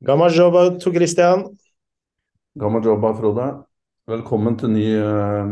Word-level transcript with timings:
Gammel 0.00 0.32
jobba, 0.32 0.78
Tor 0.80 0.94
Christian. 0.94 1.42
Gammel 2.56 2.86
jobba, 2.88 3.10
Frode. 3.18 3.46
Velkommen 4.08 4.54
til 4.56 4.70
ny 4.72 4.84
uh, 4.96 5.50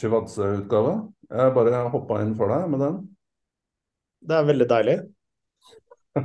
Chivatse-utgave. 0.00 0.94
Jeg 1.28 1.52
bare 1.52 1.82
hoppa 1.92 2.22
inn 2.24 2.30
for 2.38 2.48
deg 2.48 2.70
med 2.72 2.80
den. 2.80 2.94
Det 4.24 4.38
er 4.38 4.46
veldig 4.48 4.66
deilig. 4.70 4.94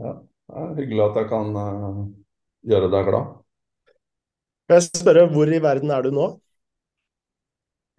ja, 0.00 0.14
det 0.16 0.62
er 0.62 0.72
hyggelig 0.78 1.02
at 1.04 1.18
jeg 1.20 1.28
kan 1.34 1.52
uh, 1.52 1.98
gjøre 2.72 2.88
deg 2.94 3.10
glad. 3.10 3.34
Kan 4.72 4.80
jeg 4.80 4.86
spørre, 5.02 5.26
hvor 5.34 5.52
i 5.52 5.60
verden 5.66 5.92
er 5.92 6.06
du 6.06 6.16
nå? 6.16 6.30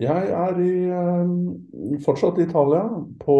Jeg 0.01 0.33
er 0.39 0.57
i, 0.57 0.73
uh, 0.89 2.01
fortsatt 2.01 2.41
i 2.41 2.47
Italia, 2.49 2.81
på 3.21 3.37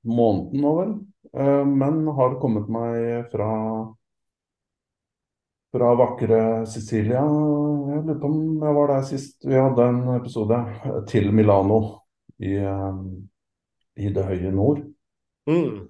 måneden 0.00 0.64
nå 0.64 0.74
vel. 0.80 0.96
Men 1.36 1.98
har 2.16 2.38
kommet 2.40 2.68
meg 2.72 3.28
fra 3.32 3.50
fra 5.76 5.92
vakre 5.98 6.40
Sicilia. 6.68 7.22
Jeg 7.90 8.04
lurer 8.06 8.20
på 8.20 8.30
om 8.30 8.62
jeg 8.64 8.76
var 8.78 8.92
der 8.92 9.04
sist 9.08 9.44
vi 9.46 9.58
hadde 9.58 9.88
en 9.90 10.00
episode. 10.16 10.60
Til 11.10 11.28
Milano 11.36 11.80
i, 12.40 12.54
i 14.00 14.12
det 14.14 14.24
høye 14.30 14.52
nord. 14.54 14.80
Mm. 15.50 15.86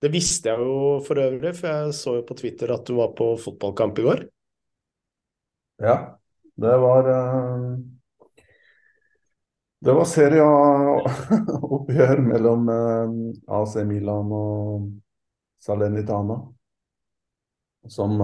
Det 0.00 0.08
visste 0.12 0.48
jeg 0.48 0.64
jo 0.64 0.98
for 1.04 1.20
øvrig, 1.20 1.52
for 1.58 1.68
jeg 1.68 1.96
så 1.96 2.16
jo 2.18 2.26
på 2.26 2.36
Twitter 2.38 2.72
at 2.72 2.86
du 2.88 2.94
var 2.96 3.12
på 3.16 3.34
fotballkamp 3.40 4.00
i 4.00 4.06
går. 4.06 4.22
Ja, 5.80 5.96
det 6.60 6.76
var 6.80 7.08
Det 9.80 9.92
var 9.96 10.04
serieoppgjør 10.04 12.20
mellom 12.30 12.68
AC 12.68 13.80
Milan 13.88 14.28
og 14.36 14.90
Salernitana 15.64 16.36
som 17.88 18.20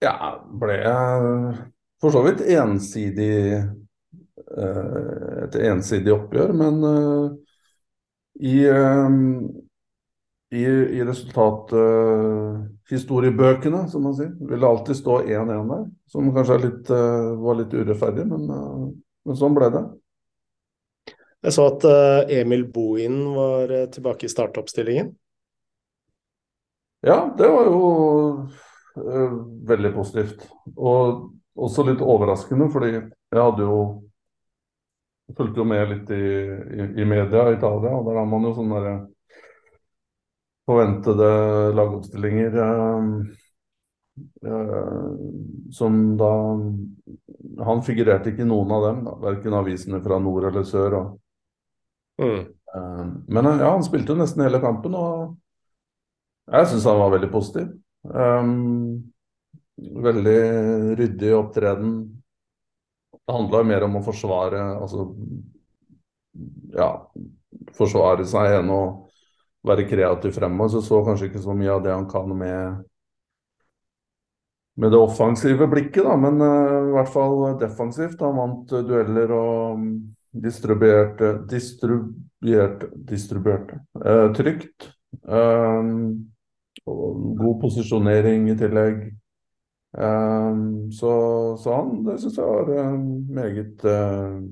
ja, 0.00 0.40
ble 0.48 0.80
for 2.00 2.08
så 2.14 2.22
vidt 2.24 2.40
ensidig 2.56 3.60
et 5.44 5.54
ensidig 5.60 6.08
oppgjør, 6.14 6.52
men 6.56 6.80
i, 8.40 8.64
i, 10.54 10.64
i 10.64 11.04
resultathistoriebøkene, 11.04 13.88
som 13.92 14.02
man 14.08 14.14
sier, 14.16 14.32
vil 14.40 14.60
det 14.60 14.68
alltid 14.68 14.96
stå 15.00 15.14
1-1 15.24 15.68
der. 15.72 15.84
Som 16.12 16.32
kanskje 16.36 16.62
litt, 16.64 16.86
var 17.44 17.54
litt 17.60 17.72
urettferdig, 17.74 18.24
men, 18.30 18.42
men 19.24 19.38
sånn 19.38 19.56
ble 19.56 19.68
det. 19.74 19.84
Jeg 21.44 21.52
så 21.56 21.66
at 21.68 21.84
Emil 22.32 22.62
Bohin 22.72 23.18
var 23.34 23.72
tilbake 23.92 24.24
i 24.24 24.32
startoppstillingen. 24.32 25.10
Ja, 27.04 27.34
det 27.38 27.48
var 27.48 27.66
jo 27.68 27.80
uh, 28.96 29.32
veldig 29.68 29.90
positivt. 29.92 30.46
Og 30.76 31.34
også 31.54 31.84
litt 31.84 32.00
overraskende, 32.00 32.70
fordi 32.72 32.94
jeg 32.94 33.40
hadde 33.40 33.66
jo 33.66 33.80
jeg 35.28 35.36
fulgte 35.36 35.60
jo 35.60 35.66
med 35.68 35.88
litt 35.88 36.10
i, 36.12 36.24
i, 36.80 36.86
i 37.00 37.04
media 37.08 37.46
i 37.48 37.54
Italia, 37.58 37.92
og 37.96 38.08
der 38.08 38.18
har 38.20 38.26
man 38.28 38.44
jo 38.44 38.54
sånne 38.56 38.80
der 38.84 38.98
forventede 40.68 41.28
lagoppstillinger 41.76 42.56
uh, 42.56 42.72
uh, 42.72 43.43
som 45.74 45.94
da 46.16 46.30
Han 47.66 47.80
figurerte 47.82 48.30
ikke 48.30 48.44
i 48.44 48.46
noen 48.46 48.70
av 48.74 48.84
dem, 48.86 49.00
verken 49.22 49.56
avisene 49.58 49.98
fra 50.02 50.20
nord 50.22 50.48
eller 50.50 50.66
sør. 50.66 50.96
Og, 50.98 51.08
mm. 52.22 52.44
men 53.26 53.48
ja, 53.50 53.72
han 53.72 53.86
spilte 53.86 54.14
jo 54.14 54.18
nesten 54.18 54.44
hele 54.46 54.62
kampen. 54.62 54.94
og 54.94 55.34
jeg 56.50 56.70
syns 56.70 56.86
han 56.88 57.00
var 57.00 57.14
veldig 57.14 57.30
positiv. 57.32 57.70
Um, 58.04 59.12
veldig 59.78 60.40
ryddig 60.98 61.32
opptreden. 61.36 61.94
Det 63.14 63.32
handla 63.32 63.62
mer 63.64 63.86
om 63.86 63.96
å 63.96 64.04
forsvare 64.04 64.60
altså 64.74 65.08
ja, 66.74 66.90
forsvare 67.76 68.26
seg 68.28 68.58
enn 68.58 68.72
å 68.74 68.82
være 69.64 69.86
kreativ 69.88 70.34
fremover. 70.36 70.74
Så 70.74 70.82
så 70.84 71.00
kanskje 71.06 71.30
ikke 71.30 71.44
så 71.44 71.56
mye 71.56 71.72
av 71.78 71.84
det 71.86 71.94
han 71.94 72.08
kan 72.10 72.28
med 72.36 72.84
med 74.80 74.90
det 74.90 74.98
offensive 74.98 75.68
blikket, 75.70 76.02
da, 76.02 76.16
men 76.18 76.42
uh, 76.42 76.90
i 76.90 76.94
hvert 76.96 77.12
fall 77.14 77.36
defensivt. 77.60 78.22
Han 78.24 78.38
vant 78.40 78.74
uh, 78.74 78.82
dueller 78.86 79.34
og 79.34 79.78
um, 79.78 79.88
distribuerte 80.34 81.36
Distribuerte, 81.50 82.90
distribuerte 83.06 83.78
uh, 84.02 84.30
trygt. 84.34 84.90
Uh, 85.22 86.16
god 86.84 87.60
posisjonering 87.62 88.50
i 88.50 88.56
tillegg. 88.58 89.04
Så, 89.94 91.10
så, 91.62 91.68
han 91.70 92.00
det 92.02 92.16
syns 92.18 92.38
jeg 92.40 92.48
var 92.50 92.70
en 92.82 93.04
meget 93.30 93.84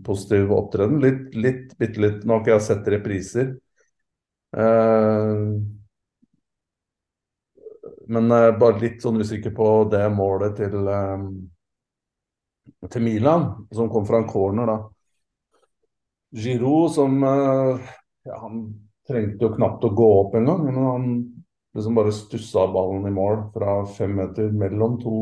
positiv 0.07 0.53
opptreden. 0.55 1.01
Litt, 1.03 1.35
litt, 1.35 1.73
bitte 1.83 1.99
litt 2.05 2.21
Nå 2.23 2.37
har 2.37 2.45
ikke 2.45 2.53
jeg 2.53 2.65
sett 2.69 2.91
repriser. 2.95 3.49
Uh, 4.55 5.59
men 8.09 8.31
er 8.35 8.57
bare 8.59 8.81
litt 8.81 9.03
sånn 9.03 9.21
usikker 9.23 9.55
på 9.57 9.69
det 9.93 10.05
målet 10.15 10.57
til, 10.59 10.75
um, 10.89 11.27
til 12.89 13.05
Milan, 13.05 13.47
som 13.75 13.91
kom 13.93 14.07
fra 14.09 14.23
en 14.23 14.29
corner, 14.31 14.73
da. 14.73 14.79
Giroud, 16.33 16.91
som 16.95 17.19
uh, 17.23 17.77
ja, 18.25 18.39
Han 18.41 18.63
trengte 19.09 19.45
jo 19.45 19.55
knapt 19.57 19.85
å 19.85 19.93
gå 19.93 20.09
opp 20.21 20.37
engang, 20.39 20.63
men 20.65 20.79
han 20.79 21.09
liksom 21.75 21.97
bare 21.99 22.13
stussa 22.15 22.67
ballen 22.73 23.09
i 23.09 23.13
mål 23.15 23.49
fra 23.55 23.83
fem 23.89 24.15
meter 24.17 24.53
mellom 24.57 24.99
to 25.03 25.17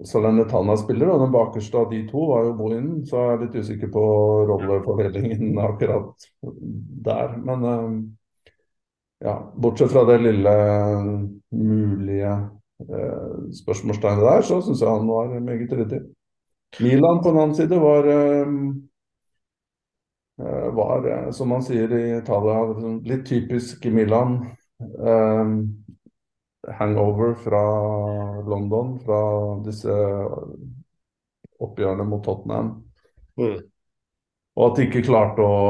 Salernitana-spillere. 0.00 1.12
Og 1.12 1.24
den 1.24 1.34
bakerste 1.34 1.80
av 1.80 1.90
de 1.92 2.00
to 2.08 2.24
var 2.30 2.46
jo 2.46 2.54
Bohinen, 2.58 3.02
så 3.06 3.20
jeg 3.20 3.34
er 3.34 3.42
litt 3.44 3.58
usikker 3.60 3.92
på 3.92 4.04
rollefordelingen 4.48 5.60
akkurat 5.60 6.28
der. 6.40 7.36
Men 7.44 7.68
eh, 7.68 7.98
ja, 9.24 9.52
bortsett 9.56 9.92
fra 9.92 10.04
det 10.08 10.18
lille 10.24 10.54
mulige 11.50 12.30
eh, 12.30 13.34
spørsmålstegnet 13.62 14.24
der, 14.24 14.46
så 14.46 14.60
syns 14.64 14.82
jeg 14.82 14.90
han 14.90 15.10
var 15.10 15.34
meget 15.40 15.72
ryddig. 15.72 16.00
Milan 16.80 17.20
på 17.22 17.32
den 17.32 17.42
annen 17.42 17.58
side 17.58 17.80
var 17.82 18.08
eh, 18.08 18.54
var, 20.72 21.10
som 21.36 21.50
man 21.52 21.62
sier 21.66 21.92
i 21.92 22.04
Italia, 22.16 22.62
litt 23.04 23.26
typisk 23.28 23.84
Milan. 23.92 24.38
Eh, 24.80 25.54
hangover 26.80 27.34
fra 27.34 27.62
London, 28.48 28.98
fra 29.04 29.20
disse 29.64 29.94
oppgjørene 31.60 32.06
mot 32.08 32.24
Tottenham. 32.24 32.72
Mm. 33.40 33.58
Og 34.56 34.66
at 34.66 34.78
de 34.78 34.86
ikke 34.88 35.04
klarte 35.06 35.44
å 35.44 35.60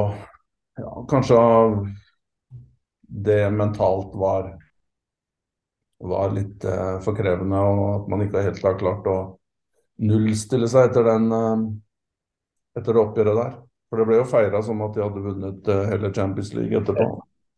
ja, 0.80 0.92
Kanskje 1.10 1.36
det 3.10 3.42
mentalt 3.50 4.14
var 4.14 4.52
var 6.00 6.30
litt 6.32 6.64
eh, 6.64 6.96
for 7.04 7.16
krevende, 7.16 7.58
og 7.60 7.82
at 7.98 8.06
man 8.08 8.22
ikke 8.24 8.44
helt 8.46 8.62
har 8.64 8.78
klart 8.80 9.08
å 9.10 9.16
nullstille 10.00 10.68
seg 10.70 10.88
etter 10.88 11.04
den 11.10 11.26
eh, 11.36 11.64
etter 12.80 12.96
det 12.96 13.02
oppgjøret 13.02 13.36
der. 13.36 13.58
For 13.90 14.00
det 14.00 14.06
ble 14.08 14.20
jo 14.20 14.28
feira 14.30 14.62
som 14.64 14.80
at 14.86 14.94
de 14.96 15.02
hadde 15.04 15.24
vunnet 15.24 15.68
eh, 15.68 15.86
hele 15.90 16.12
Champions 16.16 16.54
League 16.56 16.78
etterpå. 16.78 17.08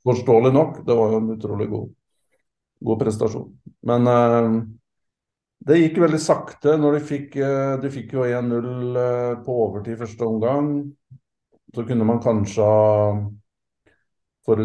Forståelig 0.02 0.52
nok, 0.56 0.80
det 0.86 0.94
var 0.98 1.12
jo 1.12 1.18
en 1.20 1.34
utrolig 1.36 1.68
god, 1.70 1.90
god 2.88 3.02
prestasjon. 3.04 3.50
Men 3.86 4.08
uh, 4.10 4.56
det 5.62 5.78
gikk 5.78 6.00
veldig 6.02 6.18
sakte 6.22 6.74
når 6.80 6.96
de 6.96 7.02
fikk 7.06 7.36
uh, 7.38 7.76
De 7.82 7.90
fikk 7.92 8.16
jo 8.16 8.24
1-0 8.26 8.66
uh, 8.66 9.02
eh, 9.04 9.36
på 9.44 9.58
overtid 9.68 10.00
første 10.00 10.26
omgang. 10.26 10.72
Så 11.72 11.86
kunne 11.86 12.08
man 12.08 12.18
kanskje 12.24 12.66
ha 12.66 14.56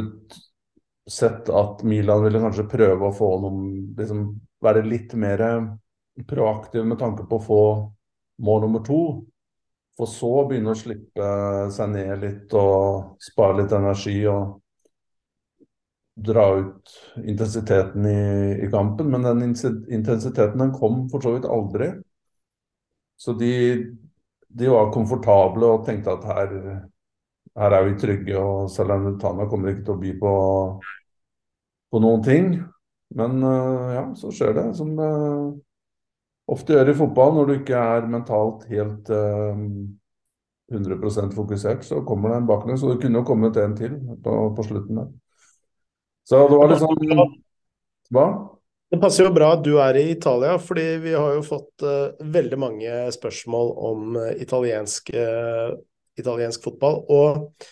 forutsett 1.08 1.50
at 1.50 1.84
Milan 1.84 2.24
ville 2.24 2.40
kanskje 2.40 2.68
prøve 2.70 3.08
å 3.08 3.16
få 3.16 3.40
noen 3.42 3.96
liksom, 3.98 4.40
Være 4.58 4.82
litt 4.82 5.14
mer 5.14 5.38
proaktiv 6.26 6.82
med 6.84 6.98
tanke 6.98 7.28
på 7.30 7.38
å 7.38 7.44
få 7.46 7.64
mål 8.42 8.62
nummer 8.64 8.82
to. 8.82 9.24
For 9.94 10.10
så 10.10 10.48
begynne 10.50 10.74
å 10.74 10.78
slippe 10.78 11.28
seg 11.70 11.92
ned 11.92 12.24
litt 12.24 12.54
og 12.58 13.20
spare 13.22 13.60
litt 13.60 13.72
energi. 13.72 14.26
og 14.26 14.58
dra 16.18 16.48
ut 16.58 16.90
intensiteten 17.22 18.06
i, 18.10 18.66
i, 18.66 18.72
kampen. 18.72 19.12
Men 19.14 19.24
den 19.24 19.44
intensiteten 19.46 20.58
den 20.58 20.74
kom 20.74 21.04
for 21.12 21.22
så 21.22 21.36
vidt 21.36 21.46
aldri. 21.46 21.92
Så 23.14 23.38
de, 23.38 23.54
de 24.50 24.74
var 24.74 24.90
komfortable 24.94 25.70
og 25.70 25.86
tenkte 25.86 26.18
at 26.18 26.26
her, 26.26 26.56
her 27.62 27.78
er 27.78 27.86
vi 27.86 28.00
trygge, 28.02 28.42
og 28.42 28.72
Salernitana 28.74 29.46
kommer 29.46 29.76
ikke 29.76 29.86
til 29.86 29.94
å 29.94 30.02
by 30.02 30.16
på, 30.24 30.34
på 31.92 32.02
noen 32.04 32.26
ting. 32.26 32.52
Men 33.18 33.40
uh, 33.44 33.94
ja, 33.96 34.04
så 34.20 34.32
skjer 34.36 34.56
det 34.58 34.68
som 34.78 34.92
det 34.98 35.12
ofte 36.48 36.76
gjør 36.76 36.92
i 36.92 36.98
fotball, 36.98 37.34
når 37.36 37.48
du 37.48 37.54
ikke 37.58 37.86
er 37.96 38.10
mentalt 38.12 38.68
helt 38.72 39.10
uh, 39.12 39.56
100% 40.74 41.36
fokusert, 41.36 41.86
så 41.88 42.02
kommer 42.08 42.34
det 42.34 42.42
en 42.42 42.50
baklengs. 42.50 42.82
Så 42.82 42.92
det 42.92 43.02
kunne 43.04 43.22
jo 43.22 43.28
kommet 43.28 43.58
en 43.62 43.76
til 43.78 43.96
på, 44.24 44.36
på 44.56 44.68
slutten 44.68 45.02
der. 45.02 45.10
Så 46.28 46.44
det 46.52 46.60
var 46.60 46.72
liksom 46.72 47.36
Hva? 48.12 48.28
Det 48.88 49.00
passer 49.04 49.26
jo 49.28 49.34
bra 49.36 49.50
at 49.58 49.64
du 49.66 49.74
er 49.84 49.98
i 50.00 50.10
Italia, 50.14 50.54
fordi 50.64 50.86
vi 51.04 51.12
har 51.16 51.34
jo 51.36 51.44
fått 51.44 51.84
uh, 51.84 52.16
veldig 52.24 52.60
mange 52.60 53.00
spørsmål 53.12 53.74
om 53.90 54.16
uh, 54.16 54.30
italiensk, 54.40 55.12
uh, 55.12 55.76
italiensk, 56.20 56.64
fotball. 56.64 57.02
Og 57.12 57.68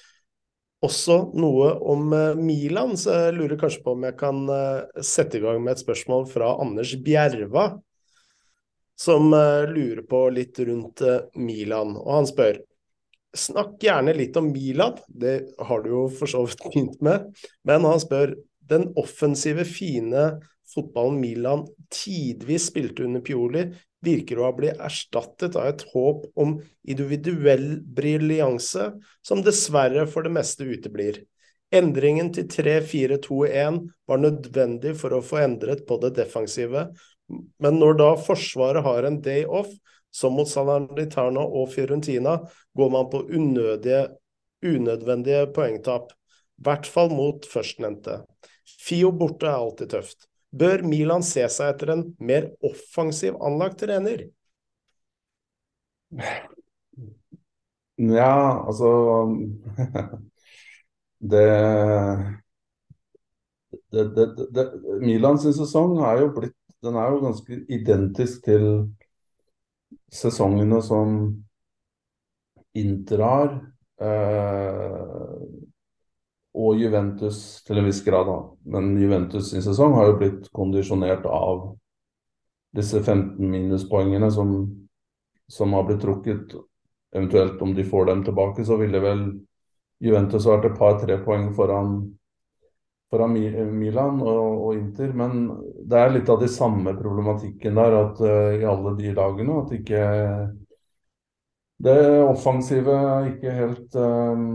også 0.85 1.17
noe 1.37 1.71
om 1.91 2.13
Milan, 2.39 2.93
så 2.99 3.17
jeg 3.25 3.35
lurer 3.39 3.59
kanskje 3.59 3.83
på 3.85 3.95
om 3.95 4.05
jeg 4.07 4.15
kan 4.19 4.45
sette 5.03 5.39
i 5.39 5.43
gang 5.43 5.59
med 5.63 5.75
et 5.75 5.83
spørsmål 5.83 6.27
fra 6.31 6.53
Anders 6.61 6.93
Bjerva, 7.03 7.65
som 8.95 9.33
lurer 9.33 10.03
på 10.07 10.21
litt 10.31 10.61
rundt 10.63 11.03
Milan. 11.35 11.97
Og 11.99 12.11
han 12.19 12.29
spør 12.29 12.61
Snakk 13.35 13.81
gjerne 13.83 14.13
litt 14.15 14.37
om 14.39 14.45
Milan, 14.47 14.95
det 15.11 15.49
har 15.67 15.81
du 15.83 15.89
jo 15.91 16.03
for 16.07 16.31
så 16.31 16.45
vidt 16.47 16.61
begynt 16.63 17.01
med. 17.03 17.25
Men 17.67 17.83
han 17.83 17.99
spør 17.99 18.31
den 18.69 18.87
offensive, 18.95 19.65
fine 19.67 20.29
fotballen 20.71 21.19
Milan 21.19 21.65
tidvis 21.93 22.69
spilte 22.71 23.03
under 23.05 23.23
Pioli, 23.25 23.67
virker 24.05 24.39
å 24.39 24.47
ha 24.47 24.55
blitt 24.55 24.81
erstattet 24.83 25.57
av 25.59 25.69
et 25.69 25.85
håp 25.91 26.27
om 26.39 26.57
individuell 26.87 27.79
briljanse, 27.97 28.91
som 29.25 29.43
dessverre 29.45 30.05
for 30.09 30.25
det 30.25 30.33
meste 30.35 30.67
uteblir. 30.67 31.23
Endringen 31.75 32.29
til 32.35 32.47
3-4-2-1 32.51 33.81
var 34.07 34.21
nødvendig 34.21 34.93
for 34.99 35.17
å 35.17 35.23
få 35.25 35.41
endret 35.43 35.83
på 35.89 35.97
det 36.03 36.13
defensive, 36.19 36.87
men 37.59 37.79
når 37.81 37.97
da 37.99 38.11
Forsvaret 38.21 38.85
har 38.85 39.07
en 39.07 39.17
day 39.25 39.45
off, 39.45 39.71
som 40.15 40.37
mot 40.37 40.47
Salernitana 40.47 41.41
og 41.43 41.73
Fiorentina, 41.73 42.37
går 42.77 42.91
man 42.93 43.09
på 43.11 43.25
unødige, 43.25 44.05
unødvendige 44.63 45.49
poengtap. 45.55 46.13
I 46.55 46.67
hvert 46.69 46.87
fall 46.87 47.11
mot 47.11 47.43
førstnevnte. 47.51 48.21
Fio 48.85 49.11
borte 49.11 49.49
er 49.49 49.57
alltid 49.57 49.91
tøft. 49.91 50.29
Bør 50.55 50.83
Milan 50.87 51.23
se 51.25 51.43
seg 51.51 51.73
etter 51.73 51.91
en 51.95 52.03
mer 52.23 52.49
offensiv 52.63 53.35
anlagt 53.43 53.81
trener? 53.83 54.27
Ja, 57.97 58.65
altså 58.67 58.89
Det, 61.19 61.45
det, 63.91 64.03
det, 64.15 64.47
det 64.55 64.65
Milans 65.01 65.45
sesong 65.57 65.97
er 66.03 66.21
jo 66.21 66.31
blitt 66.35 66.55
Den 66.83 66.97
er 67.01 67.09
jo 67.13 67.21
ganske 67.23 67.57
identisk 67.71 68.43
til 68.45 68.65
sesongene 70.13 70.81
som 70.85 71.15
Inter 72.77 73.23
har. 73.25 73.55
Eh, 74.05 75.64
og 76.55 76.79
Juventus 76.79 77.39
til 77.67 77.79
en 77.79 77.89
viss 77.89 78.01
grad. 78.05 78.29
Da. 78.29 78.37
Men 78.71 78.95
Juventus 78.99 79.51
sin 79.51 79.63
sesong 79.65 79.95
har 79.97 80.09
jo 80.09 80.19
blitt 80.21 80.47
kondisjonert 80.55 81.27
av 81.27 81.65
disse 82.75 83.01
15 83.01 83.39
minuspoengene 83.39 84.31
som, 84.31 84.53
som 85.51 85.75
har 85.75 85.85
blitt 85.87 86.03
trukket. 86.03 86.55
Eventuelt 87.15 87.61
om 87.63 87.75
de 87.75 87.83
får 87.87 88.05
dem 88.09 88.23
tilbake, 88.23 88.65
så 88.67 88.79
ville 88.79 88.99
vel 89.03 89.25
Juventus 90.03 90.47
vært 90.47 90.69
et 90.69 90.77
par-tre 90.79 91.17
poeng 91.23 91.47
foran, 91.55 91.93
foran 93.11 93.35
Milan 93.75 94.19
og, 94.19 94.65
og, 94.65 94.71
Inter. 94.75 95.13
Men 95.15 95.47
det 95.87 96.01
er 96.01 96.15
litt 96.15 96.31
av 96.31 96.41
de 96.43 96.51
samme 96.51 96.95
problematikken 96.99 97.79
der 97.79 97.99
at 98.01 98.19
uh, 98.23 98.51
i 98.59 98.67
alle 98.67 98.95
de 98.99 99.15
lagene 99.15 99.61
at 99.61 99.75
ikke 99.75 100.03
det 101.85 101.99
offensive 102.23 102.97
ikke 103.33 103.51
helt 103.51 103.95
um, 103.99 104.45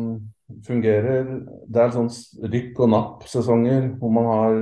fungerer 0.67 1.31
Det 1.67 1.83
er 1.83 1.95
sånn 1.95 2.11
rykk 2.53 2.83
og 2.85 2.93
napp-sesonger 2.95 3.89
hvor 4.01 4.13
man 4.15 4.29
har 4.31 4.59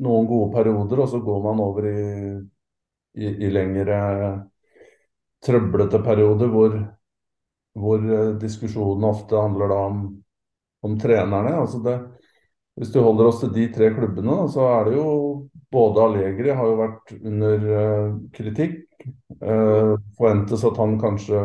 noen 0.00 0.28
gode 0.28 0.48
perioder, 0.54 1.02
og 1.02 1.10
så 1.12 1.20
går 1.20 1.42
man 1.44 1.60
over 1.60 1.88
i, 1.90 2.04
i, 3.20 3.32
i 3.46 3.50
lengre 3.52 3.98
trøblete 5.44 6.00
perioder 6.04 6.48
hvor, 6.52 6.78
hvor 7.76 8.08
diskusjonen 8.40 9.08
ofte 9.08 9.36
handler 9.36 9.76
om, 9.76 10.00
om 10.86 10.96
trenerne. 11.00 11.52
altså 11.60 11.82
det 11.84 11.98
hvis 12.80 12.92
du 12.94 13.02
holder 13.04 13.26
oss 13.28 13.42
til 13.42 13.50
de 13.52 13.66
tre 13.74 13.90
klubbene, 13.92 14.36
så 14.48 14.64
er 14.70 14.86
det 14.88 14.94
jo 14.96 15.08
både 15.72 16.04
Allegri 16.06 16.54
har 16.56 16.68
jo 16.68 16.76
vært 16.78 17.10
under 17.18 17.66
uh, 17.68 18.14
kritikk. 18.32 18.86
Uh, 19.40 19.98
forventes 20.16 20.64
at 20.64 20.78
han 20.80 20.94
kanskje 21.00 21.42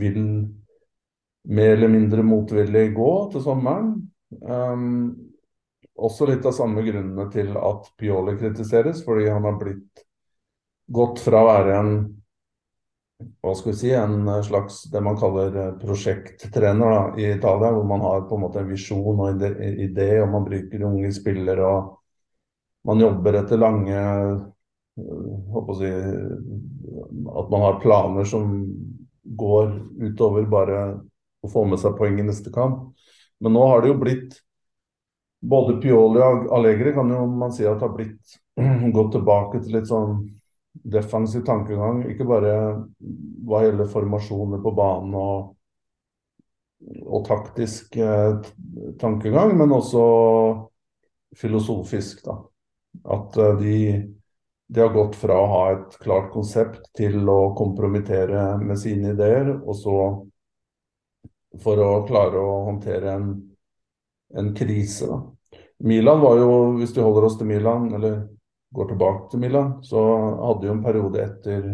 vil 0.00 0.18
mer 1.48 1.76
eller 1.76 1.90
mindre 1.90 2.22
motvillig 2.22 2.92
gå 2.94 3.12
til 3.32 3.44
sommeren. 3.44 3.92
Um, 4.40 5.12
også 6.02 6.26
litt 6.30 6.46
av 6.48 6.54
samme 6.56 6.84
grunnene 6.86 7.28
til 7.32 7.52
at 7.58 7.90
Pioli 8.00 8.36
kritiseres, 8.40 9.02
fordi 9.04 9.28
han 9.28 9.44
har 9.46 9.58
blitt 9.60 10.04
gått 10.92 11.20
fra 11.22 11.42
å 11.42 11.48
være 11.50 11.78
en 11.78 11.94
hva 13.42 13.52
skal 13.54 13.70
vi 13.70 13.78
si, 13.78 13.90
en 13.94 14.26
slags 14.42 14.80
det 14.90 15.00
man 15.04 15.18
kaller 15.18 15.54
eh, 15.54 15.74
prosjekttrener 15.78 16.94
da, 16.94 17.02
i 17.18 17.28
Italia, 17.36 17.72
hvor 17.74 17.84
man 17.86 18.02
har 18.02 18.24
på 18.26 18.34
en 18.34 18.42
måte 18.46 18.62
en 18.62 18.70
visjon 18.72 19.20
og 19.20 19.28
en 19.28 19.76
idé, 19.84 20.08
og 20.22 20.32
man 20.32 20.46
bruker 20.46 20.86
unge 20.88 21.12
spillere 21.14 21.68
og 21.68 21.92
man 22.88 22.98
jobber 22.98 23.38
etter 23.38 23.60
lange 23.62 24.00
håper 24.96 25.70
eh, 25.70 25.70
å 25.70 25.78
si, 25.78 25.90
At 27.32 27.52
man 27.52 27.62
har 27.62 27.80
planer 27.80 28.26
som 28.28 28.50
går 29.22 29.70
utover 30.02 30.48
bare 30.50 30.80
å 31.42 31.50
få 31.50 31.64
med 31.68 31.80
seg 31.82 31.96
poeng 31.98 32.18
i 32.20 32.26
neste 32.26 32.52
kamp. 32.54 32.92
Men 33.42 33.56
nå 33.56 33.66
har 33.66 33.82
det 33.82 33.92
jo 33.92 34.00
blitt 34.00 34.40
Både 35.42 35.74
Pioli 35.82 36.20
og 36.22 36.44
Allegri 36.54 36.92
kan 36.94 37.08
jo 37.10 37.24
man 37.26 37.50
si 37.50 37.64
at 37.66 37.80
har 37.82 37.90
blitt 37.96 38.36
gått 38.96 39.16
tilbake 39.16 39.58
til 39.64 39.74
litt 39.74 39.88
sånn 39.90 40.20
defensiv 40.72 41.42
tankegang. 41.46 42.04
Ikke 42.12 42.26
bare 42.28 42.54
hva 43.42 43.64
gjelder 43.64 43.90
formasjoner 43.90 44.62
på 44.62 44.72
banen 44.76 45.16
og, 45.18 45.50
og 47.02 47.26
taktisk 47.26 47.98
eh, 47.98 48.38
tankegang, 49.02 49.56
men 49.58 49.74
også 49.74 50.04
filosofisk. 51.42 52.24
da. 52.24 52.38
At 53.18 53.36
eh, 53.36 53.54
de, 53.58 53.76
de, 54.68 54.80
har 54.80 54.94
gått 54.94 55.18
fra 55.18 55.38
å 55.42 55.50
ha 55.52 55.62
et 55.74 55.98
klart 56.02 56.30
konsept 56.34 56.86
til 56.96 57.18
å 57.28 57.54
kompromittere 57.58 58.52
med 58.62 58.80
sine 58.80 59.16
ideer, 59.16 59.56
og 59.58 59.74
så 59.78 59.96
for 61.60 61.80
å 61.82 61.90
klare 62.08 62.40
å 62.40 62.52
håndtere 62.70 63.12
en, 63.12 63.32
en 64.38 64.52
krise. 64.56 65.08
Da. 65.10 65.58
Milan 65.82 66.22
var 66.22 66.38
jo, 66.40 66.52
hvis 66.78 66.94
vi 66.96 67.04
holder 67.04 67.26
oss 67.28 67.36
til 67.40 67.50
Milan, 67.50 67.90
eller 67.94 68.22
går 68.72 68.92
tilbake 68.92 69.32
til 69.32 69.42
Milan, 69.42 69.74
så 69.84 70.02
hadde 70.38 70.68
jo 70.68 70.76
en 70.76 70.84
periode 70.84 71.24
etter 71.24 71.72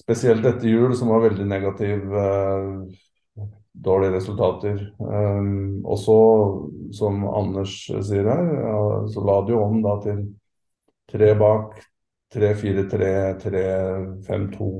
Spesielt 0.00 0.44
etter 0.46 0.70
jul 0.70 0.92
som 0.96 1.10
var 1.10 1.24
veldig 1.24 1.44
negativ. 1.50 2.04
Eh, 2.14 3.48
dårlige 3.72 4.14
resultater. 4.16 4.94
Um, 4.98 5.84
og 5.84 5.98
så, 5.98 6.18
som 6.96 7.24
Anders 7.28 7.76
sier 7.86 8.28
her, 8.28 8.50
ja, 8.60 8.80
så 9.12 9.24
la 9.24 9.38
det 9.46 9.54
jo 9.54 9.62
om 9.64 9.78
da 9.84 9.96
til 10.04 10.24
tre 11.10 11.32
bak, 11.38 11.78
3-4-3, 12.34 13.12
3-5-2, 13.42 14.70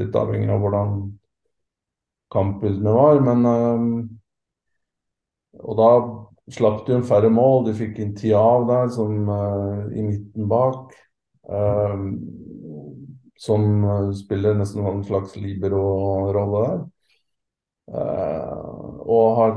litt 0.00 0.16
avhengig 0.16 0.52
av 0.52 0.62
hvordan 0.62 0.94
kampbildene 2.32 2.94
var. 2.94 3.20
Men 3.24 3.46
uh, 3.46 4.06
Og 5.58 5.78
da 5.78 5.90
slapp 6.52 6.86
de 6.86 6.96
en 6.96 7.06
færre 7.06 7.30
mål. 7.32 7.66
De 7.68 7.76
fikk 7.76 7.98
inn 8.02 8.14
Tiav 8.16 8.68
der, 8.68 8.88
som 8.94 9.28
uh, 9.28 9.88
i 9.92 10.04
midten 10.04 10.48
bak. 10.50 10.94
Uh, 11.48 12.14
som 13.38 13.84
spiller 14.18 14.56
nesten 14.58 14.82
en 14.82 15.04
slags 15.06 15.36
libero-rolle 15.38 16.62
der. 16.64 16.80
og 19.06 19.36
har 19.36 19.52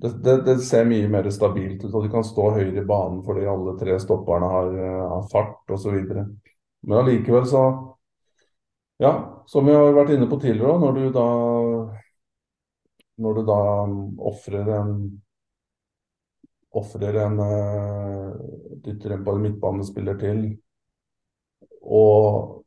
det, 0.00 0.10
det, 0.24 0.36
det, 0.46 0.54
ser 0.64 0.88
mye 0.88 1.10
mer 1.12 1.28
stabilt 1.30 1.84
ut, 1.84 1.92
og 1.92 2.06
de 2.06 2.10
kan 2.14 2.24
stå 2.24 2.46
høyere 2.56 2.80
i 2.80 2.86
banen 2.88 3.20
fordi 3.26 3.44
alle 3.52 3.76
tre 3.76 3.98
stopperne 4.00 4.48
har, 4.48 4.72
har 5.12 5.28
fart 5.28 5.74
osv. 5.76 5.98
Men 6.08 7.02
allikevel 7.02 7.44
så 7.52 7.66
ja, 9.00 9.12
som 9.50 9.66
vi 9.66 9.74
har 9.74 9.90
vært 9.96 10.14
inne 10.14 10.28
på 10.30 10.38
tidligere, 10.42 10.78
når 10.78 10.98
du 10.98 11.10
da 11.14 11.26
når 13.20 13.36
du 13.36 13.42
da 13.44 13.58
ofrer 14.30 14.70
en 14.78 14.94
ofrer 16.70 17.18
en 17.24 17.40
uh, 17.42 18.34
dytter 18.84 19.16
en 19.16 19.42
midtbanespiller 19.42 20.18
til 20.20 20.42
og 21.82 22.60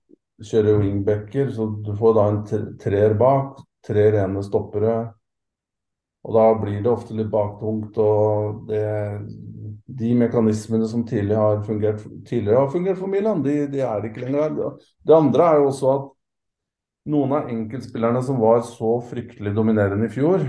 kjører 0.43 0.81
wingbacker, 0.81 1.51
så 1.53 1.69
du 1.85 1.93
får 1.95 2.15
da 2.17 2.23
en 2.29 2.39
treer 2.81 3.13
bak, 3.15 3.61
tre 3.85 4.09
rene 4.15 4.41
stoppere. 4.43 4.95
Og 6.23 6.35
da 6.35 6.45
blir 6.57 6.81
det 6.81 6.91
ofte 6.91 7.15
litt 7.15 7.29
baktungt. 7.31 7.97
og 7.99 8.63
det, 8.67 8.83
De 9.85 10.13
mekanismene 10.17 10.87
som 10.89 11.05
tidligere 11.07 11.45
har 11.45 11.63
fungert, 11.67 12.03
tidligere 12.27 12.65
har 12.65 12.71
fungert 12.73 12.99
for 12.99 13.11
Milan, 13.11 13.43
de, 13.45 13.67
de 13.71 13.83
er 13.85 14.09
ikke 14.09 14.25
lenger. 14.25 14.75
Det 15.03 15.15
andre 15.15 15.47
er 15.47 15.61
jo 15.61 15.69
også 15.69 15.93
at 15.93 16.11
noen 17.10 17.33
av 17.36 17.50
enkeltspillerne 17.51 18.22
som 18.24 18.39
var 18.39 18.62
så 18.67 18.95
fryktelig 19.10 19.53
dominerende 19.55 20.07
i 20.07 20.13
fjor, 20.13 20.45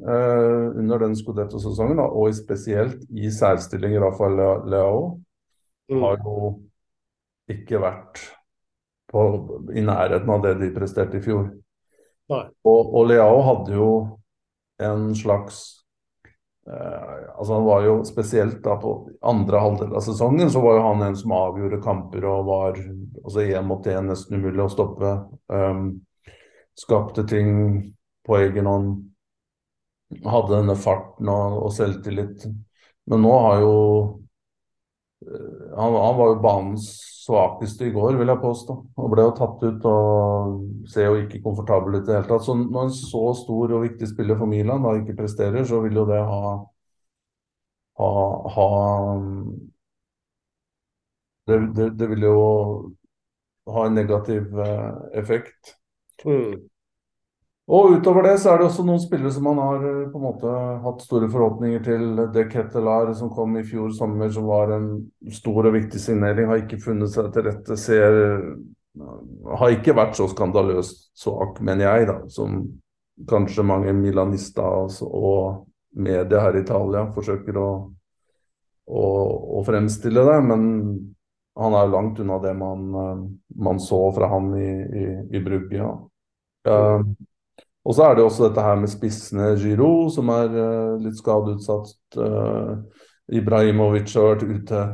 eh, 0.00 0.64
under 0.80 0.98
den 0.98 1.16
Scudetto-sesongen, 1.16 2.00
og 2.00 2.34
spesielt 2.34 3.04
i 3.10 3.30
særstilling 3.30 3.98
Rafael 4.00 4.40
Leao, 4.70 5.20
Mm. 5.90 6.00
har 6.00 6.16
jo 6.16 6.62
ikke 7.50 7.76
vært 7.78 8.20
på, 9.12 9.20
i 9.76 9.82
nærheten 9.84 10.30
av 10.30 10.42
det 10.42 10.54
de 10.62 10.70
presterte 10.72 11.18
i 11.18 11.20
fjor. 11.20 11.50
Og, 12.64 12.94
og 12.94 13.06
Leao 13.06 13.42
hadde 13.42 13.74
jo 13.76 14.18
en 14.80 15.14
slags 15.14 15.83
altså 16.66 17.54
Han 17.54 17.64
var 17.64 17.82
jo 17.84 17.94
spesielt 18.08 18.62
da 18.64 18.76
på 18.80 18.94
andre 19.20 19.60
halvdel 19.60 19.94
av 19.94 20.04
sesongen, 20.04 20.50
så 20.50 20.62
var 20.64 20.78
jo 20.78 20.86
han 20.86 21.02
en 21.04 21.16
som 21.16 21.34
avgjorde 21.36 21.82
kamper 21.84 22.24
og 22.24 22.46
var 22.48 22.78
altså 23.24 23.44
én 23.44 23.68
mot 23.68 23.86
én 23.86 24.08
nesten 24.08 24.38
umulig 24.40 24.64
å 24.64 24.72
stoppe. 24.72 25.12
Um, 25.52 26.00
skapte 26.78 27.26
ting 27.28 27.50
på 28.24 28.38
egen 28.40 28.66
hånd. 28.66 28.94
Hadde 30.24 30.56
denne 30.56 30.76
farten 30.78 31.28
og, 31.28 31.58
og 31.66 31.74
selvtillit. 31.74 32.46
Men 33.10 33.24
nå 33.24 33.32
har 33.44 33.60
jo 33.60 33.74
eh, 33.76 34.23
han, 35.76 35.94
han 35.94 36.16
var 36.18 36.32
jo 36.32 36.40
banens 36.42 36.86
svakeste 37.24 37.88
i 37.88 37.92
går, 37.94 38.18
vil 38.20 38.28
jeg 38.28 38.42
påstå. 38.42 38.76
Og 39.00 39.10
ble 39.12 39.24
jo 39.24 39.32
tatt 39.38 39.62
ut 39.64 39.86
og 39.88 40.58
ser 40.92 41.08
jo 41.08 41.22
ikke 41.22 41.42
komfortabel 41.44 41.98
ut 41.98 42.02
i 42.02 42.10
det 42.10 42.18
hele 42.18 42.28
tatt. 42.28 42.44
Så 42.46 42.56
når 42.58 42.88
en 42.88 42.94
så 42.96 43.24
stor 43.38 43.76
og 43.78 43.84
viktig 43.86 44.10
spiller 44.10 44.38
for 44.40 44.50
Milan 44.50 44.84
da 44.84 44.94
ikke 44.98 45.16
presterer, 45.22 45.64
så 45.68 45.80
vil 45.84 45.96
jo 46.02 46.04
det 46.10 46.20
ha, 46.20 46.52
ha, 48.00 48.10
ha 48.56 48.68
det, 51.46 51.58
det, 51.76 51.88
det 51.98 52.10
vil 52.12 52.28
jo 52.28 52.36
ha 53.74 53.86
en 53.86 53.94
negativ 53.94 54.60
eh, 54.60 54.92
effekt. 55.20 55.74
Mm. 56.24 56.68
Og 57.64 57.94
utover 57.96 58.26
det 58.26 58.34
så 58.42 58.52
er 58.52 58.60
det 58.60 58.66
også 58.66 58.84
noen 58.84 59.00
spillere 59.00 59.32
som 59.32 59.46
man 59.48 59.58
har 59.62 59.84
eh, 59.88 60.00
på 60.12 60.20
en 60.20 60.26
måte 60.26 60.50
hatt 60.84 61.04
store 61.06 61.30
forhåpninger 61.32 61.84
til. 61.86 62.04
De 62.34 62.44
Kettelar 62.52 63.14
som 63.16 63.32
kom 63.32 63.56
i 63.56 63.64
fjor 63.64 63.88
sommer, 63.96 64.28
som 64.32 64.50
var 64.50 64.74
en 64.76 64.88
stor 65.32 65.70
og 65.70 65.76
viktig 65.78 66.00
signering, 66.00 66.50
har 66.50 66.60
ikke 66.60 66.82
funnet 66.82 67.14
seg 67.14 67.32
til 67.32 67.48
rette. 67.48 67.78
Ser 67.80 68.20
Har 69.58 69.72
ikke 69.74 69.96
vært 69.96 70.14
så 70.14 70.28
skandaløst 70.30 71.08
svak, 71.18 71.56
mener 71.64 71.88
jeg, 71.88 72.06
da, 72.06 72.20
som 72.30 72.60
kanskje 73.26 73.64
mange 73.66 73.90
milanister 73.96 74.86
og 75.02 75.64
media 75.98 76.44
her 76.44 76.54
i 76.54 76.62
Italia 76.62 77.02
forsøker 77.14 77.58
å, 77.58 77.68
å, 78.86 79.04
å 79.58 79.64
fremstille 79.66 80.22
det. 80.28 80.38
Men 80.46 80.62
han 81.58 81.74
er 81.80 81.90
langt 81.90 82.20
unna 82.20 82.38
det 82.44 82.52
man, 82.60 82.88
eh, 82.92 83.28
man 83.56 83.80
så 83.80 84.04
fra 84.12 84.28
han 84.36 84.52
i, 84.60 84.72
i, 84.84 85.06
i 85.32 85.42
Brugge. 85.42 85.80
Ja. 85.80 85.94
Uh, 86.64 87.00
og 87.84 87.96
så 87.96 88.06
er 88.06 88.16
det 88.16 88.24
også 88.24 88.48
dette 88.48 88.64
her 88.64 88.78
med 88.80 88.92
spissene 88.92 89.50
Giro, 89.60 90.08
som 90.12 90.30
er 90.32 90.52
uh, 90.56 90.94
litt 91.02 91.18
skadeutsatt. 91.20 91.94
Uh, 92.16 92.80
Ibrahimovic 93.32 94.14
har 94.16 94.30
vært 94.32 94.46
ute 94.48 94.84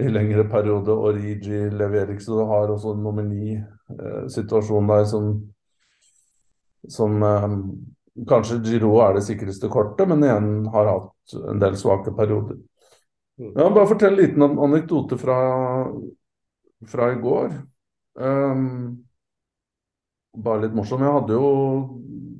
i 0.00 0.08
lengre 0.08 0.46
periode, 0.48 0.92
og 0.92 1.18
Rigi 1.18 1.66
leverer 1.72 2.14
ikke. 2.14 2.24
Så 2.24 2.38
du 2.40 2.44
har 2.48 2.72
også 2.72 2.94
en 2.96 3.02
nummer 3.04 3.26
ni-situasjon 3.26 4.88
der 4.88 5.04
som, 5.08 5.32
som 6.88 7.18
Kanskje 8.28 8.60
Giro 8.64 8.96
er 9.04 9.16
det 9.16 9.24
sikreste 9.24 9.68
kortet, 9.72 10.08
men 10.08 10.24
igjen 10.24 10.50
har 10.72 10.90
hatt 10.90 11.36
en 11.52 11.60
del 11.60 11.76
svake 11.80 12.12
perioder. 12.16 12.58
Ja, 13.40 13.70
bare 13.72 13.88
fortell 13.88 14.12
en 14.12 14.20
liten 14.20 14.42
anekdote 14.44 15.16
fra, 15.18 15.38
fra 16.88 17.08
i 17.12 17.20
går. 17.20 17.54
Um, 18.20 19.04
bare 20.34 20.64
litt 20.64 20.76
morsom. 20.76 21.02
Jeg 21.04 21.16
hadde 21.16 21.36
jo 21.36 21.48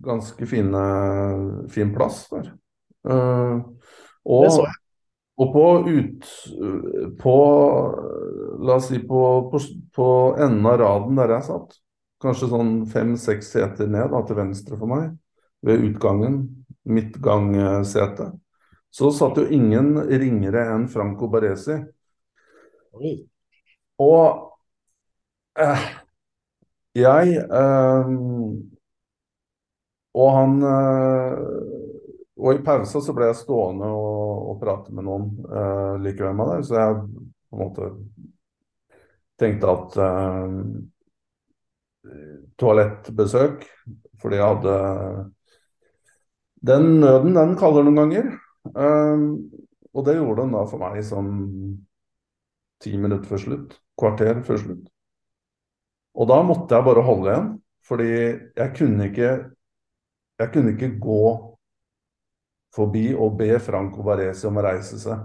ganske 0.02 0.46
fine, 0.48 0.82
fin 1.72 1.92
plass 1.94 2.24
der. 2.32 2.52
Uh, 3.06 3.62
og, 4.24 4.44
Det 4.44 4.52
så 4.54 4.66
jeg. 4.66 4.76
og 5.42 5.48
på 5.50 5.62
ut 5.88 6.26
På 7.18 7.32
La 8.62 8.76
oss 8.76 8.86
si 8.92 9.00
på, 9.02 9.22
på, 9.50 9.60
på 9.90 10.06
enden 10.38 10.68
av 10.70 10.76
raden 10.78 11.18
der 11.18 11.32
jeg 11.34 11.48
satt, 11.48 11.74
kanskje 12.22 12.50
sånn 12.52 12.70
fem-seks 12.86 13.50
seter 13.56 13.90
ned 13.90 14.12
da, 14.12 14.20
til 14.28 14.38
venstre 14.38 14.78
for 14.78 14.86
meg, 14.86 15.08
ved 15.66 15.82
utgangen, 15.88 16.36
midtgangsete, 16.86 18.28
så 18.92 19.10
satt 19.16 19.40
jo 19.40 19.48
ingen 19.50 19.96
ringere 20.06 20.68
enn 20.76 20.86
Franco 20.92 21.26
Baresi. 21.32 21.80
Og 24.06 24.22
eh, 25.58 25.86
jeg 26.94 27.36
eh, 27.40 28.12
Og 30.22 30.30
han 30.36 30.56
eh, 30.68 31.38
Og 32.36 32.54
i 32.56 32.62
pausa 32.66 33.00
så 33.04 33.14
ble 33.16 33.30
jeg 33.30 33.40
stående 33.42 33.88
og, 33.88 34.52
og 34.52 34.60
prate 34.62 34.94
med 34.96 35.06
noen 35.08 35.28
eh, 35.46 35.94
like 36.04 36.24
ved 36.24 36.36
meg 36.38 36.52
der, 36.54 36.64
så 36.68 36.78
jeg 36.80 36.98
på 37.02 37.58
en 37.58 37.62
måte 37.62 37.90
tenkte 39.38 39.66
at 39.70 39.96
eh, 39.96 40.48
Toalettbesøk, 42.58 43.64
fordi 44.20 44.36
jeg 44.36 44.46
hadde 44.46 44.76
Den 46.66 46.84
nøden, 47.00 47.34
den 47.36 47.54
kaller 47.60 47.84
noen 47.86 47.98
ganger. 48.00 48.28
Eh, 48.72 49.24
og 49.92 50.06
det 50.06 50.16
gjorde 50.18 50.44
den 50.44 50.54
da 50.56 50.64
for 50.70 50.82
meg 50.82 51.02
sånn 51.06 51.32
ti 52.84 52.92
minutter 53.00 53.28
før 53.32 53.42
slutt. 53.46 53.76
Kvarter 54.02 54.42
før 54.46 54.60
slutt. 54.64 54.86
Og 56.12 56.28
da 56.28 56.38
måtte 56.44 56.76
jeg 56.76 56.86
bare 56.86 57.04
holde 57.06 57.30
igjen, 57.30 57.48
fordi 57.88 58.10
jeg 58.12 58.74
kunne 58.76 59.08
ikke 59.10 59.32
Jeg 60.40 60.50
kunne 60.50 60.72
ikke 60.72 60.96
gå 60.98 61.24
forbi 62.74 63.12
og 63.14 63.36
be 63.38 63.58
Franco 63.62 64.02
Baresi 64.02 64.46
om 64.48 64.56
å 64.58 64.64
reise 64.64 64.98
seg 64.98 65.20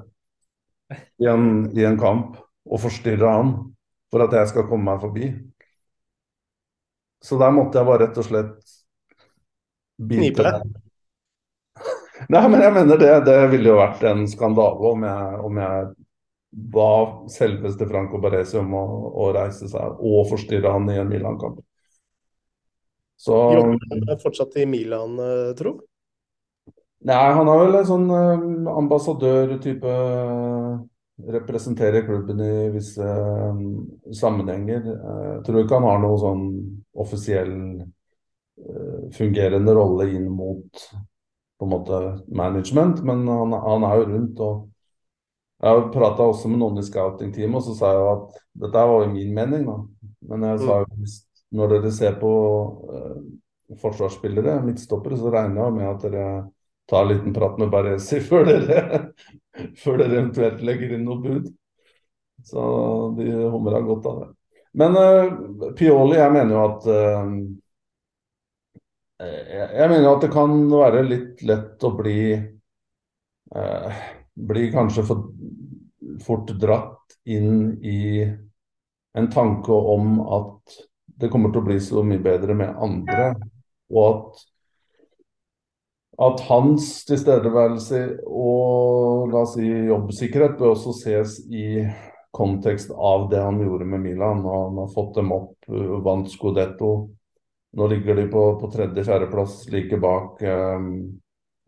i 1.23 1.27
en, 1.31 1.47
i 1.73 1.85
en 1.87 1.97
kamp 1.99 2.35
og 2.67 2.81
forstyrre 2.83 3.31
han 3.31 3.53
for 4.11 4.23
at 4.23 4.35
jeg 4.35 4.51
skal 4.51 4.67
komme 4.69 4.87
meg 4.91 5.01
forbi. 5.01 5.29
Så 7.23 7.39
der 7.39 7.55
måtte 7.55 7.79
jeg 7.79 7.87
bare 7.87 8.05
rett 8.05 8.19
og 8.19 8.27
slett 8.27 8.75
Knipe 9.97 10.45
deg. 10.45 10.67
Nei, 12.33 12.43
men 12.49 12.61
jeg 12.61 12.75
mener 12.75 12.99
det, 13.01 13.13
det 13.25 13.37
ville 13.51 13.71
jo 13.71 13.79
vært 13.79 14.03
en 14.09 14.27
skandale 14.29 14.91
om 14.91 15.05
jeg, 15.07 15.41
om 15.47 15.59
jeg 15.63 15.89
ba 16.51 16.89
selveste 17.31 17.87
Franco 17.89 18.21
Baresi 18.23 18.57
om 18.59 18.73
å, 18.77 18.83
å 19.19 19.31
reise 19.35 19.67
seg 19.71 19.99
og 19.99 20.27
forstyrre 20.29 20.71
han 20.73 20.87
i 20.93 20.97
en 21.01 21.09
Milan-kamp. 21.11 21.59
Så 23.17 23.35
Jobber 23.57 24.09
han 24.11 24.21
fortsatt 24.21 24.57
i 24.61 24.65
Milan, 24.69 25.17
eh, 25.19 25.53
tro? 25.57 25.79
Nei, 27.07 27.17
han 27.33 27.49
er 27.49 27.59
vel 27.63 27.79
en 27.79 27.89
sånn 27.89 28.07
eh, 28.13 28.45
ambassadør-type 28.77 29.97
Representerer 31.17 32.03
klubben 32.05 32.41
i 32.45 32.69
visse 32.75 33.01
eh, 33.01 33.61
sammenhenger. 34.13 34.83
Eh, 34.93 35.29
Jeg 35.31 35.43
tror 35.47 35.63
ikke 35.63 35.79
han 35.79 35.87
har 35.89 36.01
noe 36.03 36.19
sånn 36.21 36.43
offisiell 36.93 37.55
eh, 37.81 39.07
fungerende 39.17 39.73
rolle 39.73 40.11
inn 40.13 40.27
mot 40.29 40.83
på 41.57 41.65
en 41.65 41.71
måte 41.73 42.01
management, 42.29 43.01
men 43.01 43.25
han, 43.25 43.55
han 43.65 43.87
er 43.89 43.97
jo 43.97 44.09
rundt. 44.11 44.43
og 44.45 44.67
Jeg 45.63 45.87
prata 45.93 46.25
også 46.29 46.51
med 46.51 46.61
noen 46.61 46.77
i 46.77 46.85
scouting-teamet, 46.85 47.57
og 47.57 47.65
så 47.65 47.73
sa 47.77 47.93
jeg 47.93 48.01
jo 48.03 48.09
at 48.11 48.41
dette 48.65 48.83
var 48.91 49.03
jo 49.03 49.13
min 49.13 49.33
mening, 49.33 49.65
da. 49.65 49.77
Men 50.29 50.45
jeg 50.51 50.61
sa 50.61 50.81
jo 50.83 50.99
hvis 50.99 51.15
når 51.57 51.73
dere 51.73 51.91
ser 51.95 52.17
på 52.21 52.31
eh, 52.93 53.77
forsvarsspillere, 53.81 54.59
midtstoppere, 54.65 55.17
så 55.17 55.31
regner 55.33 55.63
jeg 55.63 55.75
med 55.77 55.89
at 55.89 56.03
dere 56.05 56.25
tar 56.87 57.03
en 57.03 57.11
liten 57.11 57.35
prat 57.35 57.57
med 57.59 57.71
Baresi 57.71 58.19
før 58.23 58.47
dere, 58.47 58.99
før 59.81 60.01
dere 60.01 60.19
eventuelt 60.19 60.61
legger 60.65 60.93
inn 60.95 61.07
noe 61.07 61.21
bud. 61.23 61.47
Så 62.47 62.63
de 63.17 63.31
humra 63.49 63.81
godt 63.83 64.05
av 64.11 64.19
det. 64.21 64.27
Men 64.77 64.99
eh, 65.01 65.71
Pioli, 65.77 66.19
jeg 66.19 66.33
mener 66.35 66.53
jo 66.53 66.65
at 66.67 66.91
eh, 66.93 67.31
jeg, 69.25 69.69
jeg 69.79 69.89
mener 69.89 70.11
at 70.11 70.21
det 70.27 70.31
kan 70.35 70.53
være 70.69 71.01
litt 71.07 71.41
lett 71.47 71.87
å 71.87 71.93
bli 71.97 72.19
eh, 72.37 74.05
Bli 74.37 74.67
kanskje 74.69 75.01
for 75.01 75.31
fort 76.23 76.51
dratt 76.59 77.17
inn 77.27 77.77
i 77.83 78.25
en 79.17 79.31
tanke 79.33 79.73
om 79.73 80.19
at 80.21 80.77
det 81.17 81.31
kommer 81.33 81.51
til 81.51 81.63
å 81.63 81.67
bli 81.67 81.79
så 81.81 82.03
mye 82.05 82.21
bedre 82.21 82.53
med 82.57 82.77
andre, 82.83 83.31
og 83.89 84.05
at 84.07 84.45
at 86.17 86.41
hans 86.47 86.85
tilstedeværelse 87.05 87.99
og 88.25 89.29
la 89.29 89.43
oss 89.43 89.53
si, 89.53 89.67
jobbsikkerhet 89.67 90.55
bør 90.57 90.73
også 90.73 90.95
ses 90.97 91.35
i 91.45 91.83
kontekst 92.33 92.89
av 92.91 93.27
det 93.29 93.41
han 93.41 93.59
gjorde 93.61 93.85
med 93.85 94.01
Milan. 94.01 94.41
og 94.45 94.63
Han 94.63 94.79
har 94.81 94.89
fått 94.95 95.19
dem 95.19 95.31
opp, 95.35 95.55
uh, 95.69 95.99
vant 96.05 96.29
Scudetto. 96.31 96.91
Nå 97.77 97.87
ligger 97.91 98.17
de 98.17 98.25
på, 98.31 98.43
på 98.57 98.69
tredje-fjerdeplass, 98.73 99.67
like 99.69 99.99
bak, 100.01 100.41
eh, 100.41 100.85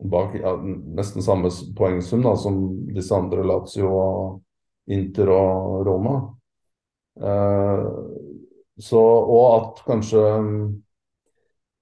bak 0.00 0.34
ja, 0.38 0.54
nesten 0.96 1.22
samme 1.22 1.50
poengsum 1.76 2.22
da, 2.24 2.36
som 2.36 2.86
disse 2.94 3.14
andre, 3.16 3.44
Lazio, 3.46 3.88
og 3.90 4.42
Inter 4.90 5.28
og 5.34 5.86
Roma. 5.86 6.34
Eh, 7.20 7.84
så, 8.80 9.00
og 9.00 9.54
at 9.54 9.82
kanskje 9.84 10.18
um, 10.40 10.82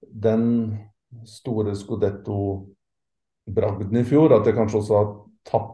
den 0.01 0.77
store 1.25 1.75
Scudetto-bragden 1.75 3.97
i 4.01 4.03
fjor, 4.07 4.33
at 4.35 4.45
det 4.45 4.55
kanskje 4.57 4.77
også 4.81 4.93
har 4.97 5.07
tapp, 5.47 5.71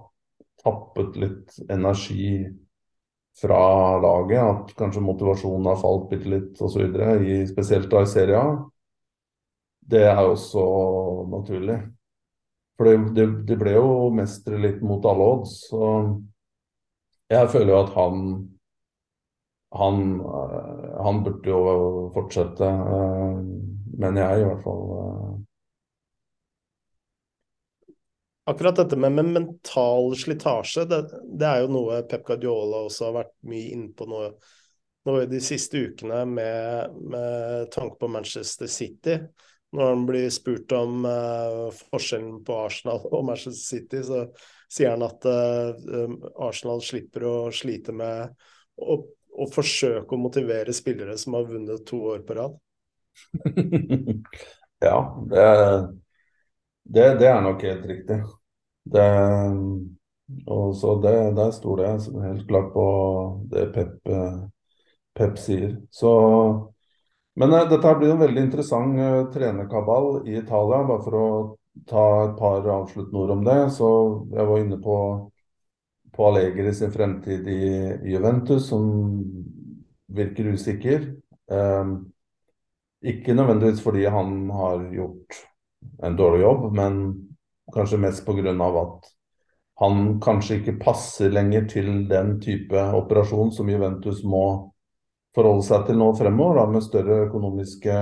tappet 0.62 1.16
litt 1.22 1.50
energi 1.70 2.46
fra 3.42 3.60
laget. 4.04 4.42
At 4.44 4.76
kanskje 4.78 5.02
motivasjonen 5.06 5.66
har 5.72 5.82
falt 5.82 6.10
bitte 6.14 6.30
litt 6.32 6.62
osv. 6.62 6.82
Spesielt 7.50 7.92
da 7.92 7.98
i 8.06 8.08
Serie 8.10 8.38
A. 8.40 8.42
Det 9.86 10.04
er 10.06 10.22
også 10.22 10.64
naturlig. 11.34 11.80
For 12.76 12.90
det, 12.90 12.96
det, 13.16 13.26
det 13.48 13.60
ble 13.60 13.78
jo 13.78 14.10
mestere 14.16 14.60
litt 14.60 14.82
mot 14.84 15.06
alle 15.08 15.30
odds. 15.36 15.56
Så 15.70 15.82
jeg 17.32 17.52
føler 17.54 17.72
jo 17.72 17.80
at 17.86 17.96
han 17.96 18.26
han, 19.76 20.20
han 21.04 21.24
burde 21.24 21.50
jo 21.50 21.62
fortsette, 22.16 22.68
mener 24.00 24.22
jeg 24.22 24.42
i 24.42 24.46
hvert 24.48 24.62
fall. 24.64 24.84
Akkurat 28.46 28.78
dette 28.78 28.96
med, 28.96 29.12
med 29.18 29.34
mental 29.34 30.14
slitasje, 30.16 30.86
det, 30.88 31.02
det, 31.26 31.48
er 31.50 31.64
jo 31.64 31.74
noe 31.74 32.04
Pep 32.08 32.24
Guardiola 32.28 32.86
også 32.86 33.10
har 33.10 33.18
vært 33.18 33.34
mye 33.50 33.74
inne 33.74 33.90
på 33.98 34.08
nå, 34.08 34.22
nå 35.10 35.18
i 35.24 35.30
de 35.32 35.42
siste 35.44 35.82
ukene 35.82 36.22
med, 36.30 37.00
med 37.10 37.72
tanke 37.74 37.98
på 38.00 38.12
Manchester 38.14 38.70
City. 38.70 39.18
Når 39.76 39.90
han 39.92 40.06
blir 40.08 40.30
spurt 40.32 40.72
om 40.76 41.06
uh, 41.06 41.68
forskjellen 41.92 42.40
på 42.48 42.60
Arsenal 42.64 43.02
og 43.12 43.26
Manchester 43.28 43.60
City, 43.60 44.04
så 44.08 44.22
sier 44.72 44.94
han 44.94 45.04
at 45.04 45.28
uh, 45.28 46.16
Arsenal 46.48 46.84
slipper 46.86 47.28
å 47.28 47.36
slite 47.56 47.96
med 47.96 48.32
å, 48.80 48.98
å, 49.36 49.50
forsøke 49.52 50.16
å 50.16 50.22
motivere 50.22 50.76
spillere 50.76 51.18
som 51.20 51.36
har 51.36 51.50
vunnet 51.50 51.84
to 51.90 52.00
år 52.14 52.24
på 52.28 52.40
rad. 52.40 52.56
ja, 54.86 54.98
det 55.32 55.46
det, 56.86 57.06
det, 57.20 57.28
er 57.28 57.42
nok 57.42 57.64
helt 57.66 57.86
riktig. 57.90 58.20
Det, 58.86 59.06
og 60.46 61.02
det, 61.02 61.14
Der 61.38 61.52
stoler 61.52 61.88
jeg 61.88 62.22
helt 62.22 62.48
klart 62.48 62.74
på 62.74 62.86
det 63.50 63.64
Pep, 63.74 64.12
Pep 65.18 65.40
sier. 65.42 65.80
Så, 65.90 66.12
men 67.36 67.54
uh, 67.54 67.66
dette 67.70 67.94
blir 68.00 68.14
en 68.14 68.24
veldig 68.24 68.44
interessant 68.48 68.98
uh, 69.00 69.28
trenerkabal 69.34 70.24
i 70.28 70.38
Italia. 70.40 70.84
Bare 70.88 71.04
for 71.06 71.20
å 71.20 71.30
ta 71.90 72.06
et 72.26 72.36
par 72.40 72.68
avsluttende 72.80 73.24
ord 73.24 73.34
om 73.38 73.46
det. 73.46 73.60
Så 73.76 73.90
Jeg 74.34 74.50
var 74.50 74.64
inne 74.64 74.80
på, 74.82 74.98
på 76.16 76.28
Allegri 76.30 76.74
sin 76.74 76.94
fremtid 76.94 77.48
i, 77.52 77.62
Juventus, 78.14 78.70
som 78.70 78.88
virker 80.16 80.54
usikker. 80.56 81.10
Um, 81.52 81.98
ikke 83.06 83.36
nødvendigvis 83.38 83.84
fordi 83.84 84.08
han 84.10 84.50
har 84.50 84.88
gjort 84.94 85.44
en 86.04 86.16
dårlig 86.18 86.42
jobb, 86.42 86.72
men 86.74 87.04
kanskje 87.74 88.00
mest 88.02 88.26
pga. 88.26 88.56
at 88.82 89.12
han 89.76 90.20
kanskje 90.22 90.60
ikke 90.60 90.80
passer 90.80 91.30
lenger 91.30 91.68
til 91.68 92.08
den 92.10 92.40
type 92.42 92.80
operasjon 92.96 93.52
som 93.52 93.70
Juventus 93.70 94.24
må 94.24 94.72
forholde 95.36 95.66
seg 95.68 95.88
til 95.88 96.00
nå 96.00 96.12
fremover, 96.18 96.62
da, 96.62 96.66
med 96.72 96.86
større 96.86 97.26
økonomiske 97.28 97.98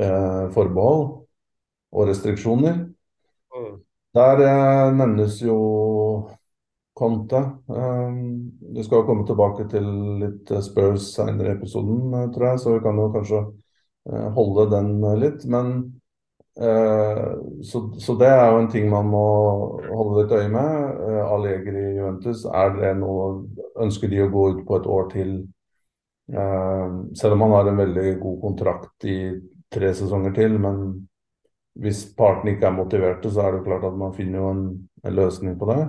eh, 0.00 0.44
forbehold 0.54 1.06
og 1.90 2.10
restriksjoner. 2.10 2.82
Mm. 3.54 3.72
Der 4.18 4.44
eh, 4.46 4.90
nevnes 4.98 5.40
jo 5.44 5.56
Conte. 7.00 7.44
Eh, 7.70 8.18
vi 8.74 8.84
skal 8.84 9.06
komme 9.08 9.24
tilbake 9.28 9.68
til 9.70 9.86
litt 10.20 10.50
Spurs 10.66 11.12
senere 11.14 11.54
i 11.54 11.58
episoden, 11.58 12.10
eh, 12.18 12.28
tror 12.34 12.50
jeg, 12.50 12.62
så 12.62 12.76
vi 12.76 12.84
kan 12.84 13.00
jo 13.00 13.08
kanskje 13.14 13.40
eh, 14.10 14.28
holde 14.36 14.68
den 14.74 14.94
litt. 15.22 15.46
Men 15.50 15.74
Eh, 16.60 17.34
så, 17.62 17.92
så, 17.98 18.14
det 18.14 18.26
er 18.26 18.50
jo 18.50 18.58
en 18.60 18.68
ting 18.68 18.88
man 18.90 19.06
må 19.08 19.22
holde 19.86 20.24
litt 20.24 20.32
øye 20.34 20.50
med. 20.52 20.98
Allegri 21.30 21.84
Juventus, 21.96 22.44
er 22.44 22.74
det 22.76 22.90
noe 23.00 23.30
Ønsker 23.80 24.10
de 24.12 24.24
å 24.24 24.28
gå 24.32 24.42
ut 24.52 24.64
på 24.68 24.76
et 24.76 24.88
år 24.90 25.06
til? 25.14 25.30
Uh, 26.30 27.10
selv 27.18 27.34
om 27.34 27.46
han 27.46 27.56
har 27.56 27.70
en 27.70 27.80
veldig 27.80 28.10
god 28.20 28.36
kontrakt 28.40 29.06
i 29.10 29.18
tre 29.72 29.94
sesonger 29.94 30.34
til. 30.36 30.58
Men 30.62 30.84
hvis 31.80 32.04
partene 32.16 32.54
ikke 32.54 32.68
er 32.68 32.76
motiverte, 32.76 33.32
så 33.32 33.46
er 33.46 33.56
det 33.56 33.66
klart 33.66 33.86
at 33.88 33.98
man 33.98 34.14
finner 34.14 34.42
jo 34.42 34.54
en, 34.54 34.64
en 35.04 35.16
løsning 35.16 35.58
på 35.58 35.70
det. 35.72 35.82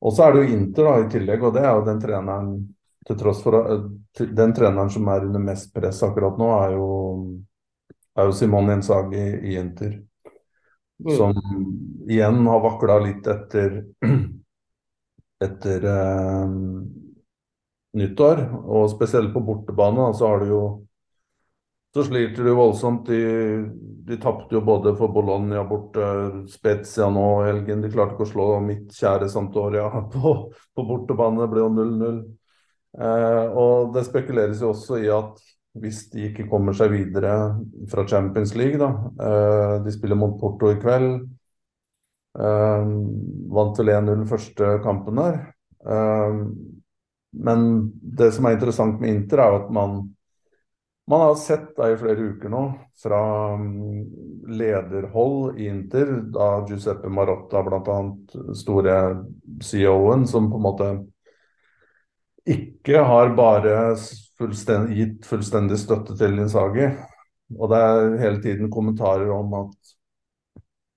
Og 0.00 0.16
så 0.16 0.26
er 0.26 0.32
det 0.32 0.42
jo 0.42 0.56
Inter 0.56 0.88
da, 0.88 0.98
i 1.00 1.10
tillegg, 1.12 1.42
og 1.44 1.56
det 1.56 1.64
er 1.64 1.74
jo 1.76 1.86
den 1.88 2.00
treneren 2.00 2.52
til 3.06 3.16
tross 3.16 3.40
for 3.40 3.56
Den 4.12 4.52
treneren 4.56 4.90
som 4.92 5.08
er 5.08 5.24
under 5.24 5.42
mest 5.42 5.70
press 5.74 6.02
akkurat 6.04 6.36
nå, 6.40 6.48
er 6.60 6.76
jo 6.76 6.88
er 8.20 8.28
jo 8.28 8.36
Simon 8.36 8.70
Inzaghi 8.70 9.26
i 9.50 9.56
Inter. 9.56 10.00
Mm. 11.00 11.16
Som 11.16 11.36
igjen 12.10 12.46
har 12.46 12.64
vakla 12.64 12.98
litt 13.00 13.26
etter 13.30 13.78
etter 15.46 15.86
eh, 15.88 16.56
nyttår. 17.96 18.44
Og 18.60 18.90
spesielt 18.92 19.32
på 19.34 19.42
bortebane 19.44 20.10
så 20.16 20.32
har 20.32 20.44
du 20.44 20.54
jo 20.54 20.62
så 21.94 22.04
sliter 22.06 22.44
du 22.46 22.52
voldsomt. 22.54 23.06
De, 23.06 23.20
de 24.06 24.18
tapte 24.22 24.54
jo 24.54 24.60
både 24.62 24.92
for 24.98 25.10
Bologna 25.10 25.64
borte, 25.66 26.04
Spezia 26.50 27.08
nå 27.10 27.24
helgen. 27.48 27.82
De 27.82 27.90
klarte 27.90 28.14
ikke 28.14 28.28
å 28.28 28.30
slå 28.30 28.50
mitt 28.62 28.94
kjære 28.94 29.30
Santoria 29.32 29.88
på, 30.12 30.34
på 30.52 30.86
bortebane. 30.86 31.42
Det 31.42 31.50
ble 31.50 31.64
jo 31.64 31.72
0-0. 31.74 32.20
Eh, 33.00 33.58
og 33.58 33.90
det 33.94 34.06
spekuleres 34.06 34.62
jo 34.62 34.70
også 34.70 35.00
i 35.02 35.10
at 35.14 35.42
hvis 35.80 36.04
de 36.10 36.24
ikke 36.28 36.48
kommer 36.50 36.74
seg 36.74 36.90
videre 36.94 37.34
fra 37.90 38.06
Champions 38.06 38.54
League. 38.58 38.78
Da. 38.78 38.90
Eh, 39.26 39.76
de 39.82 39.94
spiller 39.94 40.18
mot 40.18 40.38
Porto 40.38 40.70
i 40.70 40.78
kveld. 40.78 41.24
Eh, 42.38 42.90
vant 43.58 43.82
vel 43.82 43.94
1-0 43.98 44.26
første 44.30 44.76
kampen 44.86 45.18
der. 45.18 45.40
Eh, 45.90 46.44
men 47.30 47.92
det 48.02 48.32
som 48.32 48.46
er 48.46 48.56
interessant 48.56 49.00
med 49.00 49.12
Inter, 49.14 49.42
er 49.42 49.58
at 49.60 49.68
man, 49.72 50.00
man 51.10 51.24
har 51.28 51.36
sett 51.38 51.70
da 51.76 51.90
i 51.90 51.98
flere 52.00 52.32
uker 52.34 52.50
nå 52.52 52.64
fra 53.02 53.20
mm, 53.60 54.00
lederhold 54.50 55.60
i 55.60 55.68
Inter, 55.70 56.16
da 56.34 56.50
Giuseppe 56.68 57.12
Marotta 57.12 57.62
bl.a. 57.66 58.00
store 58.58 58.98
CEO-en, 59.62 60.26
som 60.26 60.50
på 60.50 60.58
en 60.58 60.66
måte 60.66 60.90
ikke 62.50 63.04
har 63.06 63.34
bare 63.36 63.94
fullstend 64.40 64.94
gitt 64.96 65.26
fullstendig 65.28 65.78
støtte 65.78 66.16
til 66.18 66.34
Linsagi. 66.34 66.88
Og 67.58 67.70
det 67.70 67.80
er 67.82 68.18
hele 68.22 68.42
tiden 68.42 68.70
kommentarer 68.72 69.30
om 69.34 69.54
at 69.58 69.94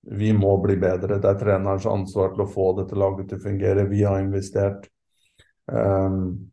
vi 0.04 0.32
må 0.36 0.56
bli 0.62 0.76
bedre. 0.80 1.18
Det 1.18 1.30
er 1.30 1.38
trenerens 1.40 1.86
ansvar 1.88 2.32
til 2.34 2.44
å 2.44 2.50
få 2.50 2.72
dette 2.78 2.98
laget 2.98 3.30
til 3.30 3.40
å 3.40 3.44
fungere. 3.44 3.86
Vi 3.90 4.02
har 4.04 4.20
investert. 4.20 4.88
Um, 5.72 6.50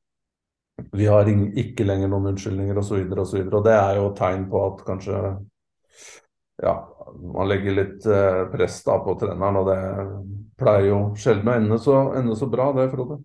vi 0.91 1.07
har 1.07 1.27
ikke 1.29 1.85
lenger 1.85 2.09
noen 2.11 2.31
unnskyldninger 2.33 2.77
osv. 2.81 3.01
Og, 3.03 3.11
så 3.11 3.21
og, 3.21 3.27
så 3.29 3.57
og 3.59 3.65
det 3.67 3.75
er 3.77 3.99
jo 3.99 4.11
tegn 4.17 4.47
på 4.51 4.63
at 4.65 4.85
kanskje 4.87 5.19
ja, 6.61 6.73
man 7.33 7.49
legger 7.49 7.77
litt 7.77 8.07
uh, 8.09 8.45
press 8.51 8.81
da 8.85 8.97
på 9.03 9.15
treneren, 9.19 9.59
og 9.61 9.69
det 9.69 9.79
pleier 10.61 10.89
jo 10.91 10.99
sjelden 11.17 11.49
å 11.49 11.57
ende 11.57 11.79
så, 11.81 11.97
ende 12.17 12.37
så 12.37 12.49
bra, 12.51 12.69
det, 12.77 12.87
Frode. 12.93 13.21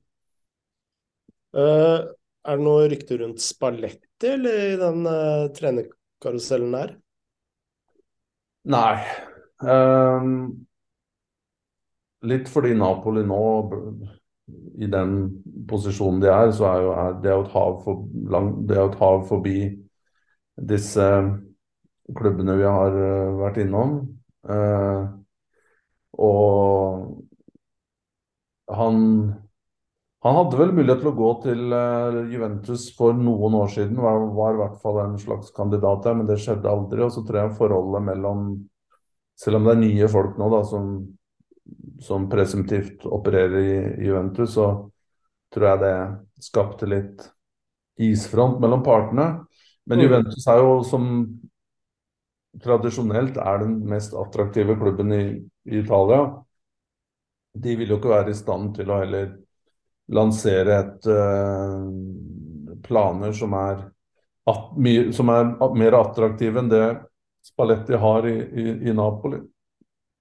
Uh, 1.56 2.12
er 2.46 2.58
det 2.58 2.64
noe 2.64 2.86
rykte 2.90 3.18
rundt 3.20 3.42
Spalletti 3.44 4.30
eller 4.30 4.62
i 4.62 4.76
den 4.80 5.08
uh, 5.08 5.48
trenerkarusellen 5.56 6.76
der? 6.76 6.94
Nei. 8.72 8.96
Um, 9.62 10.30
litt 12.26 12.50
fordi 12.50 12.74
Napoli 12.76 13.24
nå, 13.26 13.42
i 14.78 14.86
den 14.90 15.16
posisjonen 15.68 16.20
de 16.22 16.30
er, 16.30 16.52
så 16.54 16.68
er, 16.70 16.84
jo, 16.84 16.92
er 16.94 17.16
det, 17.22 17.32
et 17.34 17.52
hav 17.54 17.80
for 17.84 18.06
lang, 18.30 18.52
det 18.68 18.78
et 18.78 18.98
hav 19.00 19.24
forbi 19.28 19.58
disse 20.70 21.06
klubbene 22.16 22.54
vi 22.60 22.68
har 22.68 22.94
uh, 22.94 23.38
vært 23.40 23.58
innom. 23.64 23.96
Eh, 24.46 25.00
og 26.22 27.08
han 28.70 29.02
han 30.26 30.34
hadde 30.34 30.58
vel 30.58 30.72
mulighet 30.74 31.04
til 31.04 31.10
å 31.12 31.18
gå 31.18 31.26
til 31.44 31.60
uh, 31.70 32.16
Juventus 32.32 32.88
for 32.96 33.14
noen 33.14 33.54
år 33.60 33.68
siden, 33.70 33.98
var, 34.02 34.24
var, 34.34 34.56
i 34.56 34.58
hvert 34.58 34.80
fall 34.82 34.96
en 35.04 35.18
slags 35.22 35.52
kandidat 35.54 36.02
der, 36.02 36.16
men 36.18 36.26
det 36.26 36.40
skjedde 36.42 36.70
aldri. 36.70 37.04
Og 37.04 37.12
så 37.14 37.22
tror 37.22 37.44
jeg 37.44 37.58
forholdet 37.60 38.08
mellom 38.10 38.48
Selv 39.36 39.58
om 39.58 39.66
det 39.66 39.72
er 39.74 39.80
nye 39.82 40.06
folk 40.08 40.38
nå 40.40 40.46
da, 40.48 40.62
som, 40.64 40.84
som 42.00 42.28
presumptivt 42.30 43.06
opererer 43.06 43.58
i, 43.58 44.04
Juventus, 44.06 44.54
så 44.54 44.90
tror 45.54 45.68
jeg 45.70 45.82
det 45.82 45.96
skapte 46.44 46.88
litt 46.90 47.24
isfront 48.02 48.60
mellom 48.60 48.82
partene. 48.84 49.28
Men 49.86 49.98
mm. 49.98 50.04
Juventus 50.04 50.46
er 50.50 50.60
jo 50.60 50.74
som 50.84 51.06
tradisjonelt 52.62 53.36
er 53.40 53.62
den 53.62 53.78
mest 53.88 54.14
attraktive 54.16 54.76
klubben 54.80 55.12
i, 55.12 55.24
i 55.68 55.80
Italia. 55.82 56.22
De 57.56 57.76
vil 57.76 57.92
jo 57.92 57.98
ikke 58.00 58.12
være 58.12 58.32
i 58.32 58.38
stand 58.38 58.74
til 58.76 58.92
å 58.92 59.00
heller 59.00 59.34
lansere 60.12 60.78
et 60.80 61.08
uh, 61.10 61.88
planer 62.86 63.34
som 63.36 63.56
er, 63.58 63.82
at, 64.46 64.64
som 65.16 65.32
er 65.32 65.52
mer 65.76 65.98
attraktive 65.98 66.62
enn 66.62 66.72
det 66.72 66.86
Spalletti 67.46 67.94
har 67.94 68.26
i, 68.26 68.36
i, 68.42 68.64
i 68.90 68.94
Napoli. 68.94 69.38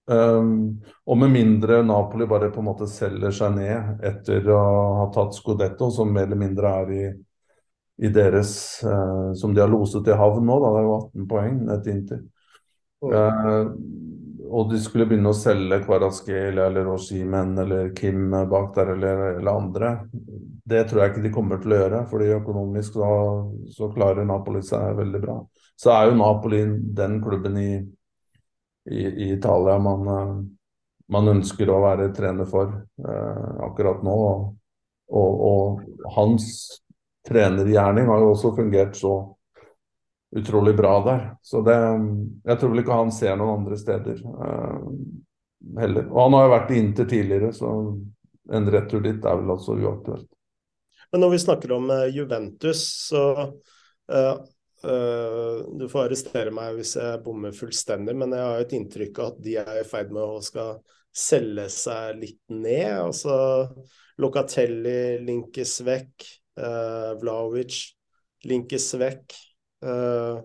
Um, 0.06 0.84
og 1.10 1.18
med 1.18 1.32
mindre 1.34 1.80
Napoli 1.84 2.28
bare 2.30 2.52
på 2.54 2.62
en 2.62 2.68
måte 2.68 2.86
selger 2.86 3.34
seg 3.34 3.56
ned 3.58 4.04
etter 4.06 4.46
å 4.54 4.60
ha 5.00 5.08
tatt 5.14 5.34
Scudetto, 5.34 5.90
som 5.90 6.12
mer 6.14 6.28
eller 6.28 6.38
mindre 6.38 6.74
er 6.84 6.92
i, 6.94 7.06
i 8.06 8.12
deres 8.14 8.52
uh, 8.86 9.34
Som 9.34 9.56
de 9.56 9.64
har 9.64 9.72
loset 9.72 10.06
i 10.06 10.18
havn 10.20 10.46
nå, 10.46 10.60
da. 10.62 10.74
Det 10.76 10.82
er 10.84 10.86
jo 10.86 10.98
18 11.00 11.30
poeng 11.32 11.58
ned 11.72 11.86
til 11.86 11.98
Inter. 11.98 12.22
Uh, 13.06 13.74
og 14.46 14.70
de 14.70 14.78
skulle 14.80 15.08
begynne 15.10 15.32
å 15.32 15.38
selge 15.38 15.82
Kvaraskelia 15.84 16.68
eller 16.70 16.88
Oshimen 16.94 17.58
eller 17.66 17.90
Kim 17.98 18.30
bak 18.30 18.76
der 18.76 18.94
eller, 18.94 19.24
eller, 19.40 19.52
andre. 19.52 19.92
Det 20.12 20.84
tror 20.90 21.02
jeg 21.02 21.14
ikke 21.14 21.26
de 21.26 21.34
kommer 21.34 21.62
til 21.62 21.74
å 21.74 21.80
gjøre, 21.82 22.06
fordi 22.12 22.32
økonomisk 22.38 22.98
så, 23.00 23.10
så 23.74 23.90
klarer 23.94 24.28
Napoli 24.28 24.62
seg 24.66 24.98
veldig 25.02 25.22
bra. 25.24 25.40
Så 25.76 25.92
er 25.94 26.10
jo 26.10 26.20
Napoli 26.22 26.62
den 26.98 27.20
klubben 27.26 27.58
i 27.60 27.70
i, 28.92 29.06
i 29.06 29.34
Italia 29.34 29.80
man, 29.80 30.08
eh, 30.08 30.36
man, 31.08 31.28
ønsker 31.28 31.70
å 31.70 31.82
være 31.84 32.12
trener 32.16 32.50
for 32.50 32.72
eh, 32.76 33.48
akkurat 33.66 34.04
nå. 34.06 34.18
Og, 35.06 35.42
og, 35.48 35.82
hans 36.16 36.46
trenergjerning 37.26 38.08
har 38.10 38.22
jo 38.22 38.32
også 38.34 38.52
fungert 38.58 38.98
så 38.98 39.14
utrolig 40.36 40.76
bra 40.78 40.96
der. 41.06 41.28
Så 41.42 41.62
det, 41.66 41.76
jeg 42.46 42.60
tror 42.62 42.74
vel 42.74 42.84
ikke 42.84 43.00
han 43.00 43.14
ser 43.14 43.38
noen 43.38 43.62
andre 43.62 43.78
steder 43.82 44.22
eh, 44.22 44.88
heller. 45.82 46.10
Og 46.12 46.22
han 46.24 46.38
har 46.38 46.48
jo 46.48 46.54
vært 46.56 46.74
i 46.74 46.80
Inter 46.82 47.10
tidligere, 47.10 47.52
så 47.54 47.76
en 48.54 48.74
retur 48.74 49.02
dit 49.06 49.26
er 49.26 49.40
vel 49.42 49.54
også 49.56 49.78
uaktuelt. 49.78 50.30
Men 51.14 51.22
når 51.22 51.32
vi 51.36 51.42
snakker 51.42 51.72
om 51.78 51.90
Juventus, 52.14 52.82
så 53.08 53.22
du 54.86 55.86
får 55.90 56.06
arrestere 56.06 56.52
meg 56.54 56.76
hvis 56.78 56.96
jeg 57.00 57.22
bommer 57.26 57.56
fullstendig, 57.56 58.14
men 58.18 58.34
jeg 58.36 58.46
har 58.46 58.62
et 58.62 58.76
inntrykk 58.78 59.20
av 59.22 59.32
at 59.32 59.40
de 59.46 59.56
er 59.62 59.80
i 59.82 59.88
ferd 59.88 60.12
med 60.14 60.22
å 60.22 60.44
skal 60.44 60.78
selge 61.16 61.68
seg 61.72 62.20
litt 62.20 62.42
ned. 62.52 62.92
Altså 63.00 63.36
Locatelli 64.22 65.22
linkes 65.24 65.80
vekk, 65.88 66.28
uh, 66.60 67.16
Vlaovic 67.22 67.80
linkes 68.48 68.90
vekk. 69.00 69.38
Uh, 69.86 70.44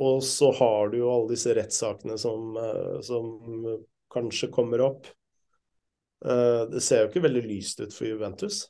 og 0.00 0.24
så 0.24 0.50
har 0.56 0.90
du 0.92 1.00
jo 1.00 1.10
alle 1.12 1.34
disse 1.34 1.52
rettssakene 1.56 2.16
som, 2.18 2.54
som 3.04 3.26
kanskje 4.14 4.48
kommer 4.54 4.80
opp. 4.86 5.08
det 6.72 6.80
ser 6.80 7.02
jo 7.02 7.10
ikke 7.10 7.24
veldig 7.26 7.42
lyst 7.44 7.82
ut 7.82 7.92
for 7.92 8.08
Juventus. 8.08 8.62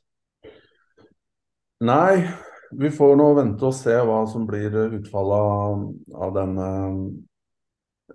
Nei, 1.87 2.25
vi 2.71 2.91
får 2.93 3.15
nå 3.19 3.27
vente 3.37 3.67
og 3.67 3.75
se 3.75 3.95
hva 4.07 4.21
som 4.29 4.45
blir 4.47 4.75
utfallet 4.97 6.15
av, 6.15 6.31
denne 6.35 6.69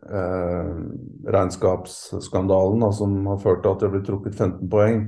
eh, 0.07 0.73
regnskapsskandalen 1.37 2.87
da, 2.87 2.91
som 2.95 3.19
har 3.31 3.43
ført 3.43 3.63
til 3.65 3.75
at 3.75 3.85
det 3.85 3.93
blir 3.95 4.07
trukket 4.07 4.39
15 4.39 4.73
poeng. 4.73 5.05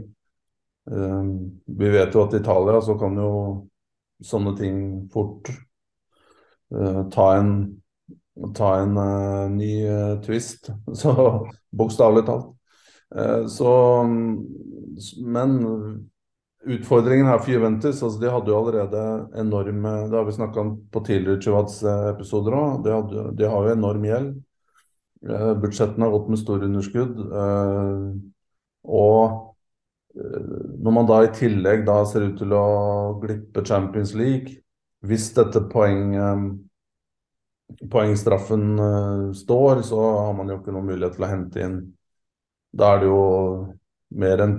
Eh, 0.91 1.33
vi 1.81 1.95
vet 1.95 2.15
jo 2.15 2.27
at 2.27 2.37
i 2.37 2.43
Italia 2.43 2.83
så 2.85 2.99
kan 3.01 3.17
jo 3.19 3.33
sånne 4.25 4.55
ting 4.59 4.79
fort 5.13 5.51
eh, 5.53 7.03
ta 7.15 7.31
en, 7.39 7.53
ta 8.55 8.77
en 8.83 8.95
uh, 8.95 9.51
ny 9.51 9.73
uh, 9.87 10.15
twist. 10.23 10.71
Så 11.01 11.13
bokstavelig 11.75 12.23
talt. 12.27 12.55
Eh, 13.15 13.47
så 13.47 14.05
Men 15.25 15.59
utfordringen 16.67 17.27
her 17.27 17.39
for 17.39 17.53
Juventus 17.53 18.03
altså 18.03 18.21
De 18.21 18.31
hadde 18.33 18.51
jo 18.51 18.59
allerede 18.59 19.03
enorme 19.39 19.95
Det 20.11 20.17
har 20.17 20.27
vi 20.27 20.37
snakka 20.37 20.61
om 20.61 20.73
på 20.91 21.03
tidligere 21.07 21.43
Chivats-episoder 21.43 22.57
òg. 22.59 22.85
De, 22.85 23.25
de, 23.39 23.49
har 23.49 23.67
jo 23.67 23.75
enorm 23.75 24.07
gjeld. 24.09 24.33
Eh, 25.29 25.53
budsjettene 25.63 26.07
har 26.07 26.15
gått 26.15 26.31
med 26.33 26.41
store 26.43 26.69
underskudd. 26.69 27.19
Eh, 27.19 28.07
og 28.89 29.21
eh, 30.15 30.55
når 30.79 30.97
man 30.99 31.11
da 31.11 31.21
i 31.25 31.35
tillegg 31.35 31.85
da 31.87 32.01
ser 32.09 32.29
ut 32.31 32.39
til 32.41 32.55
å 32.57 32.65
glippe 33.23 33.67
Champions 33.67 34.15
League 34.19 34.59
Hvis 35.07 35.29
dette 35.37 35.61
poeng, 35.71 36.17
poengstraffen 37.93 38.73
står, 39.39 39.85
så 39.87 39.99
har 40.27 40.33
man 40.35 40.51
jo 40.51 40.57
ikke 40.59 40.75
noen 40.75 40.89
mulighet 40.91 41.15
til 41.15 41.27
å 41.27 41.31
hente 41.31 41.63
inn 41.63 41.77
Da 42.75 42.97
er 42.97 43.05
det 43.05 43.13
jo 43.13 43.21
mer 44.19 44.43
enn 44.43 44.57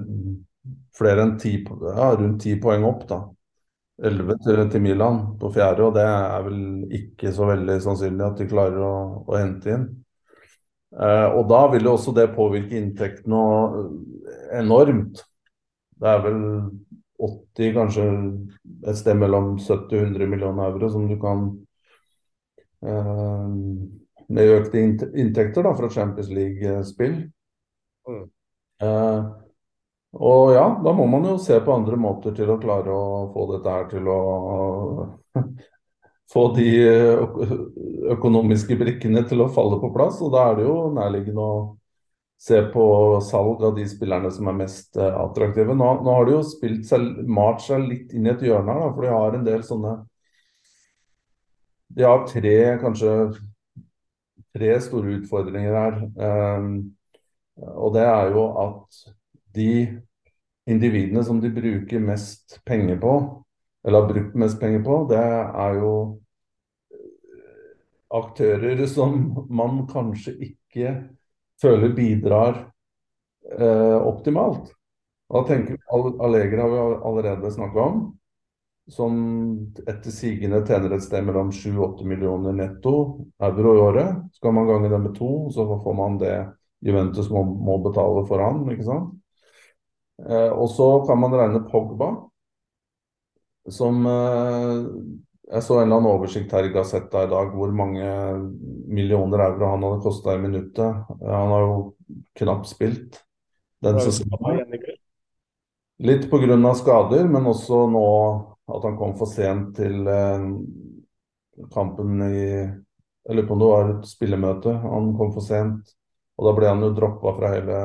flere 0.99 1.25
enn 1.25 1.37
10, 1.39 1.65
ja, 1.87 2.09
rundt 2.19 2.43
ti 2.43 2.55
poeng 2.61 2.85
opp. 2.87 3.05
da. 3.09 3.23
11 3.99 4.37
til, 4.45 4.59
til, 4.71 4.81
Milan 4.81 5.17
på 5.39 5.49
fjerde, 5.51 5.83
og 5.83 5.95
det 5.97 6.05
er 6.07 6.43
vel 6.45 6.59
ikke 6.95 7.33
så 7.35 7.49
veldig 7.49 7.79
sannsynlig 7.83 8.23
at 8.23 8.37
de 8.39 8.47
klarer 8.47 8.83
å, 8.85 8.93
å 9.27 9.35
hente 9.35 9.73
inn. 9.75 9.87
Eh, 10.95 11.27
og 11.35 11.49
da 11.51 11.65
vil 11.73 11.85
jo 11.85 11.95
også 11.97 12.13
det 12.17 12.29
påvirke 12.35 12.77
inntektene 12.79 13.41
enormt. 14.57 15.19
Det 15.99 16.13
er 16.13 16.23
vel 16.23 16.39
80, 17.19 17.73
kanskje 17.75 18.05
et 18.87 18.97
sted 18.97 19.19
mellom 19.19 19.57
70 19.59 19.99
og 19.99 20.05
100 20.13 20.31
millioner 20.31 20.71
euro 20.71 20.89
som 20.91 21.09
du 21.09 21.17
kan 21.19 21.49
eh, 22.87 23.49
Med 24.29 24.51
økte 24.53 24.79
inntekter 24.79 25.65
da, 25.65 25.73
fra 25.73 25.89
Champions 25.89 26.29
League-spill. 26.29 27.15
Mm. 28.07 28.25
Eh, 28.85 29.29
og 30.17 30.53
ja, 30.55 30.63
da 30.83 30.93
må 30.97 31.05
man 31.09 31.27
jo 31.29 31.35
se 31.41 31.59
på 31.61 31.73
andre 31.73 31.97
måter 32.01 32.33
til 32.37 32.49
å 32.49 32.57
klare 32.61 32.93
å 32.93 33.27
få 33.33 33.45
dette 33.53 33.75
her 33.75 33.91
til 33.91 34.09
å 34.09 34.21
Få 36.29 36.43
de 36.53 36.65
økonomiske 38.13 38.75
brikkene 38.77 39.23
til 39.25 39.41
å 39.41 39.47
falle 39.49 39.79
på 39.81 39.89
plass. 39.95 40.19
Og 40.21 40.29
da 40.35 40.43
er 40.51 40.59
det 40.59 40.67
jo 40.67 40.75
nærliggende 40.93 41.41
å 41.41 41.55
se 42.39 42.61
på 42.71 42.83
salg 43.25 43.63
av 43.65 43.73
de 43.75 43.87
spillerne 43.89 44.29
som 44.31 44.47
er 44.51 44.59
mest 44.61 44.99
attraktive. 45.01 45.73
Nå, 45.73 45.89
nå 46.05 46.15
har 46.15 46.27
de 46.27 46.37
jo 46.37 46.43
spilt 46.45 46.85
seg, 46.87 47.07
malt 47.25 47.65
seg 47.65 47.81
litt 47.87 48.13
inn 48.13 48.29
i 48.29 48.33
et 48.35 48.45
hjørne 48.45 48.77
her, 48.77 48.93
for 48.93 49.07
de 49.07 49.11
har 49.15 49.39
en 49.39 49.47
del 49.47 49.65
sånne 49.65 49.95
De 51.97 52.05
har 52.05 52.27
tre, 52.29 52.55
kanskje 52.79 53.13
tre 54.53 54.75
store 54.85 55.17
utfordringer 55.17 55.75
her. 55.75 55.97
Um, 56.13 56.69
og 57.57 57.95
det 57.97 58.05
er 58.05 58.29
jo 58.37 58.45
at 58.61 59.01
de 59.59 59.73
individene 60.69 61.23
som 61.23 61.41
de 61.43 61.51
bruker 61.51 61.99
mest 61.99 62.59
penger 62.65 62.97
på, 63.01 63.13
eller 63.87 64.01
har 64.01 64.09
brukt 64.13 64.35
mest 64.35 64.59
penger 64.59 64.83
på, 64.85 65.03
det 65.09 65.21
er 65.21 65.79
jo 65.79 65.93
eh, 66.93 67.71
aktører 68.19 68.83
som 68.89 69.15
man 69.49 69.85
kanskje 69.91 70.35
ikke 70.51 70.93
føler 71.61 71.95
bidrar 71.95 72.61
eh, 73.57 73.97
optimalt. 73.97 74.71
Da 75.29 75.43
tenker 75.45 75.77
vi 75.77 76.23
Allegra 76.23 76.61
har 76.61 76.69
vi 76.69 77.03
allerede 77.11 77.51
snakka 77.51 77.79
om, 77.79 77.99
som 78.89 79.17
etter 79.87 80.11
sigende 80.11 80.63
tjener 80.65 80.95
et 80.95 81.03
sted 81.05 81.25
mellom 81.25 81.51
7-8 81.53 82.07
millioner 82.09 82.55
netto 82.57 82.93
euro 83.45 83.75
i 83.75 83.83
året. 83.83 84.23
Skal 84.33 84.55
man 84.57 84.67
gange 84.67 84.89
det 84.89 85.01
med 85.03 85.13
to, 85.17 85.51
så 85.53 85.67
får 85.83 85.93
man 85.93 86.17
det 86.17 86.33
Juventus 86.81 87.29
må, 87.29 87.43
må 87.43 87.77
betale 87.83 88.25
for 88.25 88.41
han, 88.41 88.63
ikke 88.73 88.87
sant. 88.87 89.18
Eh, 90.27 90.51
og 90.51 90.69
så 90.73 90.89
kan 91.07 91.19
man 91.19 91.33
regne 91.35 91.63
Pogba, 91.69 92.11
som 93.69 94.05
eh, 94.05 94.75
Jeg 95.49 95.65
så 95.65 95.79
en 95.79 95.87
eller 95.87 95.97
annen 95.97 96.11
oversikt 96.11 96.51
her 96.53 96.67
i 96.67 96.73
Gazzetta 96.73 97.23
i 97.25 97.29
dag 97.31 97.55
hvor 97.57 97.71
mange 97.73 98.05
millioner 98.85 99.41
euro 99.47 99.71
han 99.71 99.85
hadde 99.87 100.03
kosta 100.03 100.35
i 100.35 100.41
minuttet. 100.43 100.99
Han 101.23 101.53
har 101.55 101.63
jo 101.63 101.77
knapt 102.37 102.69
spilt 102.69 103.17
den 103.81 103.97
sesongen. 104.03 104.75
Litt 106.05 106.29
pga. 106.29 106.73
skader, 106.77 107.25
men 107.27 107.49
også 107.49 107.87
nå 107.89 108.05
at 108.69 108.85
han 108.85 108.99
kom 108.99 109.15
for 109.17 109.25
sent 109.31 109.73
til 109.79 110.05
eh, 110.07 110.45
kampen 111.73 112.21
i 112.27 112.45
Jeg 112.45 113.35
lurer 113.35 113.47
på 113.47 113.53
om 113.57 113.59
det 113.61 113.71
var 113.73 113.89
et 113.95 114.05
spillemøte. 114.09 114.71
Han 114.85 115.11
kom 115.17 115.33
for 115.33 115.45
sent 115.45 115.91
og 116.39 116.45
da 116.47 116.53
ble 116.55 116.69
han 116.71 116.83
jo 116.85 116.93
droppa 116.95 117.33
fra 117.35 117.51
hele, 117.51 117.79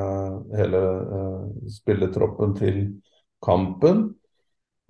hele 0.55 0.81
uh, 1.11 1.47
spilletroppen 1.75 2.53
til 2.55 2.77
kampen. 3.43 4.07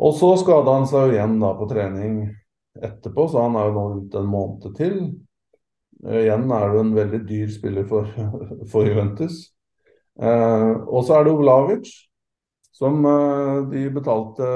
Og 0.05 0.13
så 0.19 0.35
skada 0.37 0.75
han 0.77 0.85
seg 0.91 1.07
jo 1.07 1.15
igjen 1.15 1.39
da 1.41 1.55
på 1.57 1.69
trening 1.71 2.19
etterpå, 2.77 3.25
så 3.31 3.47
han 3.47 3.57
er 3.57 3.71
jo 3.71 3.75
nå 3.79 4.03
ute 4.03 4.21
en 4.21 4.29
måned 4.29 4.77
til. 4.77 4.99
Uh, 6.05 6.21
igjen 6.27 6.45
er 6.53 6.75
det 6.75 6.83
en 6.83 6.95
veldig 6.99 7.23
dyr 7.31 7.57
spiller 7.57 7.89
for, 7.89 8.13
for 8.73 8.85
Juventus. 8.85 9.47
Uh, 10.21 10.85
og 10.85 11.09
så 11.09 11.17
er 11.17 11.25
det 11.25 11.33
Olavic, 11.39 11.97
som 12.75 13.05
de 13.71 13.85
betalte 13.95 14.47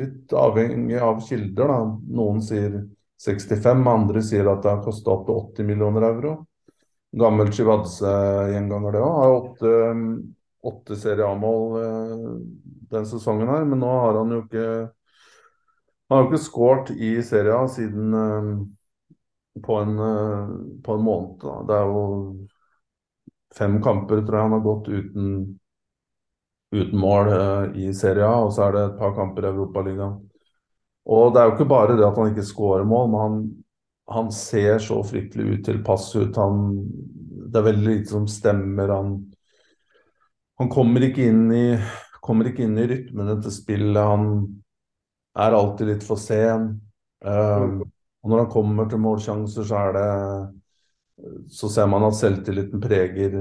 litt 0.00 0.32
avhengig 0.32 0.96
av 1.04 1.18
kilder. 1.26 1.68
Da. 1.68 1.80
Noen 2.16 2.38
sier 2.42 2.78
65, 3.20 3.82
andre 3.92 4.22
sier 4.24 4.48
at 4.48 4.64
det 4.64 4.72
har 4.72 4.80
kosta 4.82 5.12
opp 5.12 5.26
til 5.28 5.36
80 5.60 5.68
millioner 5.68 6.06
euro 6.08 6.32
gammel 7.18 7.52
Chivadze-gjenganger, 7.52 8.94
det 8.94 9.02
òg. 9.04 9.16
Har 9.18 9.36
åtte, 9.36 9.72
åtte 10.72 10.96
Serie 10.96 11.28
A-mål 11.28 11.78
eh, 11.82 12.28
den 12.92 13.08
sesongen 13.08 13.50
her, 13.52 13.64
men 13.68 13.82
nå 13.82 13.90
har 13.92 14.20
han 14.20 14.36
jo 14.36 14.42
ikke 14.46 14.66
han 16.12 16.18
har 16.18 16.26
jo 16.26 16.32
ikke 16.32 16.44
skåret 16.44 16.90
i 16.92 17.10
Serie 17.24 17.56
A 17.56 17.68
siden, 17.72 18.12
på 19.62 19.76
en, 19.76 19.98
eh, 19.98 20.48
på 20.84 20.94
en 20.94 21.02
måned. 21.02 21.38
Da. 21.40 21.62
Det 21.68 21.74
er 21.76 21.86
jo 21.86 22.02
fem 23.56 23.82
kamper, 23.82 24.20
tror 24.20 24.36
jeg 24.36 24.42
han 24.42 24.52
har 24.56 24.64
gått 24.64 24.88
uten, 24.88 25.58
uten 26.72 26.98
mål 26.98 27.32
eh, 27.32 27.80
i 27.84 27.94
Serie 27.94 28.24
A, 28.24 28.44
og 28.46 28.52
så 28.52 28.66
er 28.66 28.76
det 28.76 28.84
et 28.84 28.98
par 28.98 29.14
kamper 29.16 29.44
i 29.44 29.52
Europaligaen. 29.52 30.18
Og 31.04 31.32
det 31.32 31.40
er 31.40 31.48
jo 31.48 31.56
ikke 31.56 31.68
bare 31.72 31.96
det 31.96 32.06
at 32.06 32.16
han 32.16 32.30
ikke 32.32 32.46
skårer 32.46 32.84
mål, 32.88 33.08
men 33.10 33.20
han, 33.20 33.40
han 34.10 34.32
ser 34.34 34.78
så 34.82 34.98
fryktelig 35.06 35.44
ut 35.44 35.64
til 35.66 35.82
pass 35.84 36.08
ut. 36.16 36.36
Han, 36.36 36.86
det 37.52 37.60
er 37.60 37.68
veldig 37.68 37.86
lite 37.86 38.14
som 38.14 38.26
stemmer. 38.30 38.90
Han, 38.92 39.12
han 40.58 40.72
kommer 40.72 41.06
ikke 41.06 41.28
inn 41.30 41.46
i 41.54 41.66
kommer 42.22 42.48
ikke 42.48 42.66
inn 42.68 42.78
i 42.78 42.86
rytmene 42.86 43.38
til 43.42 43.54
spillet. 43.54 43.98
Han 43.98 44.26
er 45.42 45.56
alltid 45.58 45.90
litt 45.90 46.06
for 46.06 46.20
sen. 46.20 46.68
Um, 47.22 47.82
og 48.22 48.30
når 48.30 48.44
han 48.44 48.52
kommer 48.52 48.90
til 48.90 49.02
målsjanser, 49.02 49.66
så 49.66 49.80
er 49.88 49.96
det 49.98 50.10
Så 51.54 51.68
ser 51.70 51.86
man 51.86 52.02
at 52.06 52.16
selvtilliten 52.16 52.80
preger, 52.82 53.34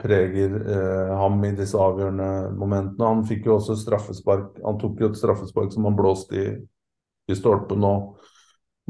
preger 0.00 0.54
eh, 0.58 1.10
ham 1.20 1.36
i 1.44 1.52
disse 1.54 1.78
avgjørende 1.78 2.50
momentene. 2.56 3.04
Han 3.04 3.20
fikk 3.28 3.46
jo 3.46 3.58
også 3.58 3.76
straffespark. 3.78 4.56
Han 4.64 4.78
tok 4.80 5.02
jo 5.02 5.10
et 5.10 5.18
straffespark 5.20 5.70
som 5.74 5.86
han 5.86 5.98
blåste 5.98 6.40
i, 6.40 6.46
i 7.30 7.36
stolpen 7.38 7.84
nå 7.84 7.92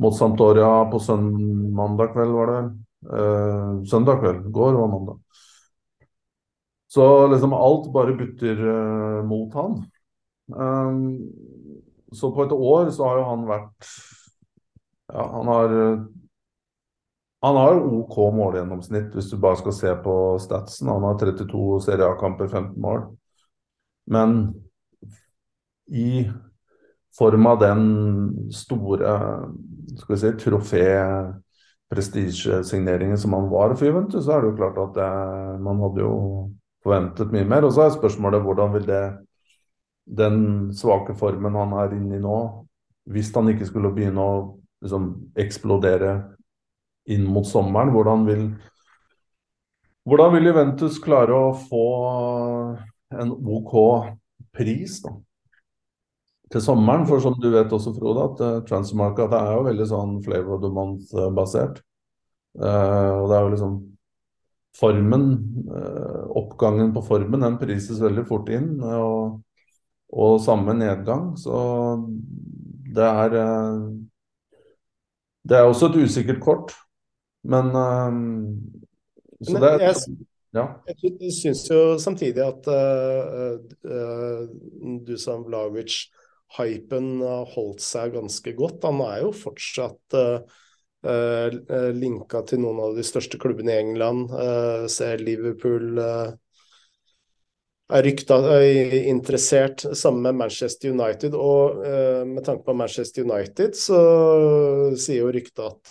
mot 0.00 0.16
Santoria 0.16 0.84
på 0.90 1.00
søndag 1.02 2.12
kveld, 2.14 2.32
var 2.32 2.46
det 2.50 2.56
vel? 2.56 2.70
Eh, 3.12 3.84
søndag 3.90 4.20
kveld. 4.20 4.52
Går 4.52 4.72
var 4.72 4.88
mandag. 4.88 5.20
Så 6.92 7.26
liksom 7.26 7.52
alt 7.52 7.92
bare 7.92 8.12
butter 8.12 8.58
uh, 8.68 9.24
mot 9.24 9.54
han. 9.54 9.78
Um, 10.46 11.30
så 12.12 12.28
på 12.34 12.44
et 12.44 12.52
år 12.52 12.90
så 12.92 13.06
har 13.06 13.20
jo 13.20 13.28
han 13.30 13.46
vært 13.48 13.86
Ja, 15.12 15.22
han 15.32 15.48
har 15.48 15.72
Han 17.42 17.56
har 17.56 17.80
OK 17.80 18.18
målgjennomsnitt 18.36 19.14
hvis 19.16 19.30
du 19.32 19.38
bare 19.40 19.56
skal 19.62 19.72
se 19.72 19.94
på 20.04 20.16
statsen. 20.38 20.92
Han 20.92 21.02
har 21.08 21.16
32 21.18 21.80
Serie 21.86 22.06
A-kamper, 22.06 22.48
15 22.48 22.76
mål. 22.80 23.06
Men 24.06 24.52
i 25.88 26.28
form 27.18 27.46
av 27.46 27.58
den 27.64 27.82
store 28.52 29.16
skal 30.00 30.14
vi 30.14 30.20
si, 30.22 30.32
trofé 30.40 30.86
prestisjesigneringen 31.92 33.18
som 33.20 33.34
han 33.36 33.50
var 33.52 33.74
for 33.76 33.88
Juventus, 33.88 34.24
så 34.24 34.36
er 34.36 34.42
det 34.42 34.52
jo 34.52 34.58
klart 34.60 34.80
at 34.80 34.94
det, 34.96 35.08
man 35.64 35.80
hadde 35.84 36.04
jo 36.04 36.14
forventet 36.84 37.34
mye 37.34 37.46
mer. 37.48 37.66
Og 37.66 37.74
så 37.74 37.86
er 37.86 37.96
spørsmålet 37.96 38.42
hvordan 38.44 38.72
vil 38.76 38.86
det 38.88 39.04
den 40.08 40.38
svake 40.74 41.14
formen 41.18 41.56
han 41.58 41.74
er 41.78 41.94
inne 41.96 42.16
i 42.18 42.22
nå, 42.22 42.38
hvis 43.12 43.30
han 43.34 43.50
ikke 43.52 43.68
skulle 43.68 43.92
begynne 43.94 44.22
å 44.22 44.36
liksom, 44.82 45.10
eksplodere 45.38 46.16
inn 47.12 47.26
mot 47.28 47.46
sommeren, 47.46 47.92
hvordan 47.94 48.26
vil 48.28 48.46
hvordan 50.02 50.32
vil 50.34 50.48
Juventus 50.50 50.96
klare 50.98 51.36
å 51.36 51.52
få 51.54 51.86
en 53.14 53.28
OK 53.30 53.74
pris 54.56 54.96
da, 55.04 55.12
til 56.52 56.64
sommeren? 56.64 57.06
For 57.08 57.22
som 57.22 57.36
du 57.40 57.48
vet 57.52 57.72
også, 57.72 57.94
Frode, 57.96 58.26
at 58.26 58.36
Transmarka 58.40 58.66
transfermarkedet 58.68 59.38
er 59.38 59.56
jo 59.56 59.64
veldig 59.68 59.86
sånn 59.90 60.18
flavor 60.24 60.56
of 60.56 60.62
the 60.64 60.72
month-basert. 60.76 61.80
Uh, 62.58 63.22
og 63.22 63.30
det 63.30 63.36
er 63.36 63.46
jo 63.46 63.54
liksom 63.54 63.80
formen, 64.76 65.26
oppgangen 66.32 66.94
på 66.94 67.02
formen, 67.04 67.42
den 67.44 67.58
prises 67.60 68.00
veldig 68.00 68.22
fort 68.28 68.48
inn. 68.52 68.70
Og, 68.80 69.42
og 70.12 70.38
samme 70.40 70.72
nedgang. 70.78 71.34
Så 71.36 71.52
det 72.96 73.04
er 73.04 73.36
Det 75.44 75.58
er 75.58 75.68
også 75.68 75.90
et 75.90 76.04
usikkert 76.06 76.40
kort. 76.40 76.72
Men 77.44 77.68
Så 79.44 79.60
det 79.60 79.72
er 79.76 79.92
ja. 80.52 80.66
Jeg 80.84 81.32
syns 81.32 81.64
jo 81.70 81.96
samtidig 81.98 82.42
at 82.44 82.66
uh, 82.68 83.56
uh, 83.88 84.42
Dusan 85.06 85.46
Vlavic-hypen 85.46 86.21
har 86.56 87.46
holdt 87.54 87.80
seg 87.84 88.14
ganske 88.16 88.50
godt. 88.58 88.84
Han 88.88 89.00
er 89.06 89.18
jo 89.24 89.30
fortsatt 89.36 90.16
uh, 90.16 90.38
linka 91.96 92.38
til 92.46 92.58
noen 92.62 92.78
av 92.84 92.90
de 92.98 93.04
største 93.06 93.36
klubbene 93.42 93.72
i 93.74 93.80
England. 93.82 94.20
ser 94.86 95.16
Liverpool 95.18 95.98
er 95.98 96.36
rykta 98.06 98.36
interessert, 99.10 99.82
sammen 99.98 100.22
med 100.28 100.38
Manchester 100.44 100.94
United. 100.94 101.34
Og 101.34 101.82
med 102.30 102.42
tanke 102.46 102.62
på 102.68 102.78
Manchester 102.78 103.26
United, 103.26 103.74
så 103.74 103.98
sier 104.94 105.24
jo 105.24 105.34
ryktet 105.34 105.66
at 105.66 105.82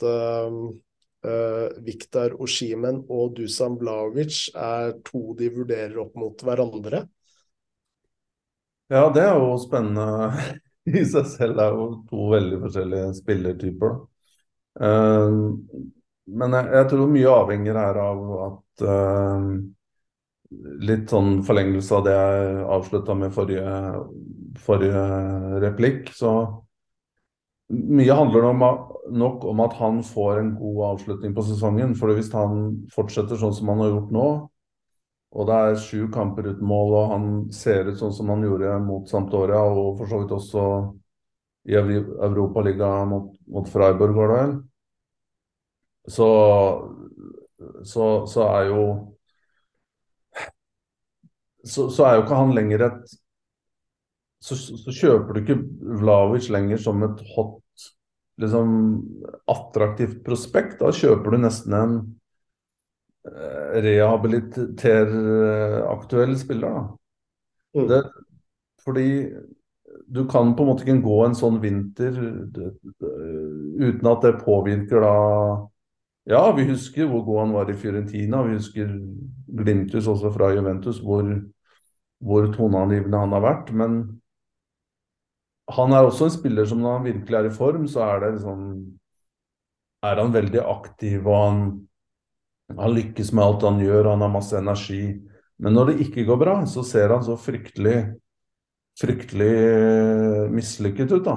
Uh, 1.21 1.69
Viktor 1.85 2.33
Oshimen 2.41 3.03
og 3.13 3.35
Dusan 3.37 3.75
Blavic 3.77 4.47
er 4.57 4.95
to 5.05 5.35
de 5.37 5.51
vurderer 5.53 5.99
opp 6.01 6.15
mot 6.17 6.39
hverandre. 6.41 7.03
Ja, 8.91 9.05
det 9.13 9.21
er 9.23 9.37
jo 9.39 9.53
spennende 9.61 10.31
i 10.99 11.03
seg 11.07 11.27
selv. 11.31 11.55
Det 11.57 11.63
er 11.65 11.75
jo 11.77 11.85
to 12.09 12.29
veldig 12.33 12.57
forskjellige 12.65 13.11
spillertyper. 13.21 13.93
Uh, 14.81 15.51
men 16.31 16.55
jeg, 16.57 16.67
jeg, 16.75 16.87
tror 16.91 17.11
mye 17.11 17.35
avhenger 17.35 17.79
her 17.79 17.99
av 17.99 18.25
at 18.47 18.83
uh, 18.87 19.53
Litt 20.83 21.07
sånn 21.07 21.37
forlengelse 21.47 21.93
av 21.95 22.01
det 22.03 22.13
jeg 22.13 22.63
avslutta 22.75 23.13
med 23.15 23.31
forrige, 23.31 23.75
forrige 24.59 25.03
replikk. 25.63 26.09
Så 26.11 26.33
mye 27.71 28.17
handler 28.19 28.49
om, 28.49 28.65
nok 29.15 29.45
om 29.47 29.61
at 29.63 29.77
han 29.79 30.01
får 30.03 30.41
en 30.41 30.49
god 30.57 30.81
avslutning 30.89 31.37
på 31.37 31.45
sesongen. 31.47 31.93
For 31.95 32.11
hvis 32.17 32.33
han 32.35 32.81
fortsetter 32.91 33.39
sånn 33.39 33.55
som 33.55 33.71
han 33.71 33.85
har 33.85 33.93
gjort 33.93 34.11
nå, 34.17 34.27
og 35.31 35.47
det 35.47 35.57
er 35.57 35.77
sju 35.79 36.07
kamper 36.11 36.49
uten 36.51 36.67
mål, 36.67 36.95
og 36.99 37.13
han 37.13 37.27
ser 37.55 37.87
ut 37.87 37.99
sånn 37.99 38.11
som 38.15 38.31
han 38.33 38.43
gjorde 38.43 38.73
mot 38.83 39.07
Sampdoria, 39.09 39.61
og 39.63 40.01
for 40.01 40.11
så 40.11 40.19
vidt 40.21 40.35
også 40.35 40.65
i 41.71 41.77
Europaligaen 41.77 43.11
mot, 43.11 43.31
mot 43.47 43.69
Freiburg, 43.69 44.15
var 44.17 44.31
det 44.31 44.39
vel, 44.41 44.53
så, 46.09 46.27
så, 47.85 48.05
så 48.27 48.47
er 48.49 48.69
jo 48.71 48.83
så, 51.63 51.89
så, 51.93 52.05
er 52.07 52.15
jo 52.17 52.23
ikke 52.23 52.39
han 52.39 52.55
lenger 52.57 52.87
et 52.87 53.17
så, 54.41 54.55
kjøper 54.89 55.37
du 55.37 55.41
ikke 55.43 55.59
Vlavic 56.01 56.47
lenger 56.49 56.81
som 56.81 57.03
et 57.05 57.19
hot 57.35 57.85
liksom, 58.41 58.71
attraktivt 59.53 60.23
prospekt. 60.25 60.79
Da 60.79 60.89
kjøper 60.89 61.35
du 61.35 61.43
nesten 61.43 61.75
en 61.77 61.99
eh, 63.27 63.81
rehabiliteraktuell 63.85 66.33
spiller. 66.39 66.69
Da. 66.69 66.81
Mm. 67.77 67.87
Det, 67.87 68.03
fordi 68.83 69.29
du 70.07 70.27
kan 70.27 70.55
på 70.55 70.63
en 70.63 70.67
måte 70.71 70.83
ikke 70.85 71.01
gå 71.03 71.25
en 71.25 71.35
sånn 71.37 71.61
vinter 71.63 72.11
uten 73.81 74.07
at 74.11 74.21
det 74.25 74.43
påvirker 74.43 74.99
da 75.03 75.15
Ja, 76.29 76.51
vi 76.53 76.63
husker 76.69 77.07
hvor 77.09 77.23
god 77.25 77.39
han 77.39 77.53
var 77.55 77.69
i 77.71 77.73
Fiorentina. 77.73 78.43
Vi 78.45 78.53
husker 78.53 78.87
Glimtus 79.57 80.07
også 80.07 80.29
fra 80.35 80.51
Juventus, 80.53 80.99
hvor, 81.01 81.25
hvor 82.21 82.45
toneangivende 82.53 83.17
han 83.23 83.33
har 83.33 83.41
vært. 83.41 83.71
Men 83.73 84.21
han 85.73 85.95
er 85.95 86.05
også 86.05 86.27
en 86.27 86.35
spiller 86.35 86.67
som 86.69 86.83
når 86.83 86.97
han 86.97 87.07
virkelig 87.07 87.37
er 87.39 87.47
i 87.49 87.53
form, 87.55 87.87
så 87.89 88.03
er 88.05 88.21
det 88.21 88.29
liksom 88.35 88.59
Er 90.03 90.15
han 90.17 90.33
veldig 90.33 90.61
aktiv, 90.65 91.27
og 91.27 91.37
han, 91.37 91.57
han 92.77 92.95
lykkes 92.95 93.31
med 93.35 93.45
alt 93.45 93.65
han 93.67 93.79
gjør, 93.81 94.11
han 94.13 94.23
har 94.25 94.33
masse 94.33 94.57
energi. 94.57 95.03
Men 95.61 95.77
når 95.77 95.91
det 95.91 96.07
ikke 96.07 96.25
går 96.27 96.39
bra, 96.41 96.55
så 96.69 96.83
ser 96.87 97.13
han 97.13 97.23
så 97.25 97.37
fryktelig 97.39 97.97
fryktelig 99.01 99.51
mislykket 100.51 101.11
ut, 101.15 101.25
da. 101.25 101.35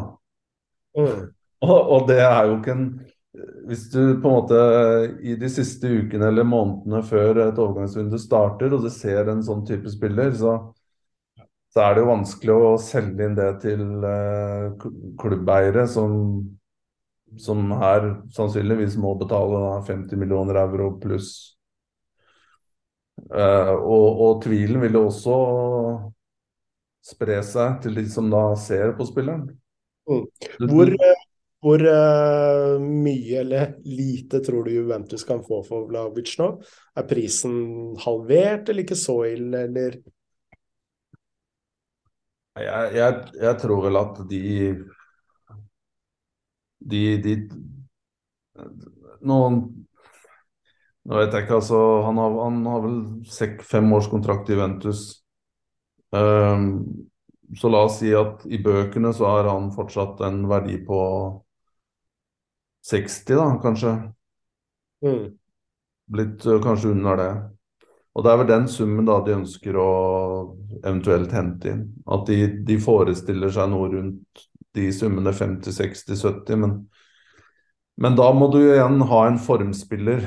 Mm. 0.99 1.21
Og, 1.65 1.77
og, 1.79 2.07
det 2.11 2.21
er 2.23 2.49
jo 2.49 2.57
ikke 2.59 2.75
en 2.75 2.87
Hvis 3.67 3.89
du 3.91 4.21
på 4.23 4.31
en 4.31 4.35
måte 4.37 4.59
i 5.27 5.33
de 5.39 5.49
siste 5.51 5.89
ukene 5.91 6.29
eller 6.31 6.47
månedene 6.47 7.01
før 7.03 7.41
et 7.49 7.57
overgangsvindu 7.59 8.15
starter, 8.21 8.71
og 8.77 8.85
du 8.85 8.91
ser 8.95 9.27
en 9.31 9.43
sånn 9.43 9.65
type 9.67 9.91
spiller, 9.91 10.31
så 10.39 10.59
så 11.75 11.83
er 11.83 11.97
det 11.97 12.05
jo 12.05 12.11
vanskelig 12.13 12.55
å 12.55 12.75
selge 12.79 13.27
inn 13.27 13.33
det 13.35 13.49
til 13.65 13.81
uh, 14.07 14.77
klubbeiere 15.19 15.89
som, 15.91 16.13
som 17.41 17.73
her 17.81 18.09
sannsynligvis 18.35 18.97
må 19.01 19.15
betale 19.21 19.61
50 19.87 20.21
millioner 20.21 20.61
euro 20.65 20.95
pluss. 21.01 21.33
Uh, 23.31 23.75
og, 23.79 24.07
og, 24.21 24.33
tvilen 24.45 24.83
vil 24.83 24.97
jo 24.99 25.05
også 25.07 25.37
spre 27.05 27.39
seg 27.47 27.79
til 27.85 28.01
de 28.01 28.05
som 28.11 28.27
da 28.33 28.47
ser 28.59 28.95
på 28.99 29.07
spilleren. 29.09 29.47
Mm. 30.11 30.25
Hvor, 30.71 30.91
hvor 31.65 31.85
uh, 31.87 32.83
mye 32.83 33.39
eller 33.41 33.77
lite 33.87 34.43
tror 34.45 34.67
du 34.67 34.75
Juventus 34.75 35.25
kan 35.25 35.45
få 35.47 35.63
for 35.67 35.87
Vlavic 35.89 36.35
nå? 36.41 36.51
Er 36.99 37.09
prisen 37.09 37.95
halvert 38.03 38.69
eller 38.69 38.85
ikke 38.85 38.99
så 38.99 39.21
ille, 39.31 39.65
eller? 39.69 40.03
Jeg, 42.55 42.91
jeg, 42.95 43.23
jeg, 43.41 43.55
tror 43.59 43.81
vel 43.83 43.97
at 43.99 44.21
de, 44.31 44.43
de, 46.91 47.03
de 47.25 47.35
noen 49.25 49.63
Nå 51.05 51.19
vet 51.21 51.35
jeg 51.37 51.45
ikke, 51.45 51.59
altså. 51.59 51.79
Han 52.07 52.17
har, 52.17 52.37
han 52.47 52.63
har 52.65 52.79
vel 52.81 53.59
fem 53.69 53.91
års 53.93 54.07
kontrakt 54.09 54.49
i 54.49 54.57
Ventus. 54.57 55.03
Um, 56.17 56.79
så 57.61 57.69
la 57.69 57.83
oss 57.85 57.99
si 58.01 58.15
at 58.17 58.47
i 58.49 58.57
bøkene 58.65 59.11
så 59.13 59.27
har 59.29 59.51
han 59.51 59.67
fortsatt 59.75 60.23
en 60.25 60.47
verdi 60.49 60.79
på 60.87 61.01
60, 62.89 63.37
da, 63.37 63.51
kanskje. 63.61 63.93
Mm. 65.05 65.27
Blitt 66.17 66.49
uh, 66.49 66.57
kanskje 66.65 66.95
under 66.97 67.21
det. 67.21 67.31
Og 68.15 68.25
det 68.25 68.33
er 68.33 68.41
vel 68.41 68.51
den 68.55 68.67
summen 68.73 69.09
da 69.09 69.19
de 69.27 69.37
ønsker 69.37 69.77
å 69.77 69.91
eventuelt 70.81 71.37
hente 71.37 71.73
inn. 71.75 71.87
At 72.07 72.25
de, 72.33 72.47
de 72.65 72.81
forestiller 72.81 73.53
seg 73.53 73.69
noe 73.75 73.93
rundt 73.93 74.49
de 74.75 74.89
summene 74.95 75.33
50, 75.33 75.75
60, 75.77 76.19
70. 76.21 76.61
Men, 76.61 76.75
men 78.01 78.19
da 78.19 78.31
må 78.35 78.51
du 78.53 78.61
igjen 78.63 79.03
ha 79.11 79.27
en 79.29 79.41
formspiller 79.43 80.27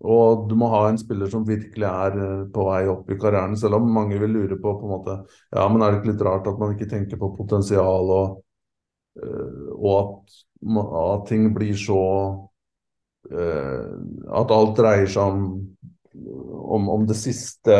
og 0.00 0.46
du 0.50 0.56
må 0.58 0.70
ha 0.72 0.80
en 0.88 0.98
spiller 0.98 1.30
som 1.30 1.44
virkelig 1.46 1.86
er 1.86 2.16
eh, 2.18 2.44
på 2.50 2.66
vei 2.66 2.82
opp 2.90 3.10
i 3.12 3.18
karrieren, 3.20 3.56
selv 3.58 3.78
om 3.78 3.90
mange 3.94 4.18
vil 4.18 4.32
lure 4.34 4.58
på 4.58 4.74
på 4.80 4.86
en 4.86 4.94
måte, 4.94 5.16
ja, 5.52 5.66
men 5.68 5.82
er 5.82 5.92
det 5.92 6.00
ikke 6.00 6.12
litt 6.14 6.24
rart 6.26 6.48
at 6.50 6.60
man 6.60 6.74
ikke 6.74 6.88
tenker 6.90 7.20
på 7.20 7.34
potensial, 7.36 8.10
og, 8.16 8.40
eh, 9.20 9.66
og 9.76 9.90
at, 10.00 10.38
at, 11.04 11.26
ting 11.30 11.50
blir 11.56 11.76
så 11.78 12.00
uh, 13.30 13.92
At 14.40 14.52
alt 14.52 14.74
dreier 14.76 15.08
seg 15.08 15.22
om, 15.32 15.46
om, 16.76 16.88
om 16.96 17.06
det 17.08 17.16
siste, 17.16 17.76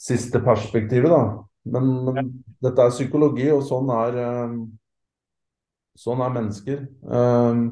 siste, 0.00 0.40
perspektivet, 0.42 1.10
da. 1.12 1.20
Men, 1.64 1.90
men, 2.08 2.30
dette 2.64 2.86
er 2.86 2.94
psykologi, 2.94 3.50
og 3.52 3.62
sånn 3.66 3.90
er, 3.92 4.18
sånn 6.00 6.22
er 6.24 6.34
mennesker. 6.38 6.82
Uh, 7.04 7.68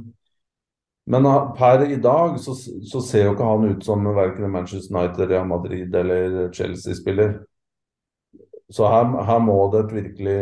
men 1.08 1.24
per 1.56 1.86
i 1.88 1.96
dag 2.04 2.36
så, 2.40 2.52
så, 2.84 3.00
ser 3.00 3.24
jo 3.24 3.32
ikke 3.32 3.48
han 3.48 3.70
ut 3.70 3.84
som 3.86 4.04
verken 4.12 4.50
Manchester 4.52 4.92
United, 4.92 5.30
Real 5.30 5.46
Madrid 5.48 5.94
eller 5.96 6.50
Chelsea-spiller. 6.52 7.38
Så 8.68 8.84
her, 8.92 9.14
her, 9.24 9.38
må 9.40 9.56
det 9.72 9.86
et 9.86 9.94
virkelig 9.96 10.40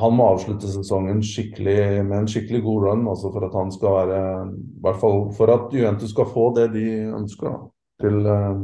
Han 0.00 0.14
må 0.16 0.30
avslutte 0.32 0.70
sesongen 0.72 1.20
med 1.20 2.16
en 2.16 2.28
skikkelig 2.32 2.62
god 2.64 2.86
run 2.86 3.08
altså 3.12 3.28
for 3.34 3.44
at 3.44 3.58
han 3.58 3.72
skal 3.74 3.96
være 3.98 4.20
I 4.48 4.80
hvert 4.86 5.00
fall 5.02 5.18
for 5.36 5.52
at 5.52 5.74
Juventus 5.76 6.14
skal 6.16 6.32
få 6.32 6.46
det 6.56 6.70
de 6.72 6.86
ønsker 7.18 7.50
da, 7.50 7.58
til, 8.00 8.16
eh, 8.24 8.62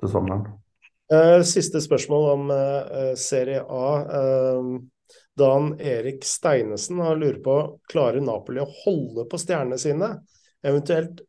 til 0.00 0.12
sommeren. 0.12 0.59
Eh, 1.10 1.42
siste 1.42 1.80
spørsmål 1.82 2.28
om 2.30 2.50
uh, 2.54 3.14
Serie 3.18 3.64
A. 3.66 3.88
Uh, 4.06 4.80
Dan 5.38 5.72
Erik 5.80 6.24
Steinesen 6.24 7.00
har 7.00 7.16
lurer 7.16 7.40
på 7.42 7.56
klarer 7.90 8.20
Napoli 8.22 8.60
å 8.62 8.68
holde 8.84 9.24
på 9.30 9.38
stjernene 9.40 9.78
sine. 9.80 10.12
Eventuelt 10.66 11.22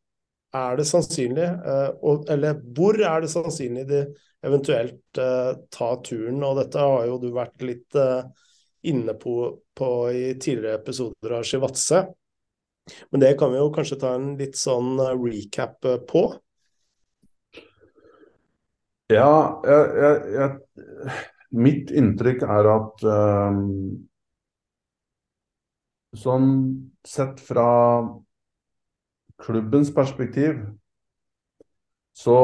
er 0.52 0.78
det 0.78 0.86
sannsynlig, 0.86 1.48
eh, 1.48 1.90
eller 2.34 2.60
hvor 2.76 3.00
er 3.00 3.24
det 3.24 3.32
sannsynlig 3.32 3.86
de 3.88 4.02
eventuelt 4.44 5.20
eh, 5.20 5.52
tar 5.72 6.02
turen? 6.04 6.42
Og 6.44 6.58
dette 6.60 6.82
har 6.82 7.08
jo 7.08 7.20
du 7.22 7.30
vært 7.36 7.64
litt 7.64 7.96
eh, 7.96 8.26
inne 8.92 9.16
på, 9.16 9.36
på 9.78 9.92
i 10.12 10.26
tidligere 10.36 10.82
episoder 10.82 11.38
av 11.38 11.48
Shivatse. 11.48 12.04
Men 13.14 13.24
det 13.24 13.36
kan 13.40 13.54
vi 13.54 13.62
jo 13.62 13.72
kanskje 13.74 14.00
ta 14.02 14.16
en 14.18 14.34
litt 14.40 14.58
sånn 14.60 14.98
recap 15.22 15.86
på? 16.10 16.26
Ja, 19.12 19.60
jeg, 19.68 19.88
jeg, 20.02 20.20
jeg 20.38 21.20
Mitt 21.52 21.90
inntrykk 21.92 22.46
er 22.48 22.68
at 22.72 23.02
um, 23.12 23.64
sånn 26.16 26.52
sett 27.04 27.42
fra 27.44 27.66
klubbens 29.42 29.92
perspektiv 29.92 30.62
så, 32.16 32.38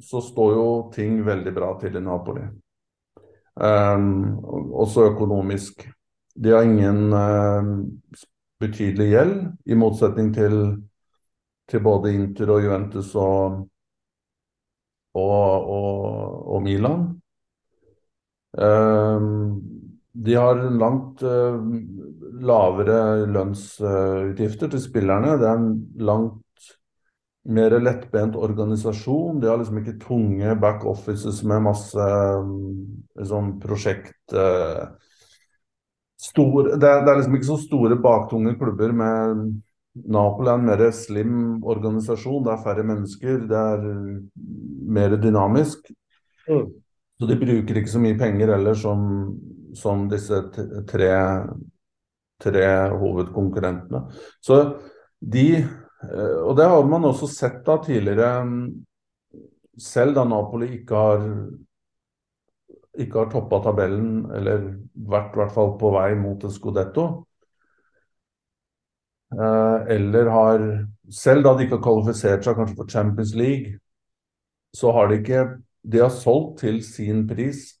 så 0.00 0.22
står 0.24 0.54
jo 0.56 0.64
ting 0.94 1.20
veldig 1.26 1.52
bra 1.56 1.74
til 1.82 2.00
i 2.00 2.04
Napoli. 2.04 2.46
Um, 3.60 4.40
også 4.72 5.10
økonomisk. 5.10 5.84
De 6.34 6.56
har 6.56 6.64
ingen 6.64 7.12
uh, 7.12 8.24
betydelig 8.64 9.10
gjeld, 9.12 9.36
i 9.68 9.76
motsetning 9.76 10.32
til, 10.34 10.58
til 11.68 11.84
både 11.84 12.16
Inter 12.16 12.56
og 12.56 12.64
Juventus 12.64 13.12
og, 13.12 13.60
og, 15.14 15.68
og, 15.74 16.48
og 16.54 16.62
Milan. 16.64 17.06
Ehm, 18.58 19.60
de 20.14 20.34
har 20.38 20.60
langt 20.78 21.22
eh, 21.26 21.60
lavere 22.44 23.26
lønnsutgifter 23.26 24.70
til 24.70 24.82
spillerne. 24.82 25.38
Det 25.40 25.48
er 25.48 25.58
en 25.58 25.70
langt 25.98 26.42
mer 27.44 27.74
lettbent 27.80 28.36
organisasjon. 28.36 29.40
De 29.42 29.50
har 29.50 29.58
liksom 29.60 29.80
ikke 29.80 29.98
tunge 30.02 30.54
back 30.60 30.84
offices 30.88 31.42
med 31.44 31.66
masse 31.66 32.10
liksom, 33.18 33.58
prosjekt 33.62 34.36
eh, 34.38 34.86
stor, 36.24 36.70
det, 36.72 36.88
er, 36.88 37.02
det, 37.04 37.10
er, 37.10 37.18
liksom 37.18 37.36
ikke 37.36 37.50
så 37.50 37.60
store 37.60 37.98
baktunge 38.00 38.54
klubber 38.58 38.94
med 38.96 39.42
Napoli 39.94 40.50
er 40.50 40.58
en 40.58 40.66
mer 40.66 40.82
slim 40.94 41.34
organisasjon. 41.62 42.42
Det 42.44 42.52
er 42.52 42.62
færre 42.64 42.86
mennesker, 42.86 43.44
det 43.50 43.60
er 43.60 43.84
mer 44.96 45.16
dynamisk. 45.22 45.92
Mm. 46.48 46.72
Så 47.20 47.28
de 47.30 47.38
bruker 47.38 47.78
ikke 47.78 47.92
så 47.92 48.02
mye 48.02 48.18
penger 48.18 48.50
heller 48.56 48.74
som, 48.78 49.04
som 49.78 50.08
disse 50.10 50.40
tre, 50.90 51.10
tre 52.42 52.64
hovedkonkurrentene. 52.90 54.02
Så 54.42 54.58
de 55.20 55.46
eh, 55.62 56.38
Og 56.42 56.56
det 56.58 56.66
har 56.68 56.90
man 56.90 57.06
også 57.08 57.30
sett 57.30 57.62
da 57.66 57.78
tidligere, 57.84 58.42
selv 59.78 60.18
da 60.18 60.26
Napoli 60.26 60.74
ikke 60.80 61.04
har 61.06 61.22
ikke 62.94 63.18
har 63.18 63.30
toppa 63.30 63.58
tabellen, 63.62 64.24
eller 64.30 64.66
vært 64.94 65.34
i 65.34 65.40
hvert 65.40 65.54
fall 65.54 65.72
på 65.80 65.90
vei 65.94 66.10
mot 66.18 66.44
en 66.46 66.52
scudetto. 66.52 67.06
Eh, 69.34 69.96
eller 69.96 70.26
har 70.26 70.88
Selv 71.10 71.44
da 71.44 71.52
de 71.54 71.66
ikke 71.66 71.76
har 71.76 71.84
kvalifisert 71.84 72.46
seg 72.46 72.56
kanskje 72.56 72.76
for 72.78 72.88
Champions 72.88 73.34
League, 73.36 73.74
så 74.72 74.92
har 74.96 75.10
de 75.10 75.18
ikke 75.20 75.42
de 75.84 76.00
har 76.00 76.08
solgt 76.10 76.62
til 76.62 76.78
sin 76.84 77.26
pris. 77.28 77.74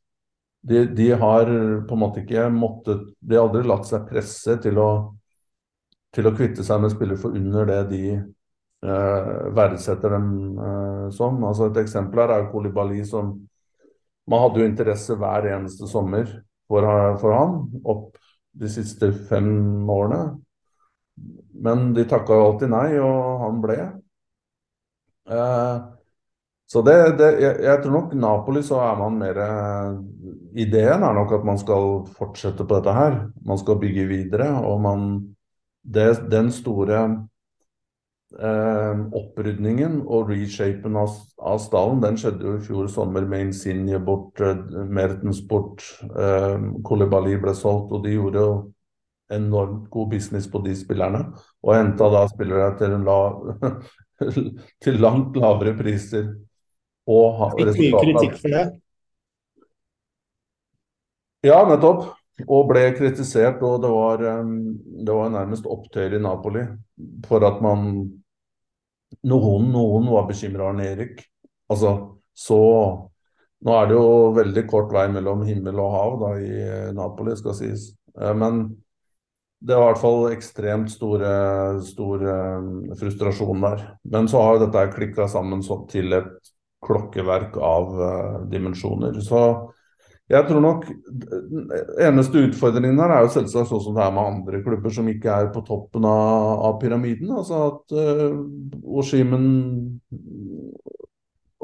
De, 0.60 0.84
de, 0.96 1.10
har 1.16 1.48
på 1.88 1.96
en 1.96 2.00
måte 2.00 2.22
ikke 2.22 2.46
måttet 2.52 3.02
De 3.20 3.36
har 3.36 3.46
aldri 3.46 3.64
latt 3.68 3.88
seg 3.88 4.06
presse 4.08 4.56
til 4.64 4.78
å, 4.80 4.90
til 6.12 6.28
å 6.28 6.32
kvitte 6.36 6.64
seg 6.64 6.80
med 6.80 6.92
spillere 6.92 7.20
for 7.20 7.36
under 7.36 7.68
det 7.68 7.80
de 7.90 8.02
eh, 8.12 9.32
verdsetter 9.56 10.16
dem 10.16 10.30
eh, 10.68 11.08
som. 11.16 11.40
Altså 11.48 11.70
et 11.70 11.82
eksempel 11.84 12.24
her 12.24 12.36
er 12.36 12.48
Kolibali 12.52 13.04
som 13.08 13.34
Man 14.28 14.40
hadde 14.40 14.62
jo 14.62 14.68
interesse 14.68 15.16
hver 15.20 15.50
eneste 15.52 15.88
sommer 15.88 16.28
for, 16.68 16.86
for 17.20 17.36
han 17.36 17.58
opp 17.84 18.14
de 18.56 18.70
siste 18.72 19.10
fem 19.28 19.90
årene. 19.90 20.22
Men 21.62 21.92
de 21.94 22.06
takka 22.08 22.34
alltid 22.34 22.72
nei, 22.72 22.88
og 22.98 23.44
han 23.44 23.60
ble. 23.62 23.76
Eh, 25.30 25.76
så 26.70 26.82
det, 26.82 26.96
det 27.20 27.28
jeg, 27.38 27.60
jeg, 27.66 27.82
tror 27.82 27.94
nok 27.94 28.14
Napoli 28.18 28.62
så 28.64 28.80
er 28.82 28.96
man 28.98 29.18
mer 29.20 29.38
Ideen 30.58 31.04
er 31.04 31.14
nok 31.14 31.34
at 31.36 31.44
man 31.46 31.58
skal 31.60 32.00
fortsette 32.16 32.64
på 32.64 32.78
dette 32.78 32.94
her. 32.96 33.20
Man 33.46 33.60
skal 33.60 33.78
bygge 33.78 34.08
videre. 34.10 34.48
Og 34.64 34.80
man 34.82 35.06
det, 35.84 36.30
Den 36.30 36.50
store 36.52 37.00
eh, 38.40 39.00
opprydningen 39.14 40.00
og 40.06 40.30
reshapen 40.30 40.96
av, 40.98 41.16
av, 41.38 41.60
stallen, 41.62 42.02
den 42.02 42.18
skjedde 42.20 42.46
jo 42.46 42.54
i 42.58 42.64
fjor 42.64 42.88
sommer 42.92 43.26
med 43.28 43.48
Insigne 43.48 44.00
bort, 44.02 44.40
eh, 44.40 44.56
Mertens 44.88 45.42
bort, 45.48 45.84
eh, 46.10 46.56
Kolibali 46.86 47.36
ble 47.40 47.54
solgt, 47.56 47.92
og 47.92 48.04
de 48.06 48.16
gjorde 48.16 48.46
jo 48.46 48.54
enormt 49.32 49.90
god 49.90 50.10
business 50.10 50.48
på 50.50 50.60
de 50.64 50.74
spillerne. 50.76 51.24
Og 51.64 51.76
henta 51.76 52.08
da 52.12 52.24
spillere 52.30 52.72
til, 52.80 52.96
la, 53.06 53.18
til 54.84 55.00
langt 55.00 55.38
lavere 55.40 55.76
priser 55.78 56.32
og 57.04 57.38
ha 57.38 57.50
Fikk 57.52 57.78
mye 57.78 58.02
kritikk 58.02 58.36
for 58.40 58.56
det? 58.56 58.66
Ja, 61.44 61.60
nettopp. 61.68 62.12
Og 62.48 62.64
ble 62.66 62.88
kritisert, 62.96 63.60
og 63.62 63.82
det 63.84 63.90
var, 63.92 64.22
det 65.06 65.14
var 65.14 65.28
nærmest 65.30 65.68
opptøyer 65.70 66.16
i 66.16 66.22
Napoli 66.22 66.64
for 67.28 67.46
at 67.46 67.60
man 67.62 67.90
Noen, 69.30 69.68
noen 69.70 70.08
var 70.10 70.24
bekymra 70.26 70.72
av 70.72 70.80
Erik. 70.82 71.20
Altså, 71.70 71.92
så 72.34 72.58
Nå 73.64 73.72
er 73.78 73.86
det 73.88 73.94
jo 73.96 74.08
veldig 74.36 74.64
kort 74.68 74.90
vei 74.92 75.06
mellom 75.08 75.44
himmel 75.46 75.78
og 75.80 75.92
hav 75.94 76.16
da, 76.20 76.32
i 76.36 76.56
Napoli, 76.92 77.32
skal 77.38 77.54
sies. 77.56 77.86
Eh, 78.18 78.34
men 78.36 78.66
det 79.60 79.76
var 79.76 79.86
i 79.86 79.92
hvert 79.92 80.02
fall 80.02 80.26
ekstremt 80.34 80.90
store, 80.92 81.30
store 81.86 82.34
frustrasjon 83.00 83.62
der. 83.64 83.86
Men 84.12 84.28
så 84.28 84.42
har 84.42 84.56
jo 84.56 84.66
dette 84.66 84.88
klikka 84.92 85.28
sammen 85.30 85.62
til 85.88 86.12
et 86.18 86.52
klokkeverk 86.84 87.56
av 87.56 87.94
uh, 87.96 88.42
dimensjoner. 88.50 89.20
Så 89.24 89.70
Jeg 90.24 90.46
tror 90.48 90.62
nok 90.64 90.86
eneste 92.00 92.46
utfordringen 92.46 92.96
her 92.96 93.12
er 93.12 93.26
jo 93.26 93.32
selvsagt 93.34 93.68
sånn 93.68 93.82
som 93.84 93.96
det 93.96 94.06
er 94.06 94.12
med 94.16 94.24
andre 94.24 94.60
klubber 94.64 94.92
som 94.92 95.08
ikke 95.12 95.28
er 95.28 95.50
på 95.52 95.60
toppen 95.68 96.06
av, 96.08 96.62
av 96.68 96.78
pyramiden. 96.80 97.32
Altså 97.32 97.60
at 97.68 97.92
uh, 97.96 98.38
Oshimen 98.84 100.00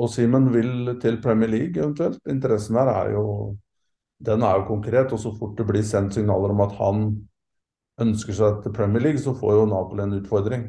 Oshimen 0.00 0.48
vil 0.52 0.94
til 1.00 1.20
Premier 1.20 1.48
League 1.52 1.76
eventuelt. 1.80 2.20
Interessen 2.28 2.76
her 2.80 2.92
er 2.92 3.12
jo 3.16 3.24
den 4.20 4.44
er 4.44 4.60
jo 4.60 4.68
konkret. 4.68 5.12
Og 5.12 5.20
så 5.20 5.32
fort 5.36 5.56
det 5.58 5.66
blir 5.68 5.84
sendt 5.84 6.16
signaler 6.16 6.52
om 6.52 6.64
at 6.64 6.76
han 6.80 7.04
ønsker 8.04 8.36
seg 8.36 8.62
til 8.64 8.74
Premier 8.76 9.02
League, 9.04 9.22
så 9.22 9.34
får 9.36 9.56
jo 9.58 9.68
Napoli 9.70 10.04
en 10.04 10.16
utfordring. 10.18 10.66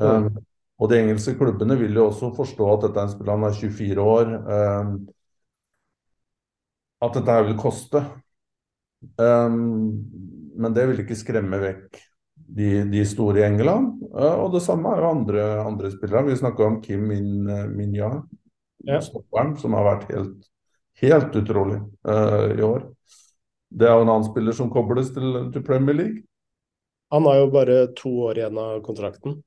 Mm. 0.00 0.26
Um, 0.26 0.44
og 0.80 0.88
de 0.88 1.00
engelske 1.00 1.36
klubbene 1.36 1.76
vil 1.76 1.96
jo 1.96 2.06
også 2.08 2.30
forstå 2.36 2.68
at 2.72 2.84
dette 2.86 3.00
er 3.02 3.08
en 3.08 3.14
spiller 3.14 3.36
han 3.36 3.48
er 3.48 3.56
24 3.58 4.04
år. 4.14 4.30
Um, 4.48 4.92
at 7.04 7.16
dette 7.16 7.34
her 7.36 7.48
vil 7.48 7.58
koste. 7.60 8.04
Um, 9.20 9.58
men 10.60 10.76
det 10.76 10.86
vil 10.88 11.02
ikke 11.02 11.18
skremme 11.18 11.60
vekk 11.60 12.00
de, 12.56 12.70
de 12.92 13.04
store 13.08 13.42
i 13.42 13.46
England. 13.48 13.92
Uh, 14.08 14.36
og 14.46 14.54
det 14.56 14.64
samme 14.64 14.92
er 14.92 15.04
jo 15.04 15.10
andre, 15.14 15.48
andre 15.64 15.92
spillere. 15.92 16.28
Vi 16.30 16.40
snakka 16.40 16.66
om 16.66 16.80
Kim 16.84 17.04
Min, 17.12 17.44
Minja, 17.76 18.14
ja. 18.88 19.02
stopperen, 19.04 19.56
som 19.60 19.76
har 19.76 19.88
vært 19.88 20.08
helt, 20.14 20.48
helt 21.04 21.36
utrolig 21.42 21.80
uh, 22.08 22.48
i 22.56 22.64
år. 22.64 22.88
Det 23.70 23.86
er 23.86 23.94
jo 23.94 24.04
en 24.04 24.16
annen 24.16 24.26
spiller 24.26 24.56
som 24.56 24.72
kobles 24.72 25.12
til, 25.14 25.44
til 25.52 25.64
Premier 25.64 25.96
League. 25.96 26.24
Han 27.10 27.26
har 27.26 27.40
jo 27.40 27.46
bare 27.50 27.78
to 27.98 28.10
år 28.28 28.38
igjen 28.38 28.58
av 28.58 28.82
kontrakten. 28.86 29.40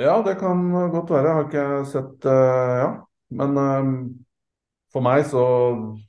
Ja, 0.00 0.22
det 0.24 0.36
kan 0.40 0.70
godt 0.92 1.10
være. 1.12 1.28
Jeg 1.28 1.36
har 1.36 1.48
ikke 1.50 1.66
sett 1.90 2.28
uh, 2.28 2.76
Ja. 2.82 2.88
Men 3.36 3.58
uh, 3.58 3.84
for 4.94 5.02
meg 5.04 5.24
så 5.26 5.42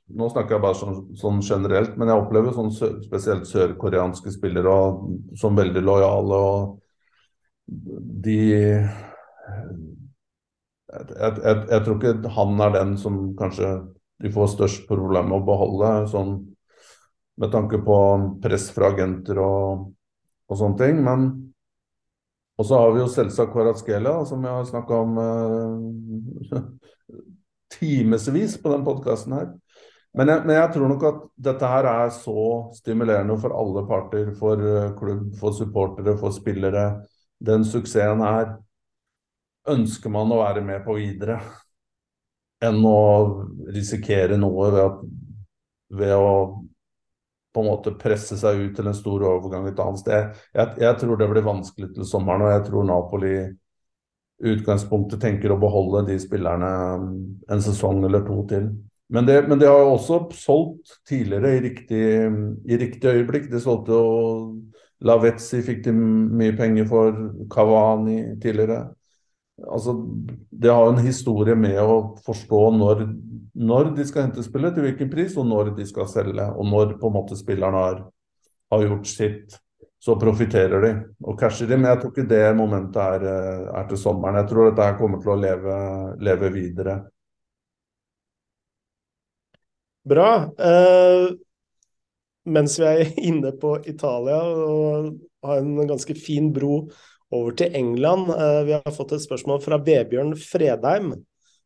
Nå 0.08 0.28
snakker 0.32 0.56
jeg 0.56 0.64
bare 0.64 0.78
sånn, 0.80 1.00
sånn 1.20 1.40
generelt, 1.44 1.98
men 2.00 2.08
jeg 2.08 2.22
opplever 2.22 2.54
sånn 2.56 2.70
spesielt 2.72 3.48
sørkoreanske 3.50 4.32
spillere 4.32 4.72
og, 4.72 5.02
som 5.36 5.58
veldig 5.58 5.82
lojale. 5.84 6.38
og 6.38 6.78
De 8.24 8.38
jeg, 10.88 11.34
jeg, 11.44 11.58
jeg, 11.68 11.82
tror 11.84 11.98
ikke 11.98 12.32
han 12.38 12.64
er 12.64 12.72
den 12.78 12.96
som 13.02 13.20
kanskje 13.40 13.74
de 14.24 14.32
får 14.32 14.54
størst 14.54 14.88
problem 14.88 15.34
med 15.34 15.42
å 15.42 15.48
beholde, 15.50 15.92
sånn 16.14 16.32
med 17.38 17.52
tanke 17.54 17.80
på 17.86 17.98
press 18.42 18.70
fra 18.74 18.92
agenter 18.94 19.40
og, 19.44 19.92
og 20.50 20.60
sånne 20.60 20.80
ting. 20.82 21.04
Men 21.06 21.28
og 22.58 22.66
så 22.66 22.80
har 22.82 22.94
vi 22.96 23.04
jo 23.04 23.10
selvsagt 23.14 23.54
Kvaratskhelia, 23.54 24.24
som 24.26 24.42
jeg 24.42 24.56
har 24.56 24.66
snakka 24.66 25.02
om 25.04 25.18
eh, 25.22 26.62
timevis 27.78 28.56
på 28.62 28.72
den 28.74 28.86
podkasten 28.88 29.36
her. 29.38 29.52
Men 30.18 30.32
jeg, 30.32 30.42
men 30.48 30.56
jeg, 30.56 30.72
tror 30.74 30.90
nok 30.90 31.04
at 31.06 31.20
dette 31.50 31.70
her 31.70 31.90
er 31.92 32.10
så 32.16 32.46
stimulerende 32.74 33.36
for 33.38 33.54
alle 33.54 33.84
parter. 33.86 34.32
For 34.40 34.64
uh, 34.64 34.96
klubb, 34.98 35.28
for 35.38 35.54
supportere, 35.54 36.16
for 36.18 36.34
spillere. 36.34 36.88
Den 37.38 37.68
suksessen 37.68 38.24
her 38.26 38.56
ønsker 39.70 40.10
man 40.10 40.34
å 40.34 40.40
være 40.42 40.64
med 40.66 40.82
på 40.88 40.98
videre. 40.98 41.38
Enn 42.66 42.82
å 42.88 42.98
risikere 43.76 44.40
noe 44.42 44.72
ved, 44.74 44.82
at, 44.88 45.06
ved 46.02 46.16
å 46.18 46.34
på 47.54 47.64
en 47.64 47.70
måte 47.72 47.96
presse 47.98 48.38
seg 48.40 48.60
ut 48.60 48.76
til 48.78 48.90
en 48.90 48.98
stor 48.98 49.24
overgang 49.30 49.68
et 49.70 49.80
annet 49.82 50.02
sted. 50.04 50.36
Jeg, 50.54 50.74
jeg 50.84 51.00
tror 51.02 51.20
det 51.20 51.30
blir 51.32 51.48
vanskelig 51.48 51.94
til 51.96 52.08
sommeren, 52.10 52.46
og 52.46 52.54
jeg 52.54 52.66
tror 52.68 52.88
Napoli 52.88 53.38
utgangspunktet 54.38 55.22
tenker 55.22 55.54
å 55.54 55.62
beholde 55.62 56.04
de 56.12 56.20
spillerne 56.22 56.70
en 57.50 57.64
sesong 57.64 58.04
eller 58.06 58.26
to 58.28 58.44
til. 58.52 58.70
Men 59.10 59.26
det, 59.26 59.38
men 59.48 59.60
det 59.60 59.70
har 59.72 59.80
jo 59.82 59.94
også 59.96 60.20
solgt 60.36 60.98
tidligere 61.08 61.56
i 61.56 61.62
riktig, 61.64 62.04
i 62.68 62.80
riktig 62.80 63.14
øyeblikk. 63.14 63.48
De 63.52 63.62
solgte 63.64 63.96
jo 63.96 64.10
Lavetzi 65.08 65.62
fikk 65.62 65.84
de 65.86 65.94
mye 65.94 66.56
penger 66.58 66.88
for, 66.90 67.18
Kavani 67.54 68.18
tidligere. 68.42 68.88
Altså, 69.66 69.94
det 70.52 70.70
har 70.70 70.92
en 70.92 71.02
historie 71.02 71.56
med 71.58 71.80
å 71.82 72.16
forstå 72.26 72.60
når, 72.78 73.06
når 73.58 73.94
de 73.98 74.06
skal 74.06 74.28
hente 74.28 74.46
spillet, 74.46 74.76
til 74.76 74.86
hvilken 74.86 75.10
pris, 75.10 75.34
og 75.38 75.48
når 75.50 75.72
de 75.80 75.88
skal 75.90 76.10
selge. 76.12 76.46
Og 76.54 76.70
når 76.70 76.98
på 77.02 77.10
en 77.10 77.16
måte 77.16 77.38
spilleren 77.40 77.78
har, 77.78 78.04
har 78.74 78.86
gjort 78.86 79.10
sitt, 79.10 79.58
så 79.98 80.14
profitterer 80.22 80.84
de 80.86 80.92
og 81.26 81.40
casher 81.40 81.70
de. 81.70 81.78
Men 81.80 81.90
jeg 81.92 82.02
tror 82.02 82.14
ikke 82.14 82.30
det 82.30 82.44
momentet 82.58 83.02
er, 83.02 83.28
er 83.74 83.90
til 83.90 84.02
sommeren. 84.02 84.38
Jeg 84.44 84.52
tror 84.52 84.70
dette 84.70 84.92
kommer 85.02 85.24
til 85.24 85.34
å 85.34 85.40
leve, 85.42 85.78
leve 86.30 86.54
videre. 86.54 87.00
Bra. 90.08 90.30
Uh, 90.56 91.34
mens 92.48 92.78
vi 92.80 92.88
er 92.88 93.18
inne 93.30 93.52
på 93.60 93.78
Italia 93.90 94.40
og 94.46 95.16
har 95.48 95.62
en 95.64 95.88
ganske 95.90 96.16
fin 96.18 96.52
bro 96.54 96.86
over 97.34 97.56
til 97.58 97.76
England. 97.76 98.30
Eh, 98.32 98.62
vi 98.68 98.76
har 98.78 98.96
fått 98.96 99.16
et 99.16 99.24
spørsmål 99.24 99.62
fra 99.64 99.80
Vebjørn 99.84 100.36
Fredheim, 100.40 101.14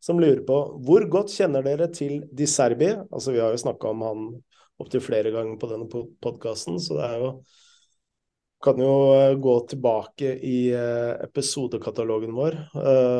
som 0.02 0.20
lurer 0.20 0.42
på 0.46 0.58
hvor 0.82 1.06
godt 1.10 1.34
kjenner 1.34 1.64
dere 1.66 1.90
til 1.94 2.22
Di 2.34 2.48
Serbi? 2.50 2.90
Altså, 3.10 3.34
vi 3.34 3.42
har 3.42 3.54
jo 3.54 3.62
snakka 3.62 3.92
om 3.92 4.06
han 4.06 4.30
opptil 4.82 5.04
flere 5.04 5.30
ganger 5.34 5.60
på 5.60 5.68
denne 5.70 5.86
podkasten, 6.22 6.80
så 6.82 6.98
det 6.98 7.10
er 7.10 7.20
jo 7.22 7.34
kan 8.62 8.78
jo 8.78 8.90
eh, 9.16 9.32
gå 9.42 9.54
tilbake 9.72 10.36
i 10.46 10.58
eh, 10.70 11.14
episodekatalogen 11.24 12.34
vår, 12.36 12.58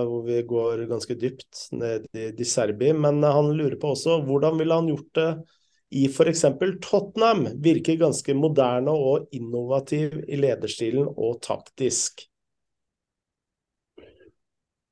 hvor 0.07 0.21
vi 0.23 0.37
går 0.47 0.85
ganske 0.91 1.17
dypt 1.19 1.65
ned 1.75 2.07
i 2.15 2.29
Di 2.37 2.47
Serbi. 2.47 2.93
Men 2.95 3.19
han 3.27 3.51
lurer 3.51 3.75
på 3.83 3.91
også 3.97 4.21
hvordan 4.27 4.61
ville 4.63 4.79
han 4.79 4.91
gjort 4.93 5.11
det 5.19 5.29
i 5.99 6.05
f.eks. 6.07 6.47
Tottenham? 6.83 7.49
Virker 7.63 7.99
ganske 8.05 8.39
moderne 8.39 8.95
og 8.95 9.35
innovativ 9.35 10.21
i 10.29 10.39
lederstilen 10.39 11.11
og 11.11 11.43
taktisk. 11.43 12.23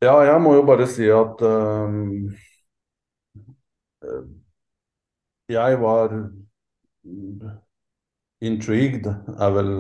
Ja, 0.03 0.13
jeg 0.25 0.41
må 0.41 0.55
jo 0.57 0.63
bare 0.65 0.87
si 0.89 1.09
at 1.13 1.43
um, 1.45 2.31
jeg 5.49 5.81
var 5.81 6.31
intrigued, 8.41 9.07
er 9.39 9.51
vel 9.55 9.73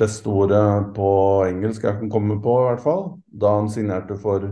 det 0.00 0.08
store 0.10 0.58
på 0.96 1.08
engelsk 1.48 1.84
jeg 1.84 1.98
kan 2.00 2.10
komme 2.12 2.38
på, 2.42 2.56
i 2.60 2.66
hvert 2.68 2.84
fall. 2.84 3.04
Da 3.40 3.54
han 3.58 3.70
signerte 3.72 4.16
for, 4.20 4.44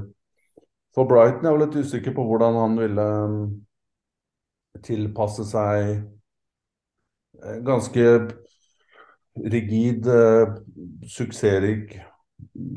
for 0.95 1.09
Brighton. 1.09 1.45
Jeg 1.45 1.57
var 1.57 1.65
litt 1.65 1.81
usikker 1.81 2.17
på 2.17 2.25
hvordan 2.29 2.57
han 2.61 2.79
ville 2.81 3.09
tilpasse 4.87 5.45
seg 5.51 6.05
ganske 7.67 8.07
rigid, 9.55 10.07
suksessrik 11.09 11.99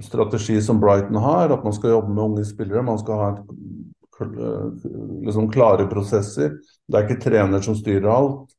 strategi 0.03 0.61
som 0.61 0.79
Brighton 0.79 1.15
har, 1.15 1.49
at 1.49 1.63
man 1.63 1.73
skal 1.73 1.95
jobbe 1.97 2.13
med 2.13 2.23
unge 2.23 2.45
spillere. 2.45 2.83
Man 2.85 2.99
skal 2.99 3.21
ha 3.21 3.29
liksom 5.25 5.51
klare 5.51 5.87
prosesser. 5.89 6.57
Det 6.87 6.99
er 6.99 7.07
ikke 7.07 7.23
trener 7.23 7.63
som 7.63 7.75
styrer 7.77 8.09
alt. 8.11 8.53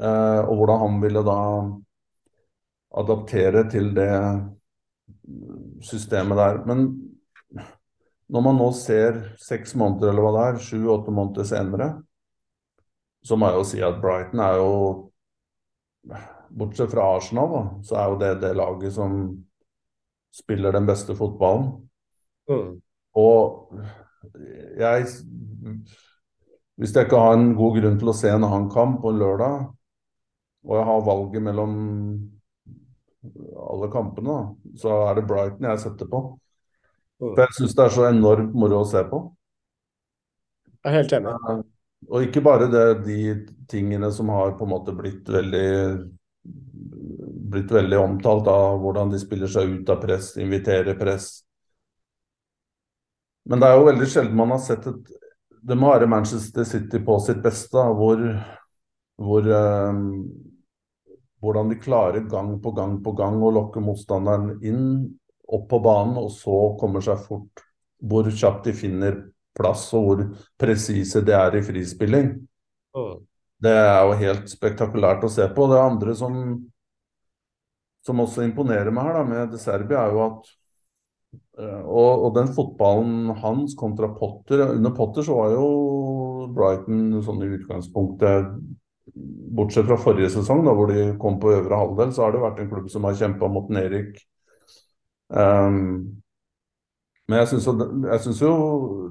Eh, 0.00 0.40
og 0.42 0.58
hvordan 0.58 0.82
han 0.82 1.00
ville 1.02 1.22
da 1.26 1.38
adaptere 2.94 3.64
til 3.70 3.92
det 3.94 4.14
systemet 5.82 6.38
der. 6.38 6.60
Men 6.66 6.86
når 8.28 8.44
man 8.48 8.58
nå 8.58 8.70
ser 8.76 9.20
seks 9.40 9.74
måneder 9.78 10.10
eller 10.10 10.24
hva 10.24 10.34
det 10.36 10.44
er, 10.46 10.62
sju-åtte 10.66 11.14
måneder 11.14 11.48
senere, 11.48 11.88
så 13.24 13.36
må 13.36 13.48
jeg 13.48 13.60
jo 13.60 13.66
si 13.68 13.82
at 13.84 14.00
Brighton 14.02 14.42
er 14.44 14.60
jo 14.60 14.72
Bortsett 16.54 16.92
fra 16.92 17.06
Arsenal, 17.16 17.50
da, 17.50 17.62
så 17.82 17.96
er 17.98 18.10
jo 18.10 18.18
det 18.20 18.32
det 18.42 18.50
laget 18.54 18.92
som 18.94 19.14
spiller 20.34 20.74
den 20.74 20.86
beste 20.88 21.14
fotballen. 21.16 21.70
Mm. 22.50 22.80
Og 23.14 23.78
jeg 24.78 25.06
Hvis 26.74 26.94
jeg 26.94 27.06
ikke 27.06 27.18
har 27.20 27.36
en 27.36 27.52
god 27.54 27.76
grunn 27.78 27.98
til 28.00 28.10
å 28.10 28.16
se 28.16 28.30
en 28.34 28.42
annen 28.42 28.70
kamp 28.72 28.96
på 29.02 29.12
en 29.12 29.20
lørdag, 29.20 29.68
og 30.64 30.72
jeg 30.74 30.86
har 30.88 31.04
valget 31.06 31.44
mellom 31.44 31.74
alle 33.70 33.90
kampene, 33.92 34.38
så 34.80 34.96
er 35.06 35.20
det 35.20 35.26
Brighton 35.28 35.68
jeg 35.68 35.82
setter 35.84 36.10
på. 36.10 36.22
Mm. 37.22 37.30
For 37.30 37.42
jeg 37.44 37.56
syns 37.58 37.76
det 37.78 37.84
er 37.84 37.94
så 37.94 38.08
enormt 38.08 38.56
moro 38.58 38.82
å 38.82 38.88
se 38.90 39.04
på. 39.06 39.20
Jeg 40.82 40.90
er 40.90 40.96
helt 40.98 41.14
enig. 41.16 41.36
Eh, 41.36 41.62
og 42.10 42.26
ikke 42.26 42.42
bare 42.44 42.68
det, 42.72 42.84
de 43.06 43.20
tingene 43.70 44.10
som 44.12 44.32
har 44.34 44.56
på 44.58 44.66
en 44.66 44.74
måte 44.74 44.96
blitt 44.96 45.30
veldig 45.30 45.70
blitt 47.44 47.72
veldig 47.72 47.98
omtalt 48.00 48.48
av 48.48 48.78
hvordan 48.80 49.12
de 49.12 49.20
spiller 49.20 49.50
seg 49.50 49.72
ut 49.78 49.90
av 49.92 50.00
press, 50.02 50.34
inviterer 50.40 50.96
press. 50.98 51.28
Men 53.44 53.60
det 53.60 53.68
er 53.68 53.76
jo 53.76 53.88
veldig 53.90 54.08
sjelden 54.08 54.38
man 54.38 54.54
har 54.54 54.62
sett 54.64 54.86
et 54.88 55.12
Det 55.64 55.76
må 55.80 55.90
være 55.92 56.08
Manchester 56.08 56.64
City 56.68 57.00
på 57.04 57.18
sitt 57.24 57.42
beste, 57.44 57.80
hvor, 57.98 58.20
hvor 59.16 59.48
um, 59.48 60.08
Hvordan 61.44 61.68
de 61.68 61.76
klarer 61.76 62.24
gang 62.28 62.54
på 62.60 62.72
gang 62.72 62.98
på 63.04 63.12
gang 63.16 63.36
å 63.44 63.52
lokke 63.52 63.80
motstanderen 63.84 64.62
inn, 64.64 64.84
opp 65.44 65.66
på 65.68 65.80
banen, 65.84 66.16
og 66.16 66.30
så 66.32 66.72
kommer 66.80 67.04
seg 67.04 67.20
fort 67.26 67.64
Hvor 68.00 68.30
kjapt 68.32 68.70
de 68.70 68.72
finner 68.76 69.18
plass, 69.56 69.90
og 69.92 70.06
hvor 70.06 70.22
presise 70.60 71.20
de 71.24 71.36
er 71.36 71.58
i 71.58 71.64
frispilling. 71.64 72.32
Det 73.64 73.72
er 73.72 74.00
jo 74.04 74.16
helt 74.20 74.48
spektakulært 74.50 75.24
å 75.24 75.30
se 75.32 75.46
på. 75.54 75.68
Det 75.70 75.80
andre 75.80 76.14
som, 76.18 76.34
som 78.04 78.20
også 78.20 78.44
imponerer 78.44 78.92
meg 78.94 79.08
her 79.08 79.18
da, 79.18 79.24
med 79.28 79.52
De 79.54 79.60
Serbi, 79.60 79.96
er 79.96 80.12
jo 80.12 80.22
at 80.26 80.52
eh, 81.60 81.82
og, 81.82 82.10
og, 82.26 82.30
den 82.36 82.52
fotballen 82.56 83.34
hans 83.42 83.76
kontra 83.78 84.10
Potter 84.18 84.66
Under 84.68 84.94
Potter 84.96 85.26
så 85.26 85.38
var 85.38 85.54
jo 85.56 85.68
Brighton 86.54 87.22
sånn 87.24 87.44
i 87.44 87.52
utgangspunktet 87.56 88.56
Bortsett 89.54 89.86
fra 89.86 89.98
forrige 90.00 90.30
sesong, 90.32 90.64
da, 90.66 90.72
hvor 90.74 90.88
de 90.90 91.12
kom 91.20 91.36
på 91.38 91.52
øvre 91.52 91.76
halvdel, 91.78 92.12
så 92.16 92.24
har 92.24 92.32
det 92.34 92.40
vært 92.42 92.60
en 92.62 92.70
klubb 92.70 92.86
som 92.90 93.04
har 93.06 93.18
kjempa 93.18 93.50
mot 93.52 93.68
nedrykk. 93.70 94.16
Um, 95.28 96.22
men 97.28 97.40
jeg 97.40 97.50
syns 97.54 98.40
jo 98.42 98.54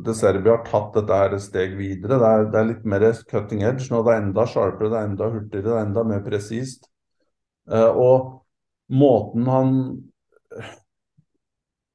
De 0.06 0.14
Serbia 0.14 0.58
har 0.58 0.66
tatt 0.68 0.92
dette 1.00 1.18
her 1.18 1.34
et 1.34 1.42
steg 1.46 1.74
videre. 1.80 2.20
Det 2.22 2.30
er, 2.30 2.44
det 2.52 2.60
er, 2.60 2.68
litt 2.70 2.84
mer 2.90 3.06
cutting 3.30 3.64
edge 3.66 3.88
nå. 3.90 4.04
Det 4.06 4.14
er 4.14 4.22
enda 4.22 4.46
sharpere, 4.50 4.92
det 4.92 5.00
er 5.00 5.08
enda 5.10 5.30
hurtigere, 5.34 5.66
det 5.70 5.78
er 5.78 5.88
enda 5.88 6.04
mer 6.10 6.26
presist. 6.26 6.90
Uh, 7.70 7.90
og 7.90 8.43
måten 8.94 9.48
han 9.50 9.76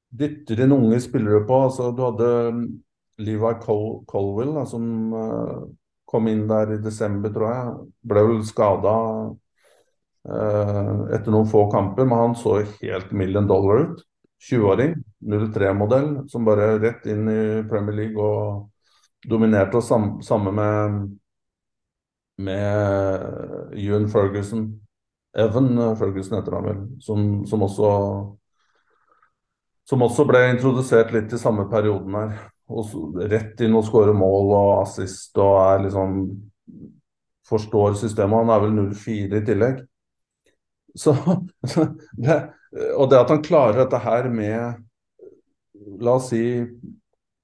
dytter 0.09 0.63
inn 0.63 0.73
unge 0.73 0.99
spillere 1.03 1.43
på 1.47 1.59
altså 1.67 1.91
Du 1.95 2.01
hadde 2.07 2.29
Levi 3.19 3.53
Col 3.63 4.03
Colwell 4.09 4.55
da, 4.55 4.65
som 4.67 5.13
uh, 5.13 5.67
kom 6.09 6.27
inn 6.31 6.47
der 6.49 6.73
i 6.73 6.81
desember, 6.81 7.31
tror 7.33 7.51
jeg. 7.51 7.73
Ble 8.09 8.23
vel 8.29 8.43
skada 8.47 8.95
uh, 10.31 11.01
etter 11.13 11.33
noen 11.33 11.49
få 11.51 11.67
kamper, 11.73 12.07
men 12.07 12.23
han 12.23 12.37
så 12.39 12.61
helt 12.63 13.11
million 13.11 13.47
dollar 13.49 13.83
ut. 13.85 14.05
20-åring, 14.39 14.93
03-modell, 15.51 16.13
som 16.31 16.45
bare 16.47 16.77
rett 16.79 17.03
inn 17.11 17.27
i 17.27 17.41
Premier 17.67 17.97
League 17.97 18.23
og 18.23 18.69
dominerte. 19.27 19.81
Og 19.81 19.83
sam 19.83 20.13
samme 20.23 20.53
med, 20.55 21.01
med 22.47 23.75
Ewan 23.75 24.07
Ferguson. 24.07 24.69
Evan 25.37 25.97
Ferguson 25.99 26.39
heter 26.39 26.55
han 26.57 26.65
vel, 26.65 26.79
som, 27.05 27.25
som, 27.45 27.63
også 27.67 27.89
som 29.89 30.05
også 30.05 30.25
ble 30.29 30.41
introdusert 30.51 31.13
litt 31.15 31.33
i 31.33 31.41
samme 31.41 31.65
perioden 31.71 32.17
her. 32.17 32.33
Og 32.69 33.17
rett 33.31 33.61
inn 33.65 33.77
og 33.77 33.87
skåre 33.87 34.13
mål 34.13 34.51
og 34.53 34.73
assist 34.83 35.37
og 35.41 35.55
er 35.63 35.85
liksom 35.87 36.21
Forstår 37.49 37.95
systemet. 37.97 38.43
Han 38.43 38.51
er 38.53 38.59
vel 38.61 38.73
0-4 38.75 39.39
i 39.39 39.45
tillegg. 39.47 39.79
Så 40.93 41.15
det, 42.13 42.35
Og 42.93 43.09
det 43.09 43.17
at 43.17 43.31
han 43.33 43.41
klarer 43.41 43.79
dette 43.79 43.97
her 44.03 44.29
med 44.29 44.85
La 46.03 46.19
oss 46.19 46.27
si 46.29 46.43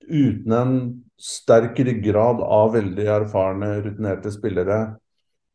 uten 0.05 0.53
en 0.53 0.75
sterk 1.17 1.79
ryggrad 1.87 2.43
av 2.43 2.75
veldig 2.75 3.07
erfarne, 3.15 3.71
rutinerte 3.81 4.29
spillere. 4.29 4.77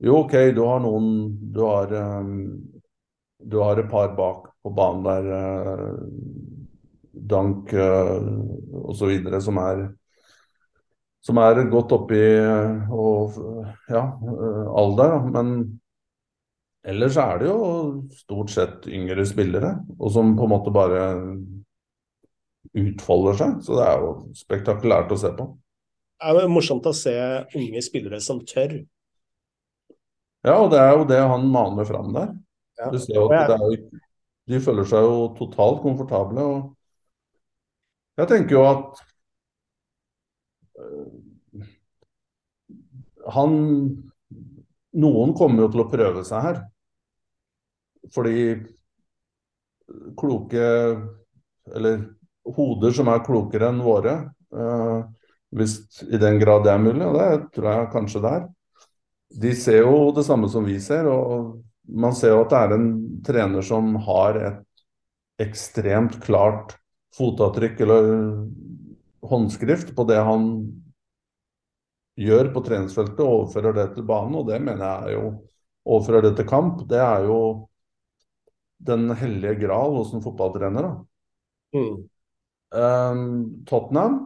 Jo, 0.01 0.23
OK, 0.25 0.33
du 0.57 0.63
har 0.65 0.81
noen 0.81 1.09
Du 1.53 1.61
har, 1.67 1.93
um, 1.93 2.61
du 3.41 3.59
har 3.61 3.81
et 3.81 3.91
par 3.91 4.15
bak 4.17 4.49
på 4.65 4.73
banen 4.77 5.05
der. 5.05 5.31
Uh, 5.31 5.97
Dank 7.31 7.73
uh, 7.75 8.21
osv. 8.91 9.17
som 9.45 9.59
er 9.61 9.89
som 11.21 11.37
er 11.37 11.67
godt 11.69 11.93
oppi 11.93 12.21
og, 12.97 13.35
ja, 13.93 14.05
alder. 14.81 15.19
Men 15.29 15.51
ellers 16.81 17.19
er 17.21 17.43
det 17.43 17.51
jo 17.51 17.59
stort 18.23 18.53
sett 18.55 18.89
yngre 18.89 19.27
spillere, 19.29 19.75
og 19.99 20.15
som 20.15 20.33
på 20.39 20.47
en 20.47 20.55
måte 20.55 20.73
bare 20.73 21.03
utfolder 22.73 23.37
seg. 23.43 23.59
Så 23.67 23.77
det 23.77 23.85
er 23.85 24.07
jo 24.07 24.15
spektakulært 24.39 25.13
å 25.13 25.21
se 25.21 25.35
på. 25.37 25.51
Det 26.21 26.33
er 26.33 26.45
jo 26.45 26.53
morsomt 26.53 26.89
å 26.89 26.97
se 26.97 27.15
unge 27.57 27.85
spillere 27.85 28.21
som 28.25 28.41
tør. 28.49 28.81
Ja, 30.47 30.57
og 30.57 30.71
det 30.73 30.81
er 30.81 30.93
jo 30.97 31.07
det 31.09 31.21
han 31.21 31.49
maner 31.53 31.85
fram 31.89 32.13
der. 32.17 32.33
Ja. 32.81 32.91
Du 32.93 32.99
ser 33.03 33.19
jo 33.19 33.27
at 33.37 33.51
jo, 33.61 33.75
de 34.51 34.61
føler 34.65 34.89
seg 34.89 35.05
jo 35.05 35.17
totalt 35.37 35.83
komfortable. 35.85 36.45
og 36.45 36.77
jeg 38.21 38.29
tenker 38.29 38.57
jo 38.57 38.65
at 38.69 39.03
øh, 40.81 41.67
han 43.37 43.59
Noen 45.01 45.37
kommer 45.39 45.63
jo 45.63 45.71
til 45.71 45.85
å 45.85 45.91
prøve 45.91 46.23
seg 46.27 46.43
her. 46.43 46.57
Fordi 48.11 48.41
kloke 50.19 50.65
Eller 51.71 52.03
hoder 52.57 52.95
som 52.97 53.11
er 53.13 53.23
klokere 53.23 53.69
enn 53.71 53.83
våre, 53.85 54.15
øh, 54.51 55.03
hvis 55.55 55.77
i 56.09 56.19
den 56.19 56.41
grad 56.41 56.65
det 56.65 56.73
er 56.73 56.83
mulig, 56.83 57.05
og 57.07 57.19
det 57.19 57.29
tror 57.55 57.69
jeg 57.71 57.91
kanskje 57.93 58.23
det 58.25 58.33
er. 58.39 58.47
De 59.31 59.55
ser 59.55 59.85
jo 59.85 60.11
det 60.15 60.25
samme 60.27 60.49
som 60.51 60.67
vi 60.67 60.79
ser, 60.83 61.07
og 61.07 61.61
man 61.87 62.15
ser 62.17 62.35
jo 62.35 62.43
at 62.43 62.51
det 62.51 62.61
er 62.61 62.75
en 62.77 62.91
trener 63.27 63.65
som 63.67 63.95
har 64.07 64.39
et 64.41 64.85
ekstremt 65.41 66.19
klart 66.25 66.75
fotavtrykk 67.17 67.81
eller 67.87 68.11
håndskrift 69.31 69.95
på 69.97 70.05
det 70.09 70.19
han 70.27 70.51
gjør 72.21 72.51
på 72.55 72.63
treningsfeltet, 72.67 73.23
og 73.23 73.45
overfører 73.45 73.77
det 73.77 73.87
til 73.95 74.07
banen. 74.09 74.37
Og 74.41 74.51
det 74.51 74.61
mener 74.63 74.85
jeg 74.85 75.15
er 75.15 75.19
jo 75.19 75.31
Overfører 75.91 76.27
det 76.27 76.35
til 76.37 76.45
kamp, 76.45 76.83
det 76.91 76.99
er 77.01 77.23
jo 77.25 77.37
den 78.85 79.09
hellige 79.17 79.55
gral 79.63 79.95
hos 79.97 80.11
en 80.13 80.21
fotballtrener. 80.21 80.85
da. 80.85 80.91
Mm. 81.73 81.95
Um, 82.71 83.65
Tottenham 83.67 84.19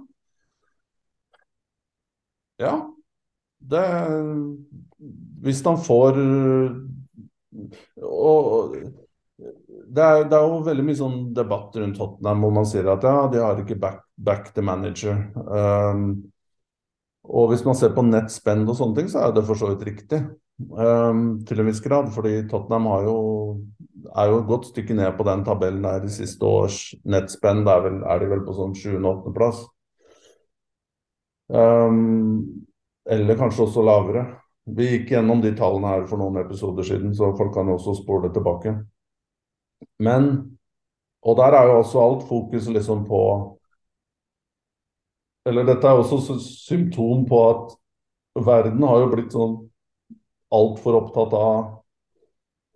Ja. 2.58 2.90
Det 3.58 3.86
Hvis 5.44 5.62
han 5.66 5.76
får 5.80 6.20
og 8.02 8.76
det 9.94 10.02
er, 10.02 10.24
det 10.28 10.36
er, 10.36 10.44
jo 10.46 10.62
veldig 10.66 10.84
mye 10.86 10.98
sånn 10.98 11.18
debatt 11.36 11.74
rundt 11.78 11.98
Tottenham 11.98 12.44
hvor 12.44 12.54
man 12.54 12.68
sier 12.68 12.88
at 12.90 13.04
ja, 13.06 13.16
de 13.30 13.42
har 13.42 13.60
ikke 13.60 13.78
back, 13.80 14.00
back 14.16 14.48
the 14.56 14.64
manager. 14.64 15.18
Um, 15.34 16.06
og 17.24 17.52
hvis 17.52 17.64
man 17.66 17.76
ser 17.78 17.94
på 17.96 18.04
nettspend 18.06 18.68
og 18.68 18.78
sånne 18.78 18.98
ting, 18.98 19.10
så 19.12 19.24
er 19.24 19.36
det 19.36 19.44
for 19.46 19.58
så 19.58 19.70
vidt 19.72 19.86
riktig. 19.88 20.20
Um, 20.70 21.42
til 21.46 21.60
en 21.60 21.68
viss 21.68 21.82
grad. 21.84 22.10
Fordi 22.14 22.36
Tottenham 22.50 22.88
jo, 23.06 23.16
er 24.12 24.32
jo 24.32 24.40
et 24.40 24.50
godt 24.50 24.68
stykke 24.72 24.96
ned 24.98 25.14
på 25.18 25.26
den 25.28 25.44
tabellen 25.46 25.86
der 25.86 26.02
de 26.04 26.12
siste 26.12 26.48
års 26.48 26.80
nettspend. 27.04 27.68
Er, 27.70 27.86
vel, 27.86 28.02
er 28.02 28.22
de 28.22 28.30
vel 28.34 28.44
på 28.46 28.56
sånn 28.56 28.76
7.-8.-plass. 28.76 29.64
Um, 31.54 32.64
eller 33.08 33.40
kanskje 33.40 33.68
også 33.68 33.84
lavere. 33.84 34.26
Vi 34.66 34.86
gikk 34.88 35.10
gjennom 35.12 35.42
de 35.44 35.52
tallene 35.56 35.90
her 35.92 36.06
for 36.08 36.20
noen 36.20 36.40
episoder 36.40 36.86
siden, 36.86 37.12
så 37.14 37.34
folk 37.36 37.52
kan 37.54 37.68
jo 37.68 37.76
også 37.76 37.98
spole 38.00 38.32
tilbake. 38.32 38.78
Men 39.98 40.50
Og 41.24 41.36
der 41.36 41.54
er 41.56 41.66
jo 41.66 41.78
også 41.78 42.00
alt 42.00 42.28
fokus 42.28 42.66
liksom 42.68 43.06
på 43.08 43.20
Eller 45.46 45.64
dette 45.64 45.86
er 45.88 46.00
også 46.00 46.38
symptom 46.40 47.26
på 47.28 47.38
at 47.50 47.76
verden 48.46 48.82
har 48.82 48.98
jo 49.00 49.10
blitt 49.12 49.32
sånn 49.32 49.56
altfor 50.54 50.96
opptatt 51.00 51.34
av, 51.36 51.58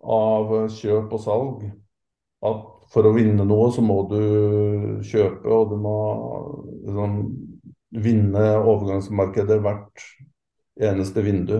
av 0.05 0.53
kjøp 0.75 1.15
og 1.15 1.23
salg. 1.23 1.63
At 2.45 2.61
for 2.93 3.05
å 3.09 3.13
vinne 3.15 3.45
noe, 3.45 3.71
så 3.73 3.81
må 3.85 4.03
du 4.11 4.21
kjøpe, 5.05 5.49
og 5.49 5.73
du 5.73 5.75
må 5.81 5.95
liksom, 6.85 7.17
vinne 8.05 8.45
overgangsmarkedet 8.59 9.59
hvert 9.65 10.05
eneste 10.89 11.25
vindu. 11.25 11.57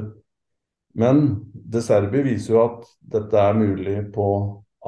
Men 0.98 1.26
De 1.54 1.82
Serbi 1.86 2.24
viser 2.26 2.56
jo 2.56 2.62
at 2.64 2.88
dette 3.14 3.38
er 3.38 3.58
mulig 3.58 3.98
på 4.16 4.30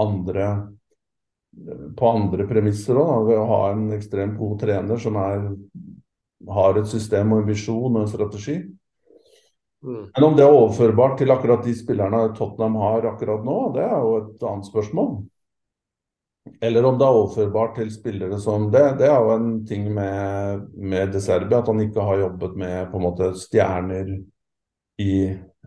andre 0.02 0.48
på 1.98 2.08
andre 2.08 2.46
premisser 2.48 2.96
òg, 2.96 3.26
ved 3.28 3.40
å 3.40 3.48
ha 3.50 3.64
en 3.74 3.90
ekstremt 3.96 4.38
god 4.40 4.62
trener 4.62 5.02
som 5.02 5.18
er, 5.20 5.50
har 6.48 6.80
et 6.80 6.88
system 6.88 7.34
og 7.36 7.42
en 7.42 7.50
visjon 7.52 7.90
og 7.90 8.00
en 8.04 8.12
strategi. 8.12 8.56
Mm. 9.84 10.06
Men 10.16 10.28
om 10.28 10.38
det 10.38 10.46
er 10.46 10.56
overførbart 10.56 11.18
til 11.20 11.34
akkurat 11.34 11.66
de 11.66 11.74
spillerne 11.76 12.24
Tottenham 12.38 12.78
har 12.80 13.10
akkurat 13.12 13.44
nå, 13.46 13.60
det 13.76 13.84
er 13.84 13.98
jo 13.98 14.16
et 14.22 14.48
annet 14.48 14.70
spørsmål. 14.70 15.14
Eller 16.62 16.86
om 16.88 16.98
det 16.98 17.06
er 17.06 17.20
overførbart 17.20 17.76
til 17.78 17.92
spillere 17.94 18.40
som 18.42 18.72
Det, 18.74 18.82
det 18.98 19.06
er 19.12 19.20
jo 19.22 19.34
en 19.36 19.50
ting 19.68 19.92
med, 19.94 20.64
med 20.74 21.12
De 21.14 21.22
Serbi, 21.22 21.54
at 21.58 21.68
han 21.70 21.84
ikke 21.84 22.06
har 22.06 22.24
jobbet 22.24 22.56
med 22.58 22.78
på 22.90 22.98
en 22.98 23.06
måte 23.06 23.32
stjerner 23.38 24.16
i 25.02 25.14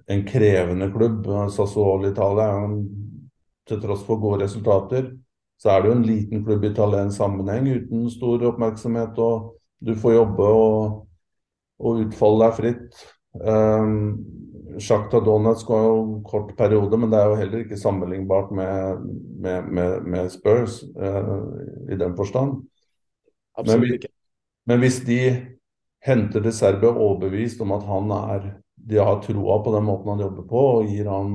en 0.06 0.24
krevende 0.26 0.90
klubb. 0.92 1.26
Sassuolo 1.50 2.10
Italia 2.10 2.50
er 2.50 2.68
jo 2.68 2.78
til 3.68 3.80
tross 3.80 4.04
for 4.04 4.20
gode 4.20 4.44
resultater, 4.44 5.08
så 5.60 5.70
er 5.72 5.82
det 5.82 5.88
jo 5.88 5.96
en 5.96 6.06
liten 6.06 6.44
klubb 6.44 6.64
i 6.64 6.70
italiensk 6.72 7.16
sammenheng 7.16 7.68
uten 7.70 8.08
stor 8.12 8.42
oppmerksomhet. 8.50 9.18
og 9.18 9.54
Du 9.80 9.94
får 9.96 10.18
jobbe 10.18 10.48
og, 10.48 11.06
og 11.80 12.02
utfolde 12.04 12.44
deg 12.44 12.56
fritt. 12.58 13.04
Um, 13.40 13.94
Sjakta 14.80 15.20
Donetsk 15.22 15.68
var 15.70 15.84
jo 15.86 15.96
en 16.02 16.14
kort 16.26 16.50
periode, 16.58 16.98
men 16.98 17.12
det 17.12 17.20
er 17.20 17.30
jo 17.30 17.38
heller 17.38 17.62
ikke 17.62 17.78
sammenlignbart 17.78 18.50
med, 18.52 19.04
med, 19.40 19.68
med, 19.70 20.08
med 20.10 20.30
Spurs 20.34 20.82
uh, 20.82 21.54
i 21.88 21.96
den 21.96 22.16
forstand. 22.18 22.58
Absolutt 23.58 24.00
ikke. 24.00 24.10
Men, 24.66 24.74
men 24.74 24.84
hvis 24.84 25.00
de 25.06 25.20
henter 26.04 26.42
De 26.44 26.52
Serbia 26.52 26.90
overbevist 26.90 27.60
om 27.64 27.72
at 27.72 27.86
han 27.88 28.10
er 28.12 28.48
De 28.84 29.00
har 29.00 29.22
troa 29.24 29.58
på 29.64 29.72
den 29.74 29.86
måten 29.86 30.12
han 30.12 30.22
jobber 30.24 30.46
på, 30.48 30.62
og 30.76 30.88
gir 30.92 31.08
han 31.08 31.34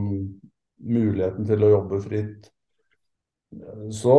muligheten 0.80 1.48
til 1.50 1.66
å 1.66 1.74
jobbe 1.74 2.02
fritt. 2.06 2.50
Så 3.92 4.16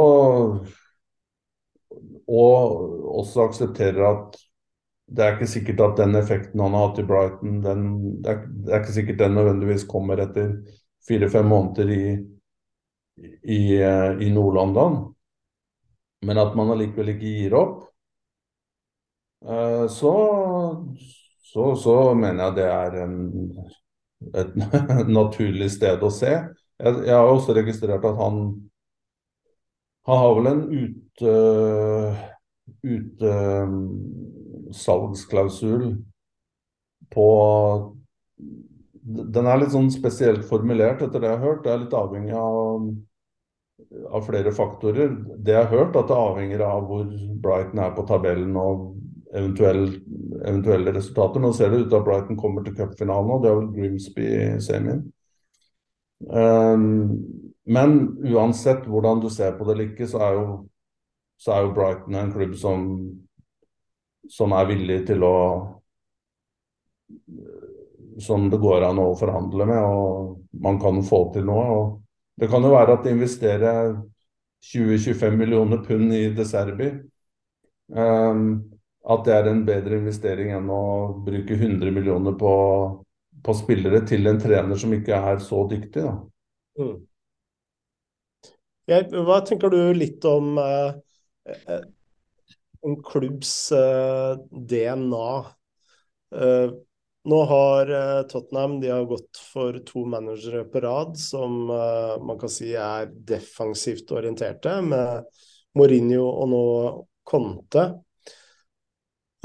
Og 2.30 2.80
også 3.20 3.46
aksepterer 3.48 4.02
at 4.06 4.38
det 5.10 5.24
er 5.24 5.32
ikke 5.34 5.50
sikkert 5.50 5.80
at 5.82 5.96
den 5.98 6.14
effekten 6.14 6.60
han 6.62 6.74
har 6.76 6.88
hatt 6.88 7.00
i 7.02 7.06
Brighton, 7.06 7.56
den, 7.64 7.86
det, 8.22 8.30
er, 8.30 8.42
det, 8.46 8.68
er, 8.70 8.82
ikke 8.82 8.94
sikkert 8.94 9.18
den 9.18 9.34
nødvendigvis 9.34 9.86
kommer 9.90 10.22
etter 10.22 10.52
fire-fem 11.08 11.48
måneder 11.50 11.90
i, 11.90 12.04
i, 13.42 13.60
i 13.82 14.28
Nord-London. 14.30 15.00
Men 16.22 16.38
at 16.38 16.54
man 16.54 16.70
allikevel 16.74 17.14
ikke 17.16 17.32
gir 17.40 17.56
opp. 17.58 17.80
Eh, 19.42 19.86
så, 19.90 20.14
så, 21.50 21.74
så 21.78 21.98
mener 22.14 22.44
jeg 22.44 22.58
det 22.60 22.66
er 22.70 22.98
en, 23.04 23.20
et 24.38 24.56
naturlig 25.20 25.70
sted 25.74 26.02
å 26.06 26.10
se. 26.14 26.32
Jeg, 26.80 27.00
jeg 27.06 27.14
har 27.14 27.28
også 27.28 27.56
registrert 27.56 28.06
at 28.06 28.18
han 28.20 28.44
han 30.10 30.18
har 30.18 30.34
vel 30.34 30.46
en 30.46 30.62
utsalgsklausul 34.70 35.82
ut, 35.90 35.98
på 37.10 37.26
Den 39.00 39.46
er 39.48 39.58
litt 39.58 39.72
sånn 39.74 39.88
spesielt 39.90 40.44
formulert, 40.46 41.02
etter 41.02 41.22
det 41.22 41.30
jeg 41.30 41.38
har 41.40 41.46
hørt. 41.46 41.62
Det 41.64 41.70
er 41.72 41.80
litt 41.82 41.94
avhengig 41.96 42.34
av, 42.38 42.84
av 44.14 44.26
flere 44.26 44.52
faktorer. 44.54 45.14
Det 45.38 45.56
jeg 45.56 45.64
har 45.64 45.72
hørt, 45.72 45.96
at 45.98 46.10
det 46.10 46.18
avhenger 46.18 46.62
av 46.66 46.84
hvor 46.86 47.08
Brighton 47.42 47.82
er 47.82 47.94
på 47.96 48.04
tabellen 48.06 48.54
og 48.60 48.84
eventuelle, 49.34 50.00
eventuelle 50.44 50.92
resultater. 50.94 51.40
Nå 51.40 51.52
ser 51.52 51.70
det 51.70 51.84
ut 51.84 51.88
til 51.90 51.98
at 51.98 52.06
Brighton 52.06 52.38
kommer 52.38 52.64
til 52.64 52.76
cupfinalen, 52.76 53.30
og 53.30 53.42
det 53.42 53.50
er 53.50 53.58
vel 53.58 53.72
Grimsby 53.76 54.26
i 54.26 54.44
semien. 54.64 55.04
Um, 56.20 57.16
men 57.64 57.96
uansett 58.28 58.84
hvordan 58.88 59.22
du 59.22 59.30
ser 59.32 59.54
på 59.56 59.64
det 59.64 59.74
eller 59.74 59.90
ikke, 59.90 60.08
så 60.10 60.20
er 60.26 60.36
jo, 60.36 60.46
så 61.40 61.54
er 61.54 61.64
jo 61.64 61.74
Brighton 61.76 62.18
en 62.18 62.32
klubb 62.34 62.56
som, 62.60 62.88
som 64.28 64.56
er 64.56 64.68
villig 64.68 65.02
til 65.08 65.24
å 65.26 65.36
Som 68.20 68.50
det 68.52 68.58
går 68.60 68.84
an 68.84 68.98
å 69.00 69.14
forhandle 69.16 69.64
med, 69.66 69.80
og 69.80 70.60
man 70.62 70.76
kan 70.82 70.98
få 71.02 71.32
til 71.32 71.46
noe. 71.48 71.62
og 71.72 72.02
Det 72.36 72.50
kan 72.52 72.62
jo 72.62 72.74
være 72.74 72.92
at 72.92 73.06
de 73.06 73.14
investerer 73.14 73.94
20-25 74.60 75.38
millioner 75.38 75.80
pund 75.86 76.12
i 76.12 76.28
De 76.36 76.44
Serbi. 76.44 76.90
Um, 77.88 78.69
at 79.10 79.22
det 79.26 79.34
er 79.34 79.48
en 79.50 79.62
bedre 79.66 79.98
investering 79.98 80.52
enn 80.54 80.68
å 80.70 80.82
bruke 81.26 81.56
100 81.56 81.94
millioner 81.94 82.36
på, 82.38 82.52
på 83.42 83.54
spillere 83.58 84.02
til 84.08 84.30
en 84.30 84.40
trener 84.40 84.78
som 84.78 84.92
ikke 84.94 85.18
er 85.32 85.40
så 85.44 85.64
dyktig. 85.70 86.04
Mm. 86.78 86.98
Jeg, 88.90 89.08
hva 89.26 89.40
tenker 89.46 89.72
du 89.72 89.80
litt 89.94 90.24
om 90.28 90.58
eh, 90.58 90.92
eh 91.46 91.88
en 92.80 92.94
klubbs 93.04 93.72
eh, 93.76 94.38
DNA? 94.50 95.32
Eh, 96.32 96.70
nå 97.28 97.40
har 97.50 97.90
eh, 97.92 98.22
Tottenham 98.30 98.78
har 98.82 99.04
gått 99.04 99.36
for 99.52 99.76
to 99.84 100.06
managere 100.08 100.64
på 100.64 100.80
rad 100.80 101.18
som 101.20 101.68
eh, 101.70 102.14
man 102.24 102.38
kan 102.40 102.48
si 102.48 102.72
er 102.72 103.10
defensivt 103.12 104.12
orienterte, 104.16 104.78
med 104.80 105.28
Mourinho 105.76 106.24
og 106.24 106.48
nå 106.54 106.62
Conte. 107.28 107.84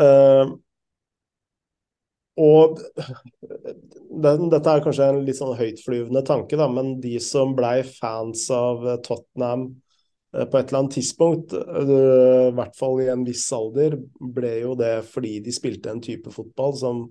Uh, 0.01 0.55
og 2.35 2.81
den, 4.25 4.49
dette 4.51 4.71
er 4.71 4.83
kanskje 4.83 5.07
en 5.07 5.21
litt 5.23 5.39
sånn 5.39 5.55
høytflyvende 5.55 6.23
tanke, 6.27 6.59
da, 6.59 6.67
men 6.71 6.97
de 7.03 7.15
som 7.23 7.55
blei 7.55 7.79
fans 7.87 8.49
av 8.51 8.83
Tottenham 9.05 9.69
uh, 10.35 10.43
på 10.43 10.59
et 10.59 10.67
eller 10.67 10.81
annet 10.81 10.97
tidspunkt, 10.97 11.55
i 11.55 11.99
hvert 12.57 12.75
fall 12.79 12.99
i 13.05 13.09
en 13.13 13.23
viss 13.27 13.47
alder, 13.55 13.95
ble 14.19 14.53
jo 14.65 14.75
det 14.79 14.97
fordi 15.07 15.39
de 15.45 15.55
spilte 15.55 15.93
en 15.93 16.03
type 16.03 16.33
fotball 16.33 16.75
som 16.79 17.05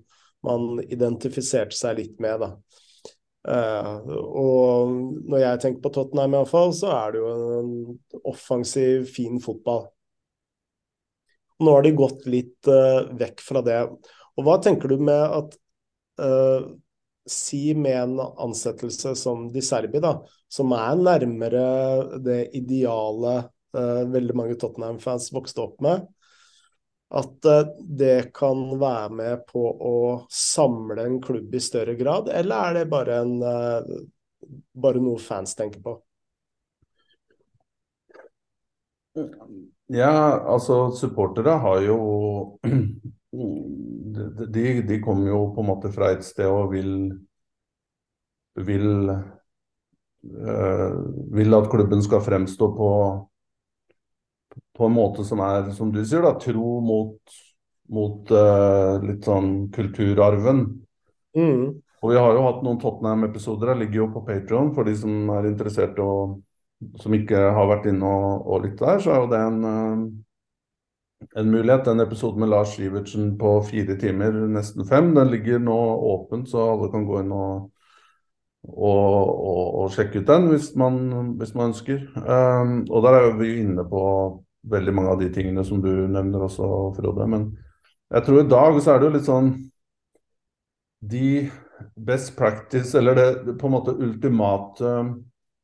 man 0.45 0.77
identifiserte 0.85 1.73
seg 1.73 1.97
litt 1.97 2.19
med. 2.21 2.45
da. 2.45 2.51
og 4.13 4.93
når 5.25 5.41
jeg 5.41 5.61
tenker 5.63 5.81
på 5.81 5.93
Tottenham, 5.97 6.35
i 6.35 6.37
hvert 6.43 6.53
fall, 6.53 6.73
så 6.77 6.93
er 6.93 7.15
det 7.15 7.23
jo 7.23 7.33
en 7.57 8.21
offensiv, 8.29 9.09
fin 9.09 9.41
fotball. 9.41 9.87
Nå 11.59 11.71
har 11.71 11.85
de 11.85 11.91
gått 11.95 12.25
litt 12.27 12.67
uh, 12.67 13.05
vekk 13.15 13.43
fra 13.43 13.61
det. 13.65 13.79
Og 14.35 14.47
hva 14.47 14.57
tenker 14.63 14.91
du 14.91 14.99
med 14.99 15.37
at 15.39 15.55
uh, 16.21 16.73
Si 17.25 17.73
med 17.73 17.95
en 17.97 18.19
ansettelse 18.21 19.15
som 19.17 19.47
Di 19.49 19.63
Serbi, 19.65 19.97
da, 19.97 20.11
som 20.45 20.69
er 20.77 20.99
nærmere 20.99 21.63
det 22.21 22.51
ideale 22.53 23.31
uh, 23.73 24.03
veldig 24.13 24.35
mange 24.37 24.57
Tottenham-fans 24.61 25.31
vokste 25.33 25.63
opp 25.63 25.81
med, 25.81 26.03
at 27.17 27.47
det 27.97 28.29
kan 28.35 28.61
være 28.77 29.09
med 29.17 29.43
på 29.49 29.63
å 29.63 29.97
samle 30.29 31.01
en 31.05 31.17
klubb 31.23 31.53
i 31.57 31.61
større 31.63 31.95
grad, 31.97 32.29
eller 32.29 32.69
er 32.69 32.77
det 32.77 32.85
bare, 32.91 33.19
en, 33.23 33.33
bare 34.85 35.01
noe 35.01 35.21
fans 35.21 35.57
tenker 35.57 35.81
på? 35.85 35.95
Ja, 39.93 40.41
altså 40.49 40.89
supportere 40.97 41.59
har 41.61 41.83
jo 41.85 41.97
de, 44.55 44.65
de 44.81 44.99
kommer 45.03 45.29
jo 45.29 45.41
på 45.53 45.61
en 45.61 45.69
måte 45.69 45.91
fra 45.93 46.09
et 46.15 46.25
sted 46.25 46.49
og 46.49 46.71
vil 46.73 46.91
vil, 48.55 49.09
øh, 50.23 50.91
vil 51.35 51.53
at 51.53 51.69
klubben 51.69 52.03
skal 52.03 52.21
fremstå 52.21 52.71
på 52.75 52.91
på 54.75 54.85
en 54.85 54.93
måte 54.93 55.23
som 55.23 55.39
er, 55.39 55.69
som 55.71 55.91
du 55.91 56.01
sier, 56.03 56.23
da, 56.23 56.33
tro 56.39 56.79
mot, 56.83 57.35
mot 57.95 58.31
øh, 58.31 59.03
litt 59.07 59.27
sånn 59.27 59.69
kulturarven. 59.75 60.61
Mm. 61.35 61.63
Og 62.03 62.11
vi 62.11 62.17
har 62.19 62.35
jo 62.35 62.43
hatt 62.43 62.61
noen 62.63 62.79
Tottenham-episoder. 62.81 63.71
Det 63.71 63.85
ligger 63.85 64.01
jo 64.01 64.09
på 64.15 64.23
Patron 64.27 64.73
for 64.75 64.87
de 64.87 64.95
som 64.99 65.31
er 65.35 65.47
interessert 65.47 65.99
og 66.03 66.41
som 67.01 67.15
ikke 67.15 67.39
har 67.55 67.69
vært 67.69 67.89
inne 67.91 68.07
og, 68.07 68.47
og 68.47 68.65
lytta 68.65 68.93
der, 68.93 69.03
så 69.03 69.13
er 69.13 69.21
jo 69.23 69.29
det 69.31 69.41
en, 69.41 69.59
eh, 69.69 71.29
en 71.41 71.51
mulighet. 71.51 71.85
Den 71.87 72.03
episoden 72.05 72.43
med 72.43 72.51
Lars 72.53 72.75
Sivertsen 72.75 73.33
på 73.39 73.57
fire 73.69 73.97
timer, 74.01 74.35
nesten 74.51 74.87
fem, 74.89 75.13
den 75.15 75.31
ligger 75.33 75.61
nå 75.63 75.77
åpent, 76.13 76.49
så 76.51 76.69
alle 76.73 76.91
kan 76.93 77.05
gå 77.07 77.21
inn 77.23 77.33
og, 77.35 77.69
og, 78.69 79.19
og 79.83 79.91
sjekke 79.95 80.23
ut 80.23 80.31
den 80.31 80.49
hvis 80.53 80.71
man, 80.79 81.03
hvis 81.39 81.53
man 81.57 81.71
ønsker. 81.73 82.07
Um, 82.15 82.81
og 82.89 83.05
der 83.05 83.19
er 83.19 83.37
vi 83.39 83.53
inne 83.61 83.85
på 83.89 84.05
veldig 84.65 84.93
mange 84.97 85.13
av 85.13 85.21
de 85.21 85.29
tingene 85.33 85.63
som 85.65 85.81
du 85.83 85.91
nevner 85.91 86.47
også, 86.47 86.71
Frode. 86.97 87.29
Men 87.29 87.51
jeg 88.13 88.25
tror 88.25 88.41
i 88.41 88.49
dag 88.49 88.81
så 88.81 88.93
er 88.93 88.99
det 89.01 89.07
jo 89.07 89.15
litt 89.17 89.29
sånn 89.29 89.53
De 91.05 91.29
best 92.07 92.31
practice, 92.37 92.95
eller 92.97 93.17
det 93.17 93.57
på 93.59 93.67
en 93.67 93.73
måte 93.75 93.93
ultimate 93.93 94.91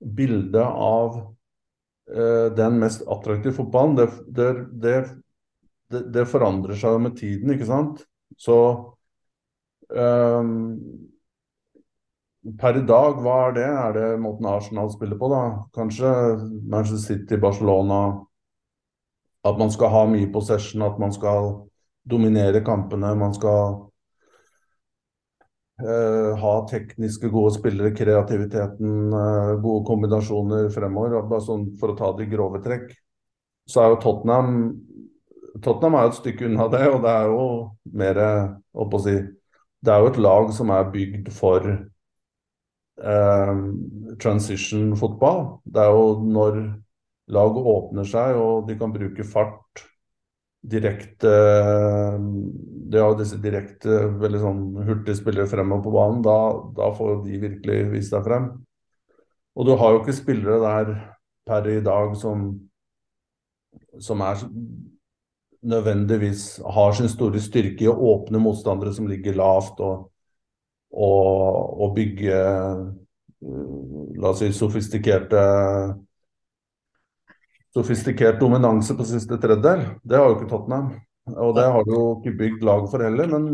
bildet 0.01 0.65
av 0.65 1.17
uh, 1.21 2.47
den 2.57 2.79
mest 2.81 3.05
attraktive 3.07 3.53
fotballen, 3.55 3.95
det, 3.99 4.07
det, 4.27 4.49
det, 5.91 6.01
det, 6.13 6.25
forandrer 6.29 6.77
seg 6.79 6.99
med 7.03 7.17
tiden, 7.19 7.53
ikke 7.53 7.69
sant? 7.69 8.03
Så 8.39 8.57
um, 9.91 10.51
per 12.57 12.79
i 12.79 12.85
dag, 12.87 13.19
hva 13.21 13.37
er 13.47 13.55
det? 13.57 13.67
Er 13.69 13.95
det 13.97 14.07
måten 14.23 14.49
Arsenal 14.49 14.89
spiller 14.93 15.19
på, 15.19 15.29
da? 15.29 15.41
Kanskje 15.77 16.09
Manchester 16.65 17.03
City, 17.15 17.37
Barcelona 17.37 18.01
At 19.45 19.57
man 19.57 19.71
skal 19.73 19.89
ha 19.89 20.01
mye 20.09 20.29
possession, 20.33 20.81
at 20.85 20.99
man 21.01 21.13
skal 21.13 21.51
dominere 22.05 22.63
kampene. 22.65 23.13
Man 23.17 23.33
skal 23.33 23.90
ha 25.81 26.53
tekniske 26.69 27.29
gode 27.33 27.55
spillere, 27.55 27.93
kreativiteten, 27.97 29.13
uh, 29.13 29.53
gode 29.61 29.85
kombinasjoner 29.87 30.69
fremover. 30.73 31.21
Bare 31.29 31.45
sånn 31.45 31.69
For 31.81 31.93
å 31.93 31.97
ta 31.97 32.11
de 32.17 32.27
grove 32.31 32.61
trekk. 32.63 32.91
Så 33.69 33.83
er 33.83 33.93
jo 33.93 34.01
Tottenham 34.03 34.55
Tottenham 35.59 35.95
er 35.97 36.05
jo 36.05 36.11
et 36.13 36.19
stykke 36.19 36.47
unna 36.47 36.67
det, 36.71 36.85
og 36.87 37.01
det 37.03 37.11
er 37.11 37.25
jo 37.29 37.45
mer 38.01 38.19
å 38.71 38.87
si, 39.03 39.15
Det 39.81 39.91
er 39.91 39.99
jo 39.99 40.11
et 40.11 40.21
lag 40.21 40.51
som 40.53 40.69
er 40.71 40.91
bygd 40.93 41.31
for 41.33 41.65
eh, 43.03 43.55
transition-fotball. 44.21 45.41
Det 45.65 45.81
er 45.81 45.89
jo 45.91 46.05
når 46.23 46.59
lag 47.31 47.57
åpner 47.57 48.07
seg 48.07 48.37
og 48.39 48.67
de 48.67 48.77
kan 48.79 48.93
bruke 48.93 49.23
fart 49.27 49.85
direkte 50.61 51.31
De 52.91 52.99
har 52.99 53.15
disse 53.17 53.39
direkte 53.41 54.01
veldig 54.21 54.41
sånn 54.41 54.61
hurtige 54.85 55.17
spillere 55.17 55.49
fremover 55.49 55.85
på 55.85 55.93
banen. 55.95 56.21
Da, 56.25 56.37
da 56.77 56.91
får 56.93 57.23
de 57.25 57.39
virkelig 57.41 57.77
vist 57.93 58.13
seg 58.13 58.25
frem. 58.27 58.51
Og 59.55 59.67
du 59.67 59.73
har 59.79 59.93
jo 59.93 60.01
ikke 60.01 60.15
spillere 60.15 60.59
der 60.61 60.91
per 61.47 61.67
i 61.71 61.79
dag 61.83 62.13
som, 62.19 62.51
som 63.99 64.21
er 64.23 64.43
nødvendigvis 65.61 66.61
har 66.75 66.93
sin 66.97 67.09
store 67.11 67.41
styrke 67.41 67.85
i 67.85 67.89
å 67.89 67.97
åpne 68.15 68.41
motstandere 68.41 68.93
som 68.95 69.09
ligger 69.09 69.37
lavt, 69.37 69.81
og, 69.83 70.07
og, 70.91 71.81
og 71.85 71.95
bygge 71.97 72.39
la 74.21 74.31
oss 74.31 74.41
si 74.41 74.51
sofistikerte 74.53 75.41
sofistikert 77.73 78.39
dominanse 78.39 78.95
på 78.97 79.05
siste 79.07 79.37
tredjedel. 79.39 79.85
Det 80.03 80.17
har 80.17 80.27
jo 80.29 80.37
ikke 80.39 80.49
Tottenham. 80.51 80.91
Og 81.31 81.55
det 81.55 81.65
har 81.71 81.85
du 81.85 81.93
jo 81.93 82.05
ikke 82.17 82.37
bygd 82.39 82.65
lag 82.67 82.87
for 82.91 83.03
heller. 83.05 83.29
Men 83.31 83.47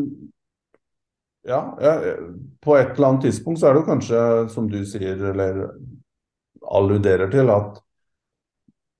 ja, 1.47 1.61
ja, 1.81 1.93
på 2.63 2.77
et 2.77 2.95
eller 2.95 3.11
annet 3.11 3.27
tidspunkt 3.27 3.61
så 3.61 3.69
er 3.69 3.75
det 3.75 3.83
jo 3.83 3.89
kanskje, 3.91 4.21
som 4.51 4.69
du 4.71 4.79
sier, 4.87 5.19
eller 5.31 5.67
alluderer 6.67 7.31
til, 7.31 7.51
at 7.53 7.77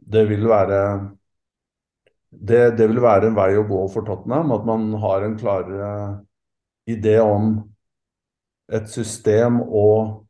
det 0.07 0.24
vil 0.30 0.45
være 0.47 0.82
det, 2.30 2.78
det, 2.78 2.86
vil 2.88 3.01
være 3.01 3.30
en 3.30 3.36
vei 3.36 3.49
å 3.57 3.65
gå 3.68 3.82
for 3.91 4.05
Tottenham. 4.07 4.53
At 4.55 4.68
man 4.68 4.91
har 5.01 5.26
en 5.26 5.36
klarere 5.39 5.91
idé 6.88 7.18
om 7.24 7.57
et 8.72 8.88
system 8.91 9.61
og 9.63 10.24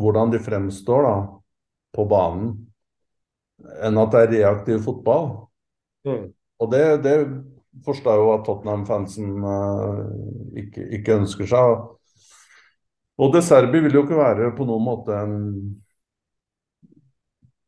hvordan 0.00 0.32
de 0.32 0.40
fremstår 0.42 1.06
da, 1.06 1.16
på 1.92 2.04
banen 2.08 2.54
enn 3.82 4.00
at 4.02 4.14
det 4.14 4.22
er 4.22 4.32
reaktiv 4.36 4.82
fotball. 4.84 5.28
Mm. 6.08 6.30
Og 6.62 6.70
det, 6.72 6.84
det, 7.06 7.16
forstår 7.86 8.18
jo 8.20 8.32
at 8.34 8.42
Tottenham-fansen 8.46 9.30
uh, 9.40 10.02
ikke, 10.60 10.84
ikke, 10.98 11.16
ønsker 11.22 11.48
seg. 11.48 11.86
Og 13.22 13.32
De 13.32 13.40
Serbi 13.44 13.80
vil 13.86 13.96
jo 13.96 14.02
ikke 14.04 14.18
være 14.18 14.50
på 14.56 14.66
noen 14.68 14.84
måte 14.84 15.16
en 15.16 15.36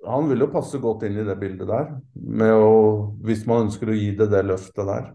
Han 0.05 0.28
vil 0.28 0.45
jo 0.45 0.51
passe 0.53 0.76
godt 0.80 1.07
inn 1.09 1.16
i 1.16 1.24
det 1.24 1.38
bildet 1.40 1.70
der, 1.70 1.86
å, 2.53 2.72
hvis 3.24 3.47
man 3.49 3.64
ønsker 3.66 3.88
å 3.88 3.97
gi 3.97 4.11
det 4.18 4.28
det 4.34 4.42
løftet 4.45 4.84
der. 4.84 5.07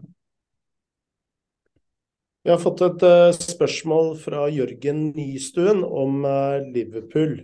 Vi 2.42 2.50
har 2.50 2.58
fått 2.58 2.82
et 2.82 3.02
uh, 3.06 3.30
spørsmål 3.30 4.14
fra 4.18 4.48
Jørgen 4.50 5.10
Nystuen 5.14 5.84
om 5.84 6.24
uh, 6.24 6.58
Liverpool. 6.72 7.36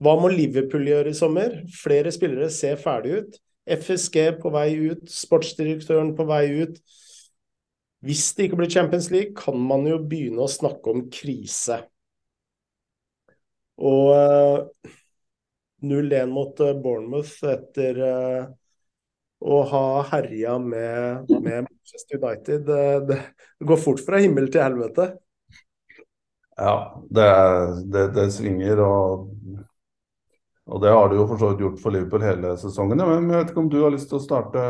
Hva 0.00 0.16
må 0.16 0.30
Liverpool 0.32 0.88
gjøre 0.88 1.12
i 1.12 1.16
sommer? 1.16 1.58
Flere 1.76 2.12
spillere 2.14 2.48
ser 2.52 2.80
ferdig 2.80 3.18
ut. 3.20 3.38
FSG 3.70 4.40
på 4.40 4.50
vei 4.54 4.70
ut, 4.88 5.04
sportsdirektøren 5.12 6.14
på 6.16 6.24
vei 6.28 6.44
ut. 6.62 6.78
Hvis 8.00 8.30
det 8.36 8.48
ikke 8.48 8.62
blir 8.62 8.72
Champions 8.72 9.10
League, 9.12 9.34
kan 9.36 9.60
man 9.60 9.84
jo 9.84 9.98
begynne 10.00 10.46
å 10.46 10.50
snakke 10.50 10.94
om 10.94 11.04
krise. 11.12 11.82
Og 13.80 14.08
uh, 14.12 14.64
eh, 14.88 14.96
0-1 15.84 16.32
mot 16.32 16.64
uh, 16.64 16.72
Bournemouth 16.80 17.36
etter 17.48 18.00
uh, 18.00 18.48
å 19.40 19.62
ha 19.68 19.84
herja 20.14 20.56
med, 20.60 21.28
med, 21.28 21.68
Manchester 21.68 22.20
United, 22.20 22.64
det, 22.68 22.84
det, 23.08 23.20
går 23.68 23.80
fort 23.80 24.00
fra 24.04 24.20
himmel 24.20 24.48
til 24.52 24.64
helvete. 24.64 25.10
Ja, 26.56 26.74
det, 27.08 27.28
det, 27.92 28.06
det 28.16 28.26
svinger. 28.36 28.80
og 28.84 29.68
og 30.70 30.82
det 30.82 30.90
har 30.94 31.08
du 31.10 31.16
jo 31.18 31.26
for 31.26 31.40
så 31.40 31.50
vidt 31.50 31.64
gjort 31.64 31.80
for 31.82 31.94
Liverpool 31.94 32.22
hele 32.22 32.52
sesongen. 32.60 33.00
Men 33.02 33.26
jeg 33.26 33.40
vet 33.40 33.48
ikke 33.50 33.62
om 33.64 33.70
du 33.72 33.80
har 33.82 33.90
lyst 33.90 34.06
til 34.12 34.20
å 34.20 34.22
starte, 34.22 34.62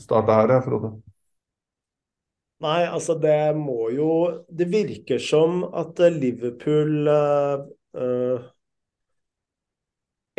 starte 0.00 0.38
her, 0.38 0.54
Frode? 0.64 0.94
Nei, 2.64 2.80
altså 2.86 3.18
det 3.20 3.52
må 3.58 3.90
jo 3.92 4.08
Det 4.48 4.64
virker 4.70 5.18
som 5.20 5.64
at 5.76 5.98
Liverpool 6.14 7.10
uh, 7.10 7.64
uh, 7.98 8.46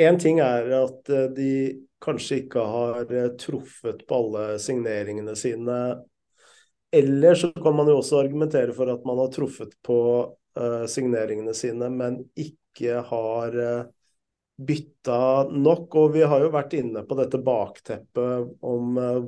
En 0.02 0.18
ting 0.18 0.40
er 0.42 0.72
at 0.80 1.12
de 1.36 1.52
kanskje 2.02 2.42
ikke 2.46 2.64
har 2.66 3.14
truffet 3.40 4.02
på 4.08 4.18
alle 4.18 4.58
signeringene 4.62 5.38
sine. 5.40 5.78
Eller 6.94 7.38
så 7.40 7.54
kan 7.56 7.78
man 7.78 7.88
jo 7.90 8.02
også 8.02 8.20
argumentere 8.20 8.76
for 8.76 8.92
at 8.92 9.06
man 9.08 9.22
har 9.24 9.32
truffet 9.34 9.72
på 9.86 9.98
signeringene 10.92 11.56
sine, 11.58 11.88
men 11.92 12.20
ikke 12.36 12.64
ikke 12.76 12.99
har 13.07 13.55
eh, 13.55 13.86
bytta 14.57 15.47
nok. 15.49 15.95
Og 15.95 16.13
vi 16.13 16.23
har 16.28 16.43
jo 16.43 16.51
vært 16.53 16.76
inne 16.78 17.05
på 17.07 17.17
dette 17.19 17.39
bakteppet 17.43 18.63
om 18.65 18.97
eh, 18.99 19.19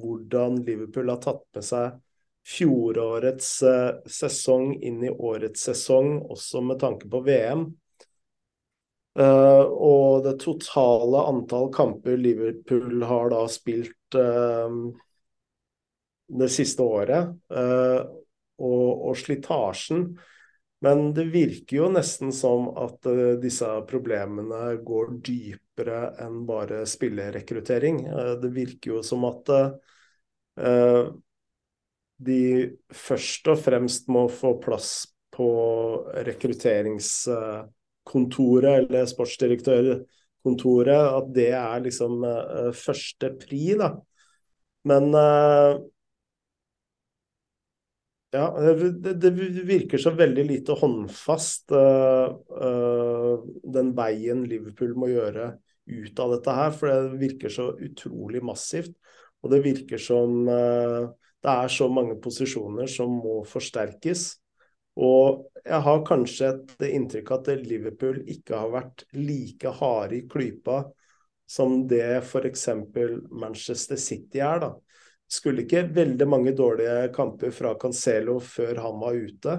hvordan 0.00 0.60
Liverpool 0.64 1.12
har 1.12 1.22
tatt 1.22 1.44
med 1.56 1.66
seg 1.66 2.02
fjorårets 2.46 3.50
eh, 3.66 3.90
sesong 4.08 4.76
inn 4.80 5.02
i 5.04 5.10
årets 5.10 5.68
sesong, 5.68 6.20
også 6.30 6.62
med 6.64 6.80
tanke 6.82 7.10
på 7.10 7.24
VM. 7.26 7.68
og 9.16 10.24
det 10.26 10.34
totale 10.42 11.22
antall 11.24 11.70
kamper 11.72 12.18
Liverpool 12.20 13.00
har 13.08 13.30
da 13.32 13.46
spilt 13.48 14.12
det 16.36 16.48
siste 16.52 16.84
året, 16.84 17.32
og, 17.48 18.90
og 19.08 19.16
slitasjen 19.16 20.04
men 20.86 21.14
det 21.14 21.24
virker 21.24 21.76
jo 21.80 21.88
nesten 21.90 22.32
som 22.34 22.68
at 22.78 23.06
uh, 23.10 23.32
disse 23.42 23.66
problemene 23.90 24.76
går 24.86 25.08
dypere 25.26 26.14
enn 26.22 26.46
bare 26.46 26.86
spillerekruttering. 26.86 28.06
Uh, 28.06 28.38
det 28.38 28.50
virker 28.54 28.90
jo 28.92 29.02
som 29.06 29.24
at 29.26 29.48
uh, 29.50 29.70
de 32.22 32.70
først 32.94 33.48
og 33.50 33.58
fremst 33.64 34.06
må 34.14 34.28
få 34.30 34.62
plass 34.62 35.06
på 35.34 35.48
rekrutteringskontoret 36.28 38.84
eller 38.84 39.06
sportsdirektørkontoret. 39.10 41.02
At 41.18 41.34
det 41.34 41.50
er 41.58 41.84
liksom 41.84 42.24
første 42.78 43.26
pri, 43.42 43.74
da. 43.82 43.90
Men 44.86 45.04
ja, 48.36 48.46
det, 48.76 49.14
det, 49.22 49.30
virker 49.66 50.00
så 50.00 50.12
veldig 50.16 50.44
lite 50.46 50.76
håndfast, 50.76 51.72
uh, 51.72 52.32
uh, 52.36 53.44
den 53.74 53.92
veien 53.96 54.44
Liverpool 54.48 54.94
må 54.98 55.10
gjøre 55.10 55.54
ut 55.86 56.22
av 56.22 56.34
dette 56.36 56.56
her. 56.56 56.74
For 56.76 56.90
det 56.90 57.20
virker 57.20 57.52
så 57.52 57.70
utrolig 57.74 58.42
massivt. 58.44 58.94
Og 59.44 59.52
det 59.52 59.62
virker 59.64 60.00
som 60.02 60.42
uh, 60.48 61.06
det 61.44 61.52
er 61.52 61.70
så 61.70 61.86
mange 61.92 62.16
posisjoner 62.22 62.90
som 62.90 63.18
må 63.22 63.40
forsterkes. 63.46 64.28
Og 64.96 65.44
jeg 65.60 65.82
har 65.84 66.06
kanskje 66.08 66.52
et 66.54 66.86
inntrykk 66.88 67.32
at 67.36 67.50
Liverpool 67.60 68.22
ikke 68.32 68.56
har 68.62 68.72
vært 68.72 69.04
like 69.14 69.74
harde 69.80 70.20
i 70.20 70.24
klypa 70.30 70.84
som 71.46 71.82
det 71.86 72.22
f.eks. 72.24 72.68
Manchester 73.30 74.00
City 74.00 74.40
er. 74.42 74.64
da 74.64 74.72
skulle 75.28 75.64
ikke 75.64 75.88
veldig 75.94 76.28
mange 76.28 76.54
dårlige 76.56 77.08
kamper 77.14 77.50
fra 77.54 77.74
Cancelo 77.80 78.38
før 78.42 78.78
han 78.84 79.00
var 79.00 79.18
ute. 79.18 79.56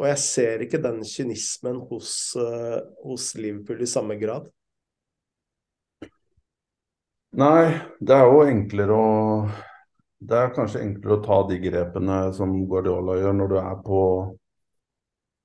Og 0.00 0.08
jeg 0.08 0.18
ser 0.18 0.64
ikke 0.64 0.80
den 0.82 1.02
kynismen 1.06 1.78
hos, 1.90 2.32
uh, 2.34 2.80
hos 3.04 3.32
Liverpool 3.38 3.84
i 3.84 3.90
samme 3.90 4.16
grad. 4.18 4.48
Nei, 7.38 7.68
det 8.00 8.16
er 8.16 8.26
jo 8.28 8.42
enklere 8.44 8.96
å 8.96 9.12
Det 10.22 10.36
er 10.38 10.50
kanskje 10.54 10.82
enklere 10.84 11.16
å 11.16 11.22
ta 11.24 11.36
de 11.48 11.56
grepene 11.58 12.16
som 12.36 12.52
Guardiola 12.70 13.16
gjør 13.18 13.32
når 13.34 13.48
du 13.50 13.56
er 13.58 13.78
på, 13.82 14.02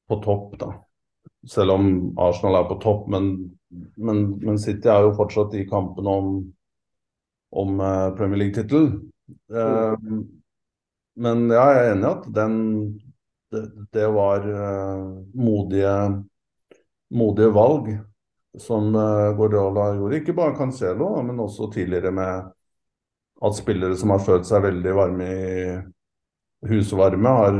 på 0.06 0.18
topp, 0.22 0.52
da. 0.62 0.68
Selv 1.50 1.74
om 1.74 1.88
Arsenal 2.22 2.60
er 2.60 2.68
på 2.70 2.78
topp, 2.84 3.08
men, 3.10 3.32
men, 3.98 4.22
men 4.44 4.60
City 4.62 4.92
er 4.94 5.08
jo 5.08 5.16
fortsatt 5.18 5.56
i 5.58 5.66
kampen 5.70 6.10
om 6.12 6.30
om 7.50 7.80
uh, 7.80 8.16
Premier 8.16 8.38
League-tittelen. 8.38 9.12
Uh, 9.52 9.96
men 11.18 11.48
ja, 11.50 11.66
jeg 11.74 11.86
er 11.86 11.94
enig 11.96 12.08
i 12.08 12.12
at 12.12 12.28
den 12.36 12.58
det, 13.52 13.64
det 13.96 14.08
var 14.12 14.44
uh, 14.44 15.08
modige, 15.34 15.94
modige 17.16 17.54
valg 17.56 17.92
som 18.60 18.90
Guardiola 19.38 19.92
gjorde. 19.96 20.18
Ikke 20.18 20.34
bare 20.34 20.56
Cancelo, 20.58 21.12
men 21.22 21.40
også 21.40 21.70
tidligere 21.72 22.10
med 22.12 22.48
at 23.46 23.58
spillere 23.58 23.94
som 24.00 24.16
har 24.16 24.24
følt 24.26 24.48
seg 24.50 24.64
veldig 24.66 24.94
varme 24.98 25.28
i 25.30 25.76
husvarme, 26.66 27.34
har 27.38 27.60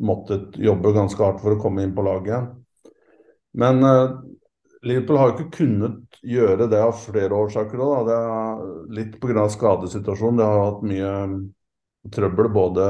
måttet 0.00 0.56
jobbe 0.64 0.94
ganske 0.96 1.20
hardt 1.20 1.42
for 1.42 1.52
å 1.52 1.60
komme 1.60 1.84
inn 1.84 1.92
på 1.92 2.06
laget. 2.06 2.48
Men 3.60 3.84
Liverpool 4.86 5.18
har 5.18 5.32
ikke 5.32 5.50
kunnet 5.58 6.18
gjøre 6.22 6.68
det 6.70 6.78
av 6.80 6.94
flere 7.00 7.34
årsaker. 7.34 7.80
Da. 7.80 8.02
Det 8.06 8.18
er 8.18 8.66
litt 8.98 9.16
pga. 9.22 9.48
skadesituasjonen. 9.50 10.38
De 10.38 10.46
har 10.46 10.64
hatt 10.68 10.84
mye 10.86 11.12
trøbbel 12.14 12.50
både, 12.54 12.88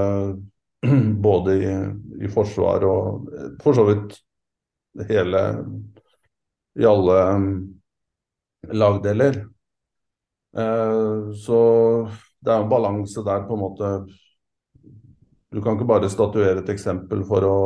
både 1.28 1.56
i, 1.56 1.74
i 2.24 2.32
forsvar 2.32 2.84
og 2.86 3.30
for 3.62 3.76
så 3.76 3.86
vidt 3.88 4.18
hele 5.08 5.42
I 6.78 6.86
alle 6.86 7.16
um, 7.34 7.48
lagdeler. 8.74 9.40
Eh, 10.58 11.32
så 11.34 11.58
det 12.40 12.52
er 12.52 12.62
en 12.62 12.70
balanse 12.70 13.22
der, 13.24 13.46
på 13.48 13.56
en 13.56 13.62
måte. 13.62 13.90
Du 15.50 15.62
kan 15.62 15.76
ikke 15.76 15.88
bare 15.88 16.10
statuere 16.12 16.60
et 16.62 16.70
eksempel 16.74 17.24
for 17.28 17.46
å 17.48 17.58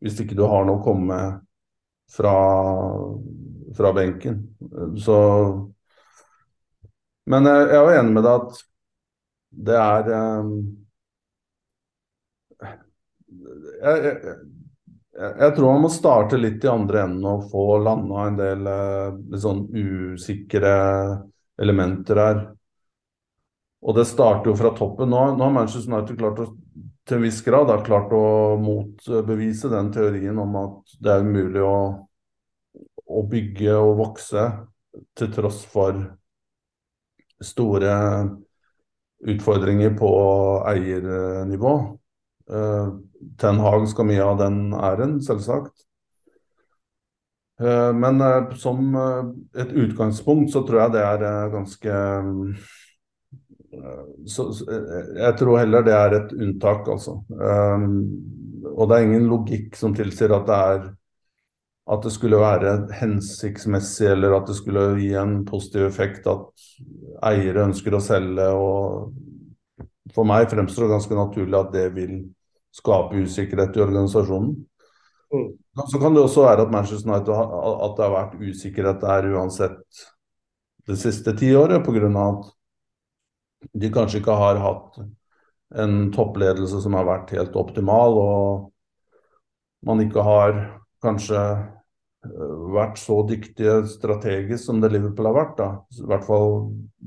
Hvis 0.00 0.16
ikke 0.22 0.32
du 0.32 0.46
har 0.48 0.62
noe 0.64 0.78
å 0.78 0.80
komme 0.80 1.12
med 1.12 1.40
fra 2.08 2.30
fra 3.76 3.92
benken. 3.96 4.42
Så 4.98 5.16
Men 7.30 7.46
jeg, 7.46 7.66
er 7.68 7.78
jo 7.78 7.98
enig 8.00 8.14
med 8.16 8.24
deg 8.26 8.44
at 8.44 8.62
det 9.50 9.76
er 9.76 10.08
um, 10.40 10.54
jeg, 13.80 14.04
jeg, 14.04 14.38
jeg, 15.12 15.54
tror 15.56 15.66
man 15.72 15.84
må 15.84 15.90
starte 15.92 16.38
litt 16.40 16.64
i 16.64 16.70
andre 16.70 17.04
enden 17.04 17.26
og 17.28 17.48
få 17.52 17.64
landa 17.82 18.24
en 18.26 18.38
del 18.38 18.66
uh, 18.66 19.18
litt 19.30 19.44
sånn 19.44 19.66
usikre 19.74 20.74
elementer 21.60 22.20
her. 22.20 22.42
Og 23.80 23.96
det 23.96 24.06
starter 24.08 24.50
jo 24.50 24.56
fra 24.58 24.74
toppen. 24.76 25.10
Nå, 25.12 25.22
nå 25.36 25.46
har 25.46 25.54
Manchester 25.54 25.92
United 25.92 26.18
klart 26.20 26.40
å, 26.42 26.50
til 27.08 27.18
en 27.18 27.24
viss 27.24 27.40
grad 27.44 27.72
klart 27.86 28.12
å 28.12 28.24
motbevise 28.60 29.70
den 29.72 29.88
teorien 29.94 30.38
om 30.40 30.56
at 30.60 30.96
det 31.00 31.14
er 31.14 31.24
umulig 31.24 31.64
å, 31.64 31.76
å 33.10 33.24
bygge 33.30 33.74
og 33.74 33.98
vokse 33.98 34.46
til 35.18 35.32
tross 35.34 35.64
for 35.70 35.98
store 37.40 37.94
utfordringer 39.30 39.94
på 39.98 40.10
eiernivå. 40.70 41.74
Uh, 42.50 42.98
Ten 43.38 43.60
Hag 43.62 43.86
skal 43.90 44.08
mye 44.08 44.24
av 44.24 44.40
den 44.40 44.60
æren, 44.74 45.18
selvsagt. 45.24 45.86
Uh, 47.60 47.90
men 47.96 48.20
uh, 48.24 48.52
som 48.56 48.94
et 48.96 49.72
utgangspunkt 49.76 50.52
så 50.52 50.64
tror 50.66 50.86
jeg 50.86 50.94
det 50.96 51.06
er 51.06 51.50
ganske 51.52 51.98
så, 54.26 54.44
Jeg 55.14 55.34
tror 55.38 55.60
heller 55.60 55.84
det 55.86 55.92
er 55.94 56.14
et 56.16 56.32
unntak, 56.34 56.88
altså. 56.90 57.20
og 57.30 58.88
det 58.90 58.96
er 58.96 59.04
ingen 59.06 59.28
logikk 59.30 59.78
som 59.78 59.94
tilsier 59.94 60.34
at 60.34 60.48
det 60.48 60.56
er 60.72 60.88
at 61.90 62.04
det 62.06 62.12
skulle 62.14 62.38
være 62.38 62.74
hensiktsmessig 63.00 64.06
eller 64.12 64.36
at 64.36 64.46
det 64.46 64.56
skulle 64.60 64.84
gi 65.00 65.10
en 65.18 65.40
positiv 65.48 65.88
effekt 65.88 66.28
at 66.30 66.66
eiere 67.26 67.66
ønsker 67.66 67.96
å 67.96 68.02
selge. 68.04 68.46
og 68.54 70.12
For 70.14 70.28
meg 70.28 70.50
fremstår 70.52 70.86
det 70.86 70.94
ganske 70.94 71.18
naturlig 71.18 71.58
at 71.58 71.72
det 71.74 71.88
vil 71.96 72.14
skape 72.74 73.24
usikkerhet 73.24 73.74
i 73.74 73.82
organisasjonen. 73.82 74.54
Mm. 75.34 75.50
Så 75.90 75.98
kan 76.02 76.14
det 76.14 76.22
også 76.22 76.46
være 76.46 76.66
at 76.66 76.72
Manchester 76.74 77.10
United 77.10 77.34
at 77.34 77.96
det 77.96 78.06
har 78.06 78.14
vært 78.14 78.38
usikkerhet 78.38 79.02
der 79.02 79.28
uansett 79.34 80.04
det 80.90 80.98
siste 80.98 81.34
tiåret, 81.38 81.84
pga. 81.86 82.10
at 82.10 83.70
de 83.76 83.90
kanskje 83.92 84.22
ikke 84.22 84.34
har 84.34 84.58
hatt 84.62 85.02
en 85.78 86.10
toppledelse 86.14 86.80
som 86.82 86.96
har 86.98 87.06
vært 87.06 87.34
helt 87.36 87.54
optimal, 87.58 88.16
og 88.18 88.70
man 89.86 90.00
ikke 90.02 90.22
har 90.26 90.56
kanskje 91.02 91.42
vært 92.20 92.98
så 93.00 93.22
dyktige 93.28 93.80
strategisk 93.88 94.64
som 94.66 94.80
det 94.82 94.92
Liverpool 94.92 95.30
har 95.30 95.36
vært. 95.38 95.54
da. 95.58 95.68
I 95.96 96.08
hvert 96.10 96.26
fall 96.26 96.56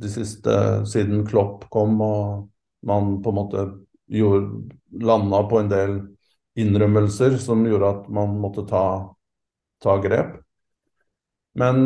de 0.04 0.10
siste 0.10 0.56
siden 0.90 1.26
Klopp 1.28 1.68
kom 1.74 2.00
og 2.02 2.50
man 2.84 3.20
på 3.24 3.32
en 3.32 3.38
måte 3.38 3.66
gjorde, 4.12 4.70
landa 5.00 5.44
på 5.50 5.62
en 5.62 5.70
del 5.72 6.00
innrømmelser 6.60 7.38
som 7.42 7.64
gjorde 7.66 7.92
at 7.96 8.10
man 8.14 8.36
måtte 8.42 8.66
ta, 8.70 8.86
ta 9.82 9.98
grep. 10.02 10.36
Men 11.58 11.78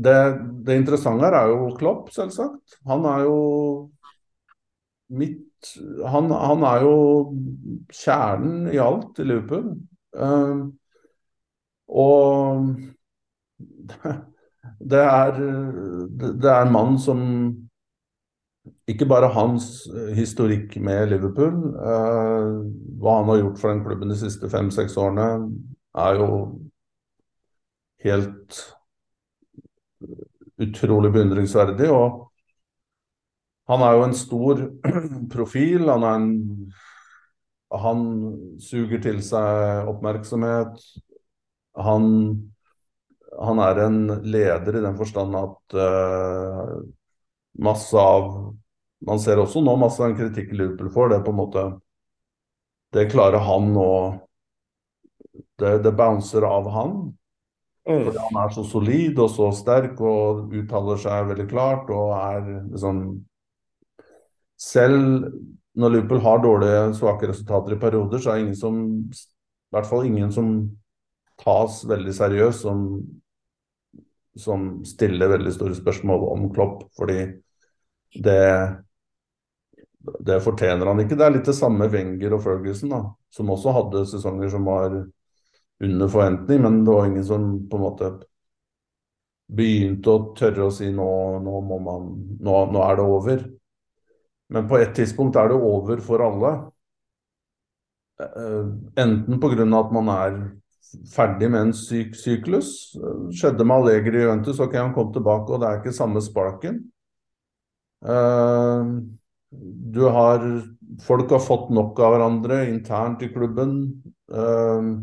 det, 0.00 0.18
det, 0.66 0.76
interessante 0.76 1.28
her 1.28 1.38
er 1.38 1.52
jo 1.52 1.70
Klopp, 1.78 2.10
selvsagt. 2.14 2.80
Han 2.88 3.06
er 3.06 3.24
jo 3.28 3.38
mitt 5.10 5.46
han, 6.08 6.30
han 6.32 6.62
er 6.64 6.84
jo 6.86 6.94
kjernen 7.92 8.70
i 8.72 8.78
alt 8.80 9.18
i 9.20 9.26
Liverpool. 9.28 9.74
Uh, 10.16 10.70
og 11.90 12.70
det 14.80 15.02
er, 15.02 15.40
det 16.10 16.50
er 16.50 16.62
en 16.62 16.72
mann 16.72 16.98
som 17.00 17.20
ikke 18.90 19.06
bare 19.08 19.30
hans 19.32 19.88
historikk 20.16 20.74
med 20.82 21.12
Liverpool, 21.12 21.60
eh, 21.74 22.48
hva 23.00 23.16
han 23.20 23.30
har 23.30 23.40
gjort 23.42 23.60
for 23.60 23.72
den 23.72 23.84
klubben 23.84 24.12
de 24.12 24.18
siste 24.18 24.50
fem-seks 24.50 24.96
årene, 25.00 25.28
er 25.98 26.18
jo 26.20 26.28
helt 28.04 28.58
utrolig 30.60 31.12
beundringsverdig. 31.14 31.88
Og 31.90 32.26
han 33.70 33.84
er 33.86 33.96
jo 33.96 34.06
en 34.06 34.16
stor 34.18 34.64
profil. 35.34 35.88
Han, 35.90 36.06
en, 36.10 36.72
han 37.84 38.04
suger 38.62 39.02
til 39.06 39.22
seg 39.24 39.90
oppmerksomhet 39.90 40.82
han, 41.78 42.06
han 43.38 43.62
er 43.62 43.82
en 43.84 44.00
leder 44.26 44.78
i 44.78 44.82
den 44.84 44.96
forstand 44.98 45.36
at 45.38 45.76
uh, 45.76 46.80
masse 47.60 47.98
av 47.98 48.32
Man 49.00 49.16
ser 49.16 49.40
også 49.40 49.62
nå 49.64 49.78
masse 49.80 50.02
av 50.02 50.10
den 50.10 50.18
kritikken 50.18 50.58
Liverpool 50.58 50.90
får. 50.92 51.06
Det 51.08 51.14
er 51.16 51.22
på 51.24 51.32
en 51.32 51.38
måte 51.38 51.62
Det 52.92 53.06
klarer 53.08 53.40
han 53.46 53.70
å 53.80 53.92
det, 55.60 55.78
det 55.84 55.92
bouncer 55.96 56.44
av 56.44 56.68
han. 56.74 56.92
Mm. 57.88 58.02
Fordi 58.04 58.18
han 58.26 58.38
er 58.42 58.52
så 58.52 58.64
solid 58.68 59.18
og 59.24 59.30
så 59.32 59.48
sterk 59.56 60.00
og 60.04 60.52
uttaler 60.52 61.00
seg 61.00 61.30
veldig 61.30 61.46
klart 61.48 61.88
og 61.94 62.12
er 62.18 62.44
liksom 62.74 63.00
Selv 64.60 65.30
når 65.80 65.92
Liverpool 65.94 66.20
har 66.20 66.42
dårlige, 66.44 66.80
svake 66.98 67.30
resultater 67.30 67.72
i 67.72 67.78
perioder, 67.80 68.20
så 68.20 68.30
er 68.30 68.34
det 68.36 68.42
ingen 68.42 68.58
som 68.58 68.74
I 69.08 69.72
hvert 69.72 69.88
fall 69.88 70.04
ingen 70.04 70.32
som 70.34 70.50
tas 71.40 71.80
veldig 71.88 72.14
seriøst, 72.16 72.66
som, 72.66 72.84
som 74.36 74.70
stiller 74.86 75.32
veldig 75.32 75.52
store 75.56 75.76
spørsmål 75.78 76.28
om 76.34 76.48
Klopp. 76.54 76.84
Fordi 76.98 77.20
det, 78.20 78.40
det 80.26 80.40
fortjener 80.44 80.92
han 80.92 81.04
ikke. 81.04 81.18
Det 81.18 81.26
er 81.26 81.36
litt 81.36 81.48
det 81.48 81.56
samme 81.56 81.88
Wenger 81.92 82.36
og 82.36 82.44
Ferguson, 82.44 82.92
da, 82.92 83.04
som 83.32 83.52
også 83.52 83.76
hadde 83.76 84.06
sesonger 84.10 84.52
som 84.52 84.68
var 84.68 84.98
under 85.80 86.10
forventning, 86.12 86.60
men 86.62 86.82
det 86.84 86.92
var 86.92 87.06
ingen 87.08 87.24
som 87.24 87.46
på 87.68 87.78
en 87.78 87.86
måte 87.86 88.10
begynte 89.50 90.12
å 90.12 90.34
tørre 90.38 90.68
å 90.68 90.74
si 90.74 90.90
nå, 90.94 91.06
nå, 91.42 91.54
man, 91.66 92.10
nå, 92.38 92.58
nå 92.70 92.82
er 92.84 92.98
det 93.00 93.06
over. 93.06 93.46
Men 94.50 94.68
på 94.70 94.78
et 94.80 94.92
tidspunkt 94.94 95.38
er 95.38 95.50
det 95.50 95.56
over 95.56 96.02
for 96.04 96.22
alle. 96.26 96.52
Eh, 98.20 98.70
enten 99.00 99.40
pga. 99.40 99.66
at 99.80 99.92
man 99.94 100.12
er 100.12 100.38
ferdig 101.12 101.50
med 101.50 101.68
en 101.68 101.72
syk 101.76 102.16
syklus. 102.18 102.72
Skjedde 103.36 103.66
med 103.66 103.76
Allegri 103.76 104.20
i 104.20 104.24
Juventus. 104.24 104.60
Ok, 104.62 104.76
han 104.78 104.94
kom 104.96 105.12
tilbake, 105.14 105.52
og 105.52 105.62
det 105.62 105.68
er 105.68 105.80
ikke 105.80 105.96
samme 105.96 106.22
sparken. 106.24 106.82
Uh, 108.00 109.00
du 109.50 110.06
har 110.08 110.44
Folk 111.04 111.30
har 111.30 111.38
fått 111.38 111.68
nok 111.70 112.00
av 112.02 112.16
hverandre 112.16 112.56
internt 112.66 113.20
i 113.22 113.28
klubben. 113.30 113.76
Uh, 114.26 114.98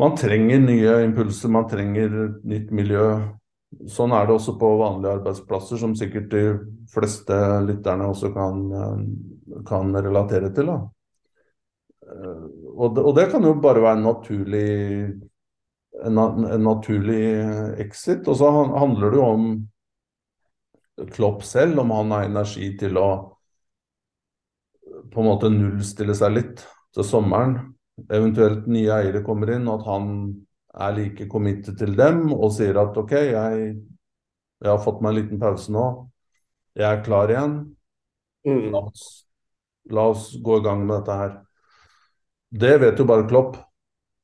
man 0.00 0.16
trenger 0.16 0.62
nye 0.64 0.94
impulser, 1.04 1.52
man 1.52 1.68
trenger 1.68 2.14
nytt 2.42 2.72
miljø. 2.74 3.04
Sånn 3.90 4.14
er 4.16 4.24
det 4.26 4.34
også 4.38 4.56
på 4.58 4.70
vanlige 4.80 5.18
arbeidsplasser, 5.18 5.78
som 5.82 5.92
sikkert 5.98 6.30
de 6.32 6.42
fleste 6.94 7.36
lytterne 7.66 8.08
også 8.10 8.32
kan, 8.34 8.64
kan 9.68 9.92
relatere 9.94 10.50
til. 10.56 10.72
Da. 10.72 10.78
Uh, 12.14 12.46
og, 12.74 12.94
det, 12.94 13.04
og, 13.04 13.12
det, 13.18 13.28
kan 13.32 13.44
jo 13.46 13.54
bare 13.62 13.82
være 13.82 13.98
en 13.98 14.06
naturlig, 14.06 14.68
en, 16.06 16.18
en 16.22 16.66
naturlig 16.66 17.24
exit. 17.82 18.28
Og 18.30 18.38
så 18.38 18.50
handler 18.54 19.10
det 19.10 19.20
jo 19.20 19.28
om 19.28 19.46
Klopp 21.10 21.42
selv, 21.42 21.80
om 21.82 21.90
han 21.90 22.12
har 22.14 22.28
energi 22.28 22.70
til 22.78 22.98
å 23.00 23.08
på 25.14 25.20
en 25.20 25.28
måte 25.28 25.50
nullstille 25.50 26.14
seg 26.16 26.34
litt 26.34 26.62
til 26.94 27.06
sommeren. 27.06 27.56
Eventuelt 28.10 28.66
nye 28.70 28.90
eiere 28.96 29.22
kommer 29.26 29.52
inn, 29.54 29.68
og 29.68 29.82
at 29.82 29.90
han 29.90 30.08
er 30.74 30.96
like 30.96 31.28
committed 31.30 31.78
til 31.78 31.94
dem 31.98 32.32
og 32.34 32.50
sier 32.56 32.78
at 32.80 32.96
OK, 32.98 33.12
jeg, 33.14 33.68
jeg 34.58 34.70
har 34.70 34.82
fått 34.82 35.02
meg 35.02 35.12
en 35.12 35.18
liten 35.20 35.42
pause 35.42 35.74
nå. 35.74 35.86
Jeg 36.74 36.88
er 36.88 37.04
klar 37.06 37.30
igjen. 37.30 37.58
Mm. 38.46 38.70
La, 38.74 38.82
oss, 38.82 39.04
la 39.94 40.08
oss 40.10 40.32
gå 40.42 40.58
i 40.58 40.64
gang 40.64 40.82
med 40.82 40.96
dette 40.98 41.18
her. 41.20 41.36
Det 42.54 42.76
vet 42.78 43.00
jo 43.00 43.06
bare 43.08 43.26
Klopp, 43.28 43.56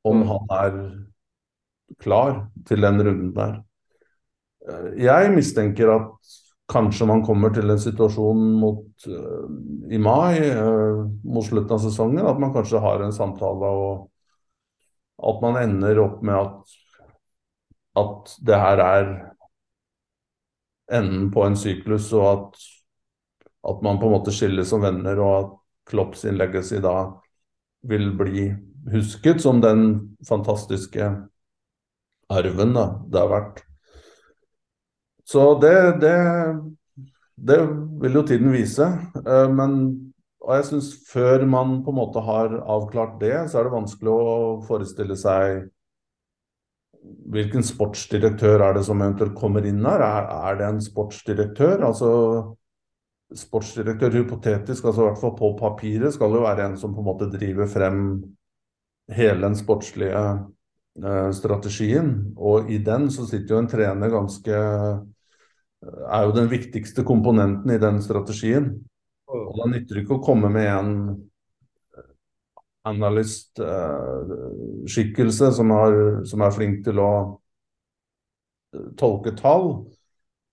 om 0.07 0.21
mm. 0.23 0.29
han 0.29 0.53
er 0.57 0.77
klar 2.01 2.37
til 2.69 2.85
den 2.87 3.03
runden 3.03 3.33
der. 3.35 3.57
Eh, 4.69 4.87
jeg 5.03 5.33
mistenker 5.35 5.91
at 5.97 6.37
kanskje 6.71 7.09
man 7.11 7.25
kommer 7.27 7.51
til 7.51 7.73
en 7.73 7.81
situasjon 7.83 8.45
mot, 8.61 9.09
uh, 9.11 9.49
i 9.91 9.99
mai, 9.99 10.39
uh, 10.55 11.01
mot 11.27 11.43
slutten 11.43 11.75
av 11.75 11.83
sesongen, 11.83 12.23
at 12.23 12.39
man 12.39 12.53
kanskje 12.55 12.79
har 12.79 13.03
en 13.03 13.15
samtale 13.17 13.73
og 13.75 14.07
at 15.21 15.43
man 15.43 15.59
ender 15.61 15.99
opp 16.05 16.21
med 16.23 16.39
at, 16.39 16.77
at 18.01 18.37
det 18.47 18.61
her 18.63 18.85
er 18.85 19.11
enden 21.01 21.27
på 21.35 21.43
en 21.45 21.59
syklus, 21.59 22.13
og 22.15 22.29
at, 22.31 22.63
at 23.75 23.83
man 23.83 23.99
på 24.01 24.09
en 24.09 24.15
måte 24.15 24.35
skilles 24.35 24.71
som 24.71 24.87
venner, 24.87 25.19
og 25.19 25.35
at 25.41 25.59
Klopps 25.91 26.23
legacy 26.31 26.79
da 26.83 26.95
vil 27.87 28.11
bli 28.17 28.51
husket 28.91 29.43
som 29.43 29.61
den 29.63 30.17
fantastiske 30.29 31.09
arven 32.31 32.77
da, 32.77 32.87
det 33.11 33.21
har 33.21 33.33
vært. 33.33 33.65
Så 35.27 35.47
det, 35.63 35.75
det, 36.03 36.17
det 37.39 37.59
vil 38.03 38.19
jo 38.19 38.27
tiden 38.27 38.53
vise. 38.55 38.87
Eh, 39.21 39.49
men 39.53 39.77
og 40.41 40.55
jeg 40.57 40.67
syns 40.71 40.89
før 41.11 41.45
man 41.49 41.81
på 41.85 41.93
en 41.93 41.99
måte 41.99 42.23
har 42.25 42.55
avklart 42.65 43.19
det, 43.21 43.35
så 43.51 43.61
er 43.61 43.69
det 43.69 43.75
vanskelig 43.75 44.13
å 44.13 44.31
forestille 44.65 45.17
seg 45.21 45.67
hvilken 47.33 47.65
sportsdirektør 47.65 48.65
er 48.65 48.77
det 48.77 48.85
som 48.89 49.01
eventuelt 49.01 49.37
kommer 49.37 49.65
inn 49.69 49.85
her? 49.85 50.03
Er, 50.05 50.31
er 50.51 50.59
det 50.59 50.67
en 50.67 50.81
sportsdirektør? 50.85 51.85
Altså 51.87 52.11
sportsdirektør 53.37 54.11
hypotetisk, 54.19 54.85
altså 54.85 55.03
i 55.03 55.05
hvert 55.09 55.21
fall 55.21 55.37
på 55.39 55.59
papiret, 55.59 56.15
skal 56.15 56.31
jo 56.35 56.43
være 56.45 56.65
en 56.67 56.77
som 56.81 56.95
på 56.95 57.01
en 57.03 57.07
måte 57.07 57.31
driver 57.31 57.67
frem 57.71 57.99
hele 59.15 59.47
den 59.47 59.57
sportslige 59.59 60.23
eh, 61.05 61.33
strategien. 61.37 62.35
Og 62.37 62.71
i 62.71 62.79
den 62.85 63.11
så 63.11 63.27
sitter 63.29 63.55
jo 63.55 63.59
en 63.63 63.71
trener 63.71 64.09
ganske 64.13 64.55
Er 65.81 66.23
jo 66.27 66.33
den 66.37 66.51
viktigste 66.51 67.03
komponenten 67.09 67.71
i 67.73 67.79
den 67.81 68.03
strategien. 68.05 68.85
Og 69.33 69.57
da 69.57 69.65
nytter 69.71 69.95
det 69.95 70.03
ikke 70.03 70.19
å 70.19 70.27
komme 70.27 70.49
med 70.53 70.69
en 70.69 71.17
analystskikkelse 72.85 75.47
eh, 75.47 75.53
som, 75.57 75.73
som, 76.29 76.41
er 76.45 76.53
flink 76.53 76.85
til 76.85 77.01
å 77.01 77.41
tolke 79.01 79.33
tall, 79.39 79.89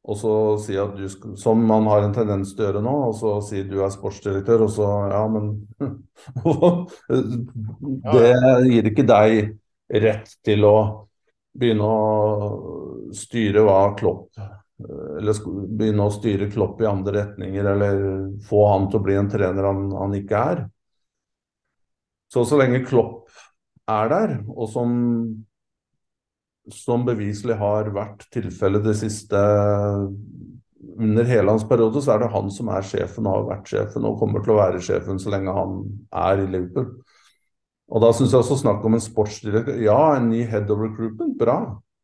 og 0.07 0.15
så 0.15 0.33
si 0.63 0.77
at 0.79 0.93
du, 0.95 1.03
som 1.39 1.59
man 1.67 1.87
har 1.91 2.05
en 2.05 2.13
tendens 2.15 2.53
til 2.55 2.63
å 2.63 2.67
gjøre 2.69 2.83
nå, 2.85 2.93
og 3.09 3.15
så 3.19 3.33
si 3.43 3.63
du 3.67 3.81
er 3.83 3.91
sportsdirektør, 3.91 4.63
og 4.63 4.71
så 4.71 4.87
ja, 5.11 5.23
men 5.31 5.67
Det 8.13 8.29
gir 8.69 8.87
ikke 8.87 9.03
deg 9.07 9.57
rett 10.03 10.31
til 10.47 10.63
å 10.67 10.77
begynne 11.57 11.89
å 11.91 13.11
styre 13.15 13.63
hva 13.65 13.95
Klopp 13.97 14.37
Eller 14.37 15.33
begynne 15.47 16.07
å 16.07 16.13
styre 16.13 16.51
Klopp 16.53 16.81
i 16.83 16.87
andre 16.87 17.13
retninger, 17.19 17.65
eller 17.73 17.93
få 18.47 18.63
han 18.71 18.87
til 18.87 18.99
å 19.01 19.05
bli 19.09 19.15
en 19.19 19.29
trener 19.31 19.63
han, 19.67 19.91
han 19.91 20.15
ikke 20.15 20.35
er. 20.53 20.63
Så 22.31 22.45
så 22.47 22.55
lenge 22.59 22.85
Klopp 22.87 23.27
er 23.91 24.09
der, 24.11 24.37
og 24.53 24.67
som 24.71 24.89
som 26.73 27.05
beviselig 27.07 27.57
har 27.59 27.91
vært 27.95 28.25
tilfellet 28.33 28.85
det 28.85 28.95
siste 28.99 29.41
under 30.97 31.27
hele 31.29 31.53
hans 31.53 31.65
periode, 31.67 32.01
så 32.01 32.15
er 32.15 32.23
det 32.23 32.31
han 32.33 32.49
som 32.53 32.71
er 32.73 32.85
sjefen 32.85 33.27
og 33.27 33.35
har 33.35 33.45
vært 33.51 33.71
sjefen 33.71 34.07
og 34.07 34.17
kommer 34.21 34.43
til 34.43 34.55
å 34.55 34.59
være 34.61 34.81
sjefen 34.83 35.19
så 35.21 35.33
lenge 35.33 35.53
han 35.53 35.77
er 36.25 36.43
i 36.43 36.49
Liverpool. 36.49 36.89
Og 37.87 38.03
da 38.03 38.11
syns 38.11 38.33
jeg 38.33 38.41
også 38.41 38.59
snakk 38.63 38.83
om 38.85 38.97
en 38.97 39.03
sportsdirektør. 39.03 39.79
Ja, 39.79 39.99
en 40.17 40.29
ny 40.31 40.41
head 40.49 40.71
of 40.73 40.81
recruitment, 40.83 41.37
bra. 41.39 41.57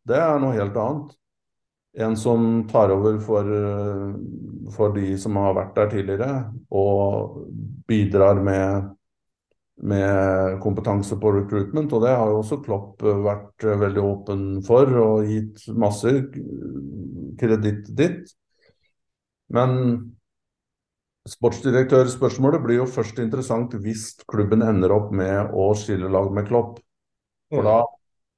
Det 0.07 0.15
er 0.19 0.39
noe 0.39 0.55
helt 0.55 0.77
annet. 0.79 1.11
En 2.03 2.15
som 2.17 2.63
tar 2.69 2.93
over 2.93 3.19
for, 3.21 3.49
for 4.73 4.95
de 4.95 5.11
som 5.21 5.35
har 5.37 5.57
vært 5.57 5.75
der 5.77 5.91
tidligere, 5.91 6.29
og 6.73 7.43
bidrar 7.89 8.39
med 8.41 8.93
med 9.83 10.59
kompetanse 10.63 11.17
på 11.19 11.31
recruitment, 11.35 11.91
og 11.91 12.05
det 12.05 12.13
har 12.15 12.29
jo 12.31 12.39
også 12.39 12.61
Klopp 12.63 13.03
eh, 13.03 13.19
vært 13.25 13.65
eh, 13.67 13.79
veldig 13.81 14.03
åpen 14.03 14.43
for 14.63 14.89
og 15.01 15.27
gitt 15.27 15.65
masse 15.75 16.13
kreditt 17.39 17.89
ditt. 17.97 18.31
Men 19.53 19.73
sportsdirektørspørsmålet 21.29 22.63
blir 22.63 22.81
jo 22.81 22.87
først 22.89 23.19
interessant 23.23 23.75
hvis 23.83 24.09
klubben 24.29 24.63
ender 24.65 24.95
opp 24.95 25.11
med 25.15 25.51
å 25.51 25.69
skille 25.77 26.11
lag 26.11 26.31
med 26.35 26.47
Klopp. 26.47 26.79
For 27.53 27.67
da, 27.67 27.77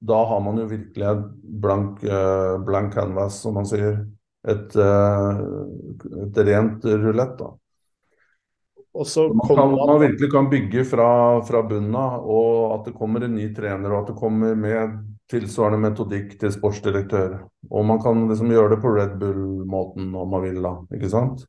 da 0.02 0.22
har 0.32 0.42
man 0.44 0.60
jo 0.60 0.68
virkelig 0.70 1.08
et 1.08 1.28
blank, 1.64 2.02
blank 2.68 2.94
canvas, 2.98 3.38
som 3.46 3.56
man 3.58 3.70
sier. 3.70 4.02
Et, 4.46 4.76
et 4.76 6.42
rent 6.50 6.90
rulett, 7.06 7.38
da. 7.40 7.54
Man, 8.96 9.48
kan, 9.48 9.72
man 9.72 10.00
virkelig 10.00 10.32
kan 10.32 10.50
bygge 10.50 10.86
fra, 10.88 11.08
fra 11.44 11.62
bunnen 11.68 11.96
av, 12.00 12.24
og 12.32 12.78
at 12.78 12.86
det 12.88 12.94
kommer 12.96 13.26
en 13.26 13.34
ny 13.36 13.50
trener, 13.56 13.92
og 13.92 14.04
at 14.04 14.14
det 14.14 14.20
kommer 14.22 14.56
med 14.56 14.94
tilsvarende 15.32 15.82
metodikk 15.84 16.38
til 16.40 16.54
sportsdirektør. 16.54 17.42
Og 17.72 17.86
man 17.90 18.00
kan 18.00 18.24
liksom 18.30 18.54
gjøre 18.54 18.76
det 18.76 18.80
på 18.84 18.94
Red 18.96 19.18
Bull-måten 19.20 20.14
om 20.16 20.32
man 20.32 20.46
vil, 20.46 20.62
da. 20.64 20.78
Ikke 20.96 21.12
sant? 21.12 21.44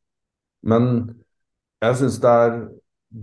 Men 0.66 0.90
jeg 1.84 2.00
syns 2.00 2.18
det 2.24 2.32
er 2.32 2.58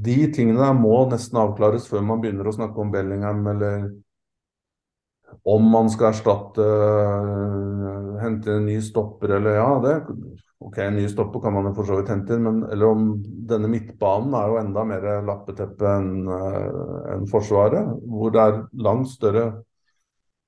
De 0.04 0.16
tingene 0.32 0.62
der 0.62 0.78
må 0.78 1.04
nesten 1.12 1.38
avklares 1.42 1.90
før 1.90 2.06
man 2.08 2.22
begynner 2.24 2.48
å 2.48 2.54
snakke 2.56 2.80
om 2.80 2.94
Bellingham, 2.94 3.44
eller 3.52 3.90
om 5.44 5.66
man 5.68 5.90
skal 5.92 6.14
erstatte 6.14 6.66
Hente 8.22 8.56
en 8.56 8.66
ny 8.70 8.78
stopper, 8.82 9.36
eller 9.36 9.58
ja, 9.60 9.70
det 9.84 9.98
Ok, 10.64 10.78
en 10.80 10.96
ny 10.96 11.04
stopper 11.12 11.42
kan 11.44 11.54
man 11.54 11.68
jo 11.68 11.74
for 11.76 11.88
så 11.88 11.98
vidt 12.00 12.12
hente 12.14 12.38
inn, 12.38 12.46
men 12.46 12.62
eller 12.72 12.94
om 12.94 13.08
denne 13.50 13.68
midtbanen 13.68 14.36
er 14.40 14.48
jo 14.48 14.60
enda 14.62 14.86
mer 14.88 15.08
lappeteppe 15.28 15.90
enn 15.90 16.30
uh, 16.30 17.16
en 17.18 17.28
Forsvaret, 17.28 17.90
hvor 18.08 18.32
det 18.32 18.44
er 18.44 18.62
langt 18.86 19.12
større 19.12 19.50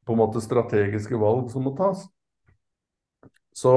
på 0.05 0.15
en 0.15 0.21
måte 0.21 0.43
strategiske 0.43 1.19
valg 1.19 1.49
som 1.51 1.65
må 1.67 1.75
tas. 1.75 2.05
Så 3.55 3.73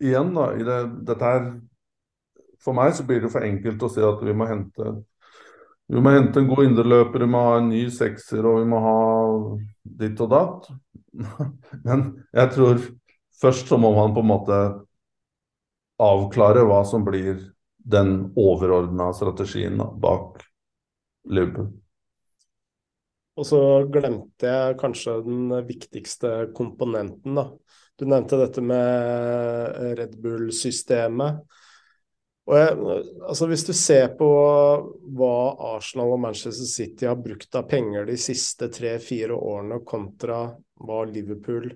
igjen, 0.00 0.32
da, 0.36 0.52
i 0.56 0.64
det, 0.64 0.78
dette 1.08 1.32
her 1.32 1.48
For 2.58 2.74
meg 2.74 2.90
så 2.96 3.04
blir 3.06 3.22
det 3.22 3.30
for 3.30 3.44
enkelt 3.46 3.82
å 3.86 3.88
si 3.92 4.02
at 4.02 4.22
vi 4.26 4.34
må 4.34 4.48
hente 4.48 4.96
vi 5.88 6.00
må 6.04 6.10
hente 6.12 6.42
en 6.42 6.48
god 6.50 6.66
indreløper, 6.66 7.22
vi 7.24 7.30
må 7.32 7.40
ha 7.46 7.52
en 7.60 7.70
ny 7.70 7.86
sekser 7.88 8.44
og 8.44 8.58
vi 8.58 8.66
må 8.68 8.80
ha 8.84 8.96
ditt 10.02 10.18
og 10.20 10.28
datt. 10.34 10.66
Men 11.86 12.02
jeg 12.36 12.52
tror 12.52 12.82
først 13.40 13.70
så 13.72 13.78
må 13.80 13.94
man 13.96 14.12
på 14.12 14.20
en 14.20 14.28
måte 14.28 14.58
avklare 15.98 16.64
hva 16.66 16.82
som 16.86 17.04
blir 17.06 17.40
den 17.88 18.32
overordna 18.36 19.12
strategien 19.16 19.80
bak 20.00 20.42
Liverpool. 21.28 21.70
Og 23.38 23.46
så 23.46 23.60
glemte 23.86 24.50
jeg 24.50 24.78
kanskje 24.80 25.20
den 25.22 25.52
viktigste 25.68 26.50
komponenten, 26.56 27.38
da. 27.38 27.46
Du 27.98 28.06
nevnte 28.06 28.38
dette 28.38 28.62
med 28.62 29.78
Red 29.98 30.16
Bull-systemet. 30.22 31.40
Og 32.48 32.56
jeg, 32.56 32.76
altså 33.28 33.46
Hvis 33.50 33.66
du 33.68 33.72
ser 33.76 34.14
på 34.18 34.28
hva 35.18 35.34
Arsenal 35.74 36.14
og 36.14 36.22
Manchester 36.22 36.66
City 36.66 37.06
har 37.06 37.18
brukt 37.20 37.54
av 37.58 37.66
penger 37.68 38.08
de 38.08 38.16
siste 38.20 38.70
tre-fire 38.72 39.36
årene 39.36 39.82
kontra 39.86 40.46
hva 40.78 41.02
Liverpool 41.10 41.68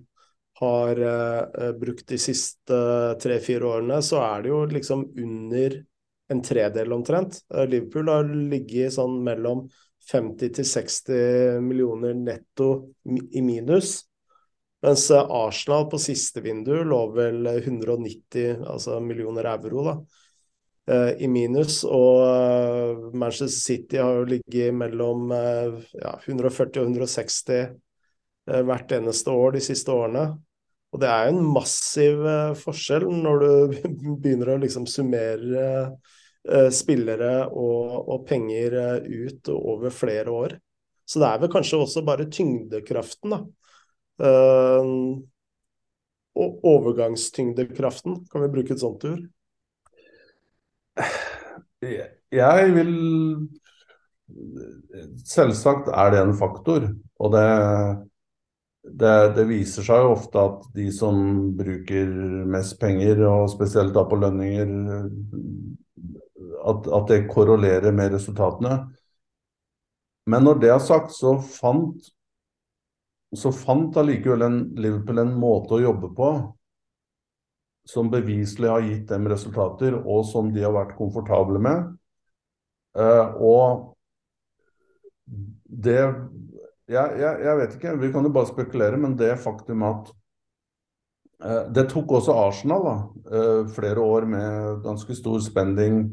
har 0.61 1.01
uh, 1.01 1.73
brukt 1.79 2.07
de 2.09 2.19
siste 2.21 2.77
tre-fire 3.23 3.67
årene, 3.67 4.03
så 4.05 4.21
er 4.25 4.45
det 4.45 4.53
jo 4.53 4.61
liksom 4.69 5.07
under 5.19 5.79
en 6.33 6.43
tredel 6.45 6.93
omtrent. 6.93 7.41
Uh, 7.55 7.65
Liverpool 7.67 8.11
har 8.13 8.29
ligget 8.29 8.97
sånn 8.97 9.19
mellom 9.25 9.67
50 10.11 10.55
til 10.59 10.67
60 10.69 11.61
millioner 11.65 12.17
netto 12.19 12.73
i 13.07 13.43
minus. 13.45 14.01
Mens 14.83 15.07
Arsenal 15.15 15.87
på 15.91 16.01
siste 16.03 16.43
vindu 16.43 16.75
lå 16.83 17.05
vel 17.15 17.47
190 17.47 18.65
altså 18.67 18.97
millioner 18.99 19.47
euro 19.53 19.85
da, 19.87 19.93
i 21.23 21.29
minus. 21.31 21.85
Og 21.87 23.15
Manchester 23.15 23.53
City 23.55 24.01
har 24.03 24.17
jo 24.19 24.25
ligget 24.33 24.75
mellom 24.75 25.31
ja, 25.31 26.17
140 26.27 26.83
og 26.83 26.91
160 26.91 27.71
hvert 28.47 28.91
eneste 28.97 29.31
år 29.31 29.55
de 29.57 29.61
siste 29.63 29.93
årene. 29.95 30.25
Og 30.93 31.01
det 31.01 31.09
er 31.09 31.27
jo 31.27 31.37
en 31.37 31.53
massiv 31.55 32.21
uh, 32.27 32.53
forskjell 32.59 33.07
når 33.09 33.43
du 33.43 33.77
begynner 34.23 34.55
å 34.55 34.61
liksom 34.61 34.87
summere 34.91 35.67
uh, 35.89 36.69
spillere 36.75 37.47
og, 37.49 37.97
og 38.13 38.27
penger 38.29 38.77
ut 39.07 39.49
over 39.55 39.95
flere 39.95 40.35
år. 40.37 40.57
Så 41.09 41.21
det 41.21 41.29
er 41.29 41.43
vel 41.43 41.53
kanskje 41.53 41.81
også 41.83 42.05
bare 42.07 42.29
tyngdekraften, 42.31 43.33
da. 43.35 43.39
og 46.39 46.69
overgangstyngdekraften, 46.71 48.21
kan 48.31 48.45
vi 48.45 48.53
bruke 48.55 48.73
et 48.73 48.81
sånt 48.81 49.03
ord? 49.11 49.25
Jeg 51.83 52.71
vil 52.79 52.95
Selvsagt 55.29 55.91
er 55.91 56.15
det 56.15 56.23
en 56.23 56.37
faktor. 56.39 56.87
Og 57.21 57.35
det 57.35 57.49
det, 58.83 59.35
det, 59.37 59.45
viser 59.47 59.87
seg 59.87 60.03
jo 60.03 60.15
ofte 60.17 60.43
at 60.43 60.65
de 60.75 60.89
som 60.95 61.19
bruker 61.59 62.09
mest 62.51 62.79
penger, 62.81 63.23
og 63.29 63.51
spesielt 63.53 63.95
da 63.95 64.03
på 64.09 64.19
lønninger, 64.19 64.73
at, 66.63 66.89
at 66.99 67.13
det 67.13 67.21
korrelerer 67.31 67.95
med 67.95 68.17
resultatene. 68.17 68.81
Men 70.31 70.45
når 70.47 70.61
det 70.63 70.73
er 70.75 70.83
sagt, 70.83 71.15
så 71.15 71.37
fant 71.43 72.11
så 73.33 73.49
fant 73.53 73.97
allikevel 73.97 74.43
Liverpool 74.77 75.23
en 75.23 75.33
måte 75.41 75.79
å 75.79 75.81
jobbe 75.81 76.11
på 76.17 76.33
som 77.89 78.11
beviselig 78.13 78.69
har 78.71 78.85
gitt 78.85 79.09
dem 79.11 79.25
resultater, 79.31 79.97
og 79.97 80.27
som 80.29 80.53
de 80.55 80.63
har 80.63 80.75
vært 80.75 80.95
komfortable 80.99 81.59
med. 81.63 81.89
Uh, 82.95 83.33
og 83.43 83.97
det 85.65 86.05
jeg, 86.93 87.21
jeg, 87.21 87.45
jeg, 87.47 87.59
vet 87.59 87.77
ikke, 87.77 87.95
vi 88.01 88.11
kan 88.15 88.27
jo 88.27 88.35
bare 88.35 88.51
spekulere, 88.51 88.99
men 89.01 89.17
det 89.19 89.35
faktum 89.43 89.85
at 89.89 90.13
Eh, 91.45 91.63
det 91.75 91.89
tok 91.91 92.19
også 92.19 92.35
Arsenal 92.39 92.85
da, 92.87 92.97
eh, 93.37 93.63
flere 93.75 94.01
år 94.01 94.27
med 94.27 94.83
ganske 94.85 95.15
stor 95.15 95.41
spending, 95.43 96.05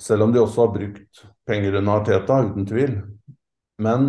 selv 0.00 0.26
om 0.26 0.32
de 0.32 0.40
også 0.40 0.66
har 0.66 0.72
brukt 0.74 1.26
penger 1.46 1.78
under 1.78 2.00
Arteta, 2.00 2.40
uten 2.42 2.66
tvil. 2.66 2.96
Men 3.78 4.08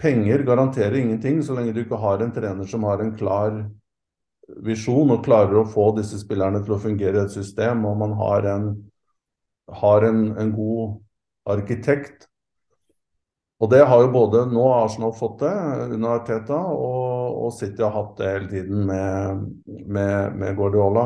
penger 0.00 0.46
garanterer 0.48 0.96
ingenting 0.96 1.42
så 1.44 1.54
lenge 1.54 1.74
du 1.74 1.82
ikke 1.82 2.00
har 2.00 2.22
en 2.22 2.32
trener 2.32 2.64
som 2.66 2.86
har 2.88 3.02
en 3.02 3.12
klar 3.12 3.66
visjon 4.64 5.12
og 5.12 5.24
klarer 5.24 5.60
å 5.60 5.68
få 5.68 5.90
disse 5.98 6.18
spillerne 6.22 6.62
til 6.64 6.74
å 6.74 6.80
fungere 6.80 7.20
i 7.20 7.24
et 7.26 7.34
system, 7.34 7.84
og 7.84 7.98
man 8.00 8.16
har 8.16 8.48
en, 8.54 8.70
har 9.82 10.08
en, 10.08 10.24
en 10.40 10.54
god 10.56 10.96
arkitekt 11.52 12.29
og 13.60 13.68
det 13.68 13.82
har 13.84 14.00
jo 14.00 14.12
både 14.12 14.46
nå 14.48 14.62
Arsenal 14.72 15.10
fått 15.12 15.42
det 15.42 15.52
under 15.92 16.14
Arteta, 16.14 16.56
og, 16.56 17.40
og 17.44 17.50
City 17.52 17.84
har 17.84 17.92
hatt 17.92 18.14
det 18.16 18.30
hele 18.32 18.48
tiden 18.48 18.86
med, 18.88 19.42
med, 19.66 20.38
med, 20.40 20.54
Guardiola. 20.56 21.04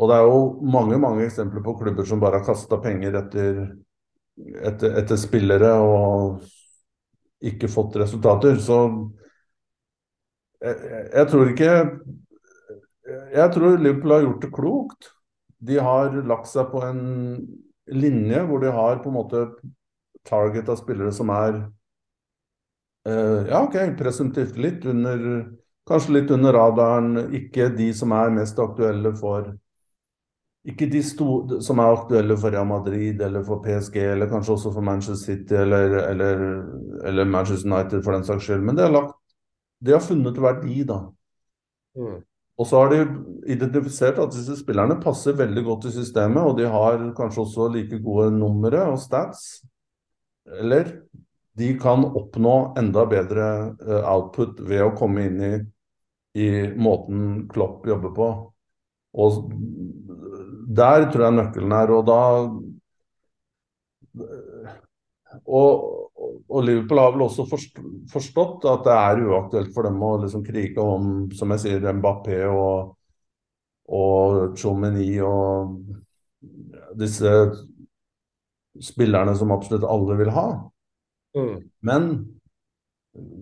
Og 0.00 0.08
det 0.08 0.16
er 0.16 0.24
jo 0.24 0.38
mange 0.72 0.96
mange 1.00 1.26
eksempler 1.26 1.64
på 1.64 1.74
klubber 1.82 2.08
som 2.08 2.22
bare 2.22 2.40
har 2.40 2.46
kasta 2.46 2.78
penger 2.80 3.18
etter, 3.20 3.58
etter, 4.64 4.96
etter, 5.02 5.20
spillere 5.20 5.74
og 5.84 6.46
ikke 7.44 7.68
fått 7.68 8.00
resultater. 8.00 8.56
Så 8.56 8.80
jeg, 10.64 10.80
jeg 11.12 11.28
tror 11.28 11.52
ikke 11.52 11.74
Jeg 13.34 13.52
tror 13.52 13.76
Liverpool 13.76 14.16
har 14.16 14.24
gjort 14.24 14.42
det 14.46 14.52
klokt. 14.54 15.12
De 15.60 15.76
har 15.76 16.16
lagt 16.24 16.48
seg 16.48 16.72
på 16.72 16.80
en 16.88 17.04
linje 17.92 18.42
hvor 18.48 18.64
de 18.64 18.72
har 18.72 19.02
på 19.04 19.12
en 19.12 19.18
måte 19.20 19.46
target 20.28 20.68
av 20.68 20.78
spillere 20.80 21.12
som 21.14 21.30
er 21.34 21.58
uh, 23.08 23.40
ja, 23.48 23.62
ok, 23.62 23.76
presumptivt 23.98 24.60
litt 24.60 24.86
under 24.86 25.26
Kanskje 25.88 26.14
litt 26.14 26.30
under 26.30 26.54
radaren. 26.54 27.34
Ikke 27.34 27.68
de 27.74 27.90
som 27.96 28.14
er 28.14 28.32
mest 28.34 28.58
aktuelle 28.62 29.14
for 29.18 29.52
Ikke 30.62 30.86
de 30.86 31.00
som 31.02 31.80
er 31.82 31.88
aktuelle 31.90 32.36
for 32.38 32.54
Real 32.54 32.68
Madrid 32.70 33.18
eller 33.26 33.42
for 33.42 33.58
PSG, 33.64 33.96
eller 34.12 34.28
kanskje 34.30 34.52
også 34.52 34.70
for 34.70 34.86
Manchester 34.86 35.18
City 35.18 35.56
eller, 35.58 35.96
eller, 36.06 36.44
eller 37.02 37.26
Manchester 37.26 37.66
United 37.66 38.04
for 38.04 38.14
den 38.14 38.22
saks 38.22 38.46
skyld. 38.46 38.62
Men 38.62 38.78
de 38.78 38.84
har, 38.84 38.92
lagt, 38.94 39.16
de 39.82 39.96
har 39.96 40.04
funnet 40.06 40.38
verdi, 40.38 40.84
da. 40.86 41.00
Mm. 41.98 42.20
Og 42.62 42.68
så 42.70 42.78
har 42.78 42.92
de 42.92 43.00
identifisert 43.50 44.22
at 44.22 44.30
disse 44.36 44.54
spillerne 44.60 45.00
passer 45.02 45.34
veldig 45.34 45.66
godt 45.66 45.88
i 45.90 45.94
systemet, 45.96 46.46
og 46.46 46.54
de 46.60 46.70
har 46.70 47.02
kanskje 47.18 47.42
også 47.42 47.66
like 47.74 47.98
gode 48.04 48.30
numre 48.36 48.86
og 48.92 49.02
stats 49.02 49.64
eller 50.46 50.90
de 51.58 51.78
kan 51.78 52.04
oppnå 52.04 52.74
enda 52.78 53.04
bedre 53.06 53.46
uh, 53.82 54.02
output 54.14 54.60
ved 54.64 54.84
å 54.86 54.94
komme 54.96 55.26
inn 55.28 55.40
i, 55.44 55.52
i 56.40 56.48
måten 56.72 57.46
Klopp 57.52 57.86
jobber 57.86 58.14
på. 58.16 58.28
Og 59.12 59.50
der 60.72 61.10
tror 61.12 61.26
jeg 61.26 61.36
nøkkelen 61.36 61.74
er. 61.76 61.92
Og 61.92 62.06
da 62.08 62.20
og, 65.44 65.84
og, 66.48 66.58
Liverpool 66.64 67.00
har 67.00 67.14
vel 67.14 67.26
også 67.26 67.46
forstått 68.12 68.66
at 68.68 68.84
det 68.86 68.96
er 68.96 69.22
uaktuelt 69.26 69.72
for 69.74 69.88
dem 69.88 70.02
å 70.04 70.14
liksom 70.24 70.44
krige 70.44 70.84
om 70.84 71.30
som 71.36 71.52
jeg 71.54 71.64
sier, 71.64 71.86
Mbappé 71.96 72.42
og, 72.48 72.92
og 73.92 74.58
Chomeny 74.60 75.14
og 75.24 75.78
disse 76.98 77.32
spillerne 78.80 79.34
som 79.36 79.52
absolutt 79.52 79.84
alle 79.88 80.16
vil 80.20 80.30
ha. 80.32 80.46
Mm. 81.36 81.58
Men 81.84 82.08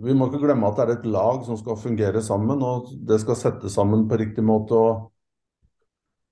vi 0.03 0.15
må 0.17 0.27
ikke 0.27 0.43
glemme 0.43 0.67
at 0.67 0.79
det 0.79 0.85
er 0.85 0.93
et 0.97 1.09
lag 1.15 1.45
som 1.47 1.59
skal 1.59 1.79
fungere 1.79 2.23
sammen, 2.25 2.63
og 2.63 2.91
det 3.07 3.21
skal 3.23 3.39
settes 3.39 3.77
sammen 3.79 4.09
på 4.11 4.19
riktig 4.19 4.43
måte. 4.47 4.75
Og, 4.75 5.09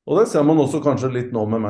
og 0.08 0.20
det 0.20 0.26
ser 0.32 0.46
man 0.46 0.58
også 0.62 0.82
kanskje 0.82 1.12
litt 1.14 1.34
nå 1.34 1.44
med 1.50 1.62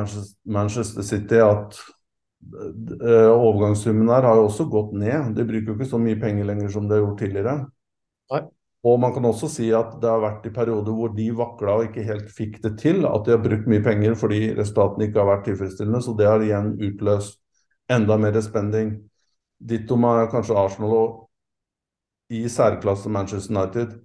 Manchester 0.49 1.05
City, 1.05 1.41
at 1.43 1.77
uh, 1.77 3.33
overgangssummen 3.35 4.09
her 4.09 4.25
har 4.25 4.39
jo 4.39 4.47
også 4.47 4.65
gått 4.71 4.95
ned. 4.97 5.35
De 5.37 5.45
bruker 5.45 5.73
jo 5.73 5.77
ikke 5.77 5.91
så 5.91 6.01
mye 6.01 6.17
penger 6.21 6.49
lenger 6.49 6.73
som 6.73 6.89
de 6.89 6.97
har 6.97 7.05
gjort 7.05 7.21
tidligere. 7.21 7.59
Nei. 8.33 8.45
Og 8.87 8.99
man 8.99 9.11
kan 9.11 9.25
også 9.27 9.49
si 9.51 9.67
at 9.75 9.97
det 9.99 10.07
har 10.07 10.21
vært 10.23 10.45
i 10.47 10.53
perioder 10.55 10.95
hvor 10.95 11.11
de 11.11 11.25
vakla 11.35 11.73
og 11.75 11.89
ikke 11.89 12.05
helt 12.07 12.29
fikk 12.31 12.61
det 12.63 12.77
til. 12.79 13.03
At 13.07 13.25
de 13.27 13.35
har 13.35 13.41
brukt 13.43 13.67
mye 13.67 13.83
penger 13.83 14.15
fordi 14.19 14.53
resultatene 14.55 15.09
ikke 15.09 15.19
har 15.19 15.31
vært 15.33 15.49
tilfredsstillende. 15.49 16.03
Så 16.05 16.15
det 16.15 16.29
har 16.29 16.43
igjen 16.45 16.77
utløst 16.87 17.41
enda 17.91 18.15
mer 18.21 18.39
spending. 18.45 18.93
Ditto 19.59 19.97
med 19.99 20.29
kanskje 20.31 20.55
Arsenal 20.55 20.95
og 20.95 21.17
i 22.31 22.45
særklasse 22.47 23.11
Manchester 23.11 23.57
United. 23.57 23.97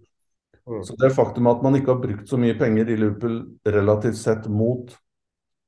Mm. 0.66 0.83
Så 0.83 0.97
det 0.99 1.12
faktum 1.14 1.47
at 1.47 1.62
man 1.62 1.77
ikke 1.79 1.93
har 1.93 2.03
brukt 2.03 2.29
så 2.29 2.41
mye 2.41 2.57
penger 2.59 2.91
i 2.91 2.97
Liverpool 2.97 3.43
relativt 3.68 4.18
sett 4.18 4.49
mot 4.51 4.91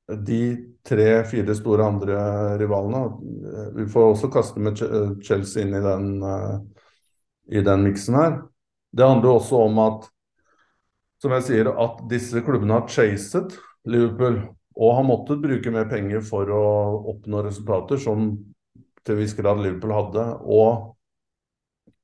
de 0.07 0.41
tre-fire 0.87 1.55
store 1.55 1.83
andre 1.83 2.17
rivalene 2.57 3.01
Vi 3.75 3.85
får 3.91 4.05
også 4.07 4.29
kaste 4.31 4.61
med 4.63 4.79
Chelsea 5.23 5.65
inn 5.65 5.75
i 5.75 5.83
den, 5.83 6.07
uh, 6.23 6.59
i 7.51 7.63
den 7.63 7.83
miksen 7.83 8.15
her. 8.17 8.37
Det 8.95 9.07
handler 9.07 9.37
også 9.37 9.63
om 9.67 9.81
at 9.83 10.07
som 11.21 11.33
jeg 11.33 11.47
sier, 11.47 11.71
at 11.71 12.03
disse 12.11 12.43
klubbene 12.45 12.77
har 12.77 12.91
chaset 12.93 13.55
Liverpool 13.89 14.43
og 14.77 14.93
har 14.99 15.07
måttet 15.07 15.41
bruke 15.41 15.71
mer 15.73 15.87
penger 15.89 16.21
for 16.21 16.49
å 16.53 16.65
oppnå 17.13 17.41
resultater, 17.47 17.97
som 17.97 18.35
til 19.07 19.17
viss 19.17 19.33
grad 19.37 19.63
Liverpool 19.63 19.95
hadde. 19.95 20.25
Og 20.45 20.93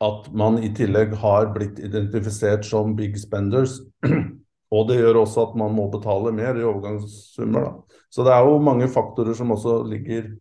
at 0.03 0.31
man 0.35 0.57
i 0.63 0.71
tillegg 0.75 1.13
har 1.21 1.51
blitt 1.53 1.77
identifisert 1.83 2.65
som 2.65 2.95
big 2.97 3.19
spenders. 3.21 3.77
Og 4.73 4.87
det 4.89 4.97
gjør 4.97 5.21
også 5.21 5.43
at 5.49 5.57
man 5.61 5.75
må 5.77 5.85
betale 5.93 6.31
mer 6.33 6.57
i 6.57 6.65
overgangssummer. 6.65 7.67
Da. 7.67 7.99
Så 8.09 8.25
det 8.25 8.33
er 8.33 8.47
jo 8.47 8.57
mange 8.63 8.89
faktorer 8.89 9.37
som 9.37 9.53
også 9.53 9.83
ligger 9.89 10.33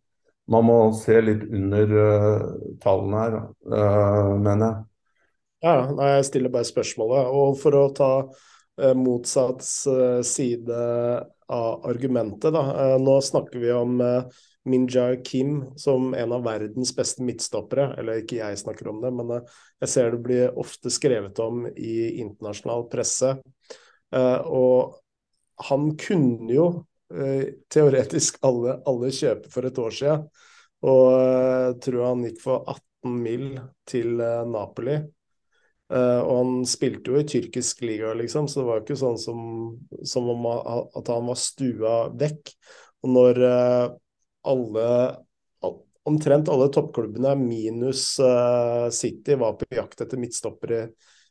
Man 0.51 0.65
må 0.67 0.77
se 0.99 1.15
litt 1.23 1.45
under 1.55 1.93
uh, 1.95 2.47
tallene 2.83 3.19
her, 3.21 3.35
uh, 3.71 4.33
mener 4.43 4.65
jeg. 4.65 4.81
Ja, 5.63 5.75
nei, 5.95 6.09
jeg 6.17 6.27
stiller 6.27 6.51
bare 6.53 6.67
spørsmålet. 6.67 7.29
Og 7.39 7.59
for 7.61 7.77
å 7.79 7.83
ta 7.95 8.09
eh, 8.83 8.95
motsatt 8.99 9.63
eh, 9.93 10.23
side 10.27 10.79
av 11.53 11.85
argumentet, 11.87 12.51
da. 12.55 12.63
Eh, 12.73 12.97
nå 13.03 13.15
snakker 13.23 13.63
vi 13.63 13.71
om 13.77 14.01
eh, 14.03 14.41
Minja 14.67 15.05
Kim 15.23 15.61
som 15.79 16.13
en 16.19 16.35
av 16.35 16.43
verdens 16.49 16.91
beste 16.97 17.23
midtstoppere. 17.27 17.93
Eller 18.01 18.25
ikke 18.25 18.41
jeg 18.41 18.59
snakker 18.65 18.91
om 18.91 18.99
det, 19.05 19.13
men 19.15 19.31
eh, 19.39 19.55
jeg 19.85 19.93
ser 19.95 20.11
det 20.17 20.23
blir 20.27 20.59
ofte 20.59 20.91
skrevet 20.91 21.39
om 21.45 21.69
i 21.71 21.95
internasjonal 22.25 22.89
presse. 22.91 23.37
Eh, 24.11 24.41
og 24.51 24.99
han 25.71 25.93
kunne 26.01 26.51
jo 26.51 26.71
teoretisk 27.71 28.39
alle, 28.49 28.79
alle 28.89 29.11
kjøpe 29.13 29.51
for 29.53 29.69
et 29.69 29.79
år 29.79 29.93
siden. 29.93 30.23
Og 30.89 31.81
tror 31.85 32.07
han 32.09 32.23
gikk 32.25 32.39
for 32.41 32.65
18 32.73 33.19
mil 33.21 33.45
til 33.87 34.17
Napoli. 34.49 34.97
Uh, 35.93 36.21
og 36.25 36.39
han 36.39 36.53
spilte 36.69 37.13
jo 37.13 37.21
i 37.21 37.27
tyrkisk 37.29 37.83
liga, 37.85 38.15
liksom, 38.17 38.47
så 38.49 38.61
det 38.63 38.69
var 38.69 38.79
jo 38.79 38.85
ikke 38.87 39.01
sånn 39.03 39.19
som, 39.21 39.43
som 40.09 40.31
om 40.33 40.47
at 40.49 41.11
han 41.13 41.29
var 41.29 41.41
stua 41.41 41.97
vekk. 42.17 42.55
Og 43.05 43.15
når 43.19 43.45
uh, 43.45 43.85
alle 44.49 44.89
Omtrent 46.03 46.49
alle 46.51 46.67
toppklubbene 46.75 47.37
minus 47.39 48.17
uh, 48.19 48.89
City 48.91 49.37
var 49.39 49.53
på 49.55 49.69
jakt 49.71 50.01
etter 50.03 50.19
midtstoppere 50.19 50.81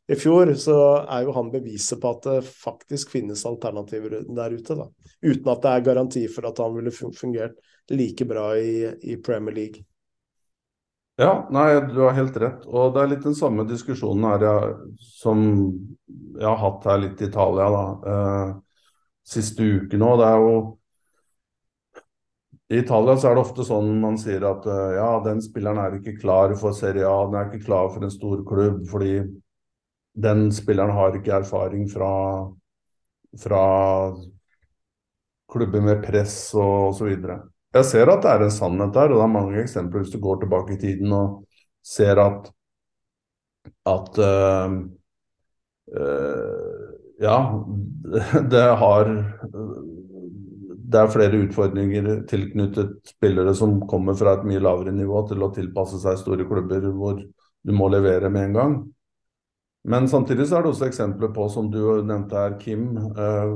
i 0.07 0.15
fjor, 0.15 0.53
så 0.55 0.77
er 1.03 1.25
jo 1.25 1.33
han 1.35 1.51
beviset 1.51 1.99
på 1.99 2.13
at 2.15 2.27
det 2.29 2.37
faktisk 2.47 3.11
finnes 3.11 3.43
alternativer 3.47 4.15
der 4.23 4.55
ute. 4.55 4.77
da. 4.79 4.87
Uten 5.27 5.51
at 5.51 5.65
det 5.65 5.73
er 5.73 5.85
garanti 5.89 6.23
for 6.31 6.47
at 6.47 6.63
han 6.63 6.77
ville 6.77 6.93
fungert 6.95 7.59
like 7.91 8.25
bra 8.27 8.53
i, 8.55 8.87
i 9.11 9.17
Premier 9.19 9.55
League. 9.59 9.83
Ja, 11.21 11.47
nei, 11.53 11.67
du 11.93 11.99
har 12.01 12.15
helt 12.17 12.37
rett. 12.41 12.63
Og 12.65 12.93
det 12.95 13.01
er 13.03 13.09
litt 13.11 13.25
den 13.27 13.35
samme 13.37 13.65
diskusjonen 13.69 14.25
her 14.31 14.45
jeg, 14.47 14.71
som 15.21 15.43
jeg 16.39 16.47
har 16.47 16.57
hatt 16.63 16.87
her 16.89 17.01
litt 17.03 17.21
i 17.21 17.27
Italia 17.29 17.67
da, 17.75 17.83
eh, 18.13 18.53
siste 19.35 19.67
uke 19.83 19.99
nå. 20.01 20.15
Det 20.21 20.29
er 20.31 20.45
jo 20.47 20.55
I 22.73 22.77
Italia 22.79 23.13
så 23.19 23.27
er 23.29 23.35
det 23.37 23.41
ofte 23.43 23.63
sånn 23.67 23.89
man 24.01 24.15
sier 24.21 24.43
at 24.49 24.65
eh, 24.65 24.93
ja, 24.97 25.09
den 25.25 25.41
spilleren 25.45 25.81
er 25.83 25.97
ikke 25.99 26.15
klar 26.23 26.55
for 26.61 26.73
Serie 26.77 27.05
A, 27.05 27.19
den 27.29 27.37
er 27.41 27.49
ikke 27.51 27.65
klar 27.67 27.91
for 27.93 28.07
en 28.07 28.13
stor 28.15 28.41
klubb 28.47 28.81
fordi 28.89 29.11
den 30.27 30.47
spilleren 30.55 30.95
har 30.95 31.15
ikke 31.19 31.35
erfaring 31.41 31.85
fra, 31.91 32.11
fra 33.37 33.61
klubber 35.51 35.81
med 35.85 36.01
press 36.07 36.35
og 36.55 36.89
osv. 36.91 37.11
Jeg 37.71 37.87
ser 37.87 38.09
at 38.11 38.23
det 38.23 38.31
er 38.31 38.45
en 38.45 38.51
sannhet 38.51 38.93
der, 38.95 39.11
og 39.11 39.19
det 39.19 39.25
er 39.25 39.35
mange 39.35 39.61
eksempler 39.61 40.03
hvis 40.03 40.13
du 40.13 40.19
går 40.19 40.41
tilbake 40.41 40.75
i 40.75 40.81
tiden 40.81 41.13
og 41.15 41.43
ser 41.83 42.19
at 42.19 42.51
at 43.85 44.19
øh, 44.19 44.71
øh, 45.97 46.91
ja, 47.21 47.37
det 48.51 48.63
har 48.77 49.05
Det 50.91 50.99
er 50.99 51.07
flere 51.07 51.37
utfordringer 51.39 52.25
tilknyttet 52.27 52.97
spillere 53.07 53.53
som 53.55 53.77
kommer 53.87 54.13
fra 54.13 54.33
et 54.33 54.43
mye 54.43 54.59
lavere 54.59 54.91
nivå 54.91 55.21
til 55.29 55.43
å 55.43 55.51
tilpasse 55.55 56.01
seg 56.01 56.17
store 56.19 56.47
klubber 56.49 56.89
hvor 56.91 57.21
du 57.21 57.71
må 57.71 57.87
levere 57.87 58.29
med 58.29 58.49
en 58.49 58.57
gang. 58.57 58.73
Men 59.87 60.09
samtidig 60.09 60.49
så 60.49 60.57
er 60.57 60.65
det 60.65 60.73
også 60.73 60.89
eksempler 60.89 61.31
på, 61.33 61.47
som 61.49 61.69
du 61.71 61.79
nevnte 62.03 62.35
her, 62.37 62.57
Kim. 62.59 62.97
Eh, 62.97 63.53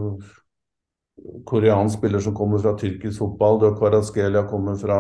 koreansk 1.45 1.97
spiller 1.97 2.19
som 2.19 2.35
kommer 2.35 2.61
fra 2.63 2.75
tyrkisk 2.77 3.19
fotball. 3.19 3.59
Du 3.59 3.65
har 3.69 3.77
Kvaratskhelia 3.79 4.45
kommer 4.49 4.75
fra 4.75 4.99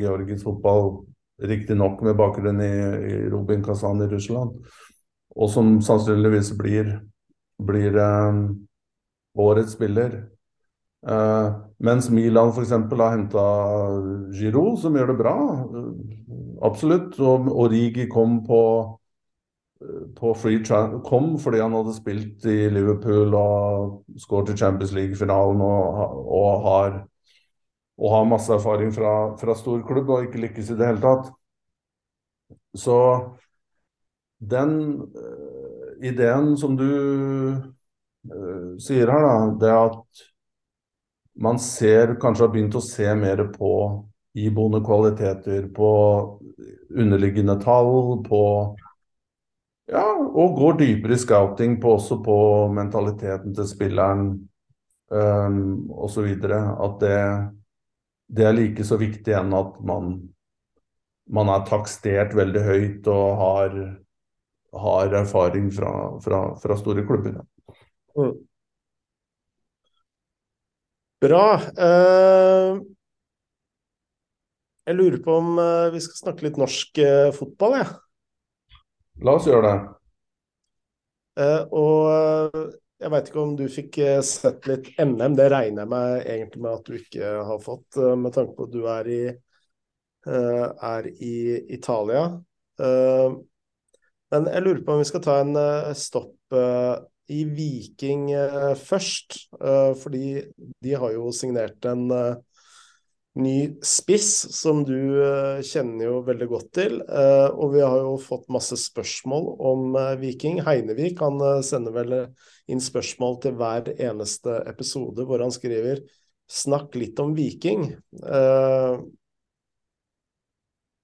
georgisk 0.00 0.44
fotball, 0.44 1.04
riktignok 1.42 2.02
med 2.06 2.16
bakgrunn 2.16 2.60
i, 2.64 2.72
i 3.12 3.14
Robin 3.32 3.64
Kazan 3.64 4.02
i 4.04 4.08
Russland. 4.10 4.56
Og 5.36 5.50
som 5.50 5.78
sannsynligvis 5.84 6.52
blir, 6.58 6.94
blir 7.62 7.96
eh, 7.96 8.40
årets 9.38 9.76
spiller. 9.76 10.16
Eh, 11.06 11.50
mens 11.80 12.10
Milan 12.10 12.50
f.eks. 12.52 12.70
har 12.70 13.14
henta 13.14 13.44
Giroud, 14.36 14.78
som 14.82 14.96
gjør 14.96 15.12
det 15.12 15.18
bra. 15.20 15.36
Uh, 15.72 15.92
absolutt. 16.66 17.16
Og 17.20 17.48
Origi 17.64 18.08
kom 18.10 18.40
på, 18.44 18.60
på 20.16 20.34
free 20.36 20.60
kom 21.04 21.38
fordi 21.40 21.60
han 21.62 21.72
hadde 21.72 21.94
spilt 21.96 22.44
i 22.44 22.68
Liverpool 22.68 23.32
og 23.36 24.18
skåret 24.20 24.52
i 24.52 24.56
Champions 24.60 24.92
League-finalen 24.92 25.62
og, 25.64 26.16
og, 26.20 26.50
har, 26.66 26.96
og, 27.96 28.08
har 28.14 28.28
masse 28.28 28.52
erfaring 28.52 28.92
fra, 28.92 29.14
fra 29.40 29.56
storklubb 29.56 30.10
og 30.10 30.26
ikke 30.26 30.42
lykkes 30.44 30.72
i 30.72 30.76
det 30.76 30.90
hele 30.90 31.04
tatt. 31.04 31.30
Så 32.76 32.98
den 34.40 34.74
ideen 36.04 36.52
som 36.60 36.76
du 36.76 36.90
sier 38.80 39.08
her, 39.08 39.24
da, 39.24 39.34
det 39.60 39.72
at 39.72 40.24
man 41.40 41.58
ser, 41.62 42.18
kanskje 42.20 42.44
har 42.44 42.52
begynt 42.52 42.76
å 42.76 42.84
se 42.84 43.08
mer 43.16 43.46
på 43.54 43.72
iboende 44.36 44.82
kvaliteter, 44.84 45.70
på 45.72 45.90
underliggende 46.90 47.56
tall, 47.62 48.20
på 48.26 48.42
ja, 49.90 50.04
og 50.14 50.58
går 50.58 50.76
dypere 50.78 51.16
i 51.16 51.20
scouting 51.20 51.78
på, 51.82 51.96
også 51.98 52.20
på 52.22 52.36
mentaliteten 52.74 53.54
til 53.56 53.66
spilleren 53.66 54.26
um, 55.10 55.62
osv. 55.90 56.28
At 56.30 57.00
det, 57.02 57.16
det, 58.30 58.44
er 58.46 58.54
like 58.54 58.86
så 58.86 59.00
viktig 59.00 59.34
enn 59.34 59.54
at 59.56 59.80
man, 59.86 60.12
man 61.30 61.50
er 61.50 61.66
takstert 61.68 62.36
veldig 62.38 62.62
høyt 62.66 63.10
og 63.10 63.26
har, 63.40 63.80
har 64.84 65.18
erfaring 65.24 65.72
fra, 65.74 65.94
fra, 66.22 66.44
fra 66.62 66.78
store 66.78 67.06
klubber. 67.08 67.40
Mm. 68.14 68.36
Bra. 71.20 71.46
Uh, 71.76 72.78
jeg 74.86 74.96
lurer 74.96 75.18
på 75.24 75.34
om 75.42 75.58
uh, 75.58 75.90
vi 75.92 76.00
skal 76.00 76.22
snakke 76.22 76.46
litt 76.46 76.62
norsk 76.62 77.02
uh, 77.02 77.34
fotball, 77.34 77.76
jeg. 77.82 77.90
Ja. 77.90 78.06
La 79.26 79.36
oss 79.36 79.48
gjøre 79.48 79.68
det. 79.68 79.78
og 81.76 82.56
jeg 83.00 83.12
veit 83.12 83.28
ikke 83.30 83.40
om 83.40 83.52
du 83.56 83.64
fikk 83.72 83.98
sett 84.26 84.66
litt 84.68 84.90
NM. 85.00 85.36
Det 85.38 85.46
regner 85.52 85.84
jeg 85.84 85.90
med 85.92 86.24
egentlig 86.24 86.62
med 86.64 86.72
at 86.74 86.88
du 86.88 86.96
ikke 86.98 87.30
har 87.48 87.62
fått, 87.64 87.96
med 87.96 88.34
tanke 88.34 88.56
på 88.56 88.66
at 88.68 88.74
du 88.74 88.82
er 88.92 89.08
i, 89.08 89.20
er 90.26 91.08
i 91.12 91.36
Italia. 91.76 92.26
men 94.30 94.50
jeg 94.52 94.64
lurer 94.64 94.82
på 94.84 94.92
om 94.92 95.00
vi 95.00 95.08
skal 95.08 95.24
ta 95.24 95.38
en 95.44 95.56
stopp 95.96 96.36
i 97.30 97.44
Viking 97.46 98.30
uh, 98.34 98.74
først. 98.76 99.38
Uh, 99.60 99.94
fordi 100.02 100.42
de 100.82 100.94
har 100.94 101.14
jo 101.14 101.30
signert 101.34 101.84
en 101.88 102.08
uh, 102.10 102.36
ny 103.38 103.76
spiss 103.86 104.30
som 104.56 104.80
du 104.82 104.96
kjenner 105.62 106.08
jo 106.08 106.16
veldig 106.26 106.48
godt 106.50 106.70
til. 106.74 106.96
og 107.06 107.76
vi 107.76 107.82
har 107.84 108.00
jo 108.02 108.16
fått 108.18 108.48
masse 108.50 108.74
spørsmål 108.80 109.46
om 109.70 109.94
Viking. 110.18 110.58
Heinevik 110.66 111.22
han 111.22 111.38
sender 111.62 111.94
vel 111.94 112.16
inn 112.66 112.82
spørsmål 112.82 113.38
til 113.44 113.54
hver 113.60 113.92
eneste 113.94 114.58
episode 114.66 115.28
hvor 115.28 115.44
han 115.44 115.54
skriver 115.54 116.02
'snakk 116.50 116.98
litt 116.98 117.22
om 117.22 117.36
Viking'. 117.38 117.86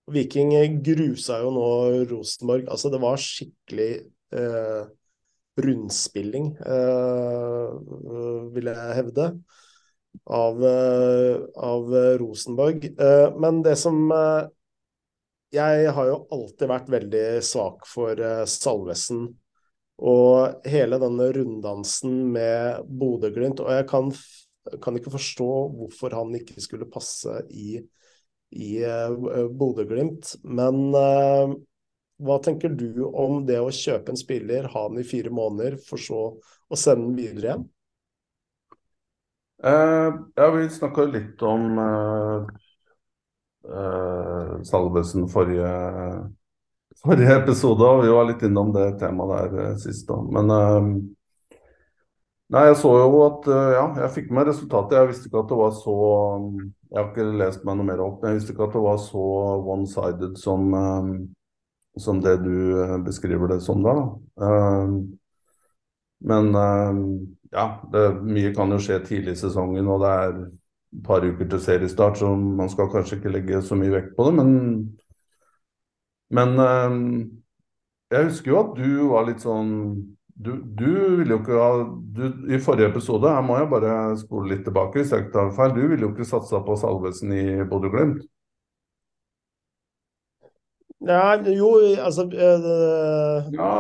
Viking 0.07 0.53
grusa 0.87 1.41
jo 1.43 1.51
nå 1.55 1.67
Rosenborg. 2.11 2.69
Altså, 2.71 2.91
det 2.93 3.01
var 3.03 3.19
skikkelig 3.19 3.91
eh, 4.39 4.83
rundspilling, 5.67 6.53
eh, 6.63 7.71
vil 8.55 8.71
jeg 8.71 8.97
hevde, 9.01 9.31
av, 10.27 10.65
eh, 10.65 11.37
av 11.55 11.95
Rosenborg. 12.19 12.85
Eh, 13.01 13.37
men 13.39 13.63
det 13.63 13.77
som 13.77 14.13
Jeg 15.55 15.91
har 15.95 16.09
jo 16.09 16.17
alltid 16.35 16.69
vært 16.69 16.89
veldig 16.91 17.41
svak 17.41 17.85
for 17.89 18.19
Salvesen. 18.51 19.29
Og 19.97 20.67
hele 20.69 20.99
denne 21.01 21.29
runddansen 21.33 22.33
med 22.35 22.83
Bodø-Glimt. 22.85 23.63
Og 23.63 23.71
jeg 23.71 23.87
kan, 23.89 24.11
kan, 24.83 24.99
ikke 24.99 25.15
forstå 25.15 25.49
hvorfor 25.79 26.19
han 26.19 26.35
ikke 26.37 26.61
skulle 26.61 26.91
passe 26.91 27.39
i, 27.55 27.79
i 28.59 28.73
Bodø-Glimt. 29.57 30.35
Men 30.45 30.83
hva 30.93 32.37
tenker 32.43 32.75
du 32.75 33.07
om 33.07 33.47
det 33.47 33.63
å 33.63 33.73
kjøpe 33.73 34.13
en 34.13 34.21
spiller, 34.21 34.69
ha 34.75 34.89
den 34.91 35.01
i 35.01 35.09
fire 35.09 35.33
måneder, 35.33 35.79
for 35.87 36.03
så 36.03 36.23
å 36.35 36.77
sende 36.77 37.13
den 37.15 37.19
videre 37.23 37.49
igjen? 37.49 37.67
Eh, 39.65 40.15
ja, 40.35 40.51
vi 40.51 40.71
snakka 40.71 41.05
litt 41.05 41.43
om 41.43 41.79
uh, 41.79 42.49
uh, 43.69 44.63
Salvesen 44.63 45.29
forrige, 45.33 45.71
forrige, 47.03 47.37
episode, 47.43 47.85
og 47.89 48.03
vi 48.05 48.13
var 48.13 48.29
litt 48.29 48.45
innom 48.45 48.75
det 48.75 48.91
temaet 49.01 49.55
der 49.55 49.71
uh, 49.73 49.79
sist. 49.81 50.09
Da. 50.11 50.21
Men 50.21 51.15
Nei, 52.47 52.61
jeg 52.69 52.77
så 52.79 52.93
jo 52.95 53.23
at 53.25 53.47
Ja, 53.75 53.87
jeg 54.05 54.11
fikk 54.15 54.29
med 54.31 54.47
resultatet. 54.47 54.93
Jeg 54.95 55.09
visste 55.09 55.27
ikke 55.27 55.41
at 55.41 55.49
det 55.51 55.57
var 55.59 55.73
så 55.75 55.95
Jeg 56.93 57.01
har 57.01 57.09
ikke 57.09 57.25
lest 57.41 57.65
meg 57.67 57.75
noe 57.81 57.89
mer 57.89 58.03
opp, 58.05 58.21
men 58.21 58.31
jeg 58.31 58.39
visste 58.39 58.55
ikke 58.55 58.69
at 58.69 58.77
det 58.77 58.83
var 58.85 59.01
så 59.03 59.25
one-sided 59.75 60.37
som 60.39 60.77
som 61.99 62.21
det 62.21 62.37
du 62.45 63.01
beskriver 63.03 63.49
det 63.49 63.63
som 63.65 63.83
da. 63.83 63.95
Uh, 64.37 64.95
men 66.21 66.55
uh, 66.55 67.01
ja, 67.57 67.67
det, 67.93 68.05
mye 68.23 68.53
kan 68.57 68.73
jo 68.75 68.79
skje 68.83 69.01
tidlig 69.07 69.37
i 69.37 69.41
sesongen, 69.41 69.89
og 69.89 70.03
det 70.05 70.13
er 70.13 70.37
et 70.37 71.01
par 71.07 71.25
uker 71.25 71.49
til 71.49 71.63
seriestart, 71.63 72.21
så 72.21 72.35
man 72.37 72.69
skal 72.73 72.91
kanskje 72.93 73.19
ikke 73.19 73.33
legge 73.33 73.63
så 73.65 73.79
mye 73.79 73.95
vekt 73.95 74.13
på 74.17 74.29
det. 74.29 74.35
Men, 74.37 74.53
men 76.37 76.55
uh, 76.61 77.01
jeg 78.13 78.29
husker 78.29 78.53
jo 78.53 78.61
at 78.61 78.77
du 78.79 78.93
var 79.15 79.27
litt 79.31 79.43
sånn 79.45 79.73
du, 80.37 80.53
du 80.77 80.91
ville 81.17 81.33
jo 81.33 81.39
ikke 81.41 81.57
ha 81.57 81.69
du, 82.17 82.25
I 82.53 82.59
forrige 82.61 82.91
episode, 82.93 83.31
her 83.33 83.45
må 83.45 83.57
jeg 83.57 83.71
bare 83.73 83.93
spole 84.21 84.53
litt 84.53 84.67
tilbake 84.69 85.01
hvis 85.01 85.15
jeg 85.15 85.25
ikke 85.25 85.37
tar 85.39 85.55
feil, 85.57 85.73
du 85.73 85.87
ville 85.87 86.05
jo 86.05 86.13
ikke 86.13 86.29
satsa 86.29 86.61
på 86.65 86.77
Salvesen 86.77 87.33
i 87.33 87.45
Bodø-Glimt? 87.71 88.27
Nei, 91.07 91.55
jo, 91.57 91.71
altså 92.03 92.27
øh, 92.27 93.49
ja. 93.55 93.73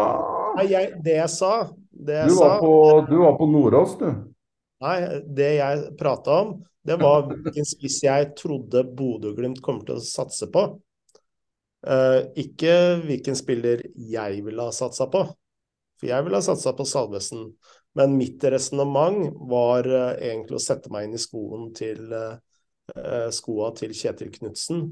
jeg, 0.62 0.92
Det 1.04 1.16
jeg 1.16 1.30
sa 1.32 1.52
det 2.06 2.16
jeg 2.22 2.32
du, 2.32 2.38
var 2.38 2.58
på, 2.62 2.72
du 3.10 3.16
var 3.20 3.36
på 3.38 3.48
Nordås, 3.50 3.96
du. 4.00 4.08
Nei, 4.84 4.96
det 5.36 5.52
jeg 5.56 5.84
prata 5.98 6.40
om, 6.44 6.56
det 6.86 6.98
var 7.00 7.24
hvilken 7.26 7.66
spiss 7.66 8.02
jeg 8.04 8.34
trodde 8.38 8.84
Bodø-Glimt 8.96 9.62
kommer 9.64 9.86
til 9.88 9.98
å 9.98 10.04
satse 10.04 10.46
på. 10.52 10.68
Uh, 11.86 12.28
ikke 12.38 12.72
hvilken 13.04 13.38
spiller 13.38 13.82
jeg 13.94 14.44
ville 14.46 14.68
ha 14.68 14.74
satsa 14.74 15.08
på. 15.10 15.24
For 15.98 16.10
jeg 16.10 16.26
ville 16.26 16.38
ha 16.38 16.46
satsa 16.46 16.74
på 16.76 16.86
Salvesen. 16.86 17.48
Men 17.96 18.14
mitt 18.18 18.44
resonnement 18.44 19.32
var 19.50 19.88
uh, 19.88 20.12
egentlig 20.14 20.60
å 20.60 20.62
sette 20.62 20.92
meg 20.94 21.08
inn 21.08 21.18
i 21.18 21.22
skoen 21.22 21.72
til, 21.74 22.06
uh, 22.12 23.28
skoa 23.34 23.72
til 23.78 23.94
Kjetil 23.96 24.30
Knutsen. 24.34 24.86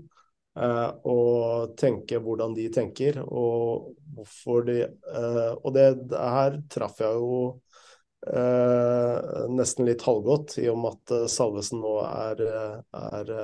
Og 0.55 1.73
tenke 1.75 2.21
hvordan 2.23 2.53
de 2.55 2.69
tenker, 2.71 3.17
og 3.25 3.89
hvorfor 4.15 4.63
de 4.69 4.77
uh, 4.87 5.57
Og 5.59 5.73
det, 5.75 5.89
her 6.15 6.61
traff 6.71 7.01
jeg 7.03 7.19
jo 7.19 7.41
uh, 8.31 9.19
nesten 9.51 9.89
litt 9.89 10.05
halvgodt, 10.07 10.55
i 10.63 10.69
og 10.71 10.79
med 10.85 10.95
at 10.95 11.33
Salvesen 11.33 11.83
nå 11.83 11.97
er, 12.07 12.45
er 12.95 13.35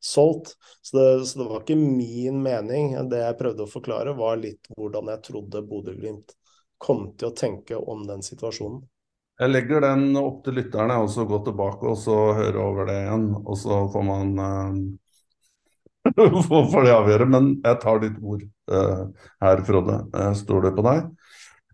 solgt. 0.00 0.56
Så 0.80 0.96
det, 0.96 1.26
så 1.26 1.42
det, 1.42 1.48
var 1.50 1.62
ikke 1.62 1.76
min 1.76 2.42
mening. 2.42 2.96
Det 3.10 3.20
jeg 3.20 3.38
prøvde 3.38 3.66
å 3.66 3.70
forklare, 3.70 4.16
var 4.16 4.40
litt 4.40 4.68
hvordan 4.76 5.12
jeg 5.12 5.24
trodde 5.28 5.64
Bodø-Glimt 5.68 6.36
kom 6.78 7.10
til 7.16 7.30
å 7.30 7.36
tenke 7.36 7.76
om 7.76 8.04
den 8.08 8.22
situasjonen. 8.24 8.84
Jeg 9.36 9.52
legger 9.52 9.82
den 9.84 10.16
opp 10.16 10.44
til 10.46 10.56
lytterne, 10.56 10.96
og 11.02 11.10
så 11.12 11.26
gå 11.28 11.42
tilbake 11.44 11.90
og 11.90 11.98
så 12.00 12.16
høre 12.38 12.62
over 12.62 12.88
det 12.88 13.02
igjen. 13.02 13.26
Og 13.42 13.58
så 13.60 13.82
får 13.92 14.06
man 14.06 14.30
får 16.72 16.86
det 16.86 16.94
avgjøre. 16.94 17.28
Men 17.30 17.48
jeg 17.64 17.80
tar 17.82 18.02
ditt 18.02 18.18
ord 18.22 18.42
uh, 18.72 19.06
her, 19.44 19.62
Frode. 19.68 20.00
Jeg 20.14 20.60
det 20.66 20.74
på 20.76 20.84
deg. 20.86 21.08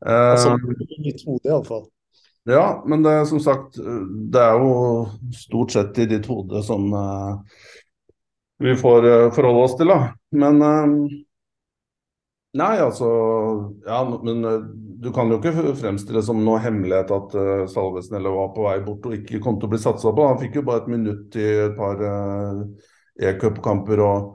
Uh, 0.03 0.31
altså, 0.35 0.55
i 0.57 1.17
hode, 1.27 1.43
iallfall. 1.49 1.85
Ja, 2.51 2.83
men 2.91 3.05
det, 3.05 3.11
er 3.15 3.29
som 3.31 3.39
sagt, 3.43 3.77
det 3.79 4.41
er 4.43 4.57
jo 4.59 4.73
stort 5.37 5.75
sett 5.77 6.01
i 6.03 6.09
ditt 6.11 6.27
hode 6.27 6.65
som 6.67 6.89
uh, 6.91 7.37
vi 8.63 8.75
får 8.79 9.07
uh, 9.07 9.29
forholde 9.35 9.69
oss 9.69 9.77
til, 9.79 9.93
da. 9.93 10.11
Men 10.35 10.59
Nei, 12.53 12.77
altså 12.85 13.09
Ja, 13.87 14.03
men 14.25 14.45
uh, 14.45 14.65
du 15.03 15.09
kan 15.13 15.31
jo 15.33 15.39
ikke 15.41 15.73
fremstille 15.75 16.21
som 16.23 16.43
noe 16.45 16.61
hemmelighet 16.63 17.11
at 17.15 17.37
uh, 17.39 17.65
Salvesen 17.71 18.19
eller 18.19 18.35
var 18.37 18.51
på 18.55 18.67
vei 18.67 18.77
bort 18.85 19.09
og 19.09 19.17
ikke 19.17 19.41
kom 19.43 19.57
til 19.59 19.71
å 19.71 19.73
bli 19.73 19.81
satsa 19.83 20.13
på. 20.13 20.27
Han 20.29 20.41
fikk 20.43 20.61
jo 20.61 20.67
bare 20.67 20.85
et 20.85 20.91
minutt 20.93 21.39
i 21.41 21.47
et 21.65 21.79
par 21.79 22.03
uh, 22.05 22.61
e-cupkamper 23.31 24.03
og, 24.05 24.29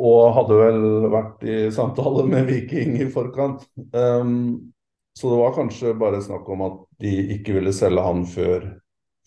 og, 0.00 0.22
hadde 0.38 0.60
vel 0.60 0.86
vært 1.12 1.44
i 1.48 1.58
samtale 1.74 2.26
med 2.32 2.48
Viking 2.50 2.98
i 3.02 3.10
forkant. 3.12 3.66
Um, 3.92 4.72
så 5.14 5.30
det 5.30 5.42
var 5.42 5.54
kanskje 5.54 5.94
bare 5.98 6.22
snakk 6.24 6.48
om 6.50 6.64
at 6.66 6.80
de 7.04 7.12
ikke 7.36 7.54
ville 7.60 7.74
selge 7.74 8.02
han 8.02 8.24
før, 8.26 8.64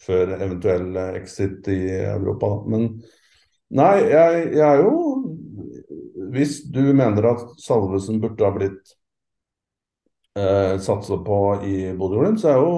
før 0.03 0.33
eventuell 0.35 0.97
exit 1.13 1.69
i 1.71 1.81
Europa. 2.01 2.49
Men 2.67 2.89
nei, 3.71 3.93
jeg, 4.03 4.49
jeg 4.57 4.67
er 4.67 4.83
jo 4.83 4.97
hvis 6.31 6.61
du 6.71 6.81
mener 6.93 7.31
at 7.31 7.43
Salvesen 7.61 8.21
burde 8.21 8.45
ha 8.45 8.53
blitt 8.55 8.93
eh, 10.37 10.75
satset 10.81 11.23
på 11.25 11.39
i 11.65 11.75
Bodø-Glimt, 11.97 12.41
så 12.41 12.53
er 12.53 12.61
jo 12.61 12.75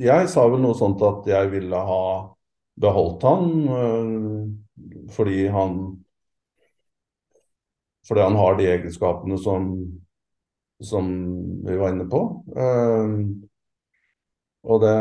Jeg 0.00 0.28
sa 0.32 0.46
vel 0.48 0.62
noe 0.62 0.74
sånt 0.74 1.02
at 1.04 1.26
jeg 1.28 1.50
ville 1.52 1.76
ha 1.76 2.04
beholdt 2.80 3.26
han 3.28 3.50
eh, 3.76 4.38
fordi 5.12 5.46
han 5.52 5.78
fordi 8.08 8.20
han 8.20 8.36
har 8.36 8.56
de 8.58 8.66
egenskapene 8.66 9.38
som, 9.38 9.68
som 10.82 11.10
vi 11.66 11.76
var 11.78 11.92
inne 11.94 12.08
på. 12.10 12.22
Um, 12.56 13.44
og 14.62 14.82
det 14.82 14.96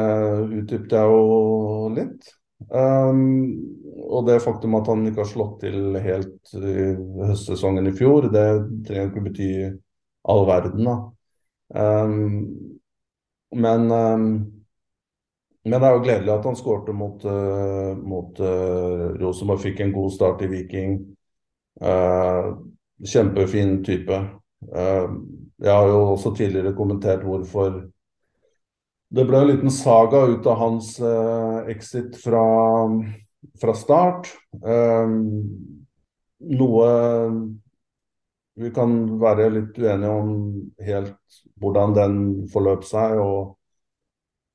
utdypte 0.61 1.01
jeg 1.01 1.15
jo 1.15 1.89
litt. 1.95 2.29
Um, 2.69 3.23
og 4.11 4.27
det 4.29 4.41
faktum 4.43 4.77
at 4.77 4.89
han 4.89 5.05
ikke 5.09 5.23
har 5.23 5.31
slått 5.31 5.63
til 5.63 5.97
helt 6.01 6.53
i 6.57 6.91
høstsesongen 7.25 7.89
i 7.89 7.95
fjor, 7.97 8.29
det 8.33 8.47
trenger 8.85 9.09
ikke 9.09 9.25
bety 9.25 9.51
all 10.29 10.45
verden, 10.49 10.85
da. 10.85 10.95
Um, 11.73 12.27
men, 13.57 13.89
men 15.63 15.77
det 15.77 15.88
er 15.88 15.93
jo 15.93 16.03
gledelig 16.05 16.33
at 16.33 16.45
han 16.49 16.57
skårte 16.57 16.93
mot, 16.97 17.23
uh, 17.25 17.93
mot 17.97 18.39
uh, 18.41 19.13
Rosenborg. 19.21 19.61
Fikk 19.61 19.83
en 19.83 19.93
god 19.93 20.13
start 20.15 20.41
i 20.41 20.49
Viking. 20.49 20.95
Uh, 21.81 22.57
kjempefin 23.05 23.81
type. 23.85 24.17
jeg 24.61 25.73
har 25.73 25.88
jo 25.89 26.01
også 26.11 26.35
tidligere 26.38 26.75
kommentert 26.77 27.23
hvorfor 27.25 27.79
det 29.09 29.23
ble 29.25 29.39
en 29.41 29.47
liten 29.49 29.71
saga 29.73 30.19
ut 30.29 30.45
av 30.45 30.59
hans 30.59 30.91
exit 31.73 32.13
fra, 32.21 32.43
fra 33.57 33.73
start. 33.73 34.29
Noe 36.61 36.91
vi 38.61 38.69
kan 38.75 38.95
være 39.19 39.49
litt 39.55 39.81
uenige 39.81 40.13
om 40.13 40.31
helt 40.85 41.41
hvordan 41.57 41.97
den 41.97 42.21
forløp 42.53 42.85
seg, 42.85 43.17
og 43.17 43.55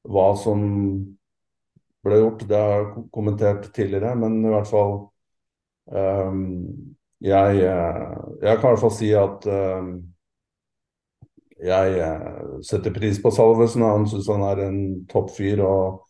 hva 0.07 0.31
som 0.39 0.61
ble 2.07 2.21
gjort. 2.21 2.45
Det 2.49 2.61
har 2.61 2.77
jeg 2.77 3.07
kommentert 3.15 3.71
tidligere, 3.75 4.15
men 4.19 4.39
i 4.45 4.53
hvert 4.53 4.71
fall 4.71 4.95
um, 5.91 6.45
jeg, 7.25 7.63
eh, 7.65 8.13
jeg, 8.43 8.59
kan 8.61 8.69
i 8.69 8.75
hvert 8.75 8.83
fall 8.83 8.95
si 8.95 9.09
at 9.17 9.47
um, 9.49 9.95
jeg 11.65 11.99
eh, 12.05 12.39
setter 12.67 12.93
pris 12.95 13.19
på 13.23 13.33
Salvesen. 13.33 13.85
Han 13.87 14.07
syns 14.11 14.29
han 14.29 14.45
er 14.51 14.67
en 14.67 14.81
topp 15.11 15.33
fyr 15.39 15.63
og 15.65 16.03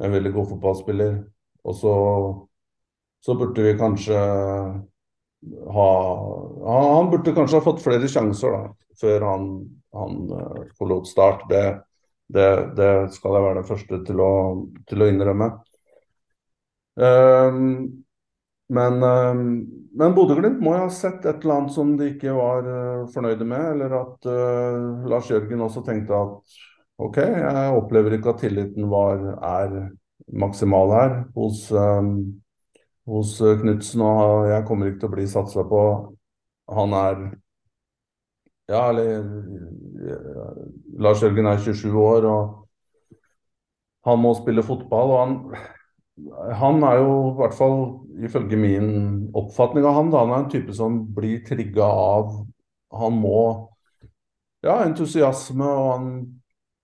en 0.00 0.12
veldig 0.12 0.34
god 0.34 0.50
fotballspiller. 0.52 1.14
Og 1.64 1.76
så, 1.76 1.94
så 3.24 3.36
burde 3.36 3.64
vi 3.64 3.76
kanskje 3.80 4.20
ha 5.72 5.88
Han 6.60 7.08
burde 7.08 7.32
kanskje 7.32 7.56
ha 7.56 7.64
fått 7.64 7.80
flere 7.80 8.08
sjanser 8.12 8.52
da, 8.52 8.62
før 9.00 9.24
han, 9.24 9.46
han 9.96 10.18
uh, 10.28 10.66
forlot 10.76 11.08
Start. 11.08 11.46
Det, 11.48 11.64
det, 12.34 12.50
det, 12.76 12.90
skal 13.16 13.36
jeg 13.36 13.46
være 13.46 13.58
den 13.60 13.68
første 13.68 14.00
til 14.06 14.22
å, 14.22 14.32
til 14.88 15.02
å 15.02 15.08
innrømme. 15.10 15.50
Um, 17.00 18.02
men, 18.70 19.02
um, 19.02 19.46
men 19.98 20.14
Bodø-Glimt 20.14 20.60
må 20.62 20.76
jo 20.76 20.84
ha 20.84 20.90
sett 20.94 21.24
et 21.26 21.42
eller 21.42 21.56
annet 21.56 21.74
som 21.74 21.94
de 21.98 22.12
ikke 22.12 22.34
var 22.36 22.68
uh, 22.68 23.08
fornøyde 23.10 23.46
med. 23.48 23.64
Eller 23.74 23.96
at 23.98 24.28
uh, 24.30 25.08
Lars 25.10 25.30
Jørgen 25.32 25.64
også 25.66 25.82
tenkte 25.86 26.18
at 26.18 26.60
OK, 27.00 27.18
jeg 27.18 27.74
opplever 27.80 28.14
ikke 28.14 28.34
at 28.34 28.42
tilliten 28.44 28.90
var, 28.92 29.22
er 29.40 29.76
maksimal 30.36 30.92
her 30.94 31.14
hos, 31.34 31.64
um, 31.72 32.14
hos 33.10 33.38
Knutsen. 33.40 34.04
Og 34.06 34.50
jeg 34.52 34.66
kommer 34.68 34.90
ikke 34.90 35.02
til 35.02 35.10
å 35.10 35.16
bli 35.16 35.28
satsa 35.30 35.66
på. 35.66 35.84
Han 36.70 36.98
er 36.98 37.30
Ja, 38.70 38.84
eller 38.92 39.24
Lars 41.00 41.22
Jørgen 41.24 41.48
er 41.48 41.60
27 41.60 41.96
år, 41.96 42.26
og 42.28 43.20
han 44.06 44.20
må 44.20 44.34
spille 44.36 44.64
fotball. 44.64 45.14
og 45.14 45.20
han 45.20 45.36
han 46.52 46.82
er 46.84 46.98
jo, 47.00 47.12
i 47.30 47.36
hvert 47.38 47.54
fall 47.56 47.76
ifølge 48.26 48.56
min 48.60 48.88
oppfatning 49.36 49.86
av 49.88 49.96
han, 49.96 50.10
da, 50.12 50.24
han 50.24 50.34
er 50.34 50.42
en 50.44 50.50
type 50.52 50.74
som 50.76 50.98
blir 51.16 51.40
trigga 51.46 51.86
av 51.86 52.34
Han 53.00 53.20
må 53.22 53.42
Ja, 54.60 54.82
entusiasme, 54.84 55.64
og 55.64 55.86
han, 55.94 56.08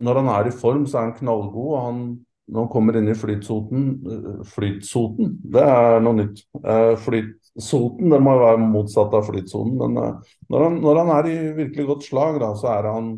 når 0.01 0.20
han 0.22 0.28
er 0.32 0.48
i 0.48 0.55
form, 0.55 0.86
så 0.88 0.98
er 0.98 1.10
han 1.10 1.18
knallgod. 1.18 1.72
og 1.74 1.82
han 1.84 1.98
når 2.47 2.60
han 2.62 2.70
kommer 2.70 2.97
inn 2.97 3.09
i 3.10 3.16
flytsoten 3.18 3.86
øh, 4.06 4.43
Flytsoten, 4.47 5.32
det 5.52 5.64
er 5.66 5.97
noe 6.01 6.14
nytt. 6.14 6.44
Eh, 6.62 6.93
flytsoten, 7.02 8.12
det 8.12 8.20
må 8.22 8.36
jo 8.36 8.44
være 8.44 8.60
motsatt 8.62 9.16
av 9.18 9.26
flytsonen. 9.26 9.74
Men 9.80 9.98
øh, 9.98 10.36
når 10.55 10.64
han, 10.64 10.76
når 10.84 11.01
han 11.01 11.10
er 11.16 11.30
i 11.32 11.36
virkelig 11.56 11.88
godt 11.88 12.06
slag, 12.06 12.38
da, 12.40 12.52
så 12.55 12.70
er 12.76 12.86
han 12.94 13.10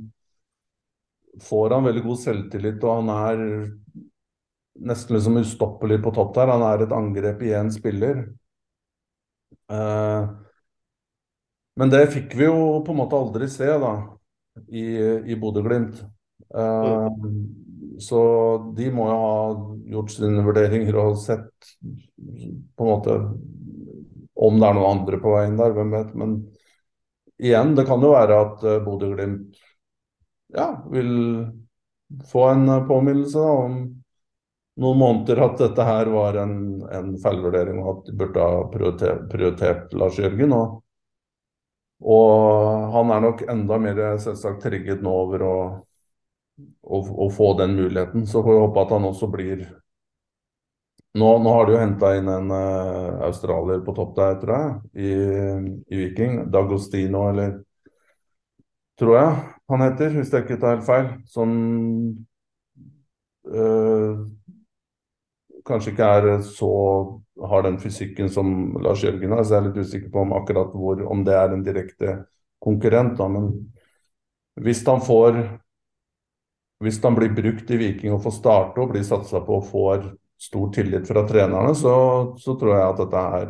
får 1.42 1.74
han 1.76 1.86
veldig 1.88 2.02
god 2.04 2.20
selvtillit, 2.22 2.84
og 2.84 3.00
han 3.00 3.12
er 3.14 3.42
nesten 4.88 5.16
liksom 5.16 5.40
ustoppelig 5.40 6.00
på 6.02 6.12
topp 6.14 6.34
der. 6.36 6.52
Han 6.54 6.64
er 6.66 6.84
et 6.84 6.94
angrep 6.94 7.42
i 7.42 7.54
én 7.58 7.70
spiller. 7.74 8.22
Eh, 9.72 10.28
men 11.78 11.92
det 11.94 12.04
fikk 12.14 12.34
vi 12.38 12.48
jo 12.48 12.80
på 12.86 12.94
en 12.94 13.00
måte 13.02 13.18
aldri 13.18 13.48
se 13.50 13.68
da, 13.82 13.94
i, 14.68 14.86
i 15.30 15.38
Bodø-Glimt. 15.38 16.00
Eh, 16.54 17.08
så 17.98 18.20
de 18.76 18.90
må 18.94 19.08
jo 19.10 19.18
ha 19.18 19.38
gjort 19.94 20.12
sine 20.14 20.42
vurderinger 20.46 20.98
og 21.02 21.18
sett 21.18 21.72
på 21.78 22.86
en 22.86 22.90
måte 22.92 23.16
om 24.38 24.60
det 24.60 24.68
er 24.68 24.76
noen 24.76 25.00
andre 25.00 25.18
på 25.18 25.32
veien 25.34 25.56
der, 25.58 25.74
hvem 25.74 25.94
vet. 25.96 26.12
Men 26.18 26.36
igjen, 27.42 27.74
det 27.74 27.88
kan 27.88 28.02
jo 28.04 28.12
være 28.14 28.36
at 28.44 28.62
uh, 28.66 28.76
Bodø-Glimt 28.84 29.58
ja, 30.54 30.68
vil 30.90 31.12
få 32.30 32.44
en 32.48 32.68
påminnelse 32.88 33.38
da, 33.38 33.54
om 33.68 33.78
noen 34.78 34.98
måneder 34.98 35.40
at 35.42 35.58
dette 35.58 35.84
her 35.84 36.10
var 36.12 36.38
en, 36.38 36.54
en 36.94 37.16
feilvurdering, 37.22 37.80
og 37.82 37.90
at 37.92 38.04
de 38.06 38.14
burde 38.20 38.44
ha 38.44 38.60
prioritert, 38.72 39.24
prioritert 39.32 39.96
Lars 39.98 40.18
Jørgen. 40.20 40.54
Og, 40.54 40.78
og, 42.06 42.86
han 42.94 43.12
er 43.14 43.24
nok 43.26 43.42
enda 43.50 43.80
mer 43.82 44.02
selvsagt 44.22 44.62
trigget 44.62 45.02
nå 45.02 45.16
over 45.24 45.44
å, 45.44 45.56
å, 46.62 47.02
å, 47.02 47.28
få 47.34 47.52
den 47.58 47.74
muligheten. 47.78 48.26
Så 48.26 48.44
får 48.44 48.54
vi 48.54 48.64
håpe 48.66 48.86
at 48.86 48.96
han 48.96 49.10
også 49.10 49.30
blir 49.34 49.68
Nå, 51.18 51.26
nå 51.42 51.50
har 51.50 51.64
de 51.66 51.72
jo 51.72 51.78
henta 51.80 52.10
inn 52.14 52.28
en 52.30 52.50
uh, 52.52 53.24
australier 53.26 53.80
på 53.82 53.94
topp 53.96 54.10
der, 54.14 54.34
tror 54.38 54.52
jeg, 54.54 54.74
i, 55.02 55.14
i 55.90 55.98
Viking. 56.04 56.34
Dagostino, 56.52 57.24
eller 57.32 57.56
tror 58.98 59.16
jeg 59.18 59.36
han 59.68 59.84
heter, 59.84 60.14
hvis 60.16 60.32
jeg 60.32 60.44
ikke 60.44 60.60
tar 60.62 60.82
feil. 60.86 61.08
Som 61.28 61.50
øh, 63.46 64.26
kanskje 65.68 65.92
ikke 65.92 66.10
er 66.18 66.40
så 66.46 66.72
har 67.48 67.62
den 67.62 67.78
fysikken 67.78 68.30
som 68.32 68.76
Lars 68.82 69.04
Jørgen 69.04 69.32
har. 69.36 69.44
Så 69.44 69.54
jeg 69.54 69.62
er 69.62 69.68
litt 69.68 69.84
usikker 69.84 70.12
på 70.12 70.24
om 70.24 70.34
akkurat 70.38 70.72
hvor, 70.74 71.04
om 71.12 71.24
det 71.24 71.36
er 71.36 71.54
en 71.54 71.64
direkte 71.64 72.18
konkurrent. 72.64 73.18
Da. 73.18 73.28
Men 73.28 73.52
hvis 74.58 74.82
han 74.86 75.04
får 75.04 75.42
hvis 76.78 77.00
han 77.02 77.16
blir 77.18 77.34
brukt 77.34 77.70
i 77.74 77.78
Viking 77.78 78.14
og 78.14 78.22
får 78.22 78.36
starte 78.36 78.82
og 78.82 78.92
blir 78.92 79.06
satsa 79.06 79.40
på 79.42 79.58
og 79.58 79.66
får 79.66 80.04
stor 80.38 80.68
tillit 80.74 81.08
fra 81.08 81.24
trenerne, 81.26 81.74
så, 81.74 81.94
så, 82.38 82.54
tror 82.54 82.76
jeg 82.76 82.84
at 82.84 83.00
dette 83.02 83.22
her 83.32 83.48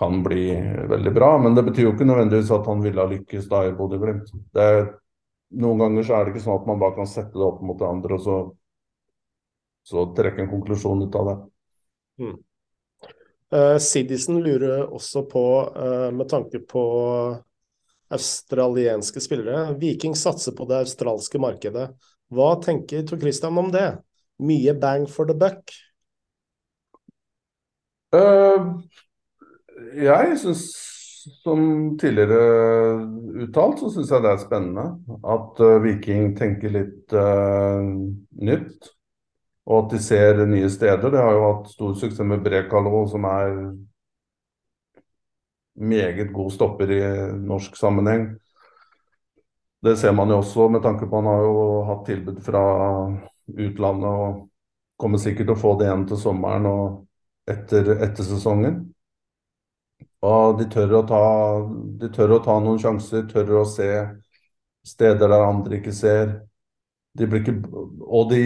kan 0.00 0.22
bli 0.24 0.48
veldig 0.90 1.12
bra. 1.16 1.34
Men 1.44 1.54
det 1.58 1.66
betyr 1.68 1.86
jo 1.86 1.92
ikke 1.94 2.08
nødvendigvis 2.08 2.54
at 2.56 2.68
han 2.72 2.80
ville 2.84 3.04
ha 3.04 3.10
lykkes 3.10 3.50
da 3.52 3.66
i 3.68 3.74
Bodø-Glimt. 3.76 4.32
Noen 5.60 5.82
ganger 5.84 6.06
så 6.06 6.16
er 6.16 6.24
det 6.24 6.34
ikke 6.34 6.46
sånn 6.46 6.60
at 6.62 6.66
man 6.70 6.80
bare 6.80 6.96
kan 6.96 7.08
sette 7.10 7.36
det 7.36 7.46
opp 7.46 7.60
mot 7.66 7.78
det 7.78 7.88
andre 7.88 8.16
og 8.16 8.24
så 8.24 8.38
så 9.90 10.04
trekke 10.16 10.44
en 10.44 10.50
konklusjon 10.50 11.02
ut 11.02 11.16
av 11.18 11.28
det. 11.28 11.36
Mm. 12.24 12.36
Uh, 13.50 13.76
Sidisen 13.82 14.38
lurer 14.44 14.84
også 14.86 15.24
på, 15.26 15.44
uh, 15.74 16.10
med 16.14 16.28
tanke 16.30 16.60
på 16.62 16.84
australienske 18.10 19.22
spillere 19.22 19.74
Viking 19.78 20.14
satser 20.18 20.54
på 20.54 20.66
det 20.70 20.82
australske 20.84 21.40
markedet. 21.42 21.88
Hva 22.30 22.52
tenker 22.62 23.06
Tor 23.06 23.18
Christian 23.22 23.58
om 23.58 23.70
det? 23.74 23.88
Mye 24.38 24.74
bang 24.78 25.06
for 25.10 25.26
the 25.26 25.34
buck? 25.34 25.74
Uh, 28.14 28.78
jeg 29.96 30.38
syns 30.40 30.64
som 31.42 31.60
tidligere 32.00 32.40
uttalt, 33.44 33.80
så 33.82 33.90
syns 33.92 34.10
jeg 34.12 34.24
det 34.24 34.32
er 34.32 34.40
spennende 34.40 34.86
at 35.34 35.60
uh, 35.60 35.76
Viking 35.84 36.32
tenker 36.38 36.72
litt 36.74 37.14
uh, 37.16 37.84
nytt. 38.40 38.90
Og 39.70 39.84
at 39.84 39.94
de 39.94 40.00
ser 40.02 40.40
nye 40.48 40.70
steder. 40.72 41.12
Det 41.12 41.20
har 41.20 41.36
jo 41.36 41.44
hatt 41.44 41.68
stor 41.70 41.92
suksess 41.94 42.26
med 42.26 42.42
Brekalo, 42.42 43.04
som 43.10 43.26
er 43.28 43.58
meget 45.80 46.32
god 46.32 46.50
stopper 46.50 46.90
i 46.90 47.02
norsk 47.44 47.76
sammenheng. 47.78 48.32
Det 49.84 49.96
ser 49.98 50.12
man 50.12 50.28
jo 50.28 50.40
også 50.40 50.68
med 50.68 50.82
tanke 50.82 51.06
på 51.08 51.20
han 51.20 51.28
har 51.30 51.44
jo 51.44 51.60
hatt 51.88 52.02
tilbud 52.08 52.40
fra 52.44 52.64
utlandet 53.48 54.08
og 54.10 54.42
kommer 55.00 55.22
sikkert 55.22 55.48
til 55.48 55.56
å 55.56 55.60
få 55.60 55.76
det 55.80 55.86
igjen 55.88 56.02
til 56.10 56.20
sommeren 56.20 56.66
og 56.68 57.48
etter, 57.48 57.94
etter 58.04 58.26
sesongen. 58.26 58.89
Og 60.26 60.58
de 60.58 60.66
tør, 60.68 60.98
å 60.98 61.02
ta, 61.08 61.20
de 62.00 62.10
tør 62.12 62.36
å 62.36 62.42
ta 62.44 62.58
noen 62.60 62.80
sjanser, 62.80 63.24
tør 63.30 63.62
å 63.62 63.66
se 63.68 63.88
steder 64.86 65.30
der 65.30 65.46
andre 65.46 65.78
ikke 65.78 65.94
ser. 65.96 66.34
De 67.16 67.26
blir 67.26 67.40
ikke 67.40 67.56
Og 68.04 68.28
de, 68.30 68.42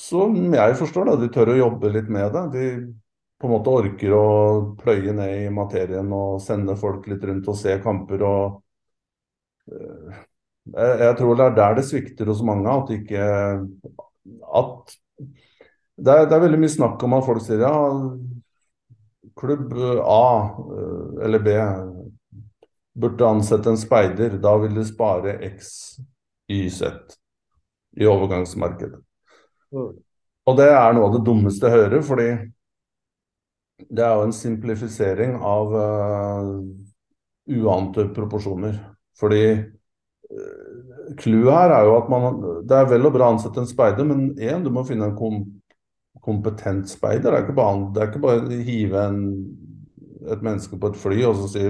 som 0.00 0.36
jeg 0.54 0.78
forstår 0.80 1.10
det, 1.10 1.18
de 1.24 1.32
tør 1.34 1.52
å 1.52 1.58
jobbe 1.60 1.92
litt 1.92 2.08
med 2.12 2.32
det. 2.32 2.46
De 2.54 2.66
på 3.36 3.48
en 3.48 3.52
måte 3.52 3.72
orker 3.82 4.14
å 4.16 4.28
pløye 4.80 5.12
ned 5.12 5.42
i 5.44 5.52
materien 5.52 6.08
og 6.16 6.40
sende 6.40 6.76
folk 6.80 7.04
litt 7.10 7.24
rundt 7.28 7.48
og 7.52 7.58
se 7.58 7.74
kamper 7.84 8.24
og 8.24 8.62
jeg, 9.66 10.92
jeg, 11.02 11.12
tror 11.18 11.36
det 11.36 11.44
er 11.44 11.56
der 11.56 11.76
det 11.78 11.84
svikter 11.86 12.30
hos 12.30 12.42
mange. 12.46 12.70
At 12.70 12.92
ikke 12.94 13.26
At 14.60 14.96
det 15.96 16.12
er, 16.12 16.26
det 16.28 16.36
er, 16.36 16.42
veldig 16.42 16.60
mye 16.60 16.72
snakk 16.72 17.02
om 17.06 17.14
at 17.16 17.24
folk 17.24 17.44
sier 17.44 17.62
ja, 17.64 17.76
klubb 19.36 19.72
A 20.04 20.26
eh, 20.78 21.24
eller 21.24 21.38
B 21.38 21.56
burde 22.96 23.28
ansette 23.28 23.70
en 23.70 23.78
speider. 23.78 24.38
Da 24.40 24.56
vil 24.58 24.74
de 24.74 24.84
spare 24.88 25.36
X, 25.52 25.70
Y, 26.48 26.68
Z 26.70 27.16
i 27.96 28.06
overgangsmarkedet. 28.08 29.00
Mm. 29.72 29.94
Og 30.46 30.58
det 30.58 30.68
er 30.70 30.92
noe 30.94 31.08
av 31.08 31.16
det 31.16 31.24
dummeste 31.26 31.66
jeg 31.66 31.74
hører, 31.80 32.02
fordi 32.06 32.28
det 33.90 34.04
er 34.04 34.12
jo 34.16 34.26
en 34.26 34.36
simplifisering 34.36 35.34
av 35.44 35.74
uh, 35.74 36.52
uante 37.56 38.06
proporsjoner. 38.16 38.78
Fordi 39.18 39.42
clouet 41.20 41.50
uh, 41.50 41.56
her 41.56 41.74
er 41.74 41.84
jo 41.86 41.92
at 41.96 42.08
man 42.10 42.24
Det 42.66 42.74
er 42.76 42.88
vel 42.90 43.06
og 43.08 43.14
bra 43.14 43.28
å 43.28 43.36
ansette 43.36 43.62
en 43.62 43.68
speider, 43.68 44.06
men 44.08 44.30
én, 44.38 44.62
du 44.64 44.70
må 44.72 44.84
finne 44.86 45.10
en 45.10 45.18
kom, 45.18 45.42
kompetent 46.26 46.90
speider. 46.90 47.30
Det 47.30 47.38
er 47.38 47.46
ikke 47.46 47.56
bare, 47.56 47.86
det 47.94 48.02
er 48.02 48.10
ikke 48.10 48.24
bare 48.24 48.42
å 48.44 48.60
hive 48.66 49.04
en, 49.10 49.20
et 50.26 50.42
menneske 50.42 50.78
på 50.80 50.90
et 50.90 50.98
fly 51.00 51.20
og 51.28 51.38
så 51.38 51.50
si 51.54 51.66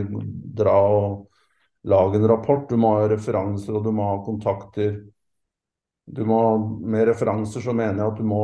dra 0.57 0.77
og 0.97 1.27
lage 1.87 2.19
en 2.19 2.29
rapport. 2.31 2.65
Du 2.69 2.79
må 2.81 2.97
ha 2.97 3.07
referanser, 3.11 3.77
og 3.77 3.85
du 3.85 3.93
må 3.95 4.09
ha 4.11 4.19
kontakter. 4.25 4.99
Må, 6.27 6.41
med 6.87 7.09
referanser 7.11 7.65
så 7.65 7.75
mener 7.75 8.03
jeg 8.03 8.13
at 8.15 8.21
du 8.21 8.27
må 8.27 8.43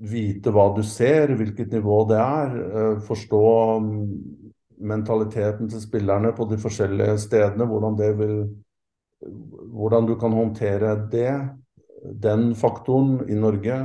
vite 0.00 0.52
hva 0.54 0.70
du 0.72 0.80
ser, 0.86 1.34
hvilket 1.36 1.74
nivå 1.76 2.02
det 2.08 2.20
er. 2.20 2.56
Eh, 2.70 3.00
forstå 3.04 3.44
mm, 3.84 4.02
mentaliteten 4.90 5.68
til 5.70 5.82
spillerne 5.82 6.32
på 6.36 6.48
de 6.50 6.58
forskjellige 6.60 7.18
stedene. 7.26 7.68
Hvordan, 7.68 7.98
vil, 8.18 8.36
hvordan 9.76 10.08
du 10.08 10.16
kan 10.20 10.36
håndtere 10.36 10.94
det, 11.12 11.34
den 12.00 12.54
faktoren 12.56 13.20
i 13.28 13.36
Norge. 13.36 13.76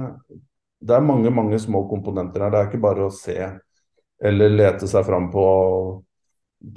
Det 0.85 0.93
er 0.95 1.05
mange 1.05 1.31
mange 1.33 1.59
små 1.59 1.85
komponenter 1.89 2.45
her. 2.45 2.53
Det 2.53 2.59
er 2.59 2.69
ikke 2.69 2.83
bare 2.83 3.07
å 3.07 3.13
se 3.13 3.37
eller 4.25 4.53
lete 4.53 4.87
seg 4.87 5.05
fram 5.07 5.27
på, 5.33 5.45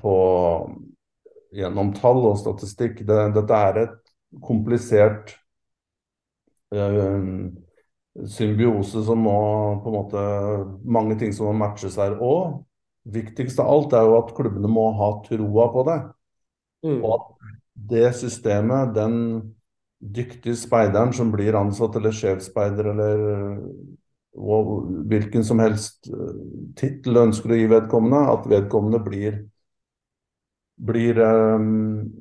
på 0.00 0.14
gjennom 1.54 1.92
tall 1.96 2.24
og 2.30 2.38
statistikk. 2.40 3.02
Det, 3.06 3.18
dette 3.36 3.62
er 3.68 3.82
et 3.84 3.98
komplisert 4.44 5.34
øh, 6.74 7.50
symbiose 8.26 9.04
som 9.06 9.22
må 9.22 9.38
på 9.82 9.90
en 9.90 9.96
måte 9.96 10.24
Mange 10.84 11.18
ting 11.20 11.34
som 11.34 11.50
må 11.50 11.56
matches 11.60 11.98
her. 12.00 12.18
Og 12.20 12.64
viktigst 13.08 13.60
av 13.62 13.70
alt 13.72 13.94
er 13.96 14.08
jo 14.08 14.18
at 14.18 14.34
klubbene 14.36 14.70
må 14.70 14.90
ha 14.98 15.12
troa 15.28 15.68
på 15.74 15.86
det. 15.88 16.00
Mm. 16.86 16.98
Og 16.98 17.14
at 17.14 17.54
det 17.88 18.08
systemet, 18.18 18.92
den 18.96 19.14
dyktige 19.98 20.56
speideren 20.58 21.12
som 21.14 21.30
blir 21.32 21.56
ansatt, 21.58 21.96
eller 21.98 22.14
sjefsspeider, 22.14 22.92
eller 22.92 23.22
hvilken 24.38 25.44
som 25.44 25.60
helst 25.62 26.10
eh, 26.12 26.34
tittel 26.78 27.24
ønsker 27.24 27.52
å 27.52 27.58
gi 27.58 27.70
vedkommende, 27.70 28.24
at 28.32 28.50
vedkommende 28.50 29.02
blir 29.04 29.40
blir, 30.78 31.18
um, 31.18 32.12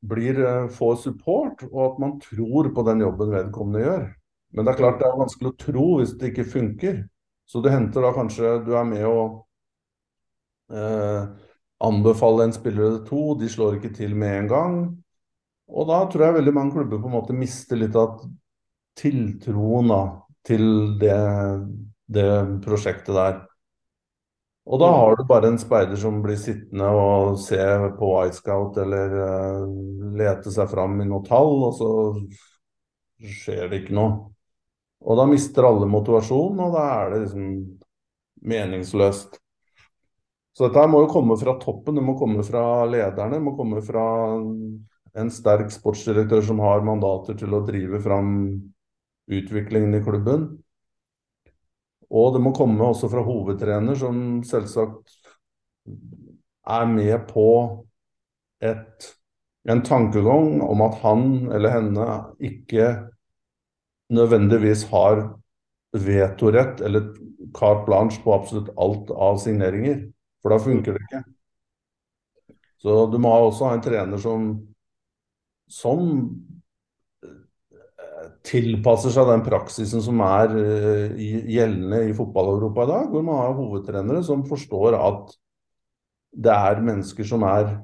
blir 0.00 0.68
får 0.68 0.96
support, 0.96 1.64
og 1.72 1.92
at 1.92 1.98
man 2.02 2.16
tror 2.20 2.70
på 2.74 2.84
den 2.86 3.00
jobben 3.00 3.32
vedkommende 3.32 3.84
gjør. 3.84 4.06
Men 4.52 4.64
det 4.64 4.72
er 4.72 4.80
klart 4.80 5.00
det 5.00 5.08
er 5.08 5.20
vanskelig 5.20 5.50
å 5.50 5.58
tro 5.60 5.88
hvis 5.98 6.14
det 6.20 6.32
ikke 6.32 6.48
funker. 6.52 7.02
Så 7.48 7.60
det 7.64 7.72
henter 7.72 8.04
da 8.04 8.12
kanskje 8.16 8.58
du 8.64 8.74
er 8.76 8.86
med 8.88 9.04
å 9.08 9.20
eh, 10.72 11.28
anbefale 11.84 12.48
en 12.48 12.56
spiller 12.56 12.90
eller 12.90 13.04
to, 13.08 13.32
de 13.40 13.48
slår 13.48 13.78
ikke 13.78 13.94
til 13.96 14.16
med 14.16 14.42
en 14.42 14.50
gang. 14.52 14.78
Og 15.68 15.88
da 15.88 16.02
tror 16.08 16.26
jeg 16.26 16.38
veldig 16.38 16.54
mange 16.56 16.76
klubber 16.76 17.00
på 17.00 17.10
en 17.10 17.16
måte 17.16 17.36
mister 17.36 17.80
litt 17.80 17.96
av 17.96 18.22
tiltroen 18.98 19.92
da, 19.92 20.02
til 20.48 20.64
det, 21.00 21.18
det 22.08 22.30
prosjektet 22.64 23.14
der. 23.14 23.38
Og 24.68 24.80
da 24.82 24.88
har 24.92 25.16
du 25.16 25.24
bare 25.28 25.48
en 25.48 25.60
speider 25.60 25.96
som 25.96 26.20
blir 26.24 26.36
sittende 26.40 26.88
og 26.92 27.38
se 27.40 27.60
på 27.96 28.10
iScout 28.28 28.76
eller 28.82 29.14
uh, 29.16 29.62
lete 30.18 30.52
seg 30.52 30.68
fram 30.68 30.98
i 31.00 31.06
noe 31.08 31.24
tall, 31.24 31.54
og 31.70 31.78
så 31.78 31.92
skjer 33.24 33.70
det 33.70 33.82
ikke 33.82 33.96
noe. 33.96 34.18
Og 35.08 35.16
da 35.16 35.24
mister 35.30 35.64
alle 35.64 35.88
motivasjon, 35.88 36.58
og 36.60 36.74
da 36.74 36.84
er 36.98 37.14
det 37.14 37.20
liksom 37.22 37.46
meningsløst. 38.48 39.38
Så 40.58 40.66
dette 40.66 40.88
må 40.90 41.04
jo 41.04 41.12
komme 41.12 41.38
fra 41.38 41.54
toppen, 41.62 41.96
det 41.96 42.04
må 42.04 42.16
komme 42.18 42.42
fra 42.44 42.84
lederne. 42.90 43.38
Det 43.38 43.44
må 43.46 43.54
komme 43.56 43.80
fra 43.86 44.04
en 45.18 45.30
sterk 45.32 45.70
sportsdirektør 45.72 46.42
som 46.44 46.60
har 46.60 46.84
mandater 46.84 47.38
til 47.38 47.54
å 47.54 47.62
drive 47.66 48.02
fram 48.02 48.32
utviklingen 49.28 49.94
i 49.94 50.02
klubben. 50.04 50.48
Og 52.08 52.32
det 52.34 52.40
må 52.40 52.54
komme 52.56 52.88
også 52.88 53.10
fra 53.12 53.22
hovedtrener, 53.24 53.96
som 53.98 54.40
selvsagt 54.46 55.16
er 56.68 56.88
med 56.88 57.28
på 57.28 57.48
et, 58.64 59.08
en 59.68 59.82
tankegang 59.84 60.62
om 60.64 60.84
at 60.84 61.00
han 61.04 61.24
eller 61.52 61.74
henne 61.76 62.08
ikke 62.40 62.88
nødvendigvis 64.12 64.86
har 64.92 65.26
vetorett 65.92 66.80
eller 66.84 67.12
carte 67.56 67.84
blanche 67.86 68.22
på 68.24 68.32
absolutt 68.34 68.72
alt 68.80 69.12
av 69.12 69.40
signeringer. 69.40 70.06
For 70.42 70.52
da 70.52 70.60
funker 70.62 70.96
det 70.96 71.04
ikke. 71.06 71.22
Så 72.78 73.06
du 73.10 73.18
må 73.20 73.32
også 73.34 73.68
ha 73.68 73.76
en 73.76 73.82
trener 73.82 74.20
som, 74.22 74.50
som 75.68 76.04
tilpasser 78.46 79.12
seg 79.14 79.28
den 79.28 79.44
praksisen 79.46 80.02
som 80.04 80.22
er 80.24 80.54
uh, 80.54 81.18
gjeldende 81.18 82.04
i 82.08 82.14
fotball-Europa 82.16 82.86
i 82.86 82.90
dag, 82.92 83.10
hvor 83.12 83.26
man 83.26 83.42
har 83.42 83.58
hovedtrenere 83.58 84.22
som 84.26 84.46
forstår 84.48 84.96
at 84.98 85.36
det 86.38 86.54
er 86.54 86.84
mennesker 86.84 87.26
som 87.26 87.44
er 87.48 87.78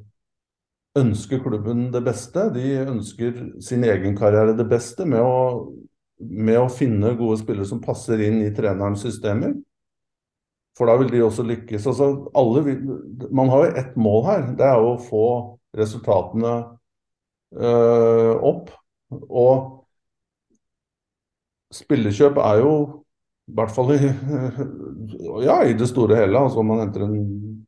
ønsker 0.95 1.41
klubben 1.43 1.89
det 1.91 2.05
beste. 2.07 2.47
De 2.55 2.69
ønsker 2.85 3.41
sin 3.65 3.83
egen 3.89 4.15
karriere 4.17 4.55
det 4.55 4.69
beste 4.71 5.07
med 5.09 5.25
å 5.25 5.73
med 6.19 6.59
å 6.59 6.71
finne 6.73 7.15
gode 7.19 7.41
spillere 7.41 7.67
som 7.69 7.83
passer 7.83 8.21
inn 8.27 8.41
i 8.45 8.53
trenerens 8.55 9.03
systemer. 9.05 9.55
For 10.75 10.91
da 10.91 10.97
vil 10.99 11.11
de 11.13 11.23
også 11.23 11.45
lykkes. 11.47 11.87
Altså, 11.91 12.09
alle, 12.35 12.77
man 13.35 13.51
har 13.53 13.65
jo 13.65 13.75
ett 13.83 13.97
mål 14.01 14.25
her. 14.27 14.47
Det 14.59 14.67
er 14.67 14.81
jo 14.83 14.95
å 14.95 15.03
få 15.03 15.27
resultatene 15.79 16.55
øh, 17.55 18.33
opp. 18.43 18.73
Og 19.29 19.84
spillekjøp 21.75 22.39
er 22.43 22.63
jo 22.63 22.75
i 23.51 23.55
hvert 23.59 23.75
fall 23.75 23.93
i, 23.93 23.99
ja, 25.49 25.59
i 25.69 25.75
det 25.77 25.91
store 25.91 26.23
hele. 26.23 26.39
altså 26.39 26.63
Om 26.63 26.71
man 26.73 26.85
henter 26.85 27.05
en 27.05 27.19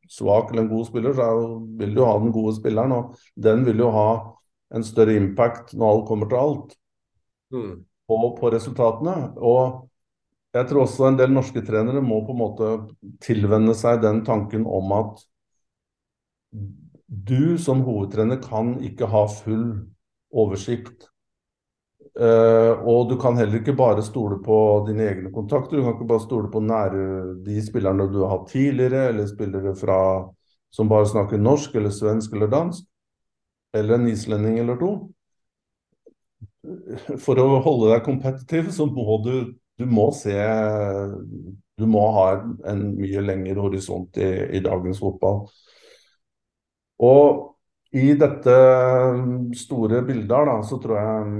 svak 0.09 0.53
eller 0.53 0.65
en 0.65 0.73
god 0.73 0.87
spiller, 0.89 1.13
så 1.17 1.27
jo, 1.37 1.51
vil 1.81 1.93
du 1.97 2.05
ha 2.05 2.15
den 2.23 2.33
gode 2.33 2.55
spilleren. 2.57 2.95
Og 2.97 3.19
den 3.49 3.67
vil 3.67 3.85
jo 3.85 3.91
ha 3.93 4.09
en 4.75 4.87
større 4.87 5.19
impact 5.19 5.75
når 5.77 5.93
alt 5.93 6.09
kommer 6.09 6.31
til 6.31 6.43
alt. 6.43 6.81
Mm 7.55 7.77
på, 8.07 8.19
på 8.41 8.51
resultatene. 8.55 9.17
Og 9.37 9.89
jeg 10.57 10.69
tror 10.69 10.87
også 10.87 11.11
en 11.11 11.19
del 11.19 11.35
norske 11.35 11.63
trenere 11.67 12.03
må 12.05 12.23
på 12.25 12.35
en 12.35 12.41
måte 12.41 12.71
tilvenne 13.25 13.75
seg 13.77 14.01
den 14.05 14.23
tanken 14.27 14.67
om 14.67 14.95
at 14.97 15.27
du 17.07 17.57
som 17.61 17.83
hovedtrener 17.87 18.41
kan 18.43 18.77
ikke 18.85 19.09
ha 19.11 19.27
full 19.31 19.67
oversikt. 20.33 21.11
Uh, 22.17 22.81
og 22.89 23.11
du 23.11 23.19
kan 23.21 23.37
heller 23.37 23.61
ikke 23.61 23.75
bare 23.77 24.01
stole 24.05 24.39
på 24.45 24.57
dine 24.87 25.05
egne 25.05 25.33
kontakter. 25.35 25.77
Du 25.77 25.85
kan 25.85 25.97
ikke 25.99 26.09
bare 26.09 26.25
stole 26.25 26.49
på 26.53 26.63
nære, 26.65 27.03
de 27.45 27.61
spillerne 27.65 28.09
du 28.09 28.23
har 28.23 28.39
hatt 28.39 28.49
tidligere, 28.55 29.11
eller 29.11 29.29
spillere 29.29 29.75
fra 29.77 30.01
som 30.73 30.89
bare 30.89 31.09
snakker 31.09 31.41
norsk 31.41 31.75
eller 31.77 31.93
svensk 31.95 32.33
eller 32.37 32.51
dansk, 32.53 32.85
eller 33.77 33.95
en 33.95 34.09
islending 34.09 34.59
eller 34.61 34.81
to. 34.81 34.91
For 37.23 37.39
å 37.39 37.61
holde 37.65 37.93
deg 37.93 38.05
kompetitiv, 38.05 38.73
så 38.75 38.89
må 38.91 39.21
du, 39.25 39.35
du 39.79 39.85
må 39.87 40.09
se 40.17 40.35
Du 41.77 41.85
må 41.89 42.03
ha 42.17 42.27
en, 42.69 42.83
mye 42.97 43.23
lengre 43.23 43.61
horisont 43.61 44.17
i, 44.17 44.31
i, 44.57 44.63
dagens 44.65 45.01
fotball. 45.03 45.45
Og 47.05 47.53
i 47.97 48.15
dette 48.19 48.57
store 49.61 50.01
bildet 50.09 50.49
da, 50.49 50.57
så 50.65 50.81
tror 50.81 50.97
jeg 50.97 51.37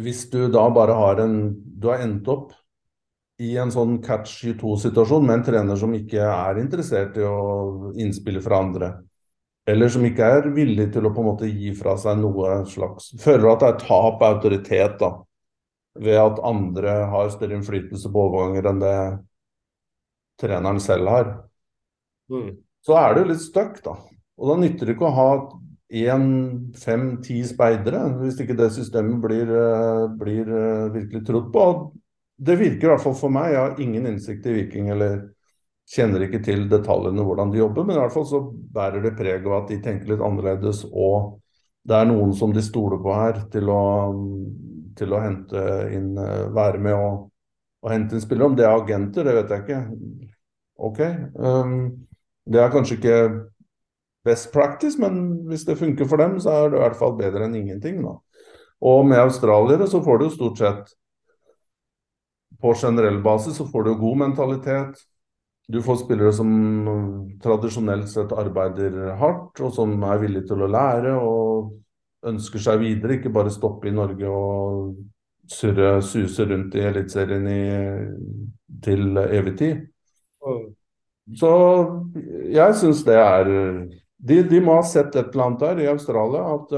Hvis 0.00 0.24
du 0.32 0.46
da 0.48 0.64
bare 0.72 0.94
har 0.96 1.20
en 1.20 1.38
Du 1.52 1.88
har 1.90 2.00
endt 2.04 2.28
opp 2.32 2.52
i 3.42 3.56
en 3.58 3.72
sånn 3.74 3.96
catch 4.04 4.44
22-situasjon 4.44 5.24
med 5.26 5.40
en 5.40 5.44
trener 5.48 5.78
som 5.80 5.94
ikke 5.96 6.22
er 6.22 6.60
interessert 6.60 7.16
i 7.18 7.24
å 7.26 7.90
innspille 7.98 8.42
fra 8.44 8.60
andre. 8.62 8.90
Eller 9.66 9.90
som 9.90 10.04
ikke 10.06 10.28
er 10.36 10.48
villig 10.54 10.88
til 10.94 11.08
å 11.08 11.12
på 11.14 11.22
en 11.22 11.28
måte 11.32 11.48
gi 11.50 11.72
fra 11.74 11.96
seg 11.98 12.18
noe 12.18 12.60
slags 12.70 13.12
Føler 13.22 13.48
at 13.52 13.62
det 13.62 13.70
er 13.70 13.80
tap 13.82 14.22
av 14.22 14.36
autoritet 14.36 14.96
da, 15.00 15.10
ved 15.98 16.18
at 16.18 16.42
andre 16.46 16.94
har 17.10 17.32
større 17.34 17.58
innflytelse 17.58 18.10
på 18.12 18.24
overganger 18.28 18.68
enn 18.70 18.82
det 18.82 18.96
treneren 20.42 20.80
selv 20.82 21.10
har. 21.10 21.32
Mm. 22.32 22.56
Så 22.82 22.96
er 22.98 23.14
det 23.14 23.22
jo 23.22 23.30
litt 23.32 23.42
stuck, 23.42 23.76
da. 23.84 23.96
Og 24.38 24.50
da 24.50 24.58
nytter 24.58 24.88
det 24.88 24.96
ikke 24.96 25.10
å 25.10 25.16
ha 25.18 25.28
én, 25.92 26.24
fem, 26.78 27.08
ti 27.24 27.42
speidere 27.44 28.06
hvis 28.20 28.40
ikke 28.40 28.56
det 28.56 28.70
systemet 28.72 29.20
blir, 29.20 29.50
eh, 29.50 30.06
blir 30.18 30.48
eh, 30.48 30.92
virkelig 30.94 31.26
trodd 31.28 31.52
på 31.52 31.66
det 32.42 32.56
virker 32.58 32.88
i 32.88 32.90
hvert 32.92 33.04
fall 33.04 33.16
for 33.18 33.32
meg. 33.32 33.52
Jeg 33.52 33.60
har 33.60 33.80
ingen 33.82 34.08
innsikt 34.10 34.46
i 34.50 34.56
Viking 34.56 34.90
eller 34.94 35.20
kjenner 35.92 36.24
ikke 36.24 36.40
til 36.44 36.64
detaljene 36.70 37.24
hvordan 37.26 37.52
de 37.52 37.60
jobber, 37.60 37.86
men 37.86 37.96
i 37.96 38.00
hvert 38.00 38.14
fall 38.14 38.26
så 38.28 38.40
bærer 38.74 39.04
det 39.04 39.14
preg 39.18 39.46
av 39.46 39.60
at 39.60 39.70
de 39.70 39.78
tenker 39.84 40.12
litt 40.12 40.24
annerledes. 40.24 40.84
Og 40.90 41.38
det 41.86 41.98
er 41.98 42.08
noen 42.08 42.32
som 42.38 42.54
de 42.54 42.64
stoler 42.64 43.02
på 43.02 43.14
her 43.14 43.42
til 43.52 43.70
å, 43.70 43.82
til 44.98 45.14
å 45.14 45.22
hente 45.22 45.66
inn, 45.94 46.14
være 46.54 46.82
med 46.82 46.96
og, 46.96 47.28
og 47.82 47.94
hente 47.94 48.16
inn 48.16 48.24
spillere. 48.24 48.50
Om 48.50 48.58
det 48.58 48.66
er 48.66 48.74
agenter, 48.74 49.28
det 49.28 49.36
vet 49.38 49.54
jeg 49.54 49.66
ikke. 49.66 49.80
OK. 50.82 51.00
Um, 51.38 51.76
det 52.48 52.58
er 52.58 52.74
kanskje 52.74 52.98
ikke 52.98 53.16
best 54.24 54.52
practice, 54.54 54.98
men 55.00 55.46
hvis 55.50 55.64
det 55.68 55.78
funker 55.80 56.08
for 56.08 56.20
dem, 56.22 56.38
så 56.40 56.50
er 56.50 56.70
det 56.70 56.78
i 56.78 56.82
hvert 56.84 56.98
fall 56.98 57.16
bedre 57.18 57.46
enn 57.46 57.56
ingenting. 57.58 58.02
Da. 58.04 58.16
Og 58.82 59.06
med 59.06 59.22
australiere 59.22 59.86
så 59.90 60.02
får 60.02 60.18
du 60.18 60.28
jo 60.28 60.34
stort 60.36 60.62
sett 60.62 60.92
på 62.62 62.74
generell 62.78 63.22
basis 63.22 63.56
så 63.56 63.66
får 63.66 63.82
du 63.84 63.94
god 63.98 64.18
mentalitet. 64.18 65.00
Du 65.68 65.80
får 65.82 65.96
spillere 65.96 66.32
som 66.32 66.50
tradisjonelt 67.42 68.10
sett 68.10 68.34
arbeider 68.38 69.16
hardt, 69.18 69.58
og 69.62 69.72
som 69.74 69.94
er 70.06 70.20
villige 70.22 70.46
til 70.50 70.62
å 70.62 70.70
lære 70.70 71.14
og 71.18 71.72
ønsker 72.30 72.62
seg 72.62 72.78
videre, 72.82 73.18
ikke 73.18 73.32
bare 73.34 73.50
stoppe 73.50 73.90
i 73.90 73.94
Norge 73.94 74.30
og 74.30 74.92
surre, 75.50 75.96
suse 76.06 76.46
rundt 76.46 76.76
i 76.78 76.84
Eliteserien 76.86 77.48
til 78.84 79.18
evig 79.24 79.56
tid. 79.58 79.82
Så 81.38 81.50
jeg 82.52 82.78
syns 82.78 83.02
det 83.06 83.18
er 83.18 83.50
de, 84.22 84.40
de, 84.46 84.58
må 84.62 84.76
ha 84.78 84.82
sett 84.86 85.16
et 85.18 85.32
eller 85.32 85.48
annet 85.48 85.62
der 85.64 85.80
i 85.82 85.90
Australia. 85.90 86.42
At, 86.54 86.74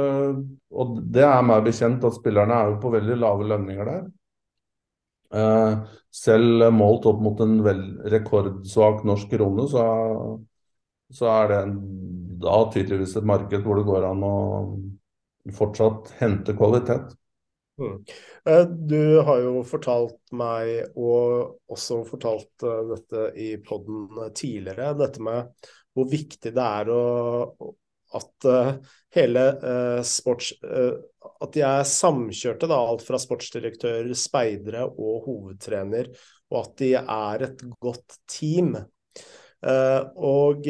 og 0.72 0.98
det 1.12 1.24
er 1.28 1.44
meg 1.44 1.66
bekjent 1.66 2.04
at 2.08 2.16
spillerne 2.16 2.56
er 2.56 2.70
jo 2.72 2.78
på 2.80 2.92
veldig 2.94 3.18
lave 3.20 3.48
lønninger 3.50 3.90
der. 3.90 4.04
Eh, 5.34 5.78
selv 6.14 6.68
målt 6.72 7.06
opp 7.10 7.22
mot 7.22 7.40
en 7.42 7.58
vel 7.66 7.82
rekordsvak 8.12 9.02
norsk 9.08 9.32
krone, 9.34 9.66
så, 9.70 9.84
så 11.10 11.30
er 11.32 11.50
det 11.50 11.62
da 12.44 12.60
tydeligvis 12.70 13.16
et 13.18 13.26
marked 13.26 13.64
hvor 13.64 13.80
det 13.80 13.86
går 13.88 14.06
an 14.12 14.22
å 14.26 14.36
fortsatt 15.58 16.14
hente 16.20 16.54
kvalitet. 16.56 17.16
Mm. 17.82 17.96
Eh, 18.46 18.62
du 18.86 19.18
har 19.26 19.40
jo 19.42 19.64
fortalt 19.66 20.20
meg, 20.38 20.92
og 20.94 21.56
også 21.74 22.04
fortalt 22.06 22.62
eh, 22.62 22.82
dette 22.92 23.24
i 23.34 23.48
poden 23.64 24.30
tidligere, 24.38 24.92
dette 25.00 25.24
med 25.24 25.72
hvor 25.94 26.08
viktig 26.10 26.52
det 26.54 26.64
er 26.64 26.90
å, 26.92 27.02
at 28.14 28.46
hele 29.14 29.44
sports 30.06 30.52
at 30.60 31.54
de 31.54 31.62
er 31.66 31.86
samkjørte, 31.88 32.68
da, 32.70 32.78
alt 32.78 33.02
fra 33.06 33.18
sportsdirektører, 33.20 34.10
speidere 34.18 34.84
og 34.86 35.24
hovedtrener, 35.28 36.10
og 36.52 36.60
at 36.60 36.76
de 36.82 36.90
er 37.00 37.46
et 37.48 37.64
godt 37.82 38.18
team. 38.30 38.76
Og 39.64 40.68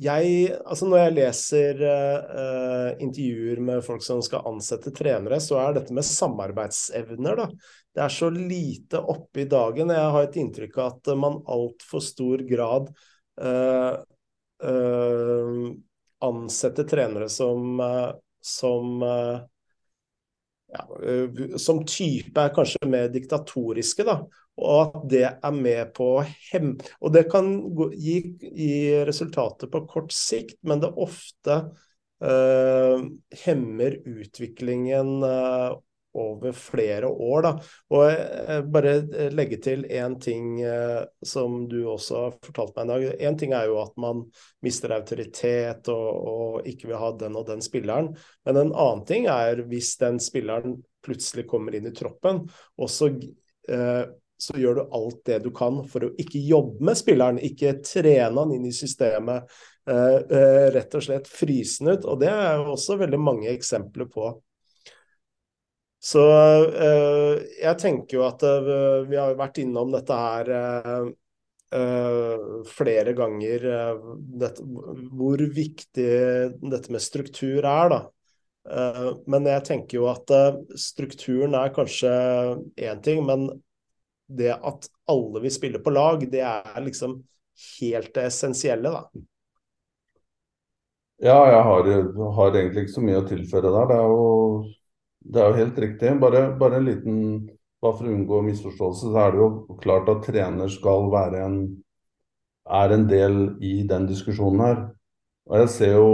jeg, 0.00 0.52
altså 0.64 0.86
når 0.88 1.02
jeg 1.02 1.14
leser 1.18 1.82
uh, 1.84 2.88
intervjuer 3.02 3.60
med 3.64 3.82
folk 3.84 4.04
som 4.04 4.22
skal 4.24 4.46
ansette 4.48 4.92
trenere, 4.96 5.40
så 5.42 5.58
er 5.60 5.76
dette 5.76 5.96
med 5.96 6.06
samarbeidsevner, 6.08 7.42
da. 7.42 7.48
Det 7.92 8.00
er 8.00 8.12
så 8.12 8.30
lite 8.32 9.00
oppe 9.00 9.42
i 9.44 9.48
dagen. 9.50 9.92
Jeg 9.92 10.12
har 10.14 10.26
et 10.26 10.38
inntrykk 10.40 10.78
av 10.80 10.92
at 10.94 11.12
man 11.20 11.40
altfor 11.44 12.00
stor 12.04 12.44
grad 12.48 12.92
ansetter 16.22 16.86
trenere 16.88 17.28
som 17.32 17.82
som 18.42 19.02
eh, 19.02 19.40
ja, 20.66 20.98
eh, 21.08 21.56
som 21.56 21.84
type 21.86 22.40
er 22.40 22.54
kanskje 22.54 22.88
mer 22.90 23.10
diktatoriske, 23.12 24.06
da. 24.08 24.18
Og 24.62 24.80
at 24.82 25.06
det 25.12 25.24
er 25.30 25.54
med 25.56 25.94
på 25.96 26.08
å 26.18 26.24
hem... 26.50 26.74
Og 27.00 27.14
det 27.14 27.26
kan 27.32 27.54
gi, 27.96 28.18
gi 28.40 28.74
resultater 29.08 29.70
på 29.72 29.84
kort 29.88 30.12
sikt, 30.12 30.58
men 30.68 30.82
det 30.82 30.90
ofte 31.00 31.56
uh, 32.24 33.04
hemmer 33.44 33.96
utviklingen 34.04 35.24
uh, 35.24 35.78
over 36.14 36.52
flere 36.52 37.08
år. 37.08 37.42
Da. 37.42 37.52
Og 37.94 38.04
jeg 38.10 38.64
bare 38.72 38.94
eh, 39.00 39.32
legge 39.34 39.58
til 39.64 39.84
én 39.88 40.18
ting 40.20 40.60
eh, 40.60 41.00
som 41.24 41.62
du 41.70 41.80
også 41.88 42.24
har 42.26 42.38
fortalt 42.44 42.76
meg 42.76 42.84
en 42.84 42.92
dag. 42.92 43.06
Én 43.30 43.38
ting 43.40 43.54
er 43.56 43.68
jo 43.70 43.78
at 43.82 43.96
man 44.00 44.24
mister 44.64 44.94
autoritet 44.96 45.88
og, 45.92 46.08
og, 46.32 46.56
ikke 46.68 46.90
vil 46.90 47.00
ha 47.00 47.12
den 47.20 47.38
og 47.38 47.46
den 47.48 47.64
spilleren. 47.64 48.12
Men 48.46 48.60
en 48.60 48.74
annen 48.74 49.04
ting 49.08 49.28
er 49.32 49.64
hvis 49.68 49.94
den 50.02 50.20
spilleren 50.22 50.80
plutselig 51.02 51.48
kommer 51.50 51.74
inn 51.74 51.88
i 51.88 51.94
troppen, 51.96 52.44
og 52.78 52.90
så, 52.90 53.08
eh, 53.68 54.04
så 54.42 54.58
gjør 54.58 54.78
du 54.78 54.94
alt 54.94 55.20
det 55.26 55.40
du 55.42 55.50
kan 55.54 55.80
for 55.90 56.06
å 56.06 56.14
ikke 56.20 56.40
jobbe 56.46 56.84
med 56.86 56.98
spilleren, 56.98 57.42
ikke 57.42 57.80
trene 57.82 58.36
han 58.36 58.54
inn 58.54 58.68
i 58.68 58.74
systemet. 58.76 59.50
Eh, 59.90 60.18
eh 60.30 60.70
rett 60.76 60.94
og 60.94 61.02
slett 61.02 61.26
fryse 61.30 61.82
ut. 61.82 62.04
Og 62.06 62.20
det 62.20 62.30
er 62.30 62.60
jo 62.60 62.74
også 62.76 63.00
veldig 63.00 63.18
mange 63.18 63.50
eksempler 63.50 64.10
på 64.10 64.30
så 66.02 66.22
uh, 66.66 67.34
jeg 67.62 67.78
tenker 67.78 68.18
jo 68.18 68.24
at 68.26 68.42
uh, 68.42 69.04
vi 69.06 69.18
har 69.20 69.36
vært 69.38 69.60
innom 69.62 69.92
dette 69.94 70.16
her 70.18 70.50
uh, 70.52 71.10
flere 72.66 73.14
ganger, 73.16 73.68
dette, 74.42 74.64
hvor 75.14 75.40
viktig 75.40 76.08
dette 76.58 76.92
med 76.92 77.00
struktur 77.00 77.64
er, 77.64 77.88
da. 77.88 78.00
men 79.24 79.48
jeg 79.48 79.64
tenker 79.64 79.96
jo 79.96 80.10
at 80.10 80.28
strukturen 80.76 81.56
er 81.56 81.72
kanskje 81.72 82.12
én 82.76 83.00
ting, 83.00 83.22
men 83.24 83.46
det 84.28 84.52
at 84.52 84.90
alle 85.08 85.40
vil 85.46 85.54
spille 85.56 85.80
på 85.80 85.94
lag, 85.96 86.20
det 86.28 86.44
er 86.44 86.84
liksom 86.84 87.22
helt 87.80 88.12
det 88.20 88.26
essensielle, 88.28 88.92
da. 88.92 89.24
Ja, 91.24 91.40
jeg 91.54 91.64
har, 91.70 91.90
har 92.36 92.52
egentlig 92.60 92.84
ikke 92.84 92.98
så 92.98 93.06
mye 93.08 93.24
å 93.24 93.26
tilføre 93.32 93.72
der. 93.72 93.90
Det 93.94 93.96
er 93.96 94.12
jo 94.12 94.30
det 95.24 95.40
er 95.40 95.50
jo 95.50 95.60
helt 95.60 95.78
riktig. 95.78 96.14
Bare, 96.20 96.46
bare, 96.58 96.80
en 96.80 96.88
liten 96.88 97.16
bare 97.82 97.98
for 97.98 98.08
å 98.08 98.12
unngå 98.16 98.42
misforståelse, 98.46 99.10
så 99.12 99.22
er 99.22 99.32
det 99.34 99.42
jo 99.42 99.78
klart 99.82 100.10
at 100.10 100.26
trener 100.26 100.70
skal 100.70 101.08
være 101.12 101.46
en 101.46 101.58
er 102.72 102.94
en 102.94 103.06
del 103.08 103.38
i 103.64 103.82
den 103.88 104.06
diskusjonen 104.06 104.60
her. 104.62 104.82
Og 105.50 105.58
jeg 105.62 105.70
ser 105.76 105.94
jo 105.98 106.10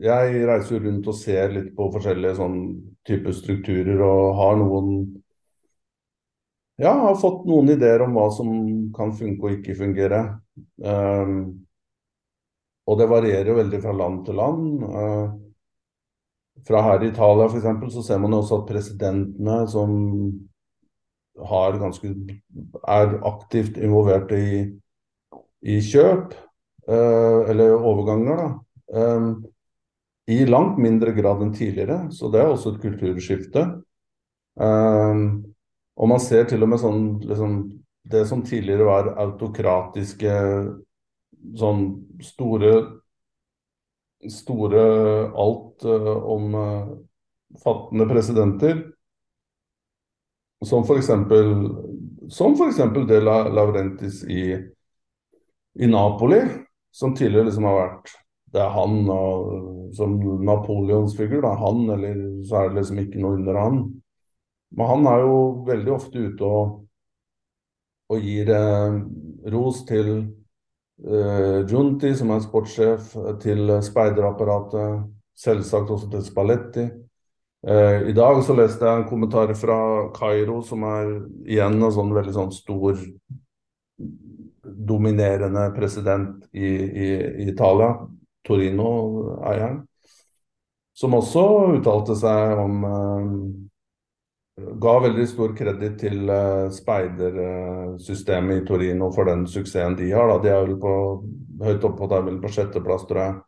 Jeg 0.00 0.44
reiser 0.46 0.76
jo 0.76 0.80
rundt 0.84 1.08
og 1.10 1.16
ser 1.18 1.50
litt 1.52 1.72
på 1.76 1.88
forskjellige 1.92 2.36
sånn 2.38 2.58
typer 3.04 3.34
strukturer 3.34 3.98
og 4.06 4.36
har 4.38 4.54
noen 4.60 4.92
Ja, 6.80 6.92
har 6.94 7.18
fått 7.20 7.42
noen 7.48 7.74
ideer 7.74 8.00
om 8.06 8.14
hva 8.16 8.30
som 8.32 8.52
kan 8.96 9.10
funke 9.12 9.48
og 9.48 9.56
ikke 9.58 9.74
fungere. 9.76 10.20
Um, 10.80 11.66
og 12.88 12.96
det 12.96 13.08
varierer 13.10 13.50
jo 13.50 13.58
veldig 13.58 13.80
fra 13.82 13.92
land 13.92 14.22
til 14.24 14.38
land. 14.40 14.86
Uh, 14.86 15.49
fra 16.66 16.82
her 16.84 17.04
i 17.04 17.10
Italia 17.10 17.48
f.eks. 17.48 17.94
så 17.94 18.02
ser 18.04 18.20
man 18.22 18.34
også 18.36 18.60
at 18.60 18.68
presidentene 18.68 19.58
som 19.70 19.92
har 21.50 21.78
ganske 21.80 22.10
er 22.88 23.14
aktivt 23.28 23.78
involvert 23.80 24.32
i, 24.36 24.66
i 25.62 25.78
kjøp, 25.84 26.34
eh, 26.88 27.38
eller 27.52 27.76
overganger, 27.78 28.42
da. 28.42 28.50
Eh, 29.00 29.30
I 30.30 30.44
langt 30.46 30.78
mindre 30.78 31.14
grad 31.16 31.40
enn 31.42 31.54
tidligere, 31.56 32.04
så 32.14 32.28
det 32.30 32.42
er 32.42 32.50
også 32.50 32.74
et 32.74 32.82
kulturskifte. 32.84 33.64
Eh, 34.60 35.24
og 36.00 36.08
man 36.08 36.22
ser 36.22 36.46
til 36.48 36.62
og 36.64 36.70
med 36.72 36.80
sånn 36.80 37.02
liksom, 37.24 37.56
det 38.10 38.24
som 38.28 38.44
tidligere 38.46 38.86
var 38.88 39.12
autokratiske 39.20 40.36
sånn 41.60 41.84
store 42.24 42.99
store 44.28 44.82
alt 45.32 45.84
uh, 45.88 46.16
om 46.28 46.56
fattende 47.62 48.06
presidenter. 48.10 48.82
Som 50.64 50.84
f.eks. 50.84 51.06
Som 52.28 52.52
f.eks. 52.54 52.80
det 53.08 53.20
La 53.24 53.48
Laurentis 53.48 54.24
i, 54.24 54.42
i 55.78 55.86
Napoli, 55.86 56.42
som 56.90 57.14
tidligere 57.14 57.48
liksom 57.48 57.64
har 57.64 57.78
vært 57.78 58.12
Det 58.52 58.60
er 58.60 58.72
han 58.74 59.08
og, 59.14 59.94
som 59.94 60.18
Napoleons 60.44 61.16
figur. 61.16 61.40
Det 61.46 61.56
han, 61.62 61.84
eller 61.96 62.20
så 62.44 62.60
er 62.60 62.68
det 62.68 62.80
liksom 62.80 63.00
ikke 63.04 63.22
noe 63.22 63.38
under 63.38 63.58
han. 63.60 63.80
Men 64.70 64.86
han 64.86 65.06
er 65.10 65.24
jo 65.24 65.38
veldig 65.66 65.92
ofte 65.94 66.26
ute 66.28 66.46
og, 66.46 66.74
og 68.10 68.26
gir 68.26 68.50
eh, 68.54 68.98
ros 69.54 69.84
til 69.88 70.10
eh, 71.04 71.60
Giunti, 71.68 72.14
som 72.16 72.32
er 72.34 72.42
sportssjef, 72.44 73.14
til 73.42 73.72
speiderapparatet, 73.84 75.06
selvsagt 75.40 75.90
også 75.90 76.10
til 76.12 76.24
Spalletti. 76.26 76.86
Eh, 77.60 78.08
I 78.08 78.14
dag 78.16 78.40
så 78.44 78.56
leste 78.56 78.86
jeg 78.86 79.02
en 79.02 79.08
kommentar 79.08 79.52
fra 79.58 79.80
Kairo, 80.16 80.60
som 80.64 80.84
er 80.88 81.12
igjen 81.48 81.80
en 81.80 81.92
sånn 81.92 82.14
veldig 82.16 82.36
sånn 82.36 82.54
stor, 82.56 83.00
dominerende 84.90 85.68
president 85.76 86.46
i, 86.52 86.66
i, 86.66 87.10
i 87.44 87.50
Italia. 87.52 87.94
Torino-eieren. 88.46 89.82
Som 90.96 91.16
også 91.16 91.42
uttalte 91.76 92.16
seg 92.18 92.60
om 92.60 92.86
eh, 92.88 93.34
Ga 94.60 94.94
veldig 95.04 95.24
stor 95.28 95.52
kreditt 95.56 95.98
til 96.02 96.28
uh, 96.28 96.68
speidersystemet 96.74 98.60
i 98.60 98.64
Torino 98.68 99.10
for 99.14 99.30
den 99.30 99.46
suksessen 99.48 99.96
de 99.98 100.10
har. 100.12 100.28
Da. 100.32 100.38
De 100.42 100.50
er 100.52 100.66
vel 100.66 100.76
på, 100.80 100.94
høyt 101.62 101.86
oppe, 101.86 102.08
er 102.10 102.26
vel 102.26 102.40
på 102.42 102.50
sjetteplass, 102.52 103.06
tror 103.08 103.22
jeg. 103.22 103.38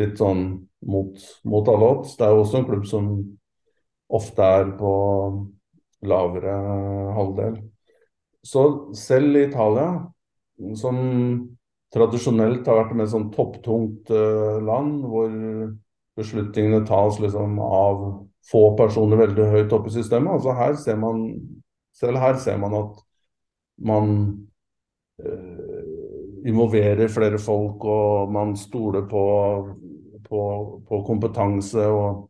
Litt 0.00 0.22
sånn 0.22 0.44
mot, 0.88 1.24
mot 1.44 1.68
alle 1.68 1.90
odds. 1.96 2.16
Det 2.16 2.24
er 2.26 2.32
jo 2.32 2.44
også 2.44 2.60
en 2.60 2.68
klubb 2.70 2.86
som 2.88 3.10
ofte 4.12 4.48
er 4.60 4.72
på 4.78 4.92
lavere 6.08 6.56
halvdel. 7.18 7.60
Så 8.42 8.64
selv 8.98 9.36
i 9.38 9.44
Italia, 9.50 9.90
som 10.78 10.98
tradisjonelt 11.92 12.66
har 12.66 12.80
vært 12.80 12.94
et 12.94 13.02
mer 13.02 13.12
sånn 13.12 13.30
topptungt 13.34 14.10
uh, 14.14 14.56
land, 14.64 15.04
hvor 15.04 15.32
beslutningene 16.18 16.86
tas 16.88 17.20
liksom 17.20 17.60
av 17.62 18.02
få 18.50 18.62
personer 18.78 19.20
veldig 19.20 19.48
høyt 19.52 19.74
oppe 19.74 19.90
i 19.90 19.96
systemet. 19.96 20.34
Altså 20.38 20.56
her 20.58 20.76
ser 20.80 20.98
man, 21.00 21.22
selv 21.94 22.22
her 22.22 22.38
ser 22.42 22.58
man 22.62 22.74
at 22.78 22.98
man 23.82 24.10
uh, 25.22 26.42
involverer 26.48 27.12
flere 27.12 27.38
folk, 27.38 27.84
og 27.84 28.32
man 28.34 28.56
stoler 28.58 29.06
på, 29.10 29.24
på, 30.26 30.42
på 30.88 31.02
kompetanse 31.06 31.86
og 31.86 32.28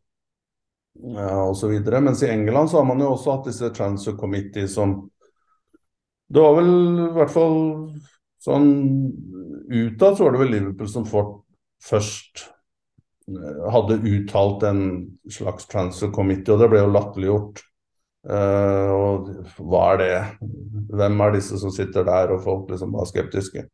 ja, 1.00 1.48
osv. 1.48 1.72
Mens 1.80 2.22
i 2.22 2.30
England 2.30 2.70
så 2.70 2.82
har 2.82 2.88
man 2.88 3.00
jo 3.00 3.14
også 3.14 3.36
hatt 3.36 3.48
disse 3.48 3.72
transfer 3.72 4.16
committee 4.20 4.68
som 4.68 5.08
Det 6.32 6.40
var 6.40 6.54
vel 6.56 6.70
i 6.70 7.12
hvert 7.12 7.32
fall 7.32 7.56
sånn 8.40 8.70
utad 9.72 10.16
så 10.16 10.24
var 10.24 10.34
det 10.34 10.40
vel 10.42 10.52
Liverpool 10.54 10.88
som 10.88 11.04
fort, 11.08 11.42
først 11.84 12.46
hadde 13.72 14.00
uttalt 14.08 14.64
en 14.66 14.80
slags 15.30 15.68
transfer 15.70 16.10
committee, 16.14 16.54
og 16.54 16.62
det 16.62 16.70
ble 16.72 16.82
jo 16.82 16.94
latterliggjort. 16.94 17.62
Uh, 18.22 18.90
og 18.94 19.30
hva 19.58 19.84
er 19.94 20.00
det? 20.00 20.10
Hvem 20.92 21.22
er 21.24 21.36
disse 21.36 21.58
som 21.58 21.72
sitter 21.74 22.06
der, 22.06 22.34
og 22.34 22.44
folk 22.44 22.70
liksom 22.70 22.94
var 22.94 23.08
skeptiske. 23.10 23.66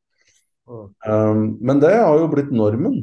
Um, 0.69 1.59
men 1.65 1.81
det 1.81 1.95
har 1.97 2.17
jo 2.21 2.31
blitt 2.33 2.53
normen. 2.55 3.03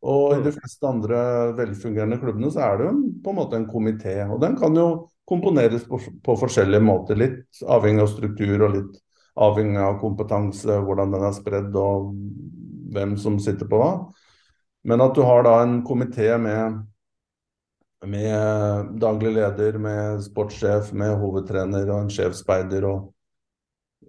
Og 0.00 0.38
i 0.38 0.42
de 0.44 0.52
fleste 0.54 0.88
andre 0.88 1.18
velfungerende 1.58 2.16
klubbene 2.22 2.48
så 2.52 2.62
er 2.64 2.78
det 2.78 2.86
jo 2.88 2.92
på 3.20 3.32
en 3.32 3.36
måte 3.36 3.58
en 3.58 3.68
komité. 3.68 4.16
Og 4.30 4.40
den 4.40 4.56
kan 4.58 4.76
jo 4.76 4.86
komponeres 5.28 5.84
på, 5.86 6.00
på, 6.24 6.36
forskjellige 6.40 6.82
måter. 6.82 7.18
Litt 7.20 7.60
avhengig 7.68 8.06
av 8.06 8.12
struktur 8.14 8.64
og 8.64 8.78
litt 8.78 8.96
avhengig 9.40 9.82
av 9.84 10.00
kompetanse, 10.00 10.78
hvordan 10.86 11.12
den 11.14 11.26
er 11.28 11.36
spredd 11.36 11.76
og 11.78 12.14
hvem 12.94 13.14
som 13.20 13.36
sitter 13.42 13.68
på 13.68 13.78
hva. 13.78 13.92
Men 14.84 15.00
at 15.04 15.14
du 15.14 15.22
har 15.22 15.44
da 15.44 15.60
en 15.62 15.80
komité 15.86 16.38
med, 16.38 16.80
med 18.06 18.94
daglig 19.00 19.34
leder, 19.36 19.78
med 19.78 20.22
sportssjef, 20.24 20.92
med 20.96 21.18
hovedtrener 21.20 21.90
og 21.90 22.06
en 22.06 22.12
sjefsspeider 22.12 22.86
og 22.88 23.10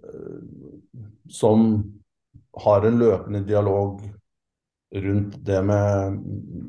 uh, 0.00 0.40
som 1.28 1.76
har 2.64 2.86
en 2.86 2.98
løpende 3.00 3.44
dialog 3.48 4.00
rundt 4.92 5.36
det 5.44 5.60
med, 5.64 6.18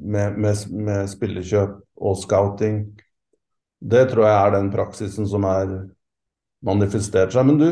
med, 0.03 0.37
med, 0.37 0.67
med 0.71 1.09
spillekjøp 1.11 1.79
og 2.03 2.19
scouting. 2.19 2.85
Det 3.83 4.05
tror 4.11 4.27
jeg 4.27 4.37
er 4.37 4.53
den 4.55 4.69
praksisen 4.71 5.27
som 5.27 5.43
er 5.47 5.73
manifestert 6.63 7.35
seg. 7.35 7.47
Men 7.47 7.59
du, 7.59 7.67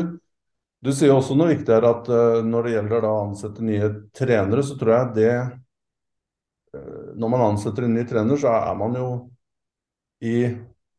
du 0.84 0.92
sier 0.92 1.14
også 1.14 1.36
noe 1.36 1.54
viktig 1.54 1.72
her 1.72 1.88
at 1.88 2.08
uh, 2.12 2.40
når 2.44 2.68
det 2.68 2.74
gjelder 2.78 3.08
å 3.08 3.18
ansette 3.26 3.64
nye 3.64 3.92
trenere, 4.16 4.64
så 4.64 4.76
tror 4.80 4.96
jeg 4.96 5.12
det 5.20 5.34
Når 6.72 7.28
man 7.28 7.46
ansetter 7.50 7.84
en 7.86 7.96
ny 7.96 8.04
trener, 8.08 8.38
så 8.40 8.52
er 8.56 8.76
man 8.78 8.94
jo 8.96 9.08
i 10.24 10.36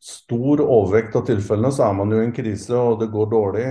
stor 0.03 0.61
overvekt 0.61 1.15
av 1.15 1.23
tilfellene 1.29 1.71
så 1.71 1.87
er 1.87 1.95
man 1.97 2.11
jo 2.11 2.19
i 2.19 2.25
en 2.27 2.35
krise, 2.35 2.75
og 2.75 2.99
det 3.01 3.11
går 3.13 3.29
dårlig 3.31 3.67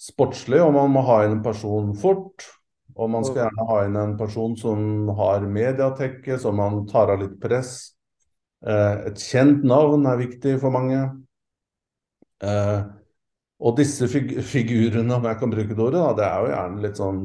sportslig, 0.00 0.60
og 0.60 0.74
man 0.76 0.92
må 0.92 1.04
ha 1.06 1.22
inn 1.24 1.38
en 1.38 1.44
person 1.44 1.94
fort. 1.96 2.44
Og 2.94 3.08
man 3.10 3.24
skal 3.26 3.46
gjerne 3.46 3.66
ha 3.70 3.78
inn 3.88 3.96
en 3.98 4.16
person 4.18 4.52
som 4.58 5.08
har 5.18 5.46
mediatekke, 5.50 6.36
så 6.38 6.52
man 6.54 6.84
tar 6.90 7.10
av 7.14 7.24
litt 7.24 7.38
press. 7.42 7.72
Eh, 8.64 9.08
et 9.10 9.24
kjent 9.24 9.64
navn 9.66 10.06
er 10.06 10.20
viktig 10.20 10.58
for 10.62 10.74
mange. 10.74 11.00
Eh, 12.44 12.84
og 13.64 13.78
disse 13.80 14.06
fig 14.12 14.36
figurene, 14.46 15.16
om 15.16 15.26
jeg 15.26 15.40
kan 15.40 15.54
bruke 15.56 15.74
det 15.74 15.84
ordet, 15.88 16.04
det 16.20 16.28
er 16.28 16.44
jo 16.44 16.52
gjerne 16.52 16.84
litt 16.84 17.00
sånn 17.00 17.24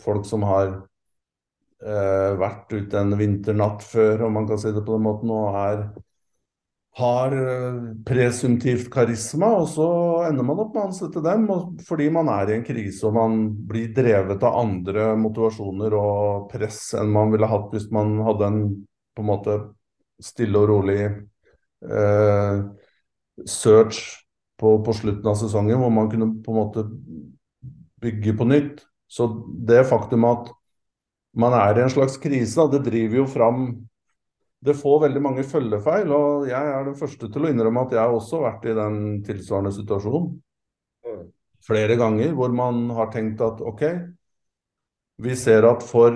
folk 0.00 0.24
som 0.28 0.46
har 0.48 0.70
eh, 0.70 0.87
vært 1.78 2.72
ute 2.74 2.98
en 2.98 3.12
vinternatt 3.14 3.84
før, 3.86 4.24
om 4.26 4.32
man 4.34 4.48
kan 4.48 4.58
si 4.58 4.72
det 4.74 4.82
på 4.82 4.96
den 4.96 5.04
måten, 5.04 5.30
og 5.30 5.58
er 5.60 5.84
har 6.98 7.32
eh, 7.32 7.74
presumptivt 8.06 8.90
karisma, 8.90 9.52
og 9.60 9.68
så 9.70 9.88
ender 10.26 10.46
man 10.46 10.62
opp 10.64 10.74
med 10.74 10.82
å 10.82 10.86
ansette 10.88 11.22
dem 11.22 11.46
fordi 11.86 12.08
man 12.14 12.30
er 12.32 12.50
i 12.50 12.56
en 12.56 12.66
krise 12.66 13.06
og 13.06 13.14
man 13.14 13.38
blir 13.70 13.92
drevet 13.94 14.42
av 14.42 14.58
andre 14.64 15.12
motivasjoner 15.20 15.94
og 15.94 16.48
press 16.50 16.80
enn 16.98 17.12
man 17.14 17.30
ville 17.34 17.50
hatt 17.50 17.70
hvis 17.74 17.88
man 17.94 18.16
hadde 18.26 18.50
en 18.50 18.60
på 19.14 19.22
en 19.22 19.30
måte 19.30 19.56
stille 20.22 20.58
og 20.58 20.70
rolig 20.72 21.00
eh, 21.06 22.60
search 23.46 24.02
på, 24.58 24.74
på, 24.82 24.94
slutten 24.98 25.30
av 25.30 25.38
sesongen, 25.38 25.78
hvor 25.78 25.94
man 25.94 26.10
kunne 26.10 26.32
på 26.42 26.50
en 26.50 26.58
måte 26.58 26.82
bygge 28.02 28.34
på 28.34 28.46
nytt. 28.50 28.80
Så 29.06 29.28
det 29.66 29.84
faktum 29.86 30.26
at 30.26 30.50
man 31.36 31.54
er 31.58 31.78
i 31.78 31.84
en 31.84 31.92
slags 31.92 32.16
krise, 32.20 32.68
det 32.72 32.84
driver 32.86 33.22
jo 33.22 33.28
fram 33.30 33.62
det 34.64 34.74
får 34.74 35.02
veldig 35.04 35.22
mange 35.22 35.44
følgefeil. 35.46 36.10
Og 36.14 36.48
jeg 36.50 36.72
er 36.74 36.86
den 36.86 36.98
første 36.98 37.30
til 37.30 37.46
å 37.46 37.52
innrømme 37.52 37.86
at 37.86 37.94
jeg 37.94 38.02
har 38.02 38.14
også 38.14 38.42
vært 38.42 38.66
i 38.66 38.76
den 38.78 38.98
tilsvarende 39.26 39.74
situasjonen. 39.76 40.32
Mm. 41.06 41.24
Flere 41.68 41.98
ganger 42.00 42.34
hvor 42.36 42.54
man 42.54 42.88
har 42.96 43.12
tenkt 43.14 43.42
at 43.44 43.62
OK, 43.62 43.84
vi 45.22 45.34
ser 45.38 45.66
at 45.68 45.86
for 45.86 46.14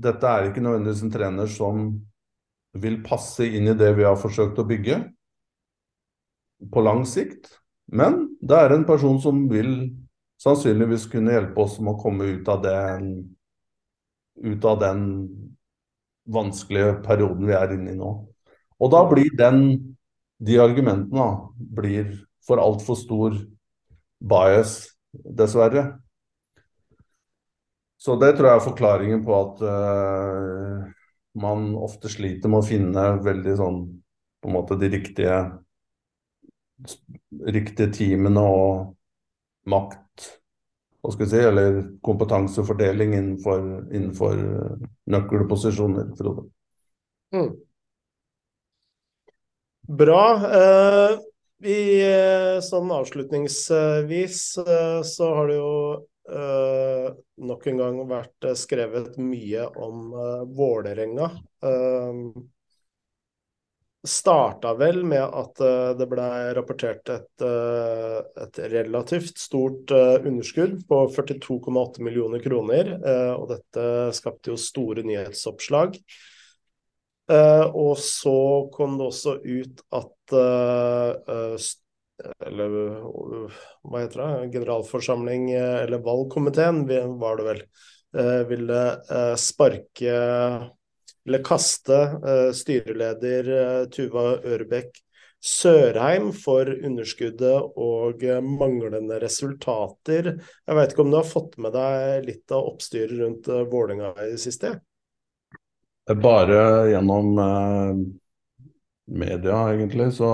Dette 0.00 0.24
er 0.24 0.46
ikke 0.48 0.62
nødvendigvis 0.64 1.02
en 1.04 1.10
trener 1.12 1.48
som 1.50 1.88
vil 2.80 3.00
passe 3.04 3.44
inn 3.44 3.68
i 3.68 3.74
det 3.76 3.90
vi 3.98 4.06
har 4.06 4.16
forsøkt 4.18 4.58
å 4.62 4.64
bygge 4.66 4.96
på 6.72 6.84
lang 6.86 7.02
sikt. 7.08 7.50
Men 7.92 8.22
det 8.40 8.56
er 8.56 8.74
en 8.74 8.86
person 8.88 9.18
som 9.22 9.42
vil 9.50 9.90
sannsynligvis 10.40 11.06
kunne 11.12 11.34
hjelpe 11.34 11.64
oss 11.64 11.78
med 11.80 11.94
å 11.94 12.00
komme 12.00 12.30
ut 12.32 12.48
av 12.48 12.62
den, 12.64 13.10
ut 14.40 14.64
av 14.64 14.80
den 14.80 15.04
vanskelige 16.30 16.98
perioden 17.04 17.48
vi 17.48 17.56
er 17.56 17.74
inne 17.76 17.94
i 17.94 17.98
nå. 17.98 18.12
Og 18.80 18.92
da 18.92 19.02
blir 19.10 19.32
den, 19.36 19.64
de 20.40 20.60
argumentene 20.62 21.26
blir 21.56 22.14
for 22.46 22.62
altfor 22.62 22.96
stor 22.96 23.36
bias, 24.20 24.78
dessverre. 25.10 25.90
Så 28.00 28.16
det 28.16 28.32
tror 28.36 28.48
jeg 28.48 28.60
er 28.60 28.64
forklaringen 28.64 29.24
på 29.26 29.34
at 29.36 29.60
uh, 29.60 30.86
man 31.40 31.74
ofte 31.76 32.08
sliter 32.08 32.48
med 32.48 32.62
å 32.62 32.68
finne 32.68 33.04
veldig 33.20 33.56
sånn 33.60 33.82
på 34.40 34.48
en 34.48 34.56
måte 34.56 34.78
de 34.80 34.88
riktige 34.94 35.42
riktige 37.44 37.90
teamene 37.92 38.40
og 38.40 38.94
makt 39.68 39.99
hva 41.00 41.12
skal 41.14 41.24
vi 41.24 41.30
si, 41.32 41.40
eller 41.48 41.80
kompetansefordeling 42.04 43.14
innenfor, 43.16 43.64
innenfor 43.88 44.36
eh, 44.36 44.86
nøkkelposisjoner, 45.14 46.12
Frode. 46.18 46.46
Mm. 47.34 47.50
Bra. 50.00 50.22
Eh, 50.60 51.18
Vi, 51.60 51.76
sånn 52.64 52.88
avslutningsvis 52.88 54.36
så 55.04 55.26
har 55.36 55.50
det 55.50 55.58
jo 55.58 55.72
eh, 56.32 57.10
nok 57.36 57.66
en 57.68 57.82
gang 57.82 57.98
vært 58.08 58.46
skrevet 58.56 59.18
mye 59.20 59.66
om 59.76 60.14
eh, 60.16 60.46
Vålerenga. 60.56 61.28
Uh, 61.60 62.32
starta 64.06 64.72
vel 64.80 65.02
med 65.04 65.22
at 65.22 65.60
uh, 65.60 65.92
det 65.98 66.06
ble 66.08 66.26
rapportert 66.56 67.10
et, 67.12 67.44
uh, 67.44 68.20
et 68.40 68.60
relativt 68.72 69.38
stort 69.38 69.92
uh, 69.92 70.16
underskudd 70.24 70.78
på 70.88 71.02
42,8 71.12 72.04
millioner 72.06 72.40
kroner. 72.44 72.94
og 73.36 73.48
dette 73.50 73.84
skapte 74.16 74.52
jo 74.52 74.58
store 74.60 75.04
nyhetsoppslag. 75.06 75.98
og 77.30 77.98
så 78.02 78.68
kom 78.74 78.96
det 78.98 79.06
også 79.06 79.36
ut 79.44 79.82
at 79.94 80.34
eller 82.46 82.74
hva 83.86 84.02
heter 84.02 84.20
det, 84.20 84.50
generalforsamling 84.56 85.52
eller 85.54 86.02
valgkomiteen 86.04 86.82
var 87.20 87.38
det 87.38 87.46
vel, 87.46 87.62
ville 88.50 88.82
sparke 89.38 90.16
eller 91.30 91.44
kaste 91.46 91.94
uh, 91.94 92.50
styreleder 92.52 93.50
uh, 93.54 93.84
Tuva 93.94 94.40
Ørbekk 94.42 94.96
Sørheim 95.40 96.32
for 96.34 96.66
underskuddet 96.66 97.76
og 97.78 98.24
uh, 98.26 98.40
manglende 98.42 99.20
resultater. 99.22 100.32
Jeg 100.66 100.78
vet 100.80 100.90
ikke 100.90 101.04
om 101.06 101.14
du 101.14 101.20
har 101.20 101.30
fått 101.30 101.54
med 101.62 101.76
deg 101.78 102.26
litt 102.26 102.50
av 102.50 102.66
oppstyret 102.72 103.14
rundt 103.22 103.46
Vålerenga 103.46 104.10
i 104.26 104.32
det 104.34 104.42
siste? 104.42 104.74
Bare 106.10 106.90
gjennom 106.90 107.36
media, 109.06 109.58
egentlig. 109.70 110.08
Så 110.16 110.26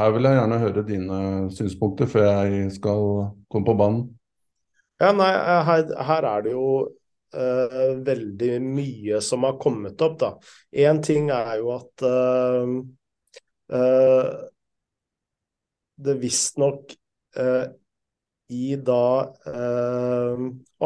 her 0.00 0.14
vil 0.14 0.28
jeg 0.30 0.38
gjerne 0.38 0.60
høre 0.62 0.84
dine 0.88 1.18
synspunkter 1.52 2.08
før 2.08 2.24
jeg 2.30 2.70
skal 2.78 3.02
komme 3.52 3.68
på 3.68 3.76
banen. 3.76 4.06
Ja, 5.02 5.12
nei, 5.12 5.28
her, 5.68 5.84
her 6.08 6.30
er 6.32 6.46
det 6.46 6.56
jo 6.56 6.70
uh, 7.34 7.96
veldig 8.06 8.52
mye 8.62 9.20
som 9.24 9.46
har 9.46 9.56
kommet 9.60 10.02
opp. 10.04 10.18
da. 10.20 10.30
Én 10.72 11.00
ting 11.04 11.30
er 11.34 11.56
jo 11.60 11.72
at 11.74 12.04
uh, 12.06 12.76
uh, 13.72 14.30
det 15.96 16.16
visstnok 16.22 16.94
uh, 17.40 17.66
i 18.52 18.76
da 18.78 19.04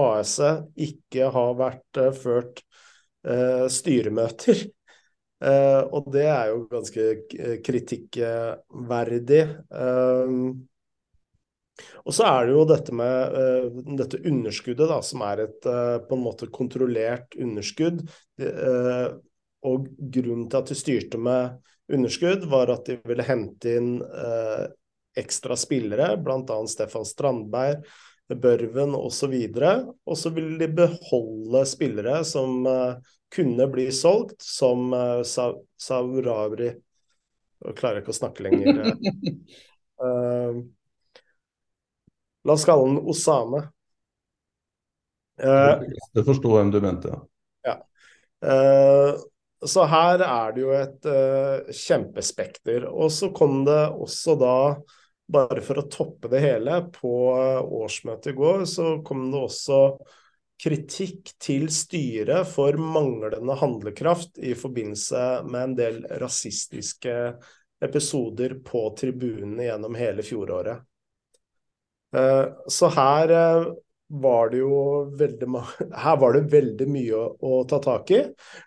AS-et 0.00 0.80
ikke 0.80 1.26
har 1.34 1.50
vært 1.58 1.98
ført 2.16 2.62
styremøter. 3.68 4.62
og 5.94 6.08
det 6.14 6.24
er 6.24 6.46
jo 6.54 6.62
ganske 6.70 7.04
kritikkverdig. 7.66 9.42
Uh, 9.68 10.56
og 12.04 12.14
så 12.16 12.26
er 12.28 12.46
det 12.46 12.54
jo 12.54 12.66
dette 12.68 12.94
med 12.96 13.36
uh, 13.36 13.80
dette 13.98 14.20
underskuddet, 14.26 14.86
da, 14.90 15.00
som 15.04 15.24
er 15.26 15.44
et 15.46 15.68
uh, 15.68 15.98
på 16.04 16.16
en 16.16 16.24
måte 16.24 16.50
kontrollert 16.52 17.36
underskudd. 17.38 18.04
Uh, 18.40 19.18
og 19.68 19.90
grunnen 19.98 20.46
til 20.48 20.60
at 20.60 20.70
de 20.72 20.78
styrte 20.78 21.20
med 21.20 21.58
underskudd, 21.92 22.46
var 22.48 22.72
at 22.72 22.86
de 22.88 22.96
ville 23.04 23.26
hente 23.26 23.74
inn 23.76 23.90
ekstra 25.20 25.56
spillere, 25.58 26.14
bl.a. 26.22 26.56
Stefan 26.70 27.04
Strandberg, 27.04 27.82
Børven 28.30 28.94
osv. 28.96 29.34
Og 29.60 30.16
så 30.16 30.32
ville 30.32 30.56
de 30.62 30.70
beholde 30.80 31.64
spillere 31.68 32.22
som 32.24 32.62
kunne 33.34 33.66
bli 33.70 33.92
solgt, 33.92 34.42
som 34.42 34.92
uh, 34.92 35.22
Saurabri 35.78 36.70
Jeg 36.70 37.76
klarer 37.78 38.02
ikke 38.02 38.14
å 38.14 38.20
snakke 38.20 38.46
lenger. 38.46 38.94
Uh, 40.00 40.62
La 42.44 42.56
oss 42.56 42.64
kalle 42.68 42.88
den 42.88 43.02
Osame. 43.10 43.66
Uh, 45.40 45.80
det 46.14 46.24
forsto 46.26 46.52
hvem 46.52 46.70
du 46.72 46.80
mente, 46.84 47.12
ja. 47.12 47.20
ja. 47.70 47.76
Uh, 48.44 49.20
så 49.66 49.84
her 49.88 50.22
er 50.24 50.54
det 50.56 50.62
jo 50.62 50.72
et 50.76 51.08
uh, 51.08 51.70
kjempespekter. 51.72 52.86
Og 52.88 53.12
så 53.12 53.30
kom 53.36 53.62
det 53.68 53.82
også 53.92 54.36
da, 54.40 54.56
bare 55.30 55.64
for 55.64 55.80
å 55.80 55.88
toppe 55.92 56.32
det 56.32 56.42
hele, 56.44 56.80
på 56.96 57.12
årsmøtet 57.82 58.32
i 58.32 58.38
går, 58.40 58.64
så 58.68 58.96
kom 59.06 59.28
det 59.32 59.44
også 59.44 59.82
kritikk 60.60 61.32
til 61.40 61.70
styret 61.72 62.48
for 62.50 62.76
manglende 62.76 63.54
handlekraft 63.56 64.40
i 64.44 64.52
forbindelse 64.58 65.22
med 65.48 65.62
en 65.62 65.76
del 65.78 66.02
rasistiske 66.20 67.14
episoder 67.80 68.58
på 68.64 68.82
tribunene 68.98 69.70
gjennom 69.70 69.96
hele 69.96 70.24
fjoråret. 70.26 70.82
Eh, 72.16 72.44
så 72.66 72.88
her 72.88 73.30
eh, 73.30 73.68
var 74.06 74.50
det 74.50 74.62
jo 74.62 74.78
veldig, 75.18 75.48
her 76.04 76.16
var 76.18 76.34
det 76.34 76.48
veldig 76.52 76.88
mye 76.90 77.14
å, 77.14 77.28
å, 77.38 77.62
ta 77.70 77.78
tak 77.82 78.10
i. 78.14 78.24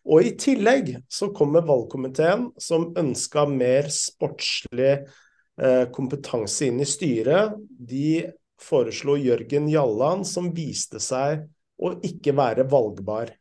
Og 0.07 0.30
i 0.30 0.36
tillegg 0.40 0.95
så 1.11 1.34
kommer 1.36 1.65
valgkomiteen, 1.68 2.49
som 2.57 2.91
ønska 2.99 3.45
mer 3.52 3.91
sportslig 3.91 4.94
eh, 4.94 5.84
kompetanse 5.95 6.70
inn 6.70 6.80
i 6.84 6.88
styret. 6.88 7.57
De 7.68 8.24
foreslo 8.64 9.18
Jørgen 9.20 9.68
Jalland, 9.72 10.28
som 10.30 10.53
viste 10.56 11.02
seg 11.03 11.44
å 11.84 11.98
ikke 12.06 12.36
være 12.38 12.70
valgbar. 12.72 13.34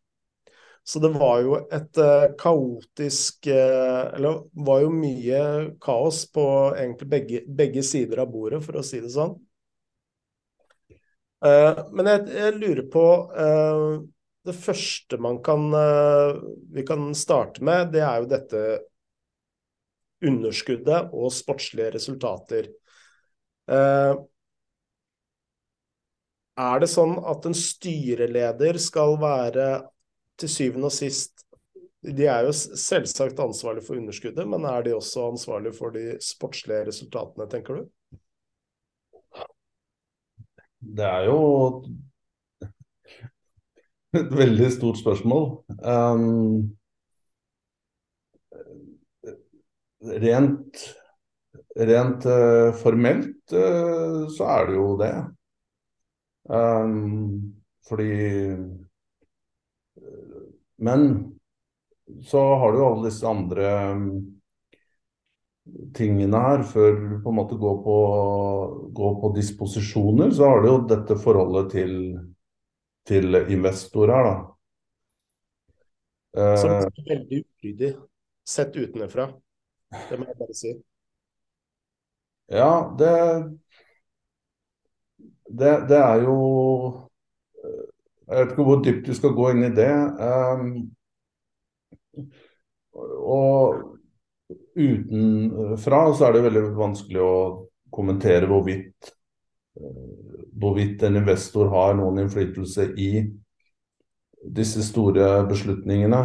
Så 0.83 0.99
det 0.99 1.13
var 1.15 1.37
jo 1.45 1.53
et 1.71 1.99
kaotisk 2.41 3.47
Eller 3.47 4.41
var 4.67 4.81
jo 4.83 4.89
mye 4.91 5.43
kaos 5.79 6.25
på 6.35 6.43
egentlig 6.73 7.07
begge, 7.13 7.43
begge 7.47 7.85
sider 7.87 8.25
av 8.25 8.33
bordet, 8.33 8.59
for 8.65 8.81
å 8.81 8.83
si 8.83 8.99
det 8.99 9.13
sånn. 9.15 9.37
Uh, 11.43 11.89
men 11.91 12.07
jeg, 12.07 12.27
jeg, 12.37 12.55
lurer 12.63 12.85
på 12.93 13.05
uh, 13.35 13.99
Det 14.47 14.55
første 14.55 15.19
man 15.19 15.41
kan 15.43 15.65
uh, 15.75 16.39
vi 16.71 16.85
kan 16.87 17.09
starte 17.19 17.65
med, 17.67 17.91
det 17.95 18.03
er 18.07 18.23
jo 18.23 18.29
dette 18.31 18.61
underskuddet 20.23 21.11
og 21.11 21.33
sportslige 21.35 21.91
resultater. 21.97 22.69
er 26.63 26.79
det 26.79 26.89
sånn 26.93 27.17
at 27.27 27.49
en 27.49 27.57
styreleder 27.59 28.79
skal 28.79 29.17
være 29.19 29.67
til 30.39 30.53
syvende 30.53 30.87
og 30.93 30.95
sist 30.95 31.43
De 32.07 32.29
er 32.31 32.47
jo 32.47 32.55
selvsagt 32.55 33.43
ansvarlig 33.43 33.83
for 33.89 33.99
underskuddet, 33.99 34.47
men 34.47 34.63
er 34.71 34.87
de 34.87 34.95
også 34.95 35.27
ansvarlig 35.33 35.75
for 35.75 35.91
de 35.99 36.21
sportslige 36.23 36.87
resultatene, 36.93 37.51
tenker 37.51 37.81
du? 37.81 37.91
Det 40.83 41.05
er 41.07 41.29
jo 41.29 41.39
et 44.19 44.33
veldig 44.35 44.71
stort 44.75 44.99
spørsmål. 44.99 45.47
Um, 45.79 46.73
rent 50.03 50.83
rent 51.79 52.27
uh, 52.29 52.75
formelt 52.83 53.55
uh, 53.55 54.27
så 54.35 54.51
er 54.57 54.69
det 54.69 54.77
jo 54.77 54.89
det. 55.01 55.15
Um, 56.51 57.55
fordi 57.89 58.11
Men 60.83 61.33
så 62.27 62.41
har 62.59 62.73
du 62.73 62.79
jo 62.79 62.87
alle 62.91 63.07
disse 63.07 63.27
andre 63.29 63.69
um, 63.95 64.32
tingene 65.95 66.39
her, 66.43 66.63
før 66.67 66.97
du 66.99 67.17
på 67.23 67.33
en 67.33 67.39
måte 67.39 67.59
går 67.61 67.77
på, 67.85 67.97
går 68.95 69.19
på 69.23 69.33
disposisjoner, 69.37 70.33
så 70.35 70.49
har 70.51 70.63
du 70.63 70.69
jo 70.69 70.79
dette 70.91 71.19
forholdet 71.23 71.71
til, 71.75 71.93
til 73.09 73.39
investorer, 73.43 74.31
da. 74.31 74.35
Som 76.33 76.71
er 76.79 76.89
veldig 77.11 77.43
ulydig 77.45 77.93
sett 78.49 78.77
utenfra. 78.77 79.29
Det 80.09 80.19
må 80.19 80.27
jeg 80.27 80.39
bare 80.39 80.57
si. 80.57 80.73
Ja, 82.53 82.73
det, 82.99 83.13
det, 85.49 85.73
det 85.89 86.01
er 86.01 86.25
jo 86.25 86.37
Jeg 88.29 88.39
vet 88.39 88.53
ikke 88.53 88.65
hvor 88.67 88.83
dypt 88.85 89.07
du 89.07 89.15
skal 89.15 89.35
gå 89.37 89.51
inn 89.53 89.67
i 89.67 89.73
det. 89.77 89.93
Um, 90.17 90.69
og 92.97 93.92
utenfra 94.75 96.03
så 96.17 96.29
er 96.29 96.37
det 96.37 96.45
veldig 96.47 96.63
vanskelig 96.77 97.23
å 97.23 97.35
kommentere 97.93 98.49
hvorvidt, 98.51 99.13
eh, 99.77 100.45
hvorvidt 100.59 101.05
en 101.07 101.21
investor 101.21 101.71
har 101.73 101.97
noen 101.99 102.25
innflytelse 102.25 102.89
i 102.97 103.11
disse 104.43 104.83
store 104.83 105.45
beslutningene. 105.47 106.23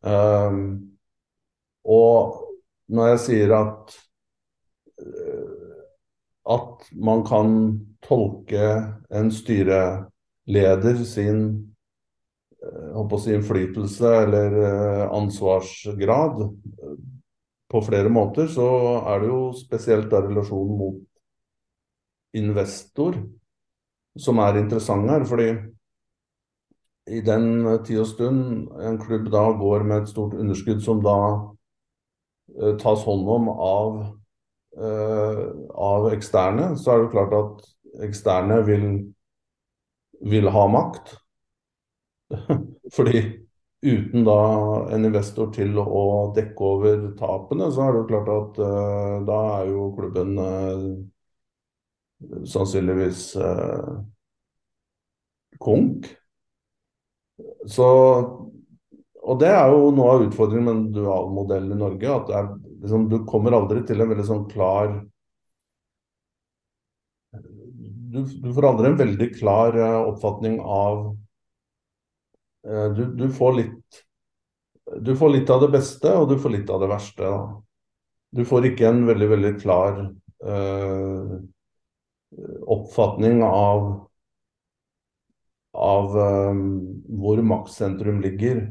Um, 0.00 0.62
og 1.86 2.40
når 2.90 3.12
jeg 3.12 3.20
sier 3.26 3.52
at 3.54 3.92
eh, 4.98 5.60
at 6.50 6.88
man 6.96 7.24
kan 7.26 7.50
tolke 8.02 8.96
en 9.10 9.30
styreleder 9.32 11.04
sin 11.04 11.69
si 12.60 13.32
innflytelse 13.34 14.14
eller 14.22 14.56
ansvarsgrad 15.08 16.42
på 17.70 17.82
flere 17.86 18.10
måter, 18.12 18.48
så 18.50 18.66
er 19.06 19.22
det 19.22 19.28
jo 19.30 19.42
spesielt 19.56 20.10
da 20.10 20.20
relasjonen 20.24 20.78
mot 20.78 20.98
investor 22.36 23.16
som 24.18 24.40
er 24.42 24.58
interessant 24.58 25.10
her. 25.10 25.24
fordi 25.24 25.50
i 27.10 27.20
den 27.20 27.64
tid 27.84 28.00
og 28.00 28.06
stund 28.06 28.68
en 28.82 28.98
klubb 29.00 29.30
da 29.32 29.44
går 29.58 29.84
med 29.86 30.02
et 30.02 30.10
stort 30.12 30.34
underskudd 30.34 30.82
som 30.84 31.00
da 31.02 31.16
eh, 32.60 32.76
tas 32.78 33.04
hånd 33.06 33.28
om 33.28 33.48
av, 33.50 33.96
eh, 34.78 35.46
av 35.74 36.10
eksterne, 36.12 36.76
så 36.78 36.92
er 36.92 37.02
det 37.02 37.12
klart 37.14 37.34
at 37.38 38.04
eksterne 38.06 38.60
vil, 38.66 38.86
vil 40.20 40.50
ha 40.54 40.66
makt. 40.70 41.16
Fordi 42.96 43.22
uten 43.80 44.24
da 44.26 44.40
en 44.92 45.08
investor 45.08 45.50
til 45.54 45.78
å 45.80 46.02
dekke 46.36 46.66
over 46.66 47.04
tapene, 47.18 47.70
så 47.72 47.86
er 47.86 47.94
det 47.94 48.02
jo 48.02 48.08
klart 48.10 48.30
at 48.34 48.60
uh, 48.60 49.16
da 49.28 49.40
er 49.60 49.70
jo 49.72 49.88
klubben 49.96 50.36
sannsynligvis 52.44 53.22
konk. 55.60 56.08
Så, 57.68 57.86
og 59.20 59.38
det 59.40 59.48
er 59.52 59.72
jo 59.72 59.88
noe 59.96 60.16
av 60.16 60.26
utfordringen 60.26 60.66
med 60.66 60.74
en 60.74 60.90
dualmodell 60.96 61.70
i 61.72 61.78
Norge. 61.80 62.12
At 62.12 62.34
er, 62.36 62.50
liksom, 62.82 63.08
du 63.12 63.22
kommer 63.28 63.56
aldri 63.56 63.84
til 63.88 64.00
en 64.00 64.12
veldig 64.12 64.26
sånn 64.28 64.44
klar 64.52 65.00
du, 68.10 68.24
du, 68.26 68.48
får 68.54 68.66
aldri 68.66 68.88
en 68.88 68.96
veldig 68.98 69.26
klar 69.36 69.76
uh, 69.78 70.00
oppfatning 70.10 70.58
av 70.60 71.02
uh, 71.12 71.19
du, 72.62 73.04
du, 73.16 73.26
får 73.32 73.54
litt 73.56 74.00
Du 75.00 75.14
får 75.16 75.30
litt 75.32 75.50
av 75.50 75.62
det 75.64 75.70
beste, 75.72 76.12
og 76.12 76.28
du 76.28 76.36
får 76.40 76.52
litt 76.58 76.70
av 76.70 76.82
det 76.82 76.90
verste. 76.90 77.24
Da. 77.24 77.40
Du 78.36 78.44
får 78.44 78.68
ikke 78.70 78.90
en 78.90 79.00
veldig, 79.08 79.28
veldig 79.30 79.52
klar 79.62 80.02
eh, 80.04 81.32
oppfatning 82.70 83.42
av 83.46 83.88
av 85.72 86.18
eh, 86.18 86.60
hvor 87.20 87.42
maktsentrum 87.46 88.20
ligger. 88.22 88.62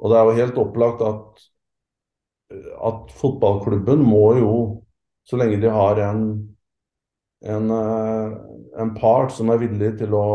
Og 0.00 0.12
det 0.12 0.18
er 0.18 0.28
jo 0.28 0.38
helt 0.38 0.60
opplagt 0.60 1.02
at, 1.04 1.42
at 2.88 3.12
fotballklubben 3.20 4.00
må 4.04 4.24
jo, 4.40 4.54
så 5.28 5.36
lenge 5.40 5.60
de 5.60 5.70
har 5.70 6.00
en, 6.00 6.22
en, 7.44 7.68
uh, 7.70 8.38
en 8.80 8.94
part 8.96 9.34
som 9.36 9.52
er 9.52 9.60
villig 9.60 9.92
til 10.00 10.16
å 10.16 10.30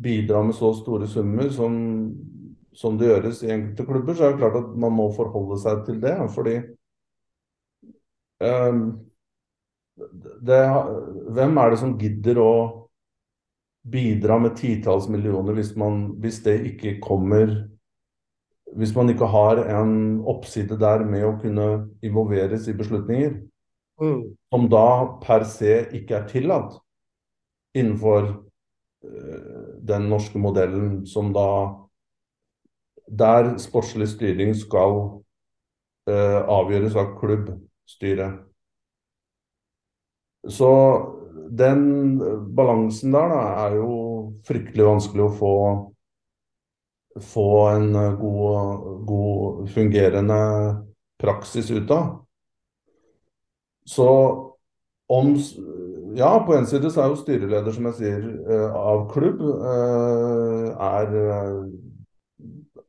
bidra 0.00 0.42
med 0.42 0.54
så 0.54 0.72
store 0.74 1.06
summer 1.08 1.50
som, 1.54 1.74
som 2.74 2.98
det 2.98 3.10
gjøres 3.10 3.42
i 3.44 3.52
enkelte 3.54 3.86
klubber, 3.86 4.14
så 4.14 4.26
er 4.26 4.34
det 4.34 4.42
klart 4.42 4.58
at 4.60 4.72
man 4.80 4.94
må 4.96 5.10
forholde 5.14 5.58
seg 5.62 5.84
til 5.86 6.00
det. 6.02 6.14
Fordi 6.34 6.56
um, 8.42 8.80
det, 10.42 10.62
hvem 11.36 11.60
er 11.62 11.70
det 11.70 11.80
som 11.82 11.94
gidder 11.98 12.40
å 12.42 12.54
bidra 13.84 14.38
med 14.40 14.56
titalls 14.56 15.06
millioner 15.12 15.56
hvis, 15.58 15.74
man, 15.76 16.06
hvis 16.22 16.40
det 16.44 16.60
ikke 16.72 16.98
kommer 17.04 17.68
Hvis 18.74 18.94
man 18.96 19.06
ikke 19.12 19.28
har 19.30 19.60
en 19.70 20.24
oppside 20.26 20.74
der 20.80 21.04
med 21.06 21.22
å 21.22 21.36
kunne 21.38 21.66
involveres 22.02 22.64
i 22.66 22.72
beslutninger, 22.74 23.36
mm. 24.02 24.22
som 24.50 24.64
da 24.66 24.88
per 25.22 25.44
se 25.46 25.76
ikke 25.94 26.16
er 26.16 26.24
tillatt 26.26 26.72
innenfor 27.78 28.32
den 29.84 30.08
norske 30.08 30.40
modellen, 30.40 31.06
som 31.06 31.32
da 31.34 31.80
Der 33.04 33.58
sportslig 33.60 34.06
styring 34.08 34.54
skal 34.56 34.94
eh, 36.08 36.40
avgjøres 36.40 36.94
av 36.96 37.10
klubbstyret. 37.18 38.38
Så 40.48 40.70
den 41.52 42.16
balansen 42.56 43.12
der 43.12 43.28
da, 43.28 43.42
er 43.66 43.76
jo 43.76 43.90
fryktelig 44.48 44.86
vanskelig 44.88 45.26
å 45.26 45.34
få, 45.36 45.52
få 47.28 47.46
en 47.74 47.92
god, 48.22 48.88
god, 49.04 49.68
fungerende 49.76 50.40
praksis 51.20 51.68
ut 51.76 51.92
av. 51.92 52.08
Så 53.84 54.08
om 55.12 55.34
Ja, 56.14 56.30
på 56.46 56.54
en 56.54 56.66
side 56.70 56.90
så 56.92 57.02
er 57.02 57.10
jo 57.10 57.18
styreleder, 57.18 57.72
som 57.74 57.88
jeg 57.90 57.98
sier, 57.98 58.28
eh, 58.50 58.76
av 58.78 59.08
klubb, 59.10 59.40
eh, 59.42 60.68
er, 60.86 61.16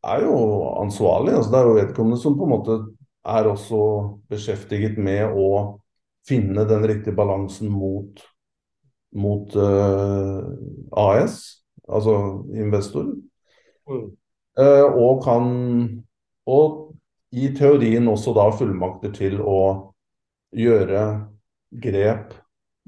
er 0.03 0.25
jo 0.25 0.35
ansvarlig. 0.81 1.33
Altså, 1.33 1.51
det 1.51 1.59
er 1.59 1.65
jo 1.69 1.79
vedkommende 1.79 2.21
som 2.21 2.37
på 2.37 2.45
en 2.45 2.53
måte 2.53 2.77
er 3.25 3.49
også 3.49 3.81
beskjeftiget 4.29 4.99
med 5.01 5.33
å 5.33 5.49
finne 6.27 6.67
den 6.69 6.85
riktige 6.85 7.17
balansen 7.17 7.69
mot 7.73 8.21
mot 9.15 9.55
uh, 9.55 10.43
eh, 10.43 10.43
AS, 10.91 11.63
altså 11.87 12.15
investor. 12.53 13.13
Mm. 13.87 14.09
Uh, 14.59 14.87
og 14.95 15.23
kan 15.23 15.45
Og 16.45 16.93
i 17.31 17.47
teorien 17.57 18.05
også 18.07 18.29
da 18.37 18.43
fullmakter 18.53 19.09
til 19.15 19.39
å 19.41 19.93
gjøre 20.53 20.99
grep 21.81 22.35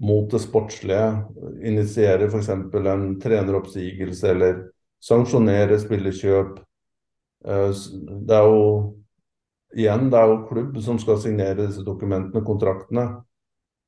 mot 0.01 0.29
det 0.31 0.39
sportslige. 0.43 1.23
Initiere 1.65 2.29
f.eks. 2.29 2.49
en 2.49 3.07
treneroppsigelse 3.21 4.31
eller 4.31 4.61
sanksjonere 5.03 5.79
spillekjøp. 5.81 6.57
Uh, 7.47 7.71
det 8.27 8.37
er 8.37 8.47
jo 8.49 8.63
igjen, 9.77 10.09
det 10.11 10.19
er 10.19 10.31
jo 10.31 10.43
klubb 10.49 10.77
som 10.83 10.99
skal 11.01 11.19
signere 11.21 11.65
disse 11.65 11.83
dokumentene, 11.85 12.43
kontraktene. 12.45 13.07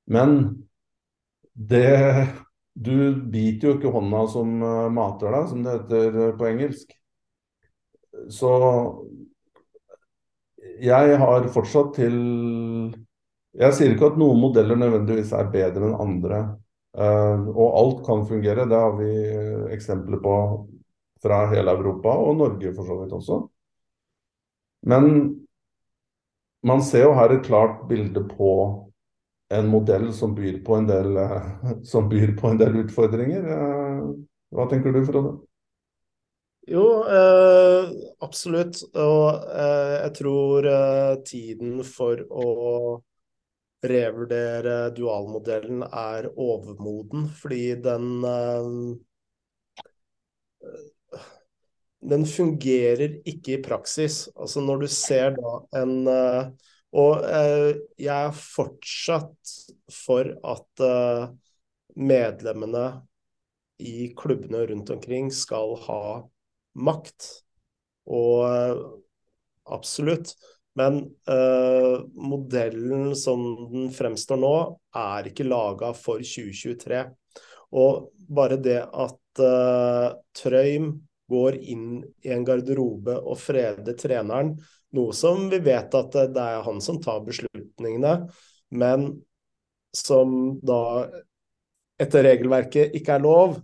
Men 0.10 0.40
det 1.54 2.28
Du 2.80 3.12
biter 3.28 3.68
jo 3.68 3.76
ikke 3.76 3.92
hånda 3.92 4.20
som 4.32 4.62
eh, 4.64 4.92
mater 4.94 5.34
deg, 5.36 5.48
som 5.50 5.64
det 5.66 5.72
heter 5.74 6.14
eh, 6.16 6.36
på 6.38 6.46
engelsk. 6.48 6.94
Så 8.32 8.52
jeg 10.80 11.18
har 11.20 11.48
fortsatt 11.52 11.90
til 11.98 12.16
Jeg 13.60 13.76
sier 13.76 13.94
ikke 13.94 14.14
at 14.14 14.20
noen 14.20 14.40
modeller 14.40 14.80
nødvendigvis 14.80 15.34
er 15.36 15.52
bedre 15.52 15.90
enn 15.90 16.00
andre. 16.00 16.42
Uh, 16.96 17.50
og 17.54 17.76
alt 17.80 18.04
kan 18.08 18.26
fungere. 18.28 18.66
Det 18.70 18.80
har 18.80 18.96
vi 18.98 19.10
eksempler 19.76 20.22
på 20.24 20.36
fra 21.24 21.42
hele 21.52 21.72
Europa, 21.76 22.14
og 22.16 22.38
Norge 22.40 22.72
for 22.76 22.88
så 22.88 22.96
vidt 23.02 23.16
også. 23.18 23.40
Men 24.88 25.10
man 26.64 26.84
ser 26.84 27.08
jo 27.08 27.16
her 27.16 27.36
et 27.36 27.46
klart 27.46 27.84
bilde 27.90 28.24
på 28.32 28.54
en 29.50 29.68
modell 29.68 30.10
som 30.14 30.36
byr 30.36 30.62
på 30.66 30.80
en 30.80 30.88
del, 30.88 31.18
eh, 31.18 32.02
byr 32.12 32.36
på 32.40 32.52
en 32.52 32.60
del 32.60 32.82
utfordringer. 32.84 33.46
Eh, 33.56 34.10
hva 34.56 34.68
tenker 34.70 34.94
du, 34.94 35.04
Frode? 35.08 35.36
Jo, 36.70 36.86
eh, 37.10 37.92
absolutt. 38.22 38.84
Og 38.94 39.50
eh, 39.50 39.96
jeg 40.04 40.16
tror 40.20 40.70
eh, 40.70 41.14
tiden 41.26 41.80
for 41.88 42.22
å 42.30 42.50
revurdere 43.86 44.90
dualmodellen 44.96 45.86
er 45.88 46.30
overmoden, 46.36 47.30
fordi 47.42 47.76
den 47.84 48.10
eh, 48.28 48.74
Den 52.10 52.24
fungerer 52.26 53.18
ikke 53.28 53.58
i 53.58 53.62
praksis. 53.64 54.30
Altså 54.40 54.62
når 54.64 54.86
du 54.86 54.88
ser 54.88 55.34
da 55.36 55.82
en 55.82 55.96
og 56.96 57.26
eh, 57.26 57.76
jeg 58.02 58.30
er 58.30 58.34
fortsatt 58.34 59.52
for 59.94 60.32
at 60.54 60.84
eh, 60.86 61.28
medlemmene 62.00 62.86
i 63.80 64.10
klubbene 64.18 64.64
rundt 64.72 64.90
omkring 64.96 65.30
skal 65.34 65.76
ha 65.86 66.00
makt. 66.74 67.28
Og 68.10 68.48
eh, 68.50 68.82
absolutt. 69.70 70.34
Men 70.80 71.02
uh, 71.30 72.06
modellen 72.16 73.16
som 73.16 73.44
den 73.72 73.90
fremstår 73.92 74.40
nå, 74.40 74.56
er 74.96 75.28
ikke 75.28 75.48
laga 75.48 75.92
for 75.98 76.24
2023. 76.24 77.04
Og 77.80 78.10
bare 78.32 78.58
det 78.64 78.80
at 78.88 79.42
uh, 79.44 80.16
Trøym 80.40 80.94
går 81.30 81.58
inn 81.74 81.90
i 82.26 82.32
en 82.34 82.46
garderobe 82.48 83.18
og 83.20 83.38
freder 83.38 83.98
treneren, 84.00 84.56
noe 84.96 85.14
som 85.14 85.50
vi 85.52 85.60
vet 85.62 85.94
at 85.94 86.16
det 86.34 86.46
er 86.46 86.64
han 86.66 86.80
som 86.82 86.98
tar 87.04 87.20
beslutningene, 87.28 88.14
men 88.74 89.12
som 89.94 90.56
da 90.66 91.10
etter 92.00 92.26
regelverket 92.26 92.96
ikke 92.98 93.18
er 93.18 93.26
lov. 93.26 93.60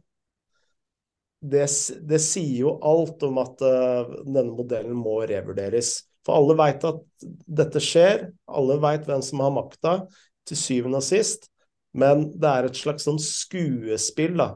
Det, 1.45 1.65
det 2.09 2.19
sier 2.21 2.65
jo 2.65 2.75
alt 2.83 3.23
om 3.25 3.39
at 3.39 3.63
uh, 3.63 4.13
denne 4.25 4.51
modellen 4.51 4.97
må 4.99 5.21
revurderes. 5.29 5.95
For 6.25 6.39
alle 6.39 6.55
veit 6.57 6.85
at 6.87 7.01
dette 7.21 7.81
skjer, 7.83 8.29
alle 8.49 8.79
veit 8.81 9.05
hvem 9.07 9.21
som 9.25 9.43
har 9.45 9.53
makta, 9.53 9.97
til 10.45 10.57
syvende 10.59 11.01
og 11.01 11.05
sist. 11.05 11.49
Men 11.95 12.27
det 12.35 12.49
er 12.49 12.67
et 12.67 12.77
slags 12.77 13.05
sånn 13.07 13.21
skuespill 13.21 14.35
da, 14.41 14.49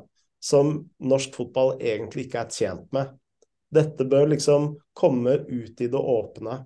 som 0.43 0.89
norsk 0.99 1.37
fotball 1.37 1.75
egentlig 1.77 2.27
ikke 2.27 2.41
er 2.43 2.51
tjent 2.53 2.89
med. 2.95 3.13
Dette 3.69 4.05
bør 4.09 4.31
liksom 4.31 4.73
komme 4.97 5.37
ut 5.45 5.81
i 5.81 5.87
det 5.87 6.01
åpne. 6.01 6.57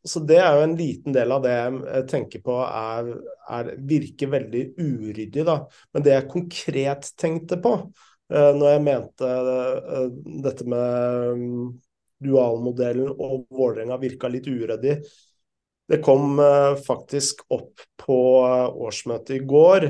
Så 0.00 0.22
det 0.24 0.38
er 0.40 0.56
jo 0.56 0.64
en 0.64 0.76
liten 0.78 1.14
del 1.14 1.32
av 1.32 1.42
det 1.44 1.52
jeg 1.54 2.04
tenker 2.10 2.42
på 2.44 2.56
er, 2.64 3.10
er 3.52 3.74
virker 3.88 4.32
veldig 4.32 4.62
uryddig, 4.80 5.44
da. 5.46 5.60
Men 5.94 6.04
det 6.04 6.14
jeg 6.16 6.30
konkret 6.32 7.10
tenkte 7.20 7.60
på 7.62 7.74
når 8.30 8.66
jeg 8.66 8.82
mente 8.86 9.30
dette 10.44 10.66
med 10.70 11.78
dualmodellen 12.20 13.10
og 13.10 13.46
Vålerenga 13.48 13.98
virka 14.00 14.28
litt 14.28 14.48
uryddig, 14.50 15.00
det 15.90 15.98
kom 16.06 16.38
faktisk 16.86 17.40
opp 17.50 17.82
på 17.98 18.18
årsmøtet 18.86 19.40
i 19.40 19.46
går 19.48 19.88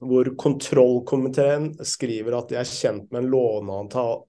hvor 0.00 0.30
kontrollkomiteen 0.36 1.72
skriver 1.84 2.38
at 2.38 2.50
de 2.50 2.58
er 2.60 2.68
kjent 2.68 3.10
med 3.12 3.24
en 3.24 3.30
låneavtale, 3.32 4.22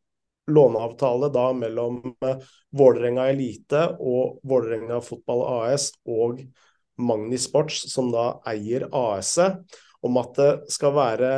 låneavtale 0.51 1.29
da 1.31 1.45
mellom 1.55 2.01
eh, 2.25 2.41
Vålerenga 2.75 3.29
Elite 3.31 3.85
og 3.99 4.41
Vålerenga 4.47 4.99
Fotball 5.05 5.45
AS 5.61 5.91
og 6.09 6.41
Magni 7.01 7.39
Sports, 7.39 7.85
som 7.93 8.11
da 8.13 8.41
eier 8.51 8.87
AS-et, 8.91 9.61
om 10.01 10.17
at 10.19 10.33
det 10.37 10.51
skal 10.73 10.95
være 10.97 11.31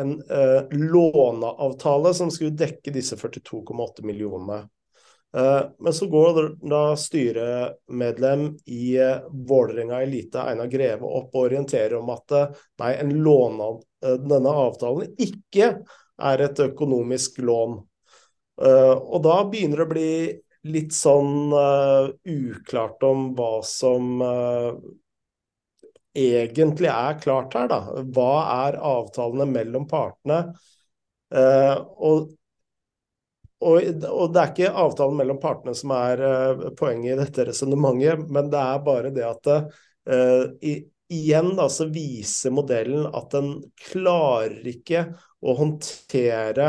en 0.00 0.16
eh, 0.18 0.72
låneavtale 0.72 2.12
som 2.16 2.32
skulle 2.32 2.56
dekke 2.58 2.92
disse 2.92 3.16
42,8 3.20 4.04
millionene. 4.04 4.64
Eh, 5.36 5.62
men 5.78 5.94
så 5.94 6.06
går 6.06 6.56
da 6.68 6.96
styremedlem 6.96 8.56
i 8.64 8.96
eh, 8.96 9.16
Vålerenga 9.30 10.02
Elite, 10.02 10.40
Einar 10.40 10.66
Greve, 10.66 11.04
opp 11.04 11.34
og 11.34 11.42
orienterer 11.50 11.98
om 11.98 12.08
at 12.14 12.32
eh, 12.32 12.62
nei, 12.80 12.92
lånad, 13.12 13.82
denne 14.22 14.54
avtalen 14.64 15.12
ikke 15.20 15.68
er 16.16 16.42
et 16.44 16.60
økonomisk 16.62 17.40
lån. 17.42 17.78
Og 18.56 19.16
da 19.24 19.36
begynner 19.50 19.80
det 19.80 19.84
å 19.84 19.90
bli 19.90 20.10
litt 20.70 20.94
sånn 20.94 21.50
uklart 21.50 23.02
om 23.08 23.24
hva 23.36 23.50
som 23.66 24.22
egentlig 26.14 26.92
er 26.92 27.18
klart 27.24 27.56
her, 27.58 27.66
da. 27.72 27.80
Hva 28.14 28.30
er 28.68 28.78
avtalene 28.92 29.48
mellom 29.50 29.88
partene? 29.90 30.40
og 31.34 32.35
og, 33.64 34.04
og, 34.04 34.32
det 34.34 34.40
er 34.40 34.50
ikke 34.52 34.72
avtalen 34.82 35.16
mellom 35.16 35.38
partene 35.40 35.72
som 35.76 35.92
er 35.96 36.20
uh, 36.20 36.66
poenget 36.76 37.14
i 37.14 37.20
dette 37.22 37.46
resonnementet, 37.48 38.26
men 38.28 38.50
det 38.52 38.60
er 38.60 38.82
bare 38.84 39.12
det 39.14 39.24
at 39.24 39.48
uh, 39.48 40.42
i, 40.60 40.76
igjen 41.12 41.54
da, 41.56 41.68
så 41.72 41.86
viser 41.88 42.52
modellen 42.52 43.06
at 43.08 43.30
den 43.32 43.54
klarer 43.88 44.60
ikke 44.68 45.06
å 45.40 45.54
håndtere 45.56 46.68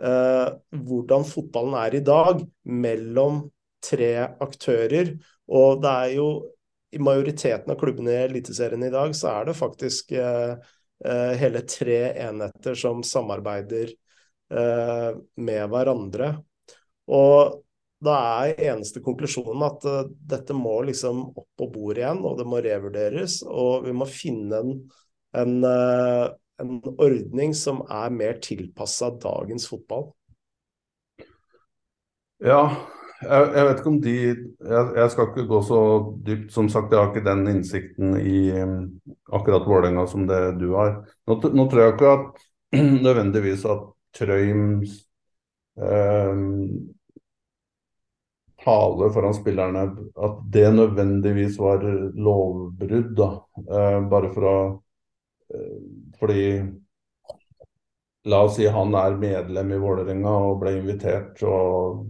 uh, 0.00 0.48
hvordan 0.72 1.28
fotballen 1.28 1.76
er 1.82 1.98
i 1.98 2.04
dag 2.06 2.40
mellom 2.72 3.42
tre 3.84 4.14
aktører. 4.40 5.12
Og 5.52 5.82
det 5.84 5.92
er 6.06 6.14
jo 6.16 6.28
i 6.94 7.02
majoriteten 7.02 7.74
av 7.74 7.76
klubbene 7.76 8.14
i 8.14 8.22
Eliteserien 8.30 8.86
i 8.86 8.92
dag, 8.94 9.12
så 9.18 9.32
er 9.34 9.48
det 9.48 9.56
faktisk 9.58 10.12
hele 11.04 11.60
tre 11.66 11.96
enheter 12.22 12.78
som 12.78 13.00
samarbeider 13.04 13.90
med 14.54 15.62
hverandre. 15.72 16.28
Og 17.10 17.64
da 18.04 18.14
er 18.44 18.64
eneste 18.70 19.02
konklusjonen 19.04 19.64
at 19.66 19.84
uh, 19.88 20.00
dette 20.28 20.56
må 20.56 20.76
liksom 20.88 21.22
opp 21.30 21.48
på 21.58 21.68
bordet 21.72 22.02
igjen, 22.02 22.24
og 22.26 22.38
det 22.40 22.48
må 22.48 22.60
revurderes. 22.64 23.40
Og 23.48 23.86
vi 23.86 23.94
må 23.96 24.08
finne 24.10 24.60
en, 24.60 24.74
en, 25.40 25.54
uh, 25.64 26.26
en 26.60 26.74
ordning 26.94 27.54
som 27.56 27.84
er 27.88 28.12
mer 28.14 28.40
tilpassa 28.44 29.12
dagens 29.22 29.68
fotball. 29.70 30.10
Ja, 32.44 32.60
jeg, 33.22 33.44
jeg, 33.54 33.64
vet 33.68 33.78
ikke 33.78 33.92
om 33.92 34.00
de 34.04 34.14
jeg, 34.18 34.86
jeg, 34.98 35.10
skal 35.14 35.28
ikke 35.30 35.46
gå 35.48 35.60
så 35.64 35.80
dypt. 36.26 36.50
Som 36.52 36.68
sagt, 36.72 36.92
jeg 36.92 37.00
har 37.00 37.12
ikke 37.12 37.24
den 37.24 37.46
innsikten 37.54 38.18
i 38.20 38.40
akkurat 39.32 39.68
Vålerenga 39.70 40.04
som 40.10 40.26
det 40.28 40.42
du 40.60 40.72
har. 40.74 40.98
Nå, 41.30 41.38
nå 41.54 41.68
tror 41.70 41.84
jeg 41.84 41.94
ikke 41.94 42.14
at 42.18 42.44
nødvendigvis 43.06 43.64
at 43.70 43.93
Trøims 44.14 44.98
eh, 45.78 46.42
tale 48.64 49.10
foran 49.12 49.34
spillerne 49.36 49.84
at 50.16 50.38
det 50.52 50.70
nødvendigvis 50.74 51.58
var 51.58 51.82
lovbrudd. 52.14 53.14
da, 53.16 53.30
eh, 53.70 54.00
Bare 54.08 54.32
for 54.32 54.48
å 54.48 54.56
eh, 55.50 55.78
Fordi 56.18 56.46
La 58.24 58.38
oss 58.42 58.54
si 58.56 58.66
han 58.66 58.94
er 58.96 59.18
medlem 59.20 59.72
i 59.76 59.78
Vålerenga 59.78 60.30
og 60.46 60.60
ble 60.62 60.78
invitert. 60.78 61.42
og 61.42 62.06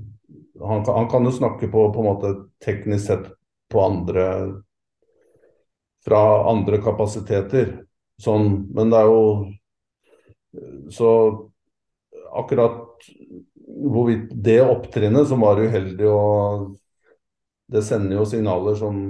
han, 0.60 0.85
han, 0.86 1.09
kan 1.10 1.24
jo 1.24 1.32
snakke 1.35 1.66
på, 1.66 1.89
på 1.93 2.01
en 2.01 2.06
måte 2.06 2.31
teknisk 2.62 3.06
sett 3.06 3.26
på 3.70 3.81
andre 3.82 4.28
Fra 6.05 6.20
andre 6.51 6.78
kapasiteter. 6.85 7.86
Sånn, 8.20 8.68
men 8.76 8.93
det 8.93 8.98
er 9.01 9.10
jo 9.10 9.24
Så 10.93 11.10
akkurat 12.35 13.09
hvorvidt 13.65 14.32
det 14.44 14.61
opptrinnet 14.62 15.28
som 15.28 15.43
var 15.44 15.61
uheldig, 15.61 16.06
og 16.09 16.74
det 17.73 17.82
sender 17.86 18.19
jo 18.19 18.27
signaler 18.28 18.77
som, 18.78 19.01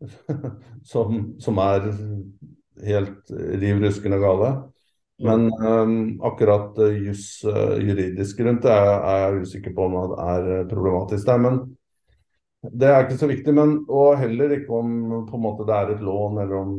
som, 0.92 1.20
som 1.42 1.60
er 1.64 1.90
helt 2.86 3.34
riv 3.34 3.82
ruskende 3.82 4.20
gale. 4.22 4.54
Men 5.24 5.48
um, 5.64 6.20
akkurat 6.28 6.76
juss 6.92 7.40
uh, 7.48 7.78
juridisk 7.80 8.40
rundt 8.44 8.66
det 8.66 8.72
er, 8.72 8.90
er, 9.00 9.22
jeg 9.22 9.46
usikker 9.46 9.72
på 9.76 9.86
om 9.88 9.94
det 10.12 10.24
er 10.28 10.66
problematisk 10.68 11.28
der. 11.28 11.40
Men 11.40 11.60
det 12.66 12.90
er 12.90 13.04
ikke 13.04 13.20
så 13.22 13.28
viktig. 13.30 13.54
Men, 13.56 13.78
og 13.88 14.18
heller 14.20 14.58
ikke 14.58 14.76
om 14.76 15.30
måte 15.40 15.66
det 15.68 15.78
er 15.78 15.94
et 15.94 16.04
lån, 16.04 16.42
eller 16.44 16.58
om 16.60 16.74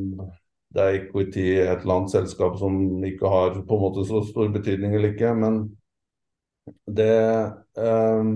det 0.76 0.84
er 0.84 0.98
equity 1.00 1.44
i 1.46 1.64
et 1.64 1.82
eller 1.82 2.02
annet 2.02 2.14
selskap 2.14 2.58
som 2.60 2.76
ikke 3.08 3.32
har 3.32 3.56
på 3.56 3.78
en 3.78 3.84
måte 3.86 4.04
så 4.08 4.22
stor 4.28 4.52
betydning 4.54 4.96
eller 4.96 5.14
ikke. 5.14 5.32
Men 5.40 5.62
det 7.00 7.14
eh, 7.80 8.32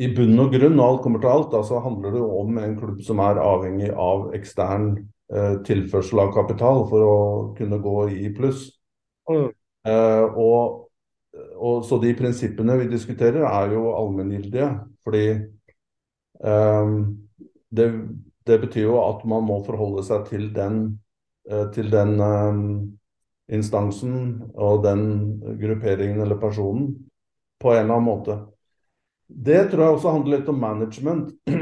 I 0.00 0.10
bunn 0.16 0.40
og 0.40 0.54
grunn, 0.54 0.76
når 0.78 0.94
alt 0.94 1.02
kommer 1.04 1.22
til 1.22 1.32
alt, 1.32 1.56
så 1.68 1.80
handler 1.84 2.16
det 2.16 2.22
om 2.24 2.60
en 2.62 2.76
klubb 2.78 3.02
som 3.04 3.20
er 3.24 3.42
avhengig 3.42 3.90
av 3.92 4.30
ekstern 4.36 4.92
eh, 5.32 5.56
tilførsel 5.66 6.24
av 6.24 6.32
kapital 6.36 6.86
for 6.88 7.04
å 7.04 7.18
kunne 7.58 7.80
gå 7.84 7.96
i 8.16 8.30
pluss. 8.36 8.70
Mm. 9.28 9.50
Eh, 9.86 10.24
og, 10.40 10.88
og, 11.56 11.84
så 11.84 12.00
de 12.00 12.14
prinsippene 12.16 12.78
vi 12.80 12.88
diskuterer, 12.94 13.44
er 13.44 13.76
jo 13.76 13.92
allmenngyldige. 13.92 14.72
Fordi 15.04 15.26
eh, 15.36 16.96
det, 17.76 17.92
det 18.48 18.58
betyr 18.64 18.88
jo 18.88 18.98
at 19.04 19.22
man 19.28 19.44
må 19.44 19.60
forholde 19.68 20.08
seg 20.08 20.24
til 20.32 20.48
den 20.56 20.82
til 21.74 21.90
den 21.92 22.16
eh, 22.24 22.60
instansen 23.56 24.16
og 24.54 24.84
den 24.84 25.04
grupperingen 25.60 26.20
eller 26.22 26.38
personen 26.40 26.92
på 27.60 27.72
en 27.74 27.84
eller 27.84 27.96
annen 27.96 28.08
måte. 28.08 28.36
Det 29.30 29.64
tror 29.70 29.84
jeg 29.84 29.96
også 29.96 30.14
handler 30.14 30.38
litt 30.38 30.50
om 30.50 30.60
management. 30.60 31.34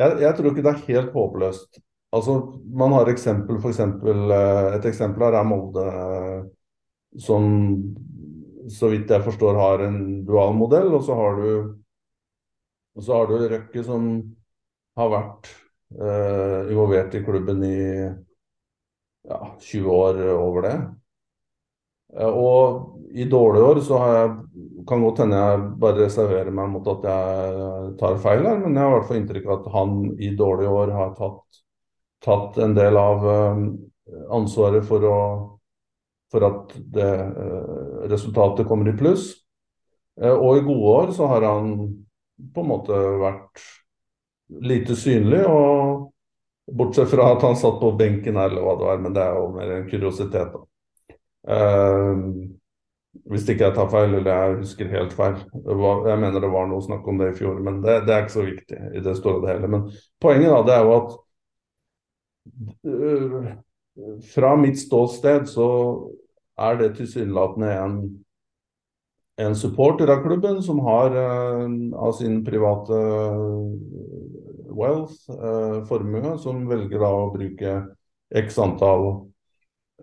Jeg, 0.00 0.14
jeg 0.22 0.32
tror 0.36 0.46
ikke 0.48 0.62
det 0.64 0.70
er 0.70 0.84
helt 0.86 1.10
håpløst. 1.12 1.78
Altså, 2.16 2.34
man 2.72 2.92
har 2.94 3.10
eksempel, 3.10 3.58
for 3.60 3.70
eksempel, 3.70 4.30
eh, 4.32 4.76
Et 4.78 4.86
eksempel 4.88 5.26
her 5.26 5.36
er 5.38 5.46
Molde, 5.46 5.84
som 7.18 7.44
så 8.70 8.90
vidt 8.90 9.10
jeg 9.10 9.24
forstår 9.26 9.58
har 9.58 9.84
en 9.84 9.98
dual 10.26 10.54
modell. 10.56 10.88
Og 10.94 11.04
så 11.04 11.14
har 11.18 11.36
du, 11.36 11.50
så 13.02 13.18
har 13.18 13.30
du 13.30 13.48
Røkke, 13.50 13.84
som 13.84 14.08
har 14.98 15.12
vært 15.12 15.50
Uh, 15.90 16.70
involvert 16.70 17.14
i 17.14 17.24
klubben 17.24 17.64
i 17.64 18.10
ja, 19.28 19.56
20 19.60 19.90
år 19.90 20.20
over 20.36 20.62
det. 20.62 20.74
Uh, 22.14 22.28
og 22.30 23.08
i 23.10 23.26
dårlige 23.26 23.64
år 23.72 23.80
så 23.82 23.98
har 23.98 24.14
jeg 24.14 24.36
Kan 24.88 25.02
godt 25.02 25.18
hende 25.20 25.36
jeg 25.36 25.64
bare 25.82 25.98
reserverer 25.98 26.50
meg 26.54 26.70
mot 26.72 26.86
at 26.88 27.02
jeg 27.04 27.90
tar 28.00 28.14
feil 28.22 28.46
her, 28.46 28.56
men 28.62 28.74
jeg 28.74 28.80
har 28.80 28.88
i 28.90 28.94
hvert 28.94 29.08
fall 29.08 29.18
inntrykk 29.20 29.44
av 29.46 29.52
at 29.58 29.66
han 29.74 29.90
i 30.18 30.30
dårlige 30.38 30.70
år 30.72 30.92
har 30.96 31.10
tatt, 31.18 31.58
tatt 32.24 32.56
en 32.64 32.72
del 32.78 32.96
av 32.98 33.26
uh, 33.26 33.60
ansvaret 34.38 34.86
for, 34.88 35.04
å, 35.04 35.18
for 36.32 36.46
at 36.48 36.72
det 36.96 37.10
resultatet 38.10 38.66
kommer 38.66 38.88
i 38.90 38.96
pluss. 38.96 39.28
og 40.16 40.56
i 40.56 40.64
gode 40.64 40.96
år 40.96 41.12
så 41.14 41.28
har 41.30 41.46
han 41.46 41.76
på 42.54 42.64
en 42.64 42.72
måte 42.72 42.96
vært 43.20 43.62
lite 44.58 44.96
synlig. 44.96 45.44
og 45.46 46.10
Bortsett 46.70 47.10
fra 47.10 47.32
at 47.34 47.42
han 47.42 47.56
satt 47.58 47.80
på 47.80 47.92
benken 47.98 48.36
eller 48.38 48.62
hva 48.62 48.76
det 48.78 48.86
var, 48.86 48.98
men 49.02 49.14
det 49.14 49.22
er 49.24 49.38
jo 49.38 49.46
mer 49.56 49.72
en 49.74 49.88
kuriositet. 49.90 50.52
Uh, 51.50 52.14
hvis 53.30 53.48
ikke 53.50 53.66
jeg 53.66 53.74
tar 53.74 53.88
feil, 53.90 54.14
eller 54.14 54.30
jeg 54.30 54.60
husker 54.60 54.92
helt 54.92 55.16
feil. 55.16 55.40
Var, 55.64 56.04
jeg 56.12 56.22
mener 56.22 56.44
det 56.44 56.52
var 56.52 56.68
noe 56.70 56.84
snakk 56.84 57.08
om 57.10 57.18
det 57.18 57.32
i 57.32 57.38
fjor, 57.40 57.58
men 57.64 57.80
det, 57.82 58.04
det 58.06 58.14
er 58.14 58.22
ikke 58.22 58.36
så 58.36 58.46
viktig 58.46 58.78
i 58.94 59.02
det 59.02 59.16
store 59.18 59.42
og 59.42 59.50
hele. 59.50 59.72
Men 59.72 59.88
poenget 60.22 60.54
da, 60.54 60.62
det 60.68 60.76
er 60.76 60.86
jo 60.86 60.96
at 61.00 61.10
uh, 62.86 63.52
fra 64.30 64.54
mitt 64.60 64.78
ståsted 64.78 65.50
så 65.50 65.68
er 66.60 66.78
det 66.78 66.94
tilsynelatende 67.00 67.72
en, 67.80 67.98
en 69.42 69.58
supporter 69.58 70.12
av 70.12 70.22
klubben 70.22 70.60
som 70.62 70.78
har 70.84 71.16
av 71.16 72.12
sin 72.18 72.42
private 72.44 72.98
wealth, 74.76 75.26
formue, 75.88 76.36
som 76.38 76.62
velger 76.68 77.02
da 77.02 77.10
å 77.10 77.30
bruke 77.34 77.74
x 78.30 78.58
antall 78.62 79.06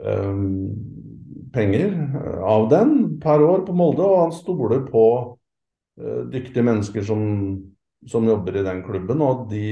eh, 0.03 0.43
penger 1.53 1.95
av 2.43 2.67
den 2.69 3.19
per 3.23 3.43
år 3.43 3.63
på 3.67 3.75
Molde, 3.77 4.03
og 4.03 4.21
han 4.25 4.35
stoler 4.35 4.83
på 4.87 5.05
eh, 6.01 6.21
dyktige 6.33 6.65
mennesker 6.67 7.05
som, 7.07 7.23
som, 8.07 8.27
jobber 8.27 8.59
i 8.59 8.65
den 8.67 8.83
klubben. 8.85 9.23
Og 9.23 9.47
de, 9.51 9.63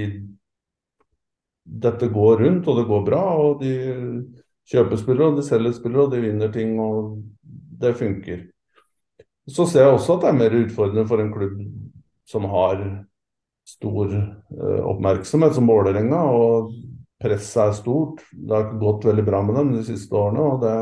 dette 1.64 2.10
går 2.14 2.44
rundt, 2.46 2.68
og 2.68 2.80
det 2.80 2.90
går 2.90 3.06
bra. 3.06 3.24
og 3.36 3.64
de 3.64 3.76
kjøper 4.72 4.98
spillere, 4.98 5.32
og 5.32 5.40
de 5.40 5.46
selger 5.46 5.76
spillere, 5.78 6.08
og 6.08 6.14
de 6.16 6.24
vinner 6.24 6.54
ting, 6.54 6.80
og 6.82 7.20
det 7.82 7.96
funker. 8.00 8.46
Så 9.46 9.68
ser 9.70 9.86
jeg 9.86 9.94
også 9.94 10.16
at 10.16 10.24
det 10.24 10.30
er 10.32 10.40
mer 10.40 10.56
utfordrende 10.64 11.06
for 11.10 11.22
en 11.22 11.34
klubb 11.34 11.60
som 12.26 12.48
har 12.50 12.80
stor 13.66 14.14
uh, 14.14 14.82
oppmerksomhet, 14.92 15.56
som 15.58 15.68
Vålerenga. 15.70 16.22
Og 16.30 16.72
presset 17.22 17.64
er 17.64 17.76
stort. 17.78 18.24
Det 18.32 18.56
har 18.56 18.78
gått 18.82 19.08
veldig 19.10 19.26
bra 19.26 19.42
med 19.46 19.60
dem 19.60 19.74
de 19.76 19.84
siste 19.88 20.16
årene. 20.16 20.46
Og, 20.46 20.64
det, 20.64 20.76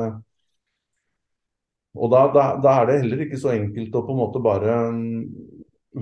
og 1.97 2.13
da, 2.13 2.25
da, 2.35 2.45
da, 2.63 2.75
er 2.75 2.89
det 2.89 2.99
heller 3.03 3.25
ikke 3.25 3.41
så 3.41 3.53
enkelt 3.55 3.95
å 3.95 4.05
på 4.05 4.15
en 4.15 4.21
måte 4.21 4.43
bare 4.43 4.77
mm, 4.91 5.17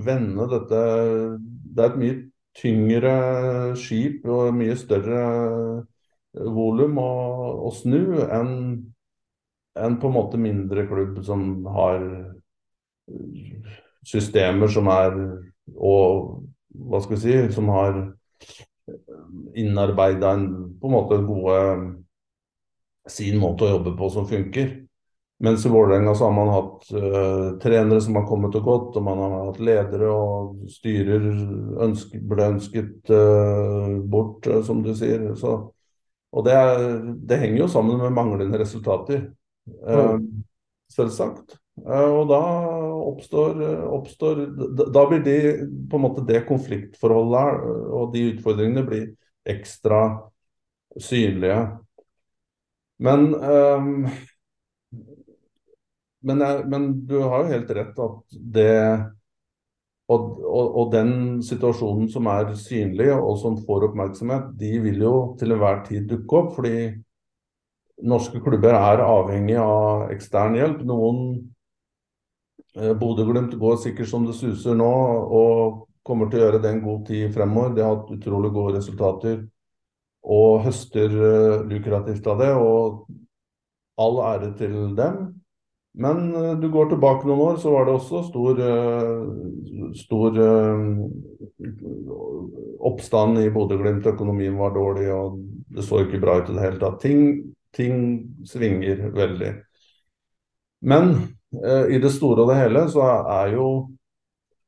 vende 0.02 0.48
dette 0.50 0.84
Det 1.72 1.82
er 1.82 1.90
et 1.90 1.98
mye 2.00 2.20
tyngre 2.56 3.12
skip 3.80 4.26
og 4.28 4.52
mye 4.56 4.74
større 4.76 5.20
eh, 5.24 6.48
volum 6.52 6.98
å, 7.00 7.12
å 7.68 7.70
snu 7.72 8.20
enn 8.26 8.50
en 9.72 9.94
på 9.96 10.10
en 10.10 10.12
måte 10.12 10.36
mindre 10.36 10.84
klubb 10.84 11.22
som 11.24 11.64
har 11.72 12.02
systemer 14.04 14.68
som 14.68 14.90
er 14.92 15.16
Og 15.72 16.42
hva 16.72 17.00
skal 17.02 17.16
vi 17.16 17.22
si 17.22 17.54
Som 17.54 17.68
har 17.72 17.98
innarbeida 19.54 20.34
på 20.80 20.88
en 20.88 20.92
måte 20.92 21.20
gode 21.26 21.58
sin 23.08 23.38
måte 23.42 23.66
å 23.66 23.76
jobbe 23.76 23.94
på 23.98 24.08
som 24.10 24.26
funker. 24.28 24.72
Mens 25.42 25.64
i 25.66 25.70
Vålerenga 25.72 26.14
så 26.14 26.28
har 26.28 26.34
man 26.36 26.50
hatt 26.54 26.90
uh, 26.94 27.58
trenere 27.62 28.00
som 28.04 28.14
har 28.14 28.26
kommet 28.28 28.54
og 28.54 28.66
gått, 28.66 28.98
og 28.98 29.02
man 29.02 29.18
har 29.18 29.32
hatt 29.48 29.58
ledere 29.58 30.10
og 30.14 30.68
styrer 30.70 31.24
ønske, 31.82 32.20
ble 32.30 32.46
ønsket 32.52 33.10
uh, 33.10 33.96
bort, 34.06 34.46
uh, 34.46 34.60
som 34.62 34.84
du 34.84 34.92
sier. 34.94 35.24
Så, 35.38 35.56
og 36.30 36.46
det, 36.46 36.54
er, 36.54 36.86
det, 37.26 37.40
henger 37.42 37.64
jo 37.64 37.72
sammen 37.74 37.98
med 38.04 38.14
manglende 38.14 38.60
resultater, 38.62 39.26
mm. 39.66 40.30
selvsagt. 40.94 41.58
Og 41.80 42.26
da 42.28 42.40
oppstår, 43.08 43.62
oppstår 43.96 44.42
Da 44.92 45.04
blir 45.08 45.22
de, 45.24 45.36
på 45.88 45.96
en 45.96 46.04
måte 46.04 46.24
det 46.28 46.44
konfliktforholdet 46.48 47.62
og 47.96 48.12
de 48.12 48.26
utfordringene 48.34 48.84
blir 48.86 49.06
ekstra 49.48 50.02
synlige. 51.00 51.56
Men, 53.02 53.32
um, 53.34 54.04
men, 56.20 56.44
men, 56.68 56.84
du 57.08 57.16
har 57.24 57.42
jo 57.42 57.54
helt 57.54 57.72
rett 57.74 57.98
at 58.04 58.36
det 58.58 58.74
og, 60.12 60.26
og, 60.44 60.66
og, 60.76 60.90
den 60.92 61.40
situasjonen 61.42 62.10
som 62.12 62.28
er 62.28 62.52
synlig 62.58 63.08
og 63.14 63.38
som 63.40 63.56
får 63.64 63.88
oppmerksomhet, 63.88 64.50
de 64.60 64.74
vil 64.84 65.00
jo 65.06 65.14
til 65.40 65.54
enhver 65.54 65.80
tid 65.86 66.04
dukke 66.10 66.36
opp. 66.36 66.52
Fordi 66.58 66.90
norske 68.04 68.42
klubber 68.44 68.76
er 68.76 69.02
avhengig 69.06 69.56
av 69.62 70.12
ekstern 70.12 70.58
hjelp. 70.58 70.84
Noen 70.84 71.22
Eh, 71.32 71.51
Bodø-Glimt 72.72 73.52
går 73.60 73.76
sikkert 73.82 74.08
som 74.08 74.24
det 74.24 74.34
suser 74.38 74.76
nå 74.78 74.88
og 74.88 75.82
kommer 76.06 76.30
til 76.30 76.40
å 76.40 76.46
gjøre 76.46 76.62
det 76.62 76.70
en 76.72 76.84
god 76.84 77.04
tid 77.08 77.34
fremover. 77.34 77.74
De 77.76 77.84
har 77.84 77.98
hatt 77.98 78.14
utrolig 78.14 78.50
gode 78.54 78.78
resultater 78.78 79.42
og 80.22 80.62
høster 80.64 81.12
uh, 81.12 81.62
lukrativt 81.68 82.26
av 82.30 82.40
det. 82.40 82.50
Og 82.56 83.04
all 84.00 84.20
ære 84.24 84.52
til 84.58 84.76
dem. 84.98 85.18
Men 85.92 86.30
uh, 86.32 86.54
du 86.56 86.70
går 86.72 86.94
tilbake 86.94 87.28
noen 87.28 87.42
år, 87.50 87.60
så 87.60 87.74
var 87.74 87.86
det 87.86 87.96
også 87.98 88.22
stor, 88.30 88.62
stor 90.00 90.40
oppstand 92.88 93.42
i 93.42 93.50
Bodø-Glimt. 93.52 94.08
Økonomien 94.14 94.56
var 94.58 94.72
dårlig, 94.78 95.10
og 95.12 95.36
det 95.76 95.84
så 95.84 96.00
ikke 96.06 96.22
bra 96.24 96.40
ut 96.40 96.48
i 96.48 96.56
det 96.56 96.64
hele 96.64 96.80
tatt. 96.80 96.98
Ting, 97.04 97.52
ting 97.76 98.02
svinger 98.48 99.06
veldig. 99.12 99.52
Men 100.88 101.14
Eh, 101.14 101.41
i 101.52 101.98
det 102.00 102.10
store 102.14 102.44
og 102.44 102.48
det 102.48 102.60
hele 102.62 102.86
så 102.88 103.02
er, 103.04 103.52
jo, 103.56 103.66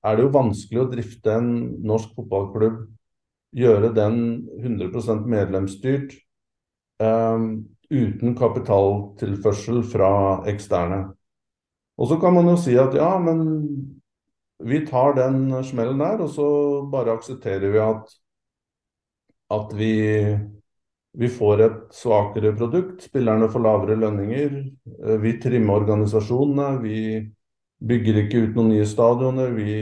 er 0.05 0.17
det 0.17 0.27
jo 0.27 0.35
vanskelig 0.35 0.83
å 0.83 0.91
drifte 0.93 1.33
en 1.39 1.51
norsk 1.87 2.13
fotballklubb, 2.19 2.83
gjøre 3.55 3.93
den 3.97 4.19
100 4.59 5.23
medlemsstyrt 5.31 6.13
um, 7.01 7.65
uten 7.89 8.35
kapitaltilførsel 8.37 9.85
fra 9.87 10.11
eksterne. 10.51 11.05
Og 11.97 12.11
så 12.11 12.19
kan 12.21 12.35
man 12.35 12.51
jo 12.51 12.57
si 12.59 12.75
at 12.81 12.97
ja, 12.99 13.13
men 13.23 13.45
vi 14.65 14.81
tar 14.87 15.15
den 15.17 15.47
smellen 15.67 16.03
der, 16.03 16.23
og 16.25 16.31
så 16.35 16.49
bare 16.91 17.15
aksepterer 17.15 17.71
vi 17.71 17.81
at, 17.83 18.15
at 19.55 19.75
vi 19.79 19.95
vi 21.15 21.29
får 21.29 21.61
et 21.63 21.81
svakere 21.95 22.51
produkt, 22.59 23.05
spillerne 23.07 23.47
får 23.51 23.63
lavere 23.63 23.97
lønninger. 24.03 24.55
Eh, 24.99 25.19
vi 25.23 25.37
trimmer 25.39 25.85
organisasjonene. 25.85 26.81
Vi 26.83 27.01
bygger 27.79 28.23
ikke 28.25 28.41
ut 28.43 28.57
noen 28.57 28.73
nye 28.73 28.87
stadioner. 28.89 29.53
Vi, 29.55 29.75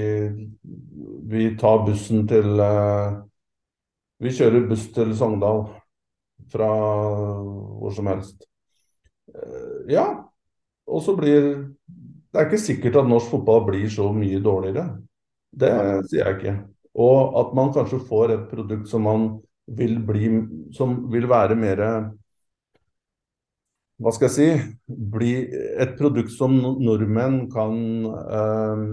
vi 1.33 1.47
tar 1.61 1.87
bussen 1.87 2.27
til 2.29 2.61
eh, 2.61 3.21
Vi 4.23 4.31
kjører 4.31 4.69
buss 4.69 4.85
til 4.95 5.15
Sogndal 5.19 5.65
fra 6.53 6.69
hvor 7.81 7.95
som 7.97 8.11
helst. 8.13 8.45
Eh, 9.33 9.95
ja, 9.95 10.05
og 10.87 11.01
så 11.03 11.17
blir 11.17 11.73
Det 12.33 12.41
er 12.41 12.47
ikke 12.49 12.61
sikkert 12.61 12.97
at 12.97 13.09
norsk 13.09 13.29
fotball 13.29 13.65
blir 13.67 13.89
så 13.93 14.07
mye 14.13 14.41
dårligere. 14.41 14.85
Det 15.53 15.73
sier 16.09 16.29
jeg 16.29 16.37
ikke. 16.39 16.55
Og 16.97 17.41
at 17.41 17.57
man 17.57 17.73
kanskje 17.73 17.99
får 18.09 18.33
et 18.33 18.47
produkt 18.49 18.89
som 18.89 19.05
man 19.05 19.27
vil 19.67 19.99
bli 20.07 20.29
Som 20.75 21.13
vil 21.13 21.29
være 21.31 21.57
mer 21.59 21.83
Hva 24.03 24.13
skal 24.15 24.29
jeg 24.29 24.35
si 24.35 24.49
Bli 24.87 25.35
et 25.83 25.95
produkt 25.99 26.33
som 26.35 26.57
nordmenn 26.59 27.45
kan 27.53 27.77
eh, 28.39 28.87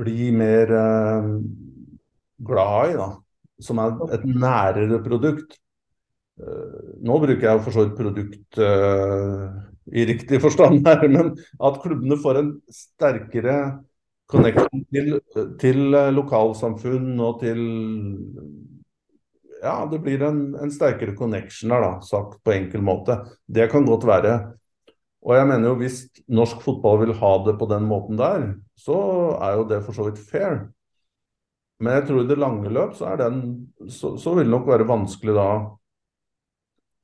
bli 0.00 0.30
mer 0.32 0.72
eh, 0.72 1.28
glad 2.44 2.90
i, 2.90 2.96
da. 2.98 3.10
Som 3.62 3.80
er 3.82 4.00
et 4.16 4.24
nærere 4.26 4.98
produkt. 5.04 5.58
Uh, 6.34 6.98
nå 7.06 7.20
bruker 7.22 7.46
jeg 7.46 7.62
for 7.62 7.74
så 7.74 7.84
vidt 7.84 7.98
produkt 7.98 8.58
uh, 8.58 9.52
i 9.94 10.02
riktig 10.08 10.40
forstand 10.42 10.80
her, 10.88 11.04
men 11.06 11.30
at 11.38 11.76
klubbene 11.82 12.18
får 12.18 12.40
en 12.40 12.48
sterkere 12.74 13.58
connection 14.30 14.82
til, 14.90 15.12
til 15.60 15.94
lokalsamfunn 16.16 17.20
og 17.22 17.38
til 17.44 17.60
ja, 19.64 19.74
det 19.90 20.00
blir 20.04 20.22
en, 20.26 20.42
en 20.60 20.72
sterkere 20.72 21.16
connection 21.16 21.72
her, 21.72 21.82
da, 21.84 21.92
sagt 22.04 22.38
på 22.44 22.52
enkel 22.54 22.84
måte. 22.84 23.16
Det 23.46 23.70
kan 23.72 23.86
godt 23.88 24.06
være. 24.08 24.34
Og 25.24 25.38
jeg 25.38 25.48
mener 25.48 25.70
jo 25.70 25.78
hvis 25.80 26.02
norsk 26.28 26.60
fotball 26.64 27.00
vil 27.00 27.14
ha 27.16 27.32
det 27.46 27.56
på 27.60 27.68
den 27.70 27.86
måten 27.88 28.20
der, 28.20 28.50
så 28.76 28.96
er 29.40 29.56
jo 29.58 29.68
det 29.70 29.80
for 29.86 29.96
så 29.96 30.08
vidt 30.10 30.20
fair. 30.20 30.66
Men 31.80 31.96
jeg 31.98 32.06
tror 32.08 32.22
i 32.22 32.28
det 32.28 32.38
lange 32.38 32.72
løp 32.72 32.92
så, 32.98 33.14
den, 33.18 33.40
så, 33.88 34.14
så 34.20 34.34
vil 34.36 34.46
det 34.46 34.52
nok 34.52 34.68
være 34.68 34.88
vanskelig 34.88 35.34
da 35.36 35.48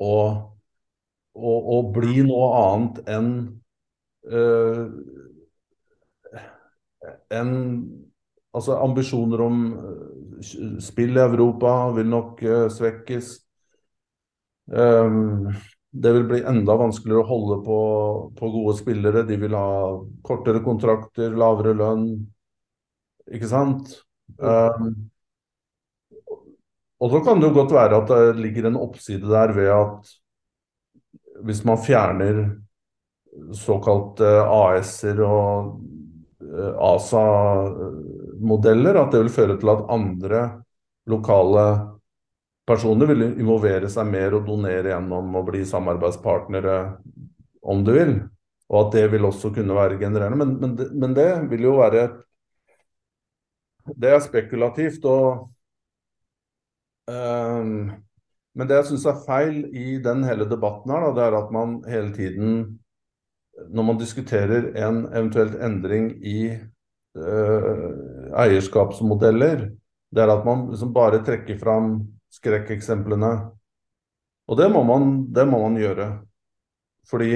å, 0.00 0.12
å, 1.34 1.54
å 1.74 1.80
bli 1.92 2.22
noe 2.28 2.50
annet 2.60 3.00
enn 3.10 3.32
øh, 4.30 4.84
enn 7.34 7.56
altså 8.56 8.78
ambisjoner 8.82 9.42
om 9.44 9.60
uh, 10.40 10.78
spill 10.82 11.16
i 11.16 11.22
Europa 11.24 11.74
vil 11.96 12.08
nok 12.10 12.42
uh, 12.42 12.66
svekkes. 12.72 13.32
Um, 14.70 15.50
det 15.90 16.12
vil 16.14 16.26
bli 16.30 16.42
enda 16.46 16.76
vanskeligere 16.78 17.24
å 17.24 17.28
holde 17.30 17.56
på, 17.66 17.78
på, 18.38 18.50
gode 18.54 18.76
spillere. 18.78 19.24
De 19.26 19.38
vil 19.40 19.56
ha 19.58 19.70
kortere 20.26 20.62
kontrakter, 20.62 21.34
lavere 21.34 21.74
lønn. 21.74 22.06
Ikke 23.30 23.50
sant? 23.50 23.96
Um, 24.38 24.92
og 27.00 27.14
så 27.14 27.22
kan 27.24 27.40
det 27.40 27.48
jo 27.48 27.56
godt 27.56 27.74
være 27.74 27.98
at 28.02 28.10
det 28.12 28.42
ligger 28.42 28.68
en 28.68 28.78
oppside 28.78 29.26
der 29.26 29.54
ved 29.56 29.70
at 29.74 30.10
hvis 31.40 31.62
man 31.64 31.80
fjerner 31.80 32.42
såkalte 33.56 34.28
AS-er 34.44 35.22
og 35.24 35.80
ASA 36.80 37.24
modeller, 38.40 38.96
at 38.96 39.12
det 39.12 39.24
vil 39.24 39.32
føre 39.32 39.56
til 39.60 39.72
at 39.72 39.86
andre 39.92 40.42
lokale 41.10 41.64
personer 42.70 43.08
vil 43.10 43.24
involvere 43.28 43.90
seg 43.90 44.08
mer 44.10 44.36
og 44.36 44.46
donere 44.46 44.92
gjennom 44.92 45.36
å 45.36 45.44
bli 45.46 45.62
samarbeidspartnere, 45.66 46.76
om 47.60 47.84
du 47.84 47.92
vil. 47.96 48.12
Og 48.70 48.84
at 48.84 48.92
det 48.94 49.06
vil 49.14 49.26
også 49.26 49.50
kunne 49.54 49.76
være 49.76 49.98
genererende. 50.00 50.44
Men, 50.44 50.52
men, 50.62 50.76
det, 50.78 50.90
men 50.94 51.16
det 51.16 51.30
vil 51.50 51.70
jo 51.70 51.78
være 51.80 52.10
Det 53.90 54.10
er 54.12 54.20
spekulativt. 54.22 55.04
og 55.04 55.50
um, 57.10 57.90
Men 58.54 58.68
det 58.68 58.76
jeg 58.76 58.90
syns 58.92 59.06
er 59.10 59.24
feil 59.24 59.64
i 59.74 59.98
den 60.04 60.22
hele 60.28 60.46
debatten 60.46 60.92
her, 60.92 61.08
da, 61.08 61.10
det 61.16 61.24
er 61.26 61.38
at 61.40 61.50
man 61.54 61.80
hele 61.88 62.14
tiden, 62.14 62.60
når 63.70 63.88
man 63.88 63.98
diskuterer 63.98 64.70
en 64.86 65.06
eventuelt 65.08 65.58
endring 65.58 66.12
i 66.22 66.60
eierskapsmodeller, 67.16 69.70
det 70.10 70.22
er 70.22 70.30
at 70.30 70.44
man 70.46 70.68
liksom 70.70 70.92
bare 70.94 71.22
trekker 71.26 71.58
fram 71.58 72.06
skrekkeksemplene. 72.34 73.30
Og 74.50 74.58
det 74.58 74.66
må, 74.72 74.82
man, 74.86 75.26
det 75.30 75.46
må 75.46 75.60
man 75.62 75.78
gjøre. 75.78 76.08
Fordi 77.10 77.30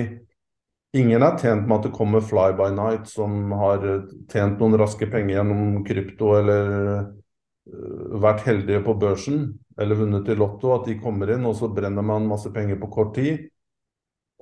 ingen 0.94 1.22
er 1.22 1.38
tjent 1.38 1.66
med 1.66 1.78
at 1.78 1.88
det 1.88 1.94
kommer 1.94 2.22
fly 2.22 2.52
by 2.58 2.70
night 2.74 3.10
som 3.10 3.52
har 3.58 3.82
tjent 4.30 4.62
noen 4.62 4.78
raske 4.78 5.06
penger 5.10 5.38
gjennom 5.38 5.82
krypto 5.86 6.34
eller 6.38 6.72
uh, 6.74 8.18
vært 8.22 8.44
heldige 8.46 8.82
på 8.86 8.96
børsen 8.98 9.46
eller 9.78 9.98
vunnet 9.98 10.30
i 10.30 10.38
Lotto, 10.38 10.70
at 10.74 10.86
de 10.86 10.98
kommer 11.02 11.32
inn 11.34 11.46
og 11.48 11.56
så 11.58 11.70
brenner 11.74 12.06
man 12.06 12.30
masse 12.30 12.50
penger 12.54 12.78
på 12.82 12.90
kort 12.94 13.14
tid. 13.18 13.48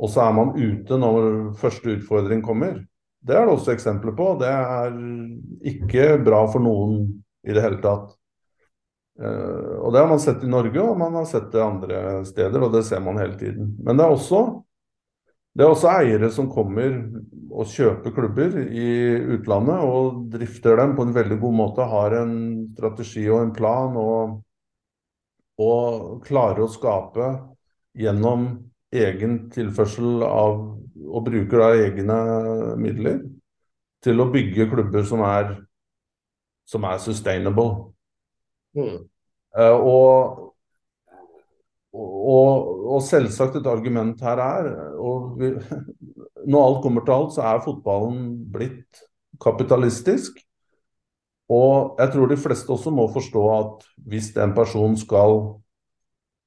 Og 0.00 0.08
så 0.12 0.24
er 0.24 0.36
man 0.36 0.56
ute 0.56 0.96
når 0.98 1.52
første 1.60 1.96
utfordring 1.96 2.40
kommer. 2.44 2.80
Det 3.22 3.36
er 3.36 3.46
det 3.46 3.54
også 3.54 3.74
eksempler 3.76 4.14
på. 4.18 4.32
Det 4.40 4.50
er 4.50 4.96
ikke 5.72 6.16
bra 6.26 6.42
for 6.50 6.64
noen 6.64 7.04
i 7.46 7.54
det 7.54 7.62
hele 7.62 7.78
tatt. 7.82 8.10
Uh, 9.22 9.78
og 9.84 9.92
Det 9.92 10.00
har 10.00 10.08
man 10.10 10.22
sett 10.22 10.42
i 10.42 10.50
Norge, 10.50 10.80
og 10.82 10.98
man 10.98 11.14
har 11.20 11.26
sett 11.28 11.50
det 11.52 11.62
andre 11.62 12.00
steder, 12.26 12.64
og 12.64 12.72
det 12.74 12.82
ser 12.88 13.02
man 13.04 13.20
hele 13.20 13.36
tiden. 13.38 13.74
Men 13.84 13.98
det 13.98 14.06
er 14.06 14.14
også, 14.16 14.42
det 15.54 15.66
er 15.66 15.74
også 15.74 15.92
eiere 15.92 16.32
som 16.34 16.50
kommer 16.50 16.96
og 17.52 17.68
kjøper 17.68 18.14
klubber 18.16 18.56
i 18.64 18.88
utlandet 19.36 19.84
og 19.84 20.24
drifter 20.32 20.80
dem 20.80 20.96
på 20.96 21.04
en 21.06 21.14
veldig 21.14 21.38
god 21.42 21.56
måte, 21.58 21.86
har 21.92 22.16
en 22.22 22.34
strategi 22.72 23.26
og 23.28 23.42
en 23.44 23.54
plan 23.54 23.98
og, 24.00 24.38
og 25.60 26.22
klarer 26.24 26.64
å 26.64 26.72
skape 26.72 27.34
gjennom 28.00 28.48
egen 28.92 29.36
tilførsel 29.52 30.24
av 30.24 30.62
og 31.08 31.24
bruker 31.26 31.62
da 31.62 31.70
egne 31.86 32.18
midler 32.80 33.20
til 34.02 34.22
å 34.22 34.30
bygge 34.32 34.68
klubber 34.70 35.04
som 35.06 35.22
er, 35.26 35.54
som 36.68 36.84
er 36.88 37.02
sustainable. 37.02 37.92
Mm. 38.76 39.04
Uh, 39.52 39.76
og, 39.76 40.38
og, 41.92 42.70
og, 42.88 43.00
selvsagt 43.04 43.58
et 43.60 43.68
argument 43.68 44.20
her 44.24 44.40
er 44.40 44.70
vi, 45.36 45.50
Når 46.48 46.64
alt 46.64 46.80
kommer 46.82 47.04
til 47.04 47.14
alt, 47.14 47.34
så 47.36 47.44
er 47.46 47.60
fotballen 47.62 48.30
blitt 48.50 49.02
kapitalistisk. 49.42 50.40
Og 51.52 52.00
jeg 52.00 52.12
tror 52.14 52.30
de 52.30 52.38
fleste 52.40 52.72
også 52.72 52.90
må 52.94 53.04
forstå 53.12 53.42
at 53.58 53.84
hvis 54.08 54.32
en 54.40 54.54
person 54.56 54.96
skal 54.98 55.36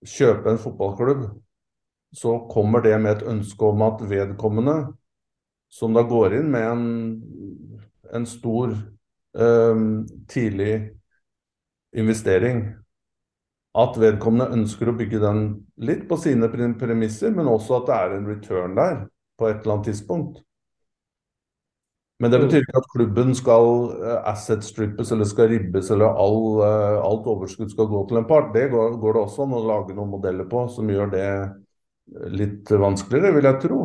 kjøpe 0.06 0.52
en 0.52 0.60
fotballklubb, 0.62 1.28
så 2.16 2.38
kommer 2.52 2.82
det 2.82 2.96
med 3.02 3.18
et 3.18 3.28
ønske 3.28 3.68
om 3.68 3.82
at 3.86 4.04
vedkommende, 4.10 4.76
som 5.70 5.96
da 5.96 6.06
går 6.08 6.38
inn 6.40 6.52
med 6.54 6.68
en, 6.70 6.86
en 8.16 8.28
stor 8.30 8.72
um, 9.36 10.06
tidlig 10.32 10.92
investering. 11.96 12.64
At 13.76 14.00
vedkommende 14.00 14.56
ønsker 14.56 14.88
å 14.88 14.96
bygge 14.96 15.20
den 15.20 15.44
litt 15.84 16.06
på 16.08 16.16
sine 16.22 16.48
premisser, 16.48 17.36
men 17.36 17.52
også 17.52 17.82
at 17.82 17.90
det 17.90 18.00
er 18.00 18.16
en 18.16 18.30
return 18.32 18.78
der 18.80 19.02
på 19.36 19.50
et 19.50 19.60
eller 19.60 19.76
annet 19.76 19.90
tidspunkt. 19.92 20.40
Men 22.24 22.32
det 22.32 22.40
betyr 22.46 22.64
ikke 22.64 22.80
at 22.80 22.92
klubben 22.94 23.36
skal 23.36 23.66
uh, 23.92 24.22
asset 24.32 24.64
strippes 24.64 25.12
eller 25.12 25.28
skal 25.28 25.50
ribbes 25.52 25.92
eller 25.92 26.16
all, 26.16 26.62
uh, 26.64 27.04
alt 27.04 27.28
overskudd 27.28 27.74
skal 27.74 27.90
gå 27.92 28.06
til 28.08 28.22
en 28.22 28.28
part. 28.30 28.54
Det 28.56 28.70
går, 28.72 28.96
går, 29.02 29.18
det 29.18 29.24
også 29.26 29.44
an 29.44 29.60
å 29.60 29.64
lage 29.68 29.98
noen 29.98 30.14
modeller 30.14 30.48
på 30.48 30.64
som 30.72 30.88
gjør 30.88 31.12
det 31.12 31.28
litt 32.14 32.70
vanskeligere, 32.72 33.34
vil 33.36 33.50
jeg 33.50 33.62
tro. 33.64 33.80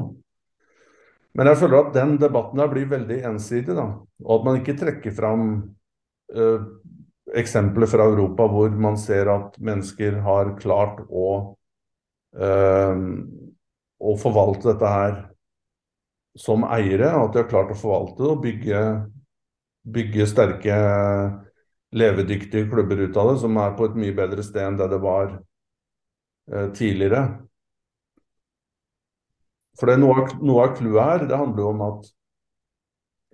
Men 1.38 1.50
jeg 1.50 1.60
føler 1.60 1.78
at 1.78 1.92
den 1.94 2.16
debatten 2.20 2.58
der 2.58 2.70
blir 2.72 2.88
veldig 2.90 3.20
ensidig. 3.30 3.74
da, 3.76 3.86
Og 4.24 4.32
at 4.38 4.46
man 4.48 4.60
ikke 4.60 4.78
trekker 4.78 5.14
fram 5.14 5.44
eh, 6.34 6.64
eksempler 7.38 7.86
fra 7.86 8.08
Europa 8.10 8.48
hvor 8.50 8.70
man 8.74 8.98
ser 8.98 9.30
at 9.30 9.58
mennesker 9.62 10.18
har 10.26 10.56
klart 10.58 11.04
å, 11.06 11.56
eh, 12.34 13.04
å 14.00 14.16
forvalte 14.18 14.72
dette 14.72 14.90
her 14.90 15.20
som 16.38 16.66
eiere. 16.66 17.12
At 17.14 17.32
de 17.32 17.44
har 17.44 17.52
klart 17.52 17.70
å 17.74 17.78
forvalte 17.78 18.24
det 18.24 18.32
og 18.32 18.42
bygge, 18.42 18.82
bygge 19.86 20.26
sterke, 20.26 20.80
levedyktige 21.94 22.70
klubber 22.70 23.06
ut 23.06 23.16
av 23.18 23.32
det, 23.32 23.38
som 23.42 23.56
er 23.58 23.78
på 23.78 23.86
et 23.86 23.96
mye 23.98 24.14
bedre 24.14 24.42
sted 24.46 24.66
enn 24.66 24.78
det 24.78 24.90
det 24.92 25.00
var 25.02 25.30
eh, 26.50 26.68
tidligere. 26.74 27.22
For 29.80 29.88
det 29.88 29.96
er 29.96 30.02
noe 30.04 30.66
av 30.66 30.74
clouet 30.76 31.00
her, 31.00 31.24
det 31.30 31.38
handler 31.40 31.64
jo 31.64 31.70
om 31.72 31.86
at 31.86 32.10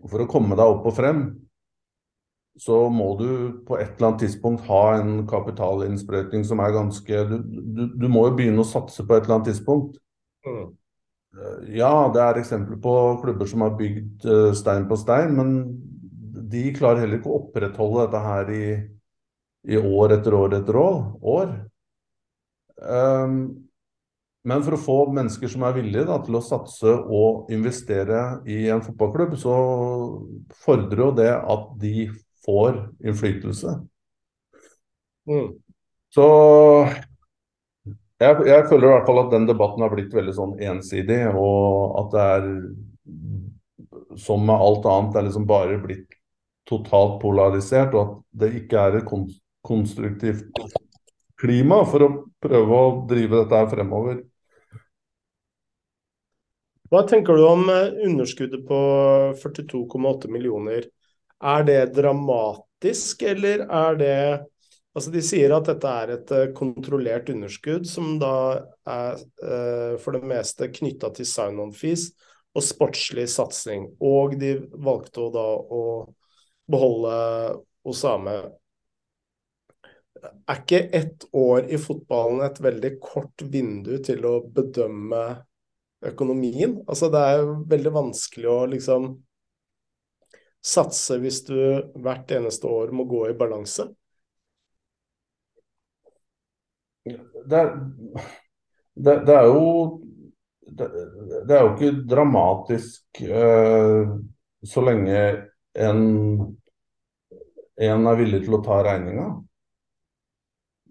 for 0.07 0.23
å 0.23 0.29
komme 0.31 0.55
deg 0.55 0.71
opp 0.77 0.87
og 0.87 0.95
frem, 0.95 1.21
så 2.57 2.87
må 2.93 3.11
du 3.19 3.29
på 3.67 3.77
et 3.77 3.97
eller 3.97 4.13
annet 4.13 4.23
tidspunkt 4.25 4.65
ha 4.71 4.83
en 4.97 5.27
kapitalinnsprøytning 5.29 6.45
som 6.49 6.63
er 6.65 6.73
ganske 6.73 7.25
du, 7.29 7.37
du, 7.45 7.83
du, 7.93 8.07
må 8.09 8.29
jo 8.31 8.37
begynne 8.39 8.63
å 8.63 8.69
satse 8.69 9.05
på 9.05 9.17
et 9.17 9.27
eller 9.27 9.39
annet 9.39 9.51
tidspunkt. 9.51 9.99
Mm. 10.47 10.71
Eh, 11.37 11.59
ja, 11.83 11.93
det 12.15 12.23
er 12.23 12.41
eksempler 12.41 12.81
på 12.81 12.95
klubber 13.25 13.51
som 13.51 13.67
har 13.67 13.77
bygd 13.77 14.25
uh, 14.25 14.55
stein 14.57 14.87
på 14.89 14.97
stein, 15.01 15.37
men 15.37 15.53
de 16.47 16.71
klarer 16.77 17.05
heller 17.05 17.21
ikke 17.21 17.33
å 17.33 17.43
opprettholde 17.43 18.07
dette 18.07 18.25
her 18.25 18.55
i, 18.55 18.67
i 19.75 19.81
år 19.83 20.17
etter 20.17 20.37
år 20.39 20.57
etter 20.61 20.81
år. 20.81 21.01
år. 21.37 21.55
Um, 22.77 23.66
men 24.47 24.63
for 24.63 24.77
å 24.77 24.79
få 24.79 24.97
mennesker 25.15 25.51
som 25.51 25.65
er 25.67 25.75
villige 25.75 26.07
da, 26.07 26.21
til 26.23 26.39
å 26.39 26.45
satse 26.45 26.93
og 26.93 27.51
investere 27.53 28.23
i 28.47 28.69
en 28.71 28.83
fotballklubb, 28.85 29.35
så 29.41 29.57
fordrer 30.63 31.03
jo 31.03 31.11
det 31.19 31.33
at 31.35 31.65
de 31.83 32.07
får 32.47 32.79
innflytelse. 33.03 33.75
Mm. 35.27 35.49
Så 36.15 36.27
jeg, 38.23 38.37
jeg, 38.47 38.63
føler 38.71 38.87
i 38.87 38.93
hvert 38.93 39.09
fall 39.11 39.23
at 39.25 39.33
den 39.35 39.49
debatten 39.51 39.83
har 39.83 39.93
blitt 39.93 40.15
veldig 40.15 40.37
sånn 40.37 40.55
ensidig, 40.69 41.19
og 41.35 41.99
at 42.05 42.15
det 42.15 42.29
er 42.37 42.47
som 44.23 44.47
med 44.47 44.55
alt 44.55 44.87
annet, 44.89 45.11
det 45.13 45.21
er 45.21 45.27
liksom 45.27 45.51
bare 45.51 45.81
blitt 45.83 46.17
totalt 46.71 47.19
polarisert, 47.23 47.99
og 47.99 48.03
at 48.07 48.15
det 48.47 48.53
ikke 48.63 48.87
er 48.87 49.01
et 49.01 49.11
konstruktivt 49.67 50.47
klima 51.37 51.83
for 51.91 52.07
å 52.07 52.11
prøve 52.43 52.81
å 52.81 52.97
drive 53.11 53.43
dette 53.43 53.61
her 53.61 53.69
fremover. 53.75 54.23
Hva 56.91 57.03
tenker 57.09 57.37
du 57.37 57.47
om 57.47 57.69
eh, 57.73 57.95
underskuddet 58.07 58.67
på 58.69 58.77
42,8 59.43 60.31
millioner 60.31 60.87
er 61.43 61.65
det 61.67 61.81
dramatisk, 61.97 63.23
eller 63.23 63.67
er 63.67 63.99
det 64.03 64.19
Altså, 64.97 65.11
De 65.13 65.21
sier 65.21 65.53
at 65.53 65.67
dette 65.69 65.91
er 65.93 66.11
et 66.15 66.31
uh, 66.33 66.43
kontrollert 66.57 67.29
underskudd, 67.29 67.83
som 67.85 68.15
da 68.17 68.31
er 68.89 69.19
eh, 69.45 69.97
for 70.01 70.17
det 70.17 70.23
meste 70.25 70.71
knytta 70.73 71.11
til 71.19 71.29
sign-on-fees 71.29 72.07
og 72.57 72.65
sportslig 72.65 73.27
satsing. 73.29 73.91
Og 74.01 74.39
de 74.41 74.55
valgte 74.73 75.27
da 75.35 75.45
å 75.53 75.83
beholde 76.73 77.19
Osame. 77.85 78.39
Er 80.25 80.63
ikke 80.63 80.81
ett 80.97 81.29
år 81.37 81.69
i 81.69 81.77
fotballen 81.77 82.41
et 82.49 82.63
veldig 82.65 82.95
kort 83.05 83.45
vindu 83.53 83.99
til 84.01 84.25
å 84.25 84.39
bedømme 84.49 85.27
økonomien? 86.11 86.81
Altså, 86.87 87.11
det 87.13 87.23
er 87.23 87.41
jo 87.43 87.55
veldig 87.71 87.93
vanskelig 87.95 88.51
å 88.53 88.59
liksom 88.71 89.09
satse 90.67 91.19
hvis 91.23 91.45
du 91.47 91.57
hvert 92.03 92.33
eneste 92.35 92.67
år 92.71 92.93
må 92.95 93.07
gå 93.09 93.27
i 93.31 93.39
balanse? 93.39 93.89
Det 97.07 97.59
er, 97.61 97.75
det, 98.99 99.15
det 99.29 99.35
er 99.37 99.47
jo 99.47 99.67
det, 100.67 100.87
det, 101.47 101.55
er 101.55 101.61
jo 101.63 101.75
ikke 101.75 102.07
dramatisk 102.11 103.21
uh, 103.31 104.17
så 104.67 104.83
lenge 104.83 105.21
en, 105.79 106.01
en 107.87 108.09
er 108.11 108.19
villig 108.19 108.43
til 108.47 108.59
å 108.59 108.63
ta 108.67 108.81
regninga. 108.83 109.29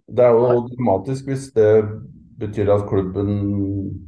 Det 0.06 0.24
er 0.24 0.38
jo 0.38 0.64
dramatisk 0.70 1.28
hvis 1.28 1.50
det 1.58 1.70
betyr 2.40 2.72
at 2.72 2.88
klubben 2.88 4.05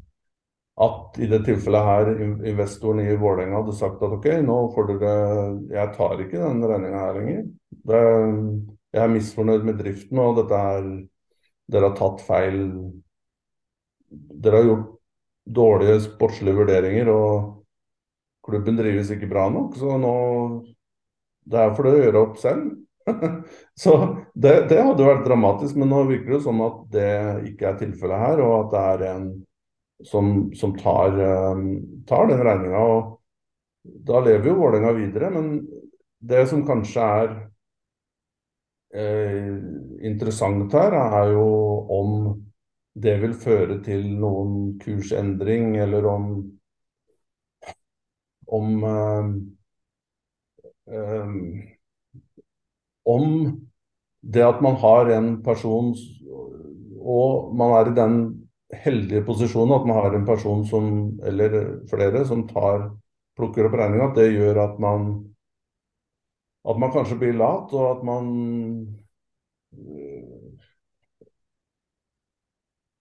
at 0.78 1.18
i 1.18 1.28
det 1.30 1.40
tilfellet 1.48 1.88
her 1.88 2.10
investoren 2.46 3.02
i 3.02 3.16
Vålerenga 3.18 3.62
hadde 3.62 3.76
sagt 3.80 4.02
at 4.06 4.14
ok, 4.14 4.28
nå 4.46 4.58
får 4.76 4.90
dere 4.92 5.14
Jeg 5.74 5.94
tar 5.96 6.22
ikke 6.22 6.42
den 6.44 6.62
regninga 6.70 7.00
her 7.02 7.18
lenger. 7.18 7.46
Det, 7.88 8.02
jeg 8.94 9.04
er 9.04 9.14
misfornøyd 9.14 9.66
med 9.66 9.80
driften, 9.82 10.22
og 10.22 10.38
dette 10.42 10.64
her 10.64 10.90
Dere 11.68 11.90
har 11.90 11.98
tatt 11.98 12.22
feil 12.24 12.62
Dere 14.08 14.62
har 14.62 14.70
gjort 14.70 14.94
dårlige 15.58 16.00
sportslige 16.06 16.56
vurderinger, 16.60 17.10
og 17.10 18.48
klubben 18.48 18.78
drives 18.78 19.10
ikke 19.12 19.30
bra 19.32 19.48
nok, 19.52 19.76
så 19.80 19.98
nå 20.00 20.14
Det 21.48 21.64
er 21.64 21.74
for 21.74 21.88
det 21.88 21.96
å 21.96 22.04
gjøre 22.04 22.22
opp 22.22 22.38
selv. 22.42 22.70
så 23.84 23.94
det, 24.36 24.68
det, 24.70 24.82
hadde 24.84 25.10
vært 25.10 25.26
dramatisk, 25.26 25.78
men 25.80 25.90
nå 25.90 26.02
virker 26.10 26.36
det 26.36 26.42
sånn 26.44 26.60
at 26.66 26.82
det 26.92 27.12
ikke 27.54 27.70
er 27.70 27.78
tilfellet 27.80 28.24
her, 28.26 28.42
og 28.44 28.56
at 28.58 28.74
det 28.74 28.82
er 28.92 29.06
en 29.14 29.30
som, 30.04 30.54
som 30.56 30.78
tar, 30.78 31.20
um, 31.20 32.04
tar, 32.06 32.28
den 32.28 32.44
regninga. 32.44 33.18
Da 33.84 34.20
lever 34.20 34.50
jo 34.50 34.58
Vålerenga 34.60 34.92
videre, 34.94 35.30
men 35.32 35.62
det 36.20 36.48
som 36.50 36.66
kanskje 36.68 37.06
er 37.22 37.32
eh, 38.94 39.54
interessant 40.06 40.74
her, 40.76 40.98
er 40.98 41.32
jo 41.34 41.48
om 41.94 42.12
det 42.98 43.16
vil 43.22 43.36
føre 43.38 43.80
til 43.86 44.06
noen 44.20 44.78
kursendring, 44.82 45.78
eller 45.82 46.06
om 46.10 46.30
om 48.48 48.84
um, 48.84 49.32
um, 50.88 51.40
om 53.04 53.26
det 54.22 54.44
at 54.44 54.62
man 54.64 54.76
har 54.80 55.12
en 55.12 55.44
person 55.44 55.92
og 56.98 57.56
man 57.56 57.74
er 57.76 57.92
i 57.92 57.96
den 57.96 58.16
heldige 58.74 59.24
posisjonen 59.28 59.76
at 59.78 59.88
man 59.88 60.00
har 60.02 60.16
en 60.16 60.28
person 60.28 60.66
som, 60.68 60.88
eller 61.24 61.58
flere 61.90 62.26
som 62.28 62.48
tar, 62.50 62.90
plukker 63.38 63.68
opp 63.68 63.78
regninga, 63.80 64.10
at 64.10 64.18
det 64.18 64.32
gjør 64.34 64.64
at 64.64 64.80
man 64.82 65.10
at 66.68 66.80
man 66.82 66.92
kanskje 66.92 67.20
blir 67.22 67.38
lat, 67.40 67.74
og 67.74 67.92
at 67.96 68.04
man 68.04 68.26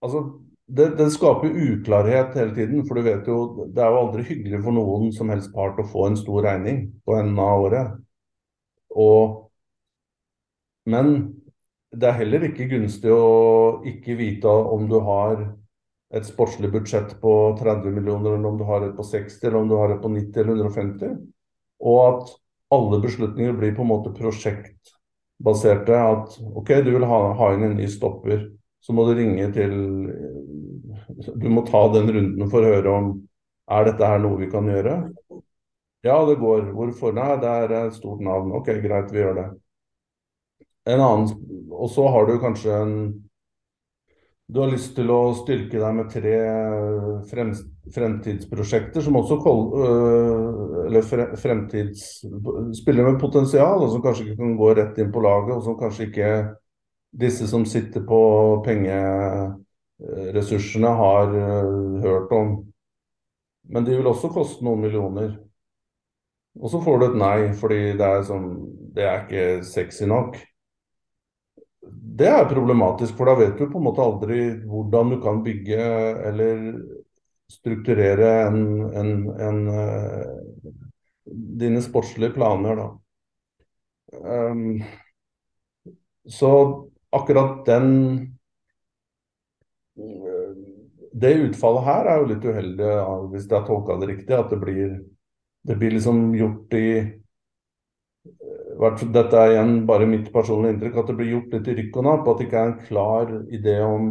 Altså, 0.05 0.21
det, 0.67 0.99
det, 0.99 1.07
skaper 1.11 1.51
uklarhet 1.51 2.35
hele 2.39 2.55
tiden. 2.55 2.83
For 2.87 2.95
du 2.95 3.03
vet 3.03 3.27
jo, 3.27 3.67
det 3.75 3.83
er 3.83 3.91
jo 3.91 4.03
aldri 4.05 4.27
hyggelig 4.29 4.61
for 4.63 4.77
noen 4.77 5.09
som 5.15 5.33
helst 5.33 5.51
part 5.55 5.81
å 5.83 5.87
få 5.89 6.05
en 6.11 6.19
stor 6.21 6.45
regning 6.47 6.83
på 7.03 7.17
enden 7.17 7.41
av 7.43 7.65
året. 7.65 7.97
Og, 8.95 9.49
men 10.93 11.11
det 11.93 12.09
er 12.09 12.19
heller 12.21 12.49
ikke 12.49 12.69
gunstig 12.71 13.13
å 13.13 13.83
ikke 13.87 14.17
vite 14.19 14.51
om 14.51 14.89
du 14.91 14.99
har 15.05 15.45
et 16.15 16.27
sportslig 16.27 16.71
budsjett 16.73 17.17
på 17.21 17.33
30 17.59 17.95
millioner, 17.95 18.35
eller 18.35 18.51
om 18.51 18.59
du 18.59 18.65
har 18.69 18.87
et 18.87 18.97
på 18.97 19.05
60, 19.07 19.41
eller 19.47 19.61
om 19.61 19.71
du 19.71 19.77
har 19.79 19.95
et 19.95 20.03
på 20.03 20.11
90 20.13 20.43
eller 20.43 20.61
150. 20.65 21.17
Og 21.87 21.99
at 22.07 22.37
alle 22.75 23.01
beslutninger 23.03 23.57
blir 23.59 23.75
på 23.77 23.85
en 23.85 23.91
måte 23.91 24.15
prosjektbaserte. 24.17 25.99
At 25.99 26.39
OK, 26.55 26.73
du 26.87 26.93
vil 26.97 27.09
ha, 27.11 27.21
ha 27.39 27.51
inn 27.55 27.67
en 27.69 27.77
ny 27.79 27.89
stopper 27.91 28.47
så 28.87 28.95
må 28.95 29.07
du 29.09 29.17
ringe 29.19 29.49
til 29.55 29.73
Du 31.43 31.49
må 31.51 31.65
ta 31.67 31.81
den 31.95 32.11
runden 32.15 32.51
for 32.53 32.63
å 32.63 32.75
høre 32.77 32.93
om 32.93 33.09
er 33.77 33.89
dette 33.89 34.07
her 34.07 34.21
noe 34.23 34.39
vi 34.39 34.47
kan 34.51 34.69
gjøre. 34.71 34.95
Ja, 36.07 36.21
det 36.29 36.37
går. 36.39 36.69
Hvorfor? 36.77 37.15
Nei, 37.17 37.33
det 37.43 37.51
er 37.51 37.73
et 37.81 37.97
stort 37.97 38.21
navn. 38.23 38.53
Ok, 38.55 38.71
greit, 38.85 39.11
vi 39.11 39.25
gjør 39.25 39.41
det. 39.41 39.47
En 40.87 41.01
annen, 41.01 41.29
Og 41.71 41.91
så 41.91 42.09
har 42.09 42.27
du 42.27 42.41
kanskje 42.41 42.73
en 42.73 43.23
Du 44.49 44.61
har 44.63 44.71
lyst 44.71 44.95
til 44.95 45.11
å 45.11 45.35
styrke 45.35 45.81
deg 45.83 45.95
med 45.97 46.11
tre 46.13 46.37
fremtidsprosjekter 47.91 49.03
som 49.03 49.17
også 49.19 49.41
øh, 49.43 50.87
Eller 50.87 51.03
fremtids 51.35 52.23
spiller 52.79 53.11
med 53.11 53.21
potensial, 53.21 53.83
og 53.83 53.91
som 53.91 54.03
kanskje 54.05 54.25
ikke 54.29 54.43
kan 54.45 54.55
gå 54.61 54.69
rett 54.79 54.99
inn 55.03 55.11
på 55.11 55.25
laget, 55.25 55.57
og 55.57 55.63
som 55.67 55.75
kanskje 55.81 56.07
ikke 56.07 56.31
disse 57.17 57.49
som 57.51 57.65
sitter 57.67 58.05
på 58.07 58.21
pengeressursene, 58.67 60.89
har 61.01 61.35
uh, 61.35 62.01
hørt 62.05 62.33
om. 62.33 62.67
Men 63.67 63.85
de 63.85 63.97
vil 63.97 64.07
også 64.07 64.29
koste 64.31 64.65
noen 64.65 64.81
millioner. 64.85 65.47
Og 66.61 66.71
så 66.71 66.81
får 66.85 66.99
du 66.99 67.05
et 67.07 67.17
nei 67.21 67.53
fordi 67.57 67.97
det 67.99 68.07
er 68.07 68.23
sånn 68.25 68.73
Det 68.97 69.05
er 69.05 69.25
ikke 69.25 69.65
sexy 69.67 70.05
nok. 70.09 70.37
Det 72.17 72.29
er 72.33 72.49
problematisk, 72.49 73.17
for 73.19 73.29
da 73.29 73.35
vet 73.37 73.59
du 73.59 73.67
på 73.69 73.81
en 73.81 73.85
måte 73.85 74.05
aldri 74.05 74.39
hvordan 74.65 75.11
du 75.13 75.17
kan 75.21 75.43
bygge 75.45 75.89
eller 76.31 76.63
strukturere 77.53 78.31
en, 78.47 78.63
en, 78.97 79.11
en, 79.49 79.59
uh, 79.69 80.71
dine 81.61 81.83
sportslige 81.85 82.33
planer, 82.39 82.81
da. 82.81 82.87
Um, 84.17 84.81
så 86.25 86.51
akkurat 87.11 87.67
den 87.67 87.93
Det 91.17 91.33
utfallet 91.41 91.85
her 91.87 92.09
er 92.11 92.19
jo 92.21 92.27
litt 92.29 92.43
uheldig, 92.45 92.89
hvis 93.33 93.47
jeg 93.47 93.55
har 93.57 93.63
tolka 93.65 93.95
det 94.01 94.09
riktig. 94.11 94.35
At 94.37 94.51
det 94.53 94.59
blir, 94.61 94.91
det 95.65 95.77
blir 95.81 95.95
liksom 95.95 96.35
gjort 96.37 96.75
i 96.77 96.89
dette 98.77 99.41
er 99.41 99.55
igjen 99.55 99.75
bare 99.89 100.09
mitt 100.09 100.31
personlige 100.33 100.75
inntrykk, 100.75 100.97
at 101.01 101.11
det 101.11 101.17
blir 101.19 101.31
gjort 101.35 101.55
litt 101.57 101.69
i 101.69 101.77
rykk 101.81 102.01
og 102.01 102.09
napp. 102.09 102.29
At 102.29 102.41
det 102.41 102.49
ikke 102.49 102.63
er 102.63 102.73
en 102.73 102.81
klar 102.89 103.33
idé 103.59 103.77
om 103.85 104.11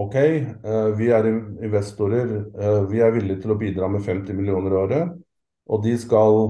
OK, 0.00 0.16
eh, 0.16 0.88
vi 0.98 1.08
er 1.14 1.28
investorer. 1.30 2.34
Eh, 2.54 2.80
vi 2.90 3.00
er 3.00 3.14
villige 3.14 3.44
til 3.44 3.54
å 3.54 3.60
bidra 3.60 3.88
med 3.88 4.04
50 4.04 4.36
millioner 4.36 4.74
i 4.74 4.80
året. 4.82 5.14
Og 5.70 5.84
de 5.84 5.94
skal, 5.98 6.40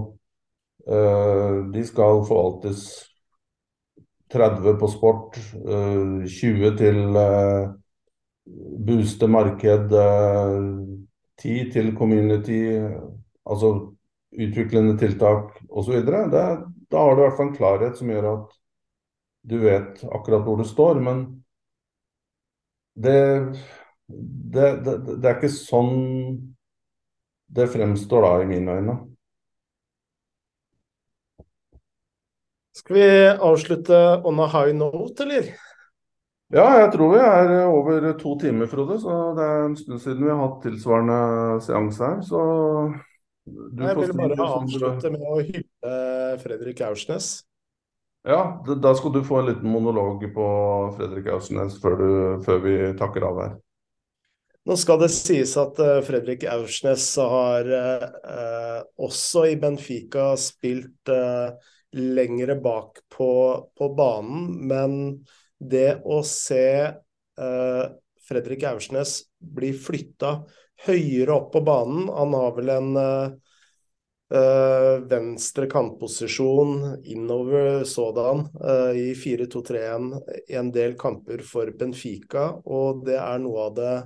eh, 0.87 1.61
de 1.75 1.85
skal 1.85 2.25
forvaltes 2.27 2.89
30 4.31 4.79
på 4.79 4.89
sport, 4.89 5.39
20 6.27 6.67
eh, 6.67 6.77
til 6.79 7.17
booste 8.87 9.29
marked, 9.29 9.91
10 11.43 11.61
eh, 11.61 11.73
til 11.73 11.95
community, 11.97 12.61
altså 13.47 13.73
utviklende 14.31 14.97
tiltak 14.99 15.59
osv. 15.69 15.99
Da 16.91 17.05
har 17.05 17.15
du 17.15 17.23
i 17.23 17.27
hvert 17.27 17.39
fall 17.39 17.51
en 17.51 17.57
klarhet 17.57 17.99
som 17.99 18.11
gjør 18.11 18.31
at 18.33 18.57
du 19.51 19.57
vet 19.63 20.03
akkurat 20.11 20.43
hvor 20.45 20.59
du 20.61 20.67
står. 20.69 21.01
Men 21.01 21.23
det, 22.95 23.19
det, 24.09 24.67
det, 24.85 24.97
det 25.13 25.31
er 25.31 25.39
ikke 25.39 25.53
sånn 25.55 25.95
det 27.51 27.67
fremstår 27.71 28.23
da 28.27 28.35
i 28.43 28.51
mine 28.51 28.77
øyne. 28.79 28.99
Skal 32.79 32.97
vi 32.97 33.09
avslutte 33.51 33.99
on 34.25 34.39
a 34.41 34.47
high 34.49 34.75
note, 34.77 35.25
eller? 35.25 35.51
Ja, 36.51 36.65
jeg 36.81 36.93
tror 36.95 37.13
vi 37.13 37.19
er 37.23 37.53
over 37.67 38.07
to 38.19 38.37
timer, 38.39 38.71
Frode. 38.71 38.97
Så 39.03 39.17
det 39.37 39.47
er 39.47 39.65
en 39.67 39.77
stund 39.79 40.03
siden 40.03 40.25
vi 40.25 40.31
har 40.31 40.41
hatt 40.43 40.63
tilsvarende 40.65 41.19
seanse 41.67 42.07
her. 42.07 42.23
Så 42.27 42.41
Jeg 43.51 43.97
vil 43.99 44.13
bare 44.19 44.47
avslutte 44.47 45.13
med 45.15 45.25
å 45.27 45.39
hylle 45.41 45.95
Fredrik 46.43 46.83
Aursnes. 46.87 47.33
Ja, 48.29 48.61
da 48.67 48.93
skal 48.95 49.15
du 49.15 49.23
få 49.25 49.41
en 49.41 49.49
liten 49.49 49.73
monolog 49.73 50.27
på 50.35 50.47
Fredrik 50.99 51.31
Aursnes 51.33 51.79
før, 51.81 51.97
du, 51.97 52.11
før 52.45 52.63
vi 52.67 52.77
takker 53.01 53.25
av 53.25 53.41
her. 53.41 53.59
Nå 54.69 54.77
skal 54.77 55.01
det 55.01 55.09
sies 55.15 55.55
at 55.59 55.79
uh, 55.81 56.03
Fredrik 56.05 56.45
Aursnes 56.53 57.07
har 57.17 57.71
eh, 57.73 58.81
også 59.01 59.47
i 59.49 59.57
Benfica 59.61 60.35
spilt 60.39 61.09
eh, 61.09 61.55
lengre 61.97 62.59
bak 62.61 63.01
på, 63.09 63.33
på 63.73 63.89
banen. 63.97 64.51
Men 64.69 64.99
det 65.57 66.03
å 66.05 66.21
se 66.29 66.67
eh, 66.93 67.85
Fredrik 68.29 68.69
Aursnes 68.69 69.17
bli 69.41 69.73
flytta 69.73 70.43
høyere 70.87 71.37
opp 71.37 71.53
på 71.55 71.61
banen 71.67 72.09
Han 72.15 72.35
har 72.37 72.53
vel 72.57 72.73
en 72.73 72.91
Uh, 74.35 75.01
venstre 75.11 75.67
kantposisjon 75.67 77.03
innover 77.05 77.85
sådan 77.85 78.45
uh, 78.63 78.93
i 78.95 79.15
4-2-3-1 79.19 80.13
en 80.55 80.69
del 80.71 80.95
kamper 80.99 81.43
for 81.43 81.73
Benfica. 81.75 82.45
Og 82.63 83.03
det 83.09 83.17
er 83.19 83.41
noe 83.43 83.65
av 83.65 83.73
det 83.75 83.97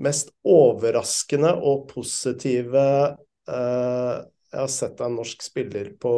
mest 0.00 0.32
overraskende 0.48 1.50
og 1.60 1.84
positive 1.90 2.86
uh, 3.52 4.14
jeg 4.24 4.62
har 4.62 4.72
sett 4.72 5.04
av 5.04 5.10
en 5.10 5.20
norsk 5.20 5.44
spiller 5.44 5.92
på 6.00 6.14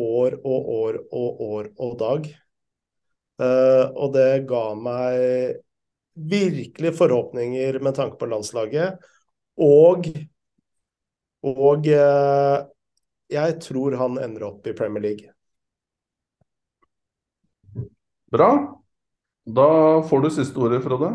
år 0.00 0.38
og 0.40 0.72
år 0.78 1.00
og 1.12 1.44
år 1.50 1.70
og 1.76 1.94
dag. 2.00 2.32
Og 3.44 4.12
det 4.14 4.46
ga 4.46 4.62
meg 4.78 5.63
virkelig 6.14 6.94
forhåpninger 6.98 7.78
med 7.78 7.94
tanke 7.94 8.18
på 8.20 8.28
landslaget. 8.30 8.98
Og, 9.60 10.08
og 11.42 11.86
uh, 11.86 12.56
jeg 13.30 13.60
tror 13.62 13.96
han 13.98 14.18
ender 14.22 14.48
opp 14.50 14.66
i 14.66 14.74
Premier 14.76 15.02
League. 15.02 15.30
Bra. 18.34 18.50
Da 19.44 19.68
får 20.08 20.24
du 20.24 20.30
siste 20.32 20.58
ordet, 20.58 20.82
Frode. 20.82 21.12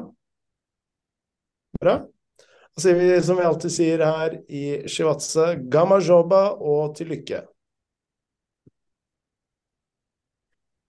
Bra. 1.81 1.99
Altså, 2.77 2.93
som 3.25 3.39
vi 3.39 3.47
alltid 3.47 3.73
sier 3.73 4.03
her 4.05 4.35
i 4.47 4.63
Shivatse, 4.87 5.55
gamma 5.71 5.97
joba 5.99 6.45
og 6.55 6.93
til 6.95 7.11
lykke. 7.11 7.41